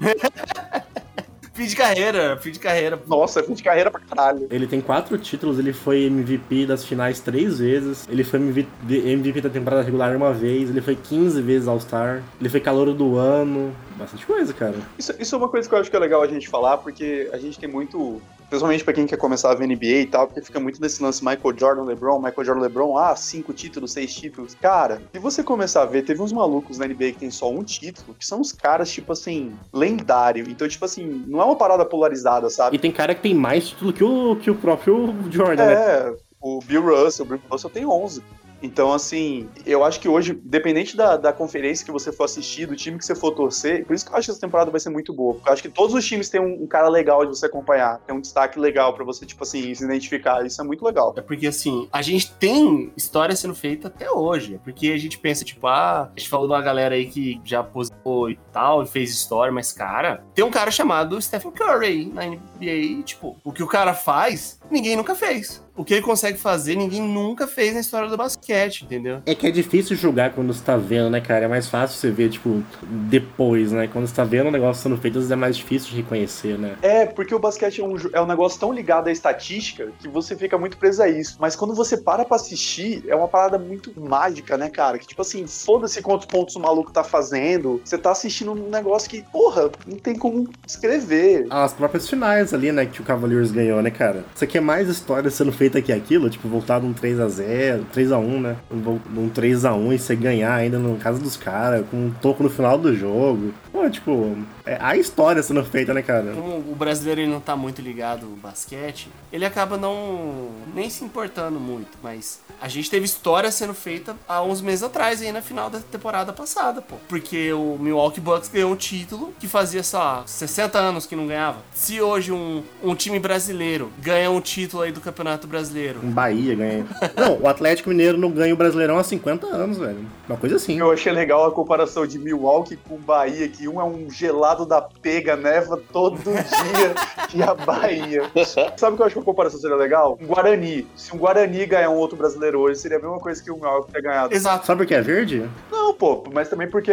Fim 1.52 1.66
de 1.66 1.76
carreira, 1.76 2.38
fim 2.38 2.52
de 2.52 2.58
carreira. 2.58 2.98
Nossa, 3.06 3.42
fim 3.42 3.52
de 3.52 3.62
carreira 3.62 3.90
pra 3.90 4.00
caralho. 4.00 4.46
Ele 4.50 4.66
tem 4.66 4.80
quatro 4.80 5.18
títulos, 5.18 5.58
ele 5.58 5.74
foi 5.74 6.04
MVP 6.04 6.64
das 6.64 6.84
finais 6.86 7.20
três 7.20 7.58
vezes, 7.58 8.08
ele 8.08 8.24
foi 8.24 8.38
MVP, 8.40 8.68
MVP 9.10 9.40
da 9.42 9.50
temporada 9.50 9.82
regular 9.82 10.16
uma 10.16 10.32
vez, 10.32 10.70
ele 10.70 10.80
foi 10.80 10.96
15 10.96 11.42
vezes 11.42 11.68
All-Star, 11.68 12.22
ele 12.40 12.48
foi 12.48 12.60
calouro 12.60 12.94
do 12.94 13.18
ano, 13.18 13.76
bastante 13.98 14.24
coisa, 14.24 14.54
cara. 14.54 14.76
Isso, 14.98 15.12
isso 15.18 15.34
é 15.34 15.38
uma 15.38 15.48
coisa 15.50 15.68
que 15.68 15.74
eu 15.74 15.78
acho 15.78 15.90
que 15.90 15.96
é 15.96 16.00
legal 16.00 16.22
a 16.22 16.26
gente 16.26 16.48
falar, 16.48 16.78
porque 16.78 17.28
a 17.30 17.36
gente 17.36 17.58
tem 17.58 17.68
muito. 17.68 18.22
Principalmente 18.50 18.82
pra 18.82 18.92
quem 18.92 19.06
quer 19.06 19.16
começar 19.16 19.52
a 19.52 19.54
ver 19.54 19.68
NBA 19.68 19.86
e 19.86 20.06
tal, 20.06 20.26
porque 20.26 20.42
fica 20.42 20.58
muito 20.58 20.80
nesse 20.80 21.00
lance 21.00 21.24
Michael 21.24 21.56
Jordan, 21.56 21.84
LeBron, 21.84 22.18
Michael 22.18 22.44
Jordan, 22.44 22.62
LeBron, 22.62 22.98
ah, 22.98 23.14
cinco 23.14 23.52
títulos, 23.52 23.92
seis 23.92 24.12
títulos. 24.12 24.56
Cara, 24.60 25.00
se 25.12 25.20
você 25.20 25.42
começar 25.44 25.82
a 25.82 25.86
ver, 25.86 26.04
teve 26.04 26.20
uns 26.20 26.32
malucos 26.32 26.76
na 26.76 26.86
NBA 26.86 27.12
que 27.12 27.18
tem 27.20 27.30
só 27.30 27.48
um 27.48 27.62
título, 27.62 28.12
que 28.18 28.26
são 28.26 28.40
os 28.40 28.50
caras, 28.50 28.90
tipo 28.90 29.12
assim, 29.12 29.56
lendário. 29.72 30.50
Então, 30.50 30.66
tipo 30.66 30.84
assim, 30.84 31.24
não 31.28 31.40
é 31.40 31.44
uma 31.44 31.56
parada 31.56 31.84
polarizada, 31.84 32.50
sabe? 32.50 32.74
E 32.74 32.78
tem 32.78 32.90
cara 32.90 33.14
que 33.14 33.22
tem 33.22 33.34
mais 33.34 33.68
título 33.68 33.92
que 33.92 34.02
o, 34.02 34.36
que 34.36 34.50
o 34.50 34.54
próprio 34.56 35.14
Jordan, 35.30 35.66
né? 35.66 35.72
É, 35.72 36.16
o 36.40 36.58
Bill 36.58 36.82
Russell, 36.82 37.24
o 37.24 37.28
Bill 37.28 37.40
Russell 37.48 37.70
tem 37.70 37.86
11. 37.86 38.20
Então, 38.62 38.92
assim, 38.92 39.48
eu 39.64 39.84
acho 39.84 40.00
que 40.00 40.08
hoje, 40.08 40.34
dependente 40.44 40.96
da, 40.96 41.16
da 41.16 41.32
conferência 41.32 41.84
que 41.84 41.92
você 41.92 42.12
for 42.12 42.24
assistir, 42.24 42.66
do 42.66 42.76
time 42.76 42.98
que 42.98 43.04
você 43.04 43.14
for 43.14 43.32
torcer, 43.32 43.84
por 43.86 43.94
isso 43.94 44.04
que 44.04 44.12
eu 44.12 44.16
acho 44.16 44.26
que 44.26 44.30
essa 44.32 44.40
temporada 44.40 44.70
vai 44.70 44.80
ser 44.80 44.90
muito 44.90 45.12
boa. 45.12 45.34
Porque 45.34 45.48
eu 45.48 45.52
acho 45.52 45.62
que 45.62 45.68
todos 45.68 45.94
os 45.94 46.04
times 46.04 46.28
têm 46.28 46.40
um, 46.40 46.64
um 46.64 46.66
cara 46.66 46.88
legal 46.88 47.24
de 47.24 47.36
você 47.36 47.46
acompanhar, 47.46 47.98
tem 48.00 48.14
um 48.14 48.20
destaque 48.20 48.58
legal 48.58 48.94
pra 48.94 49.04
você, 49.04 49.24
tipo 49.24 49.42
assim, 49.42 49.74
se 49.74 49.84
identificar. 49.84 50.44
Isso 50.44 50.60
é 50.60 50.64
muito 50.64 50.84
legal. 50.84 51.14
É 51.16 51.22
porque, 51.22 51.46
assim, 51.46 51.88
a 51.92 52.02
gente 52.02 52.32
tem 52.32 52.92
história 52.96 53.34
sendo 53.34 53.54
feita 53.54 53.88
até 53.88 54.10
hoje. 54.10 54.54
É 54.56 54.58
porque 54.58 54.88
a 54.88 54.98
gente 54.98 55.18
pensa, 55.18 55.44
tipo, 55.44 55.66
ah, 55.66 56.10
a 56.14 56.18
gente 56.18 56.28
falou 56.28 56.46
de 56.46 56.52
uma 56.52 56.62
galera 56.62 56.94
aí 56.94 57.06
que 57.06 57.40
já 57.44 57.62
posou 57.62 58.30
e 58.30 58.38
tal, 58.52 58.82
e 58.82 58.86
fez 58.86 59.10
história, 59.10 59.52
mas, 59.52 59.72
cara, 59.72 60.22
tem 60.34 60.44
um 60.44 60.50
cara 60.50 60.70
chamado 60.70 61.20
Stephen 61.20 61.52
Curry 61.52 62.06
na 62.06 62.26
NBA 62.26 63.00
tipo, 63.04 63.36
o 63.44 63.52
que 63.52 63.62
o 63.62 63.66
cara 63.66 63.94
faz, 63.94 64.60
ninguém 64.70 64.96
nunca 64.96 65.14
fez. 65.14 65.62
O 65.80 65.84
que 65.84 65.94
ele 65.94 66.02
consegue 66.02 66.36
fazer, 66.36 66.76
ninguém 66.76 67.00
nunca 67.00 67.46
fez 67.46 67.72
na 67.72 67.80
história 67.80 68.06
do 68.06 68.14
basquete, 68.14 68.82
entendeu? 68.82 69.22
É 69.24 69.34
que 69.34 69.46
é 69.46 69.50
difícil 69.50 69.96
julgar 69.96 70.30
quando 70.34 70.52
você 70.52 70.62
tá 70.62 70.76
vendo, 70.76 71.08
né, 71.08 71.22
cara? 71.22 71.46
É 71.46 71.48
mais 71.48 71.68
fácil 71.68 71.98
você 71.98 72.10
ver, 72.10 72.28
tipo, 72.28 72.62
depois, 72.82 73.72
né? 73.72 73.88
Quando 73.90 74.06
você 74.06 74.14
tá 74.14 74.22
vendo 74.22 74.48
o 74.48 74.50
negócio 74.50 74.82
sendo 74.82 74.98
feito, 74.98 75.14
às 75.14 75.22
vezes 75.22 75.30
é 75.30 75.36
mais 75.36 75.56
difícil 75.56 75.88
de 75.88 75.96
reconhecer, 75.96 76.58
né? 76.58 76.76
É, 76.82 77.06
porque 77.06 77.34
o 77.34 77.38
basquete 77.38 77.80
é 77.80 77.84
um, 77.84 77.96
é 78.12 78.20
um 78.20 78.26
negócio 78.26 78.60
tão 78.60 78.74
ligado 78.74 79.08
à 79.08 79.10
estatística 79.10 79.88
que 79.98 80.06
você 80.06 80.36
fica 80.36 80.58
muito 80.58 80.76
preso 80.76 81.02
a 81.02 81.08
isso. 81.08 81.38
Mas 81.40 81.56
quando 81.56 81.74
você 81.74 81.96
para 81.96 82.26
pra 82.26 82.36
assistir, 82.36 83.02
é 83.08 83.16
uma 83.16 83.26
parada 83.26 83.58
muito 83.58 83.90
mágica, 83.98 84.58
né, 84.58 84.68
cara? 84.68 84.98
Que 84.98 85.06
tipo 85.06 85.22
assim, 85.22 85.46
foda-se 85.46 86.02
quantos 86.02 86.26
pontos 86.26 86.56
o 86.56 86.60
maluco 86.60 86.92
tá 86.92 87.02
fazendo. 87.02 87.80
Você 87.82 87.96
tá 87.96 88.10
assistindo 88.10 88.52
um 88.52 88.68
negócio 88.68 89.08
que, 89.08 89.24
porra, 89.32 89.70
não 89.86 89.96
tem 89.96 90.14
como 90.14 90.46
escrever. 90.68 91.46
As 91.48 91.72
próprias 91.72 92.06
finais 92.06 92.52
ali, 92.52 92.70
né, 92.70 92.84
que 92.84 93.00
o 93.00 93.04
Cavaliers 93.04 93.50
ganhou, 93.50 93.80
né, 93.80 93.90
cara? 93.90 94.26
Você 94.34 94.46
quer 94.46 94.60
mais 94.60 94.86
história 94.86 95.30
sendo 95.30 95.50
feita 95.50 95.69
que 95.82 95.92
aquilo? 95.92 96.30
Tipo, 96.30 96.48
voltar 96.48 96.80
de 96.80 96.86
um 96.86 96.94
3x0, 96.94 97.82
3x1, 97.94 98.40
né? 98.40 98.56
Um, 98.70 98.78
vol- 98.80 99.00
um 99.14 99.28
3x1 99.28 99.92
e 99.94 99.98
você 99.98 100.16
ganhar 100.16 100.54
ainda 100.54 100.78
no 100.78 100.96
casa 100.96 101.18
dos 101.18 101.36
caras, 101.36 101.84
com 101.90 101.96
um 102.06 102.10
toco 102.22 102.42
no 102.42 102.48
final 102.48 102.78
do 102.78 102.96
jogo. 102.96 103.52
Pô, 103.70 103.88
tipo, 103.90 104.36
é 104.64 104.76
a 104.80 104.96
história 104.96 105.42
sendo 105.42 105.64
feita, 105.64 105.94
né, 105.94 106.02
cara? 106.02 106.32
Como 106.32 106.58
o 106.58 106.74
brasileiro 106.74 107.20
ele 107.20 107.30
não 107.30 107.40
tá 107.40 107.56
muito 107.56 107.80
ligado 107.80 108.26
no 108.26 108.36
basquete, 108.36 109.08
ele 109.32 109.44
acaba 109.44 109.76
não 109.76 110.50
nem 110.74 110.88
se 110.90 111.04
importando 111.04 111.58
muito, 111.58 111.98
mas 112.02 112.40
a 112.60 112.68
gente 112.68 112.90
teve 112.90 113.04
história 113.04 113.50
sendo 113.50 113.74
feita 113.74 114.16
há 114.28 114.42
uns 114.42 114.60
meses 114.60 114.82
atrás 114.82 115.22
aí 115.22 115.32
na 115.32 115.42
final 115.42 115.70
da 115.70 115.80
temporada 115.80 116.32
passada, 116.32 116.82
pô. 116.82 116.96
Porque 117.08 117.52
o 117.52 117.76
Milwaukee 117.80 118.20
Bucks 118.20 118.48
ganhou 118.48 118.72
um 118.72 118.76
título 118.76 119.32
que 119.38 119.48
fazia, 119.48 119.82
sei 119.82 119.98
lá, 119.98 120.22
60 120.26 120.78
anos 120.78 121.06
que 121.06 121.16
não 121.16 121.26
ganhava. 121.26 121.58
Se 121.72 122.00
hoje 122.00 122.32
um, 122.32 122.62
um 122.82 122.94
time 122.94 123.18
brasileiro 123.18 123.90
ganha 123.98 124.30
um 124.30 124.40
título 124.40 124.82
aí 124.82 124.92
do 124.92 125.00
Campeonato 125.00 125.46
Brasileiro, 125.46 126.00
Um 126.02 126.10
Bahia 126.10 126.54
ganha. 126.54 126.86
Não, 127.16 127.38
o 127.40 127.48
Atlético 127.48 127.90
Mineiro 127.90 128.18
não 128.18 128.30
ganha 128.30 128.52
o 128.52 128.56
Brasileirão 128.56 128.98
há 128.98 129.04
50 129.04 129.46
anos, 129.46 129.78
velho. 129.78 130.04
Uma 130.28 130.36
coisa 130.36 130.56
assim. 130.56 130.78
Eu 130.78 130.90
achei 130.90 131.12
legal 131.12 131.46
a 131.46 131.50
comparação 131.50 132.06
de 132.06 132.18
Milwaukee 132.18 132.76
com 132.76 132.96
Bahia, 132.96 133.48
que 133.48 133.66
um 133.66 133.80
é 133.80 133.84
um 133.84 134.10
gelado 134.10 134.49
da 134.54 134.80
pega, 134.80 135.36
neva 135.36 135.80
todo 135.92 136.18
dia, 136.20 136.94
e 137.34 137.42
a 137.42 137.54
Bahia. 137.54 138.30
Sabe 138.76 138.94
o 138.94 138.96
que 138.96 139.02
eu 139.02 139.06
acho 139.06 139.14
que 139.14 139.20
a 139.20 139.24
comparação 139.24 139.60
seria 139.60 139.76
legal? 139.76 140.18
Um 140.20 140.26
Guarani. 140.26 140.86
Se 140.96 141.14
um 141.14 141.18
Guarani 141.18 141.66
ganhar 141.66 141.90
um 141.90 141.96
outro 141.96 142.16
brasileiro 142.16 142.60
hoje, 142.60 142.80
seria 142.80 142.98
a 142.98 143.00
mesma 143.00 143.18
coisa 143.18 143.42
que 143.42 143.50
o 143.50 143.56
Milwaukee 143.56 143.92
ter 143.92 144.02
ganhado. 144.02 144.34
exato. 144.34 144.66
Sabe 144.66 144.82
por 144.82 144.86
que 144.86 144.94
é 144.94 145.00
verde? 145.00 145.48
Não, 145.70 145.94
pô, 145.94 146.24
mas 146.32 146.48
também 146.48 146.68
porque 146.68 146.92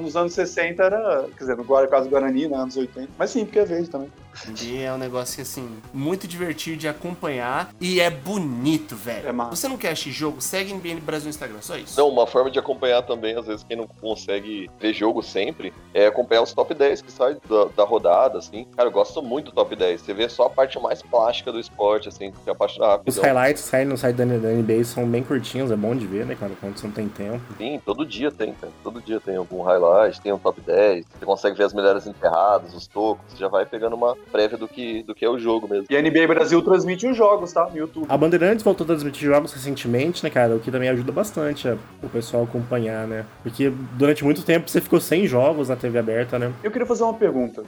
nos 0.00 0.16
anos 0.16 0.32
60 0.34 0.82
era. 0.82 1.26
Quer 1.36 1.44
dizer, 1.44 1.56
no 1.56 1.64
caso 1.64 2.04
do 2.04 2.10
Guarani, 2.10 2.48
né, 2.48 2.56
anos 2.56 2.76
80. 2.76 3.08
Mas 3.18 3.30
sim, 3.30 3.44
porque 3.44 3.58
é 3.58 3.64
verde 3.64 3.88
também. 3.88 4.10
NBA 4.44 4.82
é 4.82 4.92
um 4.92 4.98
negócio 4.98 5.40
assim, 5.42 5.68
muito 5.92 6.28
divertido 6.28 6.76
de 6.76 6.88
acompanhar 6.88 7.74
e 7.80 8.00
é 8.00 8.10
bonito, 8.10 8.94
velho. 8.94 9.28
É. 9.28 9.32
Você 9.50 9.68
não 9.68 9.76
quer 9.76 9.92
assistir 9.92 10.12
jogo? 10.12 10.40
Segue 10.40 10.74
NBA 10.74 11.00
Brasil 11.00 11.24
no 11.24 11.30
Instagram, 11.30 11.58
só 11.60 11.76
isso. 11.76 11.98
Não, 11.98 12.08
uma 12.08 12.26
forma 12.26 12.50
de 12.50 12.58
acompanhar 12.58 13.02
também, 13.02 13.36
às 13.36 13.46
vezes, 13.46 13.64
quem 13.64 13.76
não 13.76 13.86
consegue 13.86 14.70
ver 14.78 14.92
jogo 14.92 15.22
sempre, 15.22 15.72
é 15.94 16.06
acompanhar 16.06 16.42
os 16.42 16.52
top 16.52 16.74
10 16.74 17.02
que 17.02 17.12
saem 17.12 17.36
da, 17.48 17.64
da 17.76 17.84
rodada, 17.84 18.38
assim. 18.38 18.66
Cara, 18.76 18.88
eu 18.88 18.92
gosto 18.92 19.22
muito 19.22 19.46
do 19.46 19.52
top 19.52 19.74
10. 19.74 20.00
Você 20.00 20.14
vê 20.14 20.28
só 20.28 20.46
a 20.46 20.50
parte 20.50 20.78
mais 20.78 21.02
plástica 21.02 21.52
do 21.52 21.58
esporte, 21.58 22.08
assim, 22.08 22.32
que 22.32 22.48
é 22.48 22.52
a 22.52 22.54
parte 22.54 22.78
rápida. 22.78 23.10
Os 23.10 23.16
highlights 23.16 23.62
que 23.62 23.68
saem 23.68 23.86
no 23.86 23.96
site 23.96 24.16
da 24.16 24.26
da 24.26 24.48
NBA 24.48 24.84
são 24.84 25.06
bem 25.06 25.22
curtinhos, 25.22 25.70
é 25.70 25.76
bom 25.76 25.94
de 25.94 26.06
ver, 26.06 26.26
né, 26.26 26.34
cara? 26.34 26.52
Quando 26.60 26.76
você 26.76 26.86
não 26.86 26.94
tem 26.94 27.08
tempo. 27.08 27.40
Sim, 27.56 27.80
todo 27.84 28.04
dia 28.04 28.30
tem, 28.30 28.52
cara. 28.52 28.72
Todo 28.82 29.00
dia 29.00 29.20
tem 29.20 29.36
algum 29.36 29.62
highlight, 29.62 30.20
tem 30.20 30.32
um 30.32 30.38
top 30.38 30.60
10. 30.60 31.04
Você 31.06 31.24
consegue 31.24 31.56
ver 31.56 31.64
as 31.64 31.72
melhores 31.72 32.06
enterradas, 32.06 32.74
os 32.74 32.86
tocos. 32.86 33.24
Você 33.28 33.36
já 33.36 33.48
vai 33.48 33.64
pegando 33.64 33.94
uma 33.94 34.16
prévia 34.30 34.58
do 34.58 34.68
que, 34.68 35.02
do 35.02 35.14
que 35.14 35.24
é 35.24 35.28
o 35.30 35.38
jogo 35.38 35.68
mesmo. 35.68 35.86
E 35.88 35.96
a 35.96 36.02
NBA 36.02 36.26
Brasil 36.26 36.60
transmite 36.62 37.06
os 37.06 37.16
jogos, 37.16 37.52
tá? 37.52 37.68
No 37.70 37.76
YouTube. 37.76 38.06
A 38.08 38.16
Bandeirantes 38.16 38.62
voltou 38.64 38.84
a 38.84 38.88
transmitir 38.88 39.22
jogos 39.28 39.52
recentemente, 39.52 40.22
né, 40.24 40.30
cara? 40.30 40.54
O 40.56 40.60
que 40.60 40.70
também 40.70 40.88
ajuda 40.88 41.12
bastante 41.12 41.68
a- 41.68 41.76
o 42.02 42.08
pessoal 42.08 42.44
acompanhar, 42.44 43.06
né? 43.06 43.24
Porque 43.42 43.70
durante 43.92 44.24
muito 44.24 44.42
tempo 44.44 44.68
você 44.68 44.80
ficou 44.80 45.00
sem 45.00 45.26
jogos 45.26 45.68
na 45.68 45.76
TV 45.76 45.98
aberta, 45.98 46.38
né? 46.38 46.52
Eu 46.62 46.70
queria 46.70 46.86
fazer 46.86 47.02
uma 47.04 47.14
pergunta. 47.14 47.62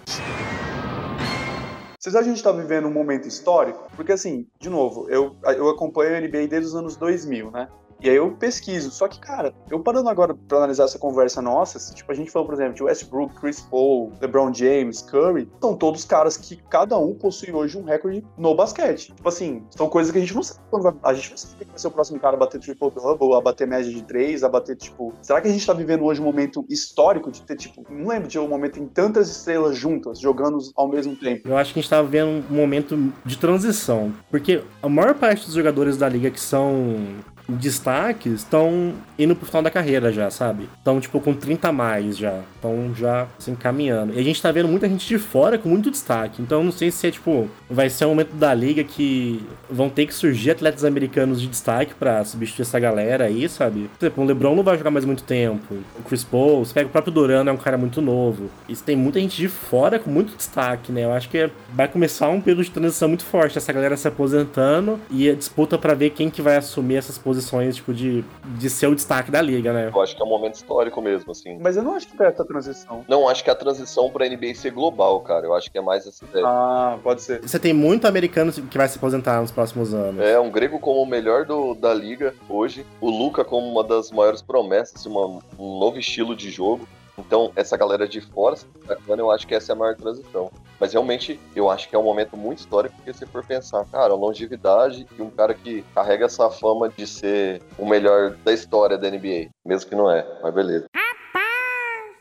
Vocês 1.98 2.14
acham 2.14 2.24
que 2.26 2.30
a 2.30 2.34
gente 2.34 2.44
tá 2.44 2.52
vivendo 2.52 2.86
um 2.86 2.92
momento 2.92 3.26
histórico? 3.26 3.88
Porque 3.96 4.12
assim, 4.12 4.46
de 4.60 4.70
novo, 4.70 5.08
eu, 5.10 5.36
eu 5.56 5.68
acompanho 5.68 6.14
a 6.16 6.20
NBA 6.20 6.46
desde 6.46 6.68
os 6.68 6.74
anos 6.76 6.96
2000, 6.96 7.50
né? 7.50 7.68
E 8.00 8.08
aí 8.08 8.16
eu 8.16 8.30
pesquiso. 8.32 8.90
Só 8.90 9.08
que, 9.08 9.18
cara, 9.18 9.52
eu 9.70 9.80
parando 9.80 10.08
agora 10.08 10.34
pra 10.34 10.58
analisar 10.58 10.84
essa 10.84 10.98
conversa 10.98 11.42
nossa, 11.42 11.78
tipo, 11.94 12.10
a 12.10 12.14
gente 12.14 12.30
falou, 12.30 12.46
por 12.46 12.54
exemplo, 12.54 12.74
de 12.74 12.82
Westbrook, 12.82 13.34
Chris 13.34 13.60
Paul, 13.60 14.12
LeBron 14.20 14.52
James, 14.52 15.02
Curry, 15.02 15.50
são 15.60 15.76
todos 15.76 16.04
caras 16.04 16.36
que 16.36 16.56
cada 16.70 16.96
um 16.98 17.14
possui 17.14 17.52
hoje 17.52 17.76
um 17.78 17.84
recorde 17.84 18.24
no 18.36 18.54
basquete. 18.54 19.12
Tipo 19.14 19.28
assim, 19.28 19.62
são 19.70 19.88
coisas 19.88 20.12
que 20.12 20.18
a 20.18 20.20
gente 20.20 20.34
não 20.34 20.42
sabe 20.42 20.60
quando 20.70 20.82
vai. 20.82 20.94
A 21.02 21.14
gente 21.14 21.30
não 21.30 21.36
sabe 21.36 21.54
quem 21.58 21.68
vai 21.68 21.78
ser 21.78 21.88
o 21.88 21.90
próximo 21.90 22.20
cara 22.20 22.36
a 22.36 22.38
bater 22.38 22.60
triple-double, 22.60 23.34
a 23.34 23.40
bater 23.40 23.66
média 23.66 23.92
de 23.92 24.02
três, 24.02 24.44
a 24.44 24.48
bater, 24.48 24.76
tipo. 24.76 25.12
Será 25.22 25.40
que 25.40 25.48
a 25.48 25.50
gente 25.50 25.66
tá 25.66 25.72
vivendo 25.72 26.04
hoje 26.04 26.20
um 26.20 26.24
momento 26.24 26.64
histórico 26.68 27.30
de 27.30 27.42
ter, 27.42 27.56
tipo, 27.56 27.84
não 27.90 28.08
lembro 28.08 28.28
de 28.28 28.38
um 28.38 28.48
momento 28.48 28.78
em 28.78 28.86
tantas 28.86 29.28
estrelas 29.28 29.76
juntas, 29.76 30.20
jogando 30.20 30.58
ao 30.76 30.88
mesmo 30.88 31.16
tempo? 31.16 31.48
Eu 31.48 31.56
acho 31.56 31.72
que 31.72 31.80
a 31.80 31.82
gente 31.82 31.90
tá 31.90 32.02
vivendo 32.02 32.44
um 32.50 32.54
momento 32.54 33.12
de 33.24 33.38
transição. 33.38 34.12
Porque 34.30 34.62
a 34.82 34.88
maior 34.88 35.14
parte 35.14 35.44
dos 35.46 35.54
jogadores 35.54 35.96
da 35.96 36.08
liga 36.08 36.30
que 36.30 36.40
são 36.40 36.96
destaques 37.48 38.34
estão 38.34 38.92
indo 39.18 39.34
pro 39.34 39.46
final 39.46 39.62
da 39.62 39.70
carreira 39.70 40.12
já, 40.12 40.30
sabe? 40.30 40.68
Estão, 40.78 41.00
tipo, 41.00 41.20
com 41.20 41.34
30 41.34 41.68
a 41.68 41.72
mais 41.72 42.16
já. 42.16 42.40
Estão 42.54 42.94
já, 42.94 43.26
assim, 43.38 43.54
caminhando. 43.54 44.14
E 44.14 44.18
a 44.18 44.22
gente 44.22 44.40
tá 44.40 44.52
vendo 44.52 44.68
muita 44.68 44.88
gente 44.88 45.06
de 45.06 45.18
fora 45.18 45.58
com 45.58 45.68
muito 45.68 45.90
destaque. 45.90 46.42
Então, 46.42 46.62
não 46.62 46.72
sei 46.72 46.90
se 46.90 47.06
é, 47.06 47.10
tipo, 47.10 47.48
vai 47.68 47.88
ser 47.88 48.04
um 48.04 48.10
momento 48.10 48.34
da 48.34 48.52
liga 48.54 48.84
que 48.84 49.42
vão 49.70 49.88
ter 49.88 50.06
que 50.06 50.14
surgir 50.14 50.50
atletas 50.50 50.84
americanos 50.84 51.40
de 51.40 51.46
destaque 51.46 51.94
pra 51.94 52.24
substituir 52.24 52.62
essa 52.62 52.78
galera 52.78 53.24
aí, 53.24 53.48
sabe? 53.48 53.90
Por 53.98 54.06
exemplo, 54.06 54.24
o 54.24 54.26
LeBron 54.26 54.54
não 54.54 54.62
vai 54.62 54.76
jogar 54.76 54.90
mais 54.90 55.04
muito 55.04 55.22
tempo. 55.22 55.76
O 55.98 56.02
Chris 56.02 56.24
Paul, 56.24 56.64
você 56.64 56.74
pega 56.74 56.88
o 56.88 56.92
próprio 56.92 57.12
Durant, 57.12 57.46
é 57.46 57.52
um 57.52 57.56
cara 57.56 57.78
muito 57.78 58.00
novo. 58.00 58.50
E 58.68 58.76
tem 58.76 58.96
muita 58.96 59.18
gente 59.18 59.36
de 59.36 59.48
fora 59.48 59.98
com 59.98 60.10
muito 60.10 60.36
destaque, 60.36 60.92
né? 60.92 61.04
Eu 61.04 61.12
acho 61.12 61.28
que 61.28 61.50
vai 61.72 61.88
começar 61.88 62.28
um 62.28 62.40
período 62.40 62.64
de 62.64 62.70
transição 62.70 63.08
muito 63.08 63.24
forte. 63.24 63.58
Essa 63.58 63.72
galera 63.72 63.96
se 63.96 64.06
aposentando 64.06 65.00
e 65.10 65.28
a 65.28 65.34
disputa 65.34 65.78
pra 65.78 65.94
ver 65.94 66.10
quem 66.10 66.30
que 66.30 66.42
vai 66.42 66.56
assumir 66.56 66.96
essas 66.96 67.18
posições, 67.18 67.37
tipo, 67.76 67.92
de, 67.94 68.24
de 68.58 68.70
ser 68.70 68.86
o 68.86 68.94
destaque 68.94 69.30
da 69.30 69.40
liga, 69.40 69.72
né? 69.72 69.90
Eu 69.94 70.00
acho 70.00 70.14
que 70.16 70.22
é 70.22 70.24
um 70.24 70.28
momento 70.28 70.54
histórico 70.54 71.00
mesmo, 71.00 71.32
assim. 71.32 71.58
Mas 71.60 71.76
eu 71.76 71.82
não 71.82 71.94
acho 71.94 72.08
que 72.08 72.16
vai 72.16 72.28
essa 72.28 72.44
transição. 72.44 73.04
Não 73.08 73.28
acho 73.28 73.42
que 73.44 73.50
a 73.50 73.54
transição 73.54 74.10
pra 74.10 74.26
NBA 74.28 74.54
ser 74.54 74.70
global, 74.70 75.20
cara. 75.20 75.46
Eu 75.46 75.54
acho 75.54 75.70
que 75.70 75.78
é 75.78 75.80
mais 75.80 76.06
essa 76.06 76.24
ideia. 76.24 76.44
Ah, 76.46 76.98
pode 77.02 77.22
ser. 77.22 77.40
Você 77.42 77.58
tem 77.58 77.72
muito 77.72 78.06
americano 78.06 78.52
que 78.52 78.76
vai 78.78 78.88
se 78.88 78.96
aposentar 78.98 79.40
nos 79.40 79.50
próximos 79.50 79.92
anos. 79.94 80.20
É, 80.20 80.38
um 80.38 80.50
grego 80.50 80.78
como 80.78 81.02
o 81.02 81.06
melhor 81.06 81.44
do- 81.44 81.74
da 81.74 81.92
liga 81.94 82.34
hoje, 82.48 82.84
o 83.00 83.10
Luca 83.10 83.44
como 83.44 83.66
uma 83.70 83.84
das 83.84 84.10
maiores 84.10 84.42
promessas, 84.42 85.04
uma- 85.06 85.26
um 85.58 85.78
novo 85.78 85.98
estilo 85.98 86.34
de 86.34 86.50
jogo. 86.50 86.86
Então, 87.18 87.52
essa 87.56 87.76
galera 87.76 88.06
de 88.06 88.20
fora 88.20 88.56
se 88.56 88.66
destacando, 88.66 89.20
eu 89.20 89.30
acho 89.30 89.46
que 89.46 89.54
essa 89.54 89.72
é 89.72 89.74
a 89.74 89.76
maior 89.76 89.96
transição. 89.96 90.50
Mas 90.80 90.92
realmente, 90.92 91.40
eu 91.54 91.68
acho 91.68 91.88
que 91.88 91.96
é 91.96 91.98
um 91.98 92.04
momento 92.04 92.36
muito 92.36 92.58
histórico, 92.58 92.94
porque 92.96 93.12
se 93.12 93.26
for 93.26 93.44
pensar, 93.44 93.84
cara, 93.86 94.12
a 94.12 94.16
longevidade 94.16 95.06
e 95.18 95.22
um 95.22 95.30
cara 95.30 95.52
que 95.52 95.82
carrega 95.94 96.26
essa 96.26 96.48
fama 96.50 96.88
de 96.88 97.06
ser 97.06 97.60
o 97.76 97.86
melhor 97.86 98.36
da 98.44 98.52
história 98.52 98.96
da 98.96 99.10
NBA. 99.10 99.48
Mesmo 99.66 99.90
que 99.90 99.96
não 99.96 100.10
é, 100.10 100.24
mas 100.42 100.54
beleza. 100.54 100.86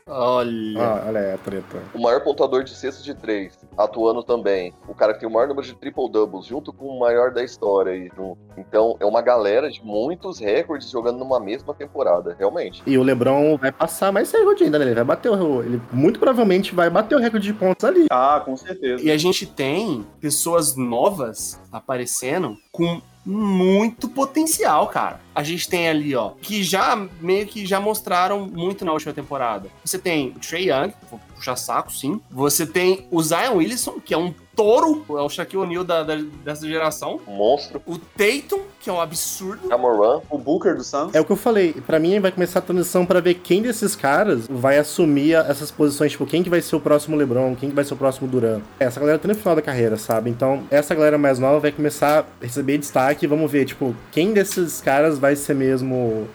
Olha. 0.08 0.80
Ah, 0.80 1.04
olha 1.06 1.20
aí 1.20 1.32
a 1.32 1.38
treta. 1.38 1.82
O 1.94 2.00
maior 2.00 2.22
pontuador 2.22 2.64
de 2.64 2.74
cestas 2.74 3.04
de 3.04 3.14
três, 3.14 3.58
atuando 3.76 4.22
também. 4.22 4.72
O 4.88 4.94
cara 4.94 5.12
que 5.12 5.20
tem 5.20 5.28
o 5.28 5.32
maior 5.32 5.48
número 5.48 5.66
de 5.66 5.74
triple-doubles, 5.74 6.46
junto 6.46 6.72
com 6.72 6.86
o 6.86 6.98
maior 6.98 7.32
da 7.32 7.42
história. 7.42 7.92
aí. 7.92 8.10
Então, 8.56 8.96
é 9.00 9.04
uma 9.06 9.20
galera 9.20 9.70
de 9.70 9.84
muitos 9.84 10.38
recordes 10.38 10.90
jogando 10.90 11.18
numa 11.18 11.38
mesma 11.38 11.74
temporada, 11.74 12.34
realmente. 12.38 12.82
E 12.86 12.96
o 12.96 13.02
LeBron 13.02 13.56
vai 13.56 13.70
passar 13.70 14.12
mais 14.12 14.32
recorde 14.32 14.64
ainda, 14.64 14.78
né? 14.78 14.86
Ele 14.86 14.94
vai 14.94 15.04
bater 15.04 15.30
o. 15.30 15.62
Ele 15.62 15.80
muito 15.92 16.18
provavelmente 16.18 16.74
vai 16.74 16.88
bater 16.88 17.14
o 17.14 17.18
recorde 17.18 17.46
de 17.46 17.52
pontos 17.52 17.84
ali. 17.84 18.06
Ah, 18.10 18.40
com 18.44 18.56
certeza. 18.56 19.02
E 19.02 19.10
a 19.10 19.16
gente 19.16 19.46
tem 19.46 20.06
pessoas 20.20 20.76
novas 20.76 21.60
aparecendo 21.72 22.58
com 22.72 23.00
muito 23.24 24.08
potencial, 24.08 24.86
cara. 24.88 25.20
A 25.34 25.42
gente 25.42 25.68
tem 25.68 25.88
ali, 25.88 26.14
ó, 26.14 26.30
que 26.40 26.62
já 26.62 26.96
meio 27.20 27.46
que 27.46 27.66
já 27.66 27.78
mostraram 27.78 28.46
muito 28.46 28.84
na 28.84 28.92
última 28.92 29.12
temporada. 29.12 29.68
Você 29.84 29.98
tem 29.98 30.28
o 30.28 30.38
Trey 30.38 30.70
Young, 30.70 30.94
vou 31.10 31.20
puxar 31.34 31.56
saco, 31.56 31.92
sim. 31.92 32.20
Você 32.30 32.66
tem 32.66 33.06
o 33.10 33.22
Zion 33.22 33.56
Wilson, 33.56 34.00
que 34.00 34.14
é 34.14 34.18
um 34.18 34.34
touro, 34.62 35.04
é 35.10 35.22
o 35.22 35.28
Shaquille 35.28 35.62
O'Neal 35.62 35.84
da, 35.84 36.02
da- 36.02 36.18
dessa 36.44 36.66
geração. 36.66 37.20
Monstro. 37.28 37.80
O 37.86 37.96
Tatum, 37.96 38.60
que 38.80 38.90
é 38.90 38.92
um 38.92 39.00
absurdo. 39.00 39.68
Camoran, 39.68 40.20
O 40.28 40.36
Booker 40.36 40.74
do 40.76 40.82
Suns. 40.82 41.14
É 41.14 41.20
o 41.20 41.24
que 41.24 41.30
eu 41.30 41.36
falei. 41.36 41.72
Pra 41.86 42.00
mim 42.00 42.18
vai 42.18 42.32
começar 42.32 42.58
a 42.58 42.62
transição 42.62 43.06
pra 43.06 43.20
ver 43.20 43.34
quem 43.34 43.62
desses 43.62 43.94
caras 43.94 44.46
vai 44.50 44.76
assumir 44.78 45.34
essas 45.34 45.70
posições. 45.70 46.10
Tipo, 46.12 46.26
quem 46.26 46.42
que 46.42 46.50
vai 46.50 46.60
ser 46.60 46.74
o 46.74 46.80
próximo 46.80 47.16
LeBron, 47.16 47.54
quem 47.54 47.68
que 47.68 47.74
vai 47.74 47.84
ser 47.84 47.94
o 47.94 47.96
próximo 47.96 48.26
Duran. 48.26 48.60
Essa 48.80 48.98
galera 48.98 49.18
tá 49.18 49.28
no 49.28 49.34
final 49.36 49.54
da 49.54 49.62
carreira, 49.62 49.96
sabe? 49.96 50.28
Então, 50.28 50.64
essa 50.70 50.92
galera 50.94 51.16
mais 51.16 51.38
nova 51.38 51.60
vai 51.60 51.70
começar 51.70 52.20
a 52.20 52.44
receber 52.44 52.78
destaque 52.78 53.24
e 53.24 53.28
vamos 53.28 53.50
ver, 53.50 53.64
tipo, 53.64 53.94
quem 54.10 54.32
desses 54.32 54.80
caras 54.80 55.18
vai 55.20 55.36
ser 55.36 55.54
mesmo 55.54 56.26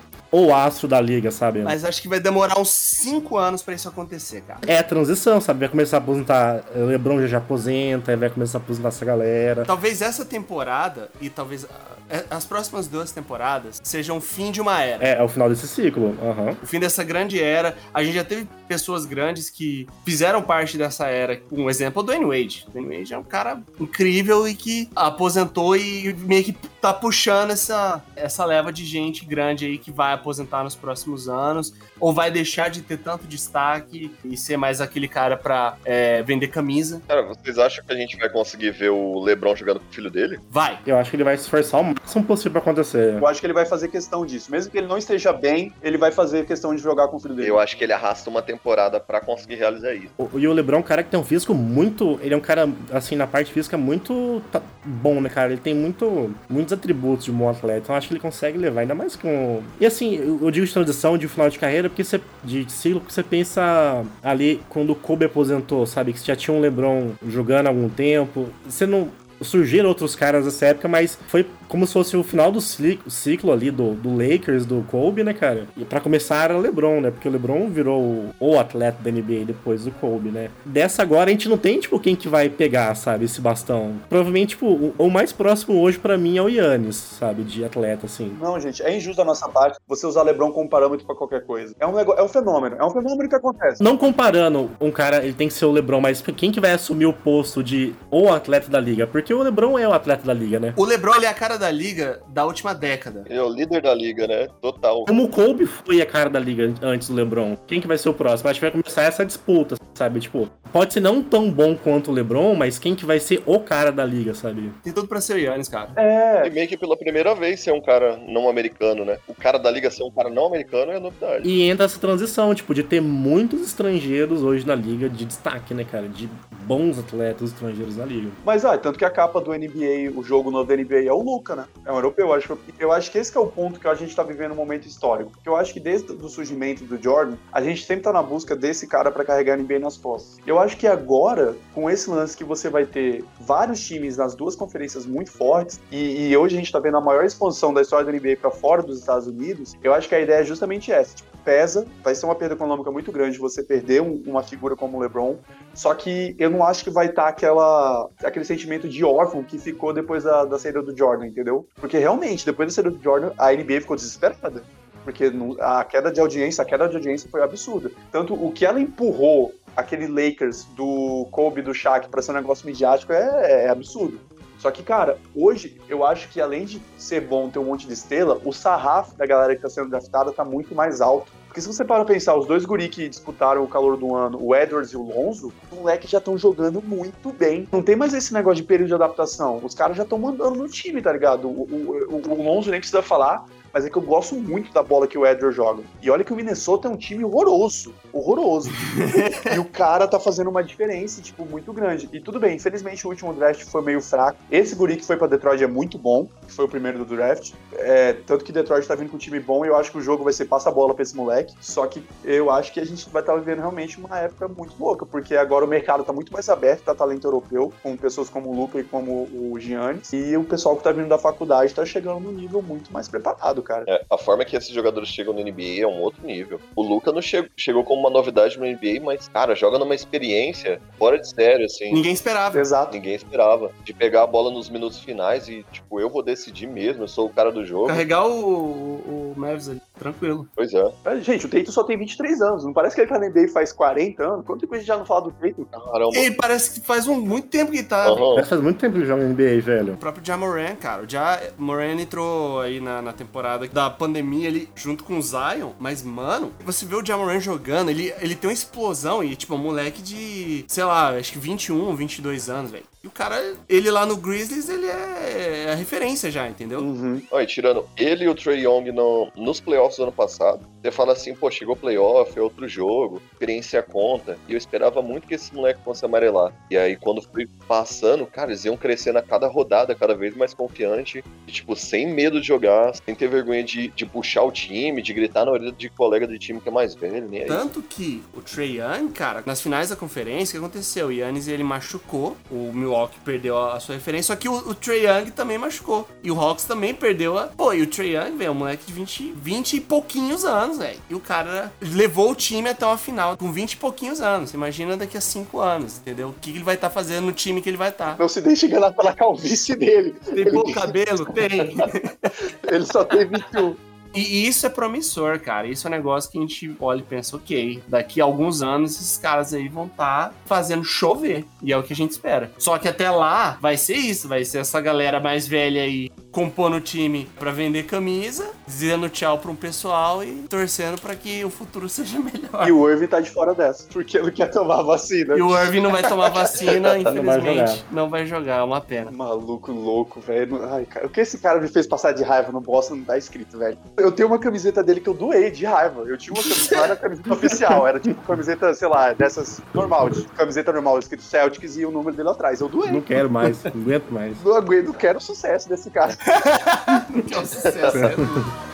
o 0.42 0.54
astro 0.54 0.88
da 0.88 1.00
liga, 1.00 1.30
sabe? 1.30 1.60
Mas 1.60 1.84
acho 1.84 2.02
que 2.02 2.08
vai 2.08 2.20
demorar 2.20 2.58
uns 2.58 2.70
5 2.70 3.36
anos 3.36 3.62
pra 3.62 3.74
isso 3.74 3.88
acontecer, 3.88 4.42
cara. 4.42 4.60
É 4.66 4.78
a 4.78 4.82
transição, 4.82 5.40
sabe? 5.40 5.60
Vai 5.60 5.68
começar 5.68 5.98
a 5.98 6.00
aposentar. 6.00 6.64
O 6.74 6.86
LeBron 6.86 7.20
já, 7.22 7.26
já 7.26 7.38
aposenta, 7.38 8.10
aí 8.10 8.16
vai 8.16 8.30
começar 8.30 8.58
a 8.58 8.60
aposentar 8.60 8.88
essa 8.88 9.04
galera. 9.04 9.64
Talvez 9.64 10.02
essa 10.02 10.24
temporada 10.24 11.10
e 11.20 11.30
talvez 11.30 11.64
ah, 11.64 12.24
as 12.30 12.44
próximas 12.44 12.86
duas 12.86 13.12
temporadas 13.12 13.80
sejam 13.82 14.18
o 14.18 14.20
fim 14.20 14.50
de 14.50 14.60
uma 14.60 14.82
era. 14.82 15.04
É, 15.04 15.18
é 15.18 15.22
o 15.22 15.28
final 15.28 15.48
desse 15.48 15.66
ciclo. 15.66 16.16
Aham. 16.20 16.56
O 16.62 16.66
fim 16.66 16.80
dessa 16.80 17.02
grande 17.04 17.40
era. 17.40 17.76
A 17.92 18.02
gente 18.02 18.14
já 18.14 18.24
teve 18.24 18.48
pessoas 18.68 19.04
grandes 19.04 19.48
que 19.50 19.86
fizeram 20.04 20.42
parte 20.42 20.76
dessa 20.76 21.06
era. 21.06 21.40
Um 21.50 21.70
exemplo 21.70 22.00
é 22.00 22.02
o 22.02 22.06
Dwayne 22.06 22.24
Wade. 22.24 22.66
O 22.68 22.70
Dwayne 22.72 22.98
Wade 22.98 23.14
é 23.14 23.18
um 23.18 23.24
cara 23.24 23.62
incrível 23.80 24.46
e 24.48 24.54
que 24.54 24.88
aposentou 24.94 25.76
e 25.76 26.14
meio 26.14 26.44
que 26.44 26.56
tá 26.84 26.92
puxando 26.92 27.50
essa, 27.50 28.02
essa 28.14 28.44
leva 28.44 28.70
de 28.70 28.84
gente 28.84 29.24
grande 29.24 29.64
aí 29.64 29.78
que 29.78 29.90
vai 29.90 30.12
aposentar 30.12 30.62
nos 30.62 30.74
próximos 30.74 31.30
anos. 31.30 31.72
Ou 31.98 32.12
vai 32.12 32.30
deixar 32.30 32.68
de 32.68 32.82
ter 32.82 32.98
tanto 32.98 33.26
destaque 33.26 34.14
e 34.22 34.36
ser 34.36 34.58
mais 34.58 34.82
aquele 34.82 35.08
cara 35.08 35.34
pra 35.34 35.76
é, 35.84 36.22
vender 36.22 36.48
camisa. 36.48 37.00
Cara, 37.08 37.22
vocês 37.22 37.56
acham 37.58 37.82
que 37.82 37.90
a 37.90 37.96
gente 37.96 38.18
vai 38.18 38.28
conseguir 38.28 38.72
ver 38.72 38.90
o 38.90 39.18
LeBron 39.20 39.56
jogando 39.56 39.80
com 39.80 39.86
o 39.88 39.94
filho 39.94 40.10
dele? 40.10 40.38
Vai. 40.50 40.78
Eu 40.86 40.98
acho 40.98 41.08
que 41.08 41.16
ele 41.16 41.24
vai 41.24 41.36
se 41.38 41.44
esforçar 41.44 41.80
o 41.80 41.84
máximo 41.84 42.24
possível 42.24 42.52
pra 42.52 42.60
acontecer. 42.60 43.14
Eu 43.14 43.26
acho 43.26 43.40
que 43.40 43.46
ele 43.46 43.54
vai 43.54 43.64
fazer 43.64 43.88
questão 43.88 44.26
disso. 44.26 44.50
Mesmo 44.50 44.70
que 44.70 44.76
ele 44.76 44.86
não 44.86 44.98
esteja 44.98 45.32
bem, 45.32 45.72
ele 45.82 45.96
vai 45.96 46.12
fazer 46.12 46.44
questão 46.44 46.74
de 46.74 46.82
jogar 46.82 47.08
com 47.08 47.16
o 47.16 47.20
filho 47.20 47.34
dele. 47.34 47.48
Eu 47.48 47.58
acho 47.58 47.78
que 47.78 47.84
ele 47.84 47.92
arrasta 47.94 48.28
uma 48.28 48.42
temporada 48.42 49.00
pra 49.00 49.20
conseguir 49.20 49.54
realizar 49.54 49.94
isso. 49.94 50.10
O- 50.18 50.28
E 50.38 50.46
o 50.46 50.52
LeBron 50.52 50.76
é 50.76 50.80
um 50.80 50.82
cara 50.82 51.02
que 51.02 51.08
tem 51.10 51.18
um 51.18 51.24
físico 51.24 51.54
muito. 51.54 52.18
Ele 52.20 52.34
é 52.34 52.36
um 52.36 52.40
cara, 52.40 52.68
assim, 52.92 53.16
na 53.16 53.26
parte 53.26 53.50
física, 53.50 53.78
muito 53.78 54.42
tá 54.52 54.60
bom, 54.84 55.20
né, 55.22 55.30
cara? 55.30 55.52
Ele 55.52 55.60
tem 55.60 55.74
muito, 55.74 56.34
muitos 56.50 56.72
atributos 56.74 57.24
de 57.24 57.32
um 57.32 57.34
bom 57.34 57.48
atleta. 57.48 57.80
Então 57.84 57.96
acho 57.96 58.08
que 58.08 58.14
ele 58.14 58.20
consegue 58.20 58.58
levar, 58.58 58.82
ainda 58.82 58.94
mais 58.94 59.16
com. 59.16 59.62
E 59.80 59.86
assim, 59.86 60.16
eu 60.16 60.50
digo 60.50 60.66
de 60.66 60.72
transição, 60.72 61.16
de 61.16 61.28
final 61.28 61.48
de 61.48 61.58
carreira, 61.58 61.88
porque 61.88 62.04
você. 62.04 62.20
De 62.42 62.70
ciclo, 62.70 63.00
porque 63.00 63.14
você 63.14 63.22
pensa 63.22 64.04
ali 64.22 64.60
quando 64.68 64.90
o 64.90 64.94
Kobe 64.94 65.24
aposentou, 65.24 65.86
sabe? 65.86 66.12
Que 66.12 66.24
já 66.24 66.36
tinha 66.36 66.56
um 66.56 66.60
LeBron 66.60 67.10
jogando 67.26 67.66
há 67.66 67.70
algum 67.70 67.88
tempo. 67.88 68.48
Você 68.68 68.86
não. 68.86 69.08
Surgiram 69.40 69.88
outros 69.88 70.14
caras 70.14 70.44
nessa 70.44 70.66
época, 70.66 70.88
mas 70.88 71.18
foi 71.28 71.44
como 71.68 71.86
se 71.86 71.92
fosse 71.92 72.16
o 72.16 72.22
final 72.22 72.50
do 72.50 72.60
ciclo, 72.60 73.10
ciclo 73.10 73.52
ali 73.52 73.70
do, 73.70 73.94
do 73.94 74.16
Lakers, 74.16 74.66
do 74.66 74.84
Kobe, 74.90 75.24
né, 75.24 75.32
cara? 75.32 75.66
E 75.76 75.84
pra 75.84 76.00
começar 76.00 76.44
era 76.44 76.56
o 76.56 76.60
LeBron, 76.60 77.00
né? 77.00 77.10
Porque 77.10 77.28
o 77.28 77.32
LeBron 77.32 77.68
virou 77.68 78.32
o, 78.38 78.58
atleta 78.58 78.98
da 79.02 79.10
NBA 79.10 79.44
depois 79.46 79.84
do 79.84 79.90
Kobe, 79.90 80.30
né? 80.30 80.50
Dessa 80.64 81.02
agora 81.02 81.30
a 81.30 81.32
gente 81.32 81.48
não 81.48 81.58
tem, 81.58 81.80
tipo, 81.80 81.98
quem 81.98 82.14
que 82.14 82.28
vai 82.28 82.48
pegar, 82.48 82.94
sabe, 82.94 83.24
esse 83.24 83.40
bastão. 83.40 83.96
Provavelmente, 84.08 84.50
tipo, 84.50 84.66
o, 84.66 84.94
o 84.98 85.10
mais 85.10 85.32
próximo 85.32 85.80
hoje 85.80 85.98
pra 85.98 86.16
mim 86.16 86.38
é 86.38 86.42
o 86.42 86.48
Yannis, 86.48 86.96
sabe, 86.96 87.42
de 87.42 87.64
atleta, 87.64 88.06
assim. 88.06 88.36
Não, 88.40 88.58
gente, 88.60 88.82
é 88.82 88.96
injusto 88.96 89.16
da 89.16 89.24
nossa 89.24 89.48
parte 89.48 89.78
você 89.86 90.06
usar 90.06 90.22
LeBron 90.22 90.52
como 90.52 90.68
parâmetro 90.68 91.04
pra 91.06 91.14
qualquer 91.14 91.44
coisa. 91.44 91.74
É 91.78 91.86
um, 91.86 91.98
é 91.98 92.22
um 92.22 92.28
fenômeno. 92.28 92.76
É 92.78 92.84
um 92.84 92.90
fenômeno 92.90 93.28
que 93.28 93.36
acontece. 93.36 93.82
Não 93.82 93.96
comparando 93.96 94.70
um 94.80 94.90
cara, 94.90 95.24
ele 95.24 95.32
tem 95.32 95.48
que 95.48 95.54
ser 95.54 95.64
o 95.64 95.72
LeBron, 95.72 96.00
mas 96.00 96.22
quem 96.22 96.50
que 96.50 96.60
vai 96.60 96.72
assumir 96.72 97.06
o 97.06 97.12
posto 97.12 97.62
de 97.62 97.94
o 98.10 98.28
atleta 98.32 98.70
da 98.70 98.80
liga? 98.80 99.06
Porque 99.06 99.32
o 99.32 99.42
LeBron 99.42 99.78
é 99.78 99.86
o 99.86 99.92
atleta 99.92 100.26
da 100.26 100.34
liga, 100.34 100.58
né? 100.58 100.74
O 100.76 100.84
LeBron 100.84 101.16
ele 101.16 101.26
é 101.26 101.28
a 101.28 101.34
cara 101.34 101.56
da 101.56 101.63
liga 101.70 102.20
da 102.28 102.44
última 102.44 102.74
década. 102.74 103.24
Ele 103.26 103.38
é 103.38 103.42
o 103.42 103.48
líder 103.48 103.82
da 103.82 103.94
liga, 103.94 104.26
né? 104.26 104.48
Total. 104.60 105.04
Como 105.04 105.24
o 105.24 105.28
Kobe 105.28 105.66
foi 105.66 106.00
a 106.00 106.06
cara 106.06 106.30
da 106.30 106.38
liga 106.38 106.72
antes 106.82 107.08
do 107.08 107.14
LeBron, 107.14 107.56
quem 107.66 107.80
que 107.80 107.86
vai 107.86 107.98
ser 107.98 108.08
o 108.08 108.14
próximo? 108.14 108.50
Acho 108.50 108.60
que 108.60 108.66
vai 108.66 108.70
começar 108.70 109.02
essa 109.02 109.24
disputa, 109.24 109.76
sabe? 109.94 110.20
Tipo, 110.20 110.48
pode 110.72 110.92
ser 110.92 111.00
não 111.00 111.22
tão 111.22 111.50
bom 111.50 111.76
quanto 111.76 112.10
o 112.10 112.14
LeBron, 112.14 112.54
mas 112.54 112.78
quem 112.78 112.94
que 112.94 113.04
vai 113.04 113.20
ser 113.20 113.42
o 113.46 113.60
cara 113.60 113.90
da 113.90 114.04
liga, 114.04 114.34
sabe? 114.34 114.72
Tem 114.82 114.92
tudo 114.92 115.08
pra 115.08 115.20
ser 115.20 115.34
o 115.34 115.38
Yannis, 115.38 115.68
cara. 115.68 115.90
É. 115.96 116.46
E 116.46 116.50
meio 116.50 116.68
que 116.68 116.76
pela 116.76 116.96
primeira 116.96 117.34
vez 117.34 117.60
ser 117.60 117.72
um 117.72 117.80
cara 117.80 118.16
não 118.28 118.48
americano, 118.48 119.04
né? 119.04 119.18
O 119.28 119.34
cara 119.34 119.58
da 119.58 119.70
liga 119.70 119.90
ser 119.90 120.02
um 120.02 120.10
cara 120.10 120.30
não 120.30 120.46
americano 120.46 120.92
é 120.92 121.00
novidade. 121.00 121.48
E 121.48 121.62
entra 121.62 121.86
essa 121.86 121.98
transição, 121.98 122.54
tipo, 122.54 122.74
de 122.74 122.82
ter 122.82 123.00
muitos 123.00 123.60
estrangeiros 123.62 124.42
hoje 124.42 124.66
na 124.66 124.74
liga 124.74 125.08
de 125.08 125.24
destaque, 125.24 125.74
né, 125.74 125.84
cara? 125.84 126.08
De 126.08 126.28
bons 126.64 126.98
atletas 126.98 127.50
estrangeiros 127.50 127.96
na 127.96 128.04
liga. 128.04 128.30
Mas, 128.44 128.64
ah, 128.64 128.76
tanto 128.76 128.98
que 128.98 129.04
a 129.04 129.10
capa 129.10 129.40
do 129.40 129.52
NBA, 129.52 130.12
o 130.14 130.22
jogo 130.22 130.50
novo 130.50 130.64
da 130.64 130.76
NBA 130.76 131.04
é 131.06 131.12
o 131.12 131.22
Luca, 131.22 131.43
né? 131.54 131.66
É 131.84 131.92
um 131.92 131.96
europeu. 131.96 132.26
Eu 132.28 132.32
acho, 132.32 132.56
que- 132.56 132.74
eu 132.78 132.92
acho 132.92 133.10
que 133.10 133.18
esse 133.18 133.36
é 133.36 133.40
o 133.40 133.46
ponto 133.46 133.80
que 133.80 133.88
a 133.88 133.94
gente 133.94 134.14
tá 134.14 134.22
vivendo 134.22 134.52
um 134.52 134.56
momento 134.56 134.86
histórico. 134.86 135.32
Porque 135.32 135.48
eu 135.48 135.56
acho 135.56 135.72
que 135.72 135.80
desde 135.80 136.12
o 136.12 136.28
surgimento 136.28 136.84
do 136.84 137.00
Jordan, 137.02 137.36
a 137.52 137.60
gente 137.60 137.84
sempre 137.84 138.04
tá 138.04 138.12
na 138.12 138.22
busca 138.22 138.54
desse 138.56 138.86
cara 138.86 139.10
pra 139.10 139.24
carregar 139.24 139.54
a 139.54 139.56
NBA 139.56 139.78
nas 139.80 139.96
costas. 139.96 140.38
Eu 140.46 140.58
acho 140.58 140.76
que 140.76 140.86
agora, 140.86 141.54
com 141.74 141.90
esse 141.90 142.08
lance 142.08 142.36
que 142.36 142.44
você 142.44 142.68
vai 142.68 142.86
ter 142.86 143.24
vários 143.40 143.80
times 143.84 144.16
nas 144.16 144.34
duas 144.34 144.54
conferências 144.56 145.04
muito 145.06 145.30
fortes, 145.32 145.80
e, 145.90 146.28
e 146.30 146.36
hoje 146.36 146.54
a 146.56 146.58
gente 146.58 146.70
tá 146.72 146.78
vendo 146.78 146.96
a 146.96 147.00
maior 147.00 147.24
exposição 147.24 147.74
da 147.74 147.82
história 147.82 148.04
da 148.06 148.12
NBA 148.12 148.36
para 148.40 148.50
fora 148.50 148.82
dos 148.82 148.98
Estados 149.00 149.26
Unidos, 149.26 149.74
eu 149.82 149.92
acho 149.92 150.08
que 150.08 150.14
a 150.14 150.20
ideia 150.20 150.38
é 150.40 150.44
justamente 150.44 150.92
essa. 150.92 151.16
Tipo, 151.16 151.34
pesa, 151.44 151.86
vai 152.02 152.14
ser 152.14 152.24
uma 152.24 152.34
perda 152.34 152.54
econômica 152.54 152.90
muito 152.90 153.12
grande 153.12 153.38
você 153.38 153.62
perder 153.62 154.00
um- 154.00 154.22
uma 154.26 154.42
figura 154.42 154.74
como 154.74 154.96
o 154.96 155.00
LeBron, 155.00 155.36
só 155.74 155.92
que 155.94 156.34
eu 156.38 156.48
não 156.48 156.64
acho 156.64 156.82
que 156.82 156.90
vai 156.90 157.06
estar 157.06 157.28
aquela, 157.28 158.08
aquele 158.22 158.44
sentimento 158.46 158.88
de 158.88 159.04
órfão 159.04 159.42
que 159.42 159.58
ficou 159.58 159.92
depois 159.92 160.24
da, 160.24 160.44
da 160.46 160.58
saída 160.58 160.80
do 160.82 160.96
Jordan, 160.96 161.26
entendeu? 161.34 161.66
Porque 161.74 161.98
realmente, 161.98 162.46
depois 162.46 162.68
da 162.68 162.74
saída 162.74 162.90
do 162.90 163.02
Jordan, 163.02 163.32
a 163.36 163.52
NBA 163.52 163.80
ficou 163.80 163.96
desesperada. 163.96 164.62
Porque 165.02 165.30
a 165.60 165.84
queda 165.84 166.10
de 166.10 166.18
audiência, 166.18 166.62
a 166.62 166.64
queda 166.64 166.88
de 166.88 166.96
audiência 166.96 167.28
foi 167.28 167.42
absurda. 167.42 167.90
Tanto 168.10 168.32
o 168.32 168.50
que 168.50 168.64
ela 168.64 168.80
empurrou 168.80 169.52
aquele 169.76 170.06
Lakers 170.06 170.64
do 170.76 171.26
Kobe 171.30 171.60
do 171.60 171.74
Shaq 171.74 172.08
para 172.08 172.22
ser 172.22 172.30
um 172.30 172.34
negócio 172.34 172.64
midiático 172.64 173.12
é, 173.12 173.64
é 173.64 173.68
absurdo. 173.68 174.18
Só 174.58 174.70
que, 174.70 174.82
cara, 174.82 175.18
hoje 175.34 175.78
eu 175.90 176.06
acho 176.06 176.28
que 176.30 176.40
além 176.40 176.64
de 176.64 176.80
ser 176.96 177.20
bom 177.20 177.50
ter 177.50 177.58
um 177.58 177.64
monte 177.64 177.86
de 177.86 177.92
estrela, 177.92 178.40
o 178.44 178.52
sarrafo 178.52 179.14
da 179.14 179.26
galera 179.26 179.54
que 179.54 179.60
tá 179.60 179.68
sendo 179.68 179.90
draftada 179.90 180.32
tá 180.32 180.42
muito 180.42 180.74
mais 180.74 181.02
alto. 181.02 181.30
Porque 181.54 181.60
se 181.62 181.68
você 181.68 181.84
para 181.84 182.04
pensar, 182.04 182.34
os 182.36 182.46
dois 182.48 182.64
guri 182.64 182.88
que 182.88 183.08
disputaram 183.08 183.62
o 183.62 183.68
calor 183.68 183.96
do 183.96 184.12
ano, 184.12 184.36
o 184.42 184.56
Edwards 184.56 184.90
e 184.90 184.96
o 184.96 185.02
Lonzo, 185.02 185.52
os 185.70 185.78
moleques 185.78 186.10
já 186.10 186.18
estão 186.18 186.36
jogando 186.36 186.82
muito 186.82 187.32
bem. 187.32 187.68
Não 187.70 187.80
tem 187.80 187.94
mais 187.94 188.12
esse 188.12 188.34
negócio 188.34 188.56
de 188.56 188.64
período 188.64 188.88
de 188.88 188.94
adaptação. 188.94 189.60
Os 189.62 189.72
caras 189.72 189.96
já 189.96 190.02
estão 190.02 190.18
mandando 190.18 190.56
no 190.56 190.68
time, 190.68 191.00
tá 191.00 191.12
ligado? 191.12 191.46
O, 191.46 191.62
o, 191.62 192.08
o- 192.16 192.32
o 192.32 192.42
Lonzo 192.42 192.72
nem 192.72 192.80
precisa 192.80 193.02
falar, 193.02 193.44
mas 193.74 193.84
é 193.84 193.90
que 193.90 193.96
eu 193.96 194.02
gosto 194.02 194.36
muito 194.36 194.72
da 194.72 194.84
bola 194.84 195.08
que 195.08 195.18
o 195.18 195.26
Edwards 195.26 195.56
joga. 195.56 195.82
E 196.00 196.08
olha 196.08 196.22
que 196.22 196.32
o 196.32 196.36
Minnesota 196.36 196.86
é 196.86 196.90
um 196.92 196.96
time 196.96 197.24
horroroso. 197.24 197.92
Horroroso. 198.12 198.70
e 199.52 199.58
o 199.58 199.64
cara 199.64 200.06
tá 200.06 200.20
fazendo 200.20 200.48
uma 200.48 200.62
diferença, 200.62 201.20
tipo, 201.20 201.44
muito 201.44 201.72
grande. 201.72 202.08
E 202.12 202.20
tudo 202.20 202.38
bem, 202.38 202.54
infelizmente 202.54 203.04
o 203.04 203.10
último 203.10 203.34
draft 203.34 203.64
foi 203.64 203.82
meio 203.82 204.00
fraco. 204.00 204.38
Esse 204.48 204.76
guri 204.76 204.96
que 204.96 205.04
foi 205.04 205.16
pra 205.16 205.26
Detroit 205.26 205.60
é 205.60 205.66
muito 205.66 205.98
bom, 205.98 206.28
que 206.46 206.52
foi 206.52 206.66
o 206.66 206.68
primeiro 206.68 207.04
do 207.04 207.16
draft. 207.16 207.52
É, 207.72 208.12
tanto 208.12 208.44
que 208.44 208.52
Detroit 208.52 208.86
tá 208.86 208.94
vindo 208.94 209.10
com 209.10 209.16
um 209.16 209.18
time 209.18 209.40
bom 209.40 209.64
e 209.64 209.68
eu 209.68 209.76
acho 209.76 209.90
que 209.90 209.98
o 209.98 210.00
jogo 210.00 210.22
vai 210.22 210.32
ser 210.32 210.44
passa 210.44 210.68
a 210.68 210.72
bola 210.72 210.94
pra 210.94 211.02
esse 211.02 211.16
moleque. 211.16 211.52
Só 211.60 211.84
que 211.88 212.00
eu 212.22 212.52
acho 212.52 212.72
que 212.72 212.78
a 212.78 212.86
gente 212.86 213.10
vai 213.10 213.22
estar 213.22 213.34
vivendo 213.34 213.58
realmente 213.58 213.98
uma 213.98 214.20
época 214.20 214.46
muito 214.46 214.76
louca, 214.78 215.04
porque 215.04 215.34
agora 215.34 215.64
o 215.64 215.68
mercado 215.68 216.04
tá 216.04 216.12
muito 216.12 216.32
mais 216.32 216.48
aberto 216.48 216.84
pra 216.84 216.94
talento 216.94 217.26
europeu, 217.26 217.72
com 217.82 217.96
pessoas 217.96 218.30
como 218.30 218.50
o 218.50 218.54
Luca 218.54 218.78
e 218.78 218.84
como 218.84 219.28
o 219.32 219.58
Giannis. 219.58 220.12
E 220.12 220.36
o 220.36 220.44
pessoal 220.44 220.76
que 220.76 220.84
tá 220.84 220.92
vindo 220.92 221.08
da 221.08 221.18
faculdade 221.18 221.74
tá 221.74 221.84
chegando 221.84 222.20
num 222.20 222.32
nível 222.32 222.62
muito 222.62 222.92
mais 222.92 223.08
preparado, 223.08 223.63
cara. 223.64 223.84
É, 223.88 224.04
a 224.10 224.16
forma 224.18 224.44
que 224.44 224.56
esses 224.56 224.70
jogadores 224.70 225.08
chegam 225.08 225.32
no 225.34 225.40
NBA 225.42 225.80
é 225.82 225.86
um 225.86 226.00
outro 226.00 226.24
nível. 226.24 226.60
O 226.76 226.82
Luca 226.82 227.10
não 227.10 227.20
che- 227.22 227.50
chegou 227.56 227.82
como 227.82 228.00
uma 228.00 228.10
novidade 228.10 228.58
no 228.58 228.64
NBA, 228.66 229.00
mas, 229.02 229.26
cara, 229.28 229.54
joga 229.54 229.78
numa 229.78 229.94
experiência 229.94 230.80
fora 230.98 231.18
de 231.18 231.28
sério, 231.28 231.66
assim. 231.66 231.92
Ninguém 231.92 232.12
esperava. 232.12 232.58
Exato. 232.60 232.94
Ninguém 232.94 233.14
esperava. 233.14 233.70
De 233.84 233.92
pegar 233.92 234.22
a 234.22 234.26
bola 234.26 234.50
nos 234.50 234.68
minutos 234.70 235.00
finais 235.00 235.48
e, 235.48 235.64
tipo, 235.72 235.98
eu 235.98 236.08
vou 236.10 236.22
decidir 236.22 236.66
mesmo, 236.66 237.04
eu 237.04 237.08
sou 237.08 237.26
o 237.26 237.30
cara 237.30 237.50
do 237.50 237.64
jogo. 237.64 237.86
Carregar 237.88 238.26
o, 238.26 238.30
o, 238.44 239.32
o 239.36 239.40
Mavis 239.40 239.68
ali, 239.68 239.80
tranquilo. 239.98 240.48
Pois 240.54 240.72
é. 240.72 240.92
Mas, 241.04 241.24
Gente, 241.24 241.46
o 241.46 241.48
Tatum 241.48 241.72
só 241.72 241.84
tem 241.84 241.96
23 241.96 242.40
anos. 242.42 242.64
Não 242.64 242.72
parece 242.72 242.94
que 242.94 243.02
ele 243.02 243.08
tá 243.08 243.18
na 243.18 243.28
NBA 243.28 243.48
faz 243.48 243.72
40 243.72 244.22
anos? 244.22 244.46
Quanto 244.46 244.60
tempo 244.60 244.74
a 244.74 244.78
gente 244.78 244.86
já 244.86 244.96
não 244.96 245.06
fala 245.06 245.22
do 245.22 245.32
Tatum? 245.32 245.64
Caramba. 245.64 246.10
Ele 246.14 246.34
parece 246.34 246.80
que 246.80 246.86
faz 246.86 247.06
um, 247.06 247.20
muito 247.20 247.48
tempo 247.48 247.72
que 247.72 247.82
tá. 247.82 248.06
Mas 248.36 248.48
faz 248.48 248.60
muito 248.60 248.78
tempo 248.78 248.94
que 248.94 249.00
ele 249.00 249.06
joga 249.06 249.24
NBA, 249.24 249.60
velho. 249.60 249.94
O 249.94 249.96
próprio 249.96 250.24
Jamoran, 250.24 250.74
cara. 250.76 251.02
O 251.02 251.10
Ja 251.10 251.40
Moran 251.58 252.00
entrou 252.00 252.60
aí 252.60 252.80
na, 252.80 253.00
na 253.00 253.12
temporada 253.12 253.66
da 253.68 253.88
pandemia 253.90 254.48
ali 254.48 254.68
junto 254.74 255.04
com 255.04 255.18
o 255.18 255.22
Zion. 255.22 255.72
Mas, 255.78 256.02
mano, 256.02 256.52
você 256.64 256.84
vê 256.84 256.96
o 256.96 257.04
Jamoran 257.04 257.40
jogando, 257.40 257.90
ele, 257.90 258.12
ele 258.20 258.34
tem 258.34 258.48
uma 258.48 258.54
explosão 258.54 259.22
e, 259.22 259.36
tipo, 259.36 259.54
um 259.54 259.58
moleque 259.58 260.02
de, 260.02 260.64
sei 260.68 260.84
lá, 260.84 261.10
acho 261.10 261.32
que 261.32 261.38
21, 261.38 261.94
22 261.94 262.50
anos, 262.50 262.70
velho. 262.70 262.93
E 263.04 263.06
o 263.06 263.10
cara, 263.10 263.54
ele 263.68 263.90
lá 263.90 264.06
no 264.06 264.16
Grizzlies, 264.16 264.66
ele 264.70 264.86
é, 264.86 265.64
é 265.66 265.72
a 265.72 265.74
referência 265.74 266.30
já, 266.30 266.48
entendeu? 266.48 266.80
Uhum. 266.80 267.20
Olha, 267.30 267.46
tirando 267.46 267.86
ele 267.98 268.24
e 268.24 268.28
o 268.28 268.34
Trey 268.34 268.64
Young 268.64 268.90
no, 268.92 269.30
nos 269.36 269.60
playoffs 269.60 269.98
do 269.98 270.04
ano 270.04 270.12
passado, 270.12 270.66
você 270.84 270.90
fala 270.90 271.12
assim, 271.12 271.34
pô, 271.34 271.50
chegou 271.50 271.76
playoff, 271.76 272.38
é 272.38 272.40
outro 272.40 272.66
jogo, 272.66 273.20
experiência 273.32 273.82
conta. 273.82 274.38
E 274.48 274.52
eu 274.52 274.58
esperava 274.58 275.02
muito 275.02 275.26
que 275.26 275.34
esse 275.34 275.54
moleque 275.54 275.80
fosse 275.84 276.02
amarelar. 276.04 276.52
E 276.70 276.78
aí, 276.78 276.96
quando 276.96 277.20
fui 277.20 277.46
passando, 277.68 278.24
cara, 278.26 278.50
eles 278.50 278.64
iam 278.64 278.76
crescendo 278.76 279.18
a 279.18 279.22
cada 279.22 279.46
rodada, 279.48 279.94
cada 279.94 280.14
vez 280.14 280.34
mais 280.34 280.54
confiante. 280.54 281.22
E, 281.46 281.52
tipo, 281.52 281.76
sem 281.76 282.06
medo 282.06 282.40
de 282.40 282.46
jogar, 282.46 282.94
sem 282.94 283.14
ter 283.14 283.28
vergonha 283.28 283.64
de, 283.64 283.88
de 283.88 284.06
puxar 284.06 284.44
o 284.44 284.50
time, 284.50 285.02
de 285.02 285.12
gritar 285.12 285.44
na 285.44 285.52
orelha 285.52 285.72
de 285.72 285.90
colega 285.90 286.26
do 286.26 286.38
time 286.38 286.60
que 286.60 286.68
é 286.68 286.72
mais 286.72 286.94
velho, 286.94 287.28
aí. 287.32 287.46
Tanto 287.46 287.82
que 287.82 288.22
o 288.34 288.40
Trey 288.40 288.78
Young, 288.78 289.10
cara, 289.12 289.42
nas 289.44 289.60
finais 289.60 289.90
da 289.90 289.96
conferência, 289.96 290.58
o 290.58 290.60
que 290.60 290.66
aconteceu? 290.66 291.08
O 291.08 291.12
Yannis, 291.12 291.48
ele 291.48 291.64
machucou, 291.64 292.36
o 292.50 292.72
Milwaukee 292.94 293.18
perdeu 293.24 293.58
a, 293.58 293.74
a 293.74 293.80
sua 293.80 293.94
referência, 293.94 294.34
só 294.34 294.36
que 294.36 294.48
o, 294.48 294.54
o 294.54 294.74
Trey 294.74 295.06
Young 295.06 295.30
também 295.30 295.58
machucou. 295.58 296.08
E 296.22 296.30
o 296.30 296.40
Hawks 296.40 296.64
também 296.64 296.94
perdeu 296.94 297.38
a... 297.38 297.48
Pô, 297.48 297.72
e 297.72 297.82
o 297.82 297.86
Trey 297.86 298.16
Young, 298.16 298.36
velho, 298.36 298.48
é 298.48 298.50
um 298.50 298.54
moleque 298.54 298.86
de 298.86 298.92
20, 298.92 299.34
20 299.36 299.76
e 299.76 299.80
pouquinhos 299.80 300.44
anos, 300.44 300.78
velho. 300.78 300.98
E 301.10 301.14
o 301.14 301.20
cara 301.20 301.72
levou 301.80 302.30
o 302.30 302.34
time 302.34 302.68
até 302.68 302.86
uma 302.86 302.96
final 302.96 303.36
com 303.36 303.52
20 303.52 303.72
e 303.72 303.76
pouquinhos 303.76 304.20
anos. 304.20 304.54
Imagina 304.54 304.96
daqui 304.96 305.16
a 305.16 305.20
5 305.20 305.58
anos, 305.58 305.98
entendeu? 305.98 306.28
O 306.28 306.32
que 306.32 306.54
que 306.54 306.58
ele 306.58 306.64
vai 306.64 306.76
estar 306.76 306.90
fazendo 306.90 307.24
no 307.26 307.32
time 307.32 307.60
que 307.60 307.68
ele 307.68 307.76
vai 307.76 307.88
estar. 307.88 308.16
Não 308.18 308.28
se 308.28 308.40
deixe 308.40 308.66
enganar 308.66 308.92
pela 308.92 309.12
calvície 309.12 309.74
dele. 309.74 310.14
Tem 310.24 310.50
pouco 310.50 310.72
cabelo? 310.72 311.26
Tem. 311.32 311.74
Ele 312.70 312.86
só 312.86 313.04
tem 313.04 313.26
21. 313.26 313.76
E 314.14 314.46
isso 314.46 314.66
é 314.66 314.68
promissor, 314.68 315.40
cara. 315.40 315.66
Isso 315.66 315.86
é 315.86 315.90
um 315.90 315.92
negócio 315.92 316.30
que 316.30 316.38
a 316.38 316.40
gente 316.40 316.76
olha 316.80 317.00
e 317.00 317.02
pensa, 317.02 317.36
ok, 317.36 317.82
daqui 317.88 318.20
a 318.20 318.24
alguns 318.24 318.62
anos 318.62 318.92
esses 318.92 319.18
caras 319.18 319.52
aí 319.52 319.68
vão 319.68 319.86
estar 319.86 320.32
fazendo 320.46 320.84
chover. 320.84 321.44
E 321.62 321.72
é 321.72 321.76
o 321.76 321.82
que 321.82 321.92
a 321.92 321.96
gente 321.96 322.12
espera. 322.12 322.52
Só 322.58 322.78
que 322.78 322.88
até 322.88 323.10
lá 323.10 323.58
vai 323.60 323.76
ser 323.76 323.96
isso, 323.96 324.28
vai 324.28 324.44
ser 324.44 324.58
essa 324.58 324.80
galera 324.80 325.18
mais 325.20 325.46
velha 325.48 325.82
aí 325.82 326.10
compondo 326.30 326.76
o 326.76 326.80
time 326.80 327.28
pra 327.38 327.52
vender 327.52 327.84
camisa, 327.84 328.50
dizendo 328.66 329.08
tchau 329.08 329.38
pra 329.38 329.50
um 329.52 329.54
pessoal 329.54 330.24
e 330.24 330.32
torcendo 330.48 331.00
pra 331.00 331.14
que 331.14 331.44
o 331.44 331.50
futuro 331.50 331.88
seja 331.90 332.18
melhor. 332.18 332.66
E 332.66 332.72
o 332.72 332.90
Irving 332.90 333.06
tá 333.06 333.20
de 333.20 333.30
fora 333.30 333.54
dessa, 333.54 333.86
porque 333.92 334.18
ele 334.18 334.32
quer 334.32 334.50
tomar 334.50 334.82
vacina. 334.82 335.36
E 335.36 335.42
o 335.42 335.56
Irving 335.56 335.80
não 335.80 335.92
vai 335.92 336.02
tomar 336.02 336.30
vacina, 336.30 336.98
infelizmente. 336.98 337.84
Não 337.90 338.08
vai 338.08 338.26
jogar, 338.26 338.58
é 338.58 338.62
uma 338.62 338.80
pena. 338.80 339.12
Maluco 339.12 339.70
louco, 339.70 340.20
velho. 340.20 340.64
Ai, 340.64 340.84
cara, 340.84 341.06
o 341.06 341.08
que 341.08 341.20
esse 341.20 341.38
cara 341.38 341.60
me 341.60 341.68
fez 341.68 341.86
passar 341.86 342.12
de 342.12 342.24
raiva 342.24 342.50
no 342.50 342.60
Boston 342.60 342.96
não 342.96 343.04
tá 343.04 343.16
escrito, 343.16 343.56
velho. 343.58 343.78
Eu 344.04 344.12
tenho 344.12 344.28
uma 344.28 344.38
camiseta 344.38 344.82
dele 344.82 345.00
que 345.00 345.08
eu 345.08 345.14
doei 345.14 345.50
de 345.50 345.64
raiva. 345.64 346.02
Eu 346.06 346.18
tinha 346.18 346.34
uma 346.34 346.42
camiseta, 346.42 346.76
não 346.76 346.84
era 346.84 346.96
camiseta 346.96 347.32
oficial, 347.32 347.88
era 347.88 347.98
tipo 347.98 348.20
camiseta, 348.22 348.74
sei 348.74 348.86
lá, 348.88 349.12
dessas 349.14 349.62
normal, 349.72 350.10
de 350.10 350.24
camiseta 350.24 350.70
normal, 350.72 350.98
escrito 350.98 351.22
Celtics 351.22 351.78
e 351.78 351.86
o 351.86 351.90
número 351.90 352.14
dele 352.14 352.28
atrás. 352.28 352.60
Eu 352.60 352.68
doei. 352.68 352.92
Não 352.92 353.00
quero 353.00 353.30
mais, 353.30 353.64
não 353.64 353.80
aguento 353.80 354.10
mais. 354.10 354.36
Não 354.44 354.54
aguento, 354.54 354.86
não 354.88 354.92
quero 354.92 355.16
o 355.16 355.22
sucesso 355.22 355.70
desse 355.70 355.90
cara. 355.90 356.14
Que 357.26 357.34
é 357.34 357.38
um 357.38 357.46
sucesso. 357.46 357.96
né? 357.96 358.10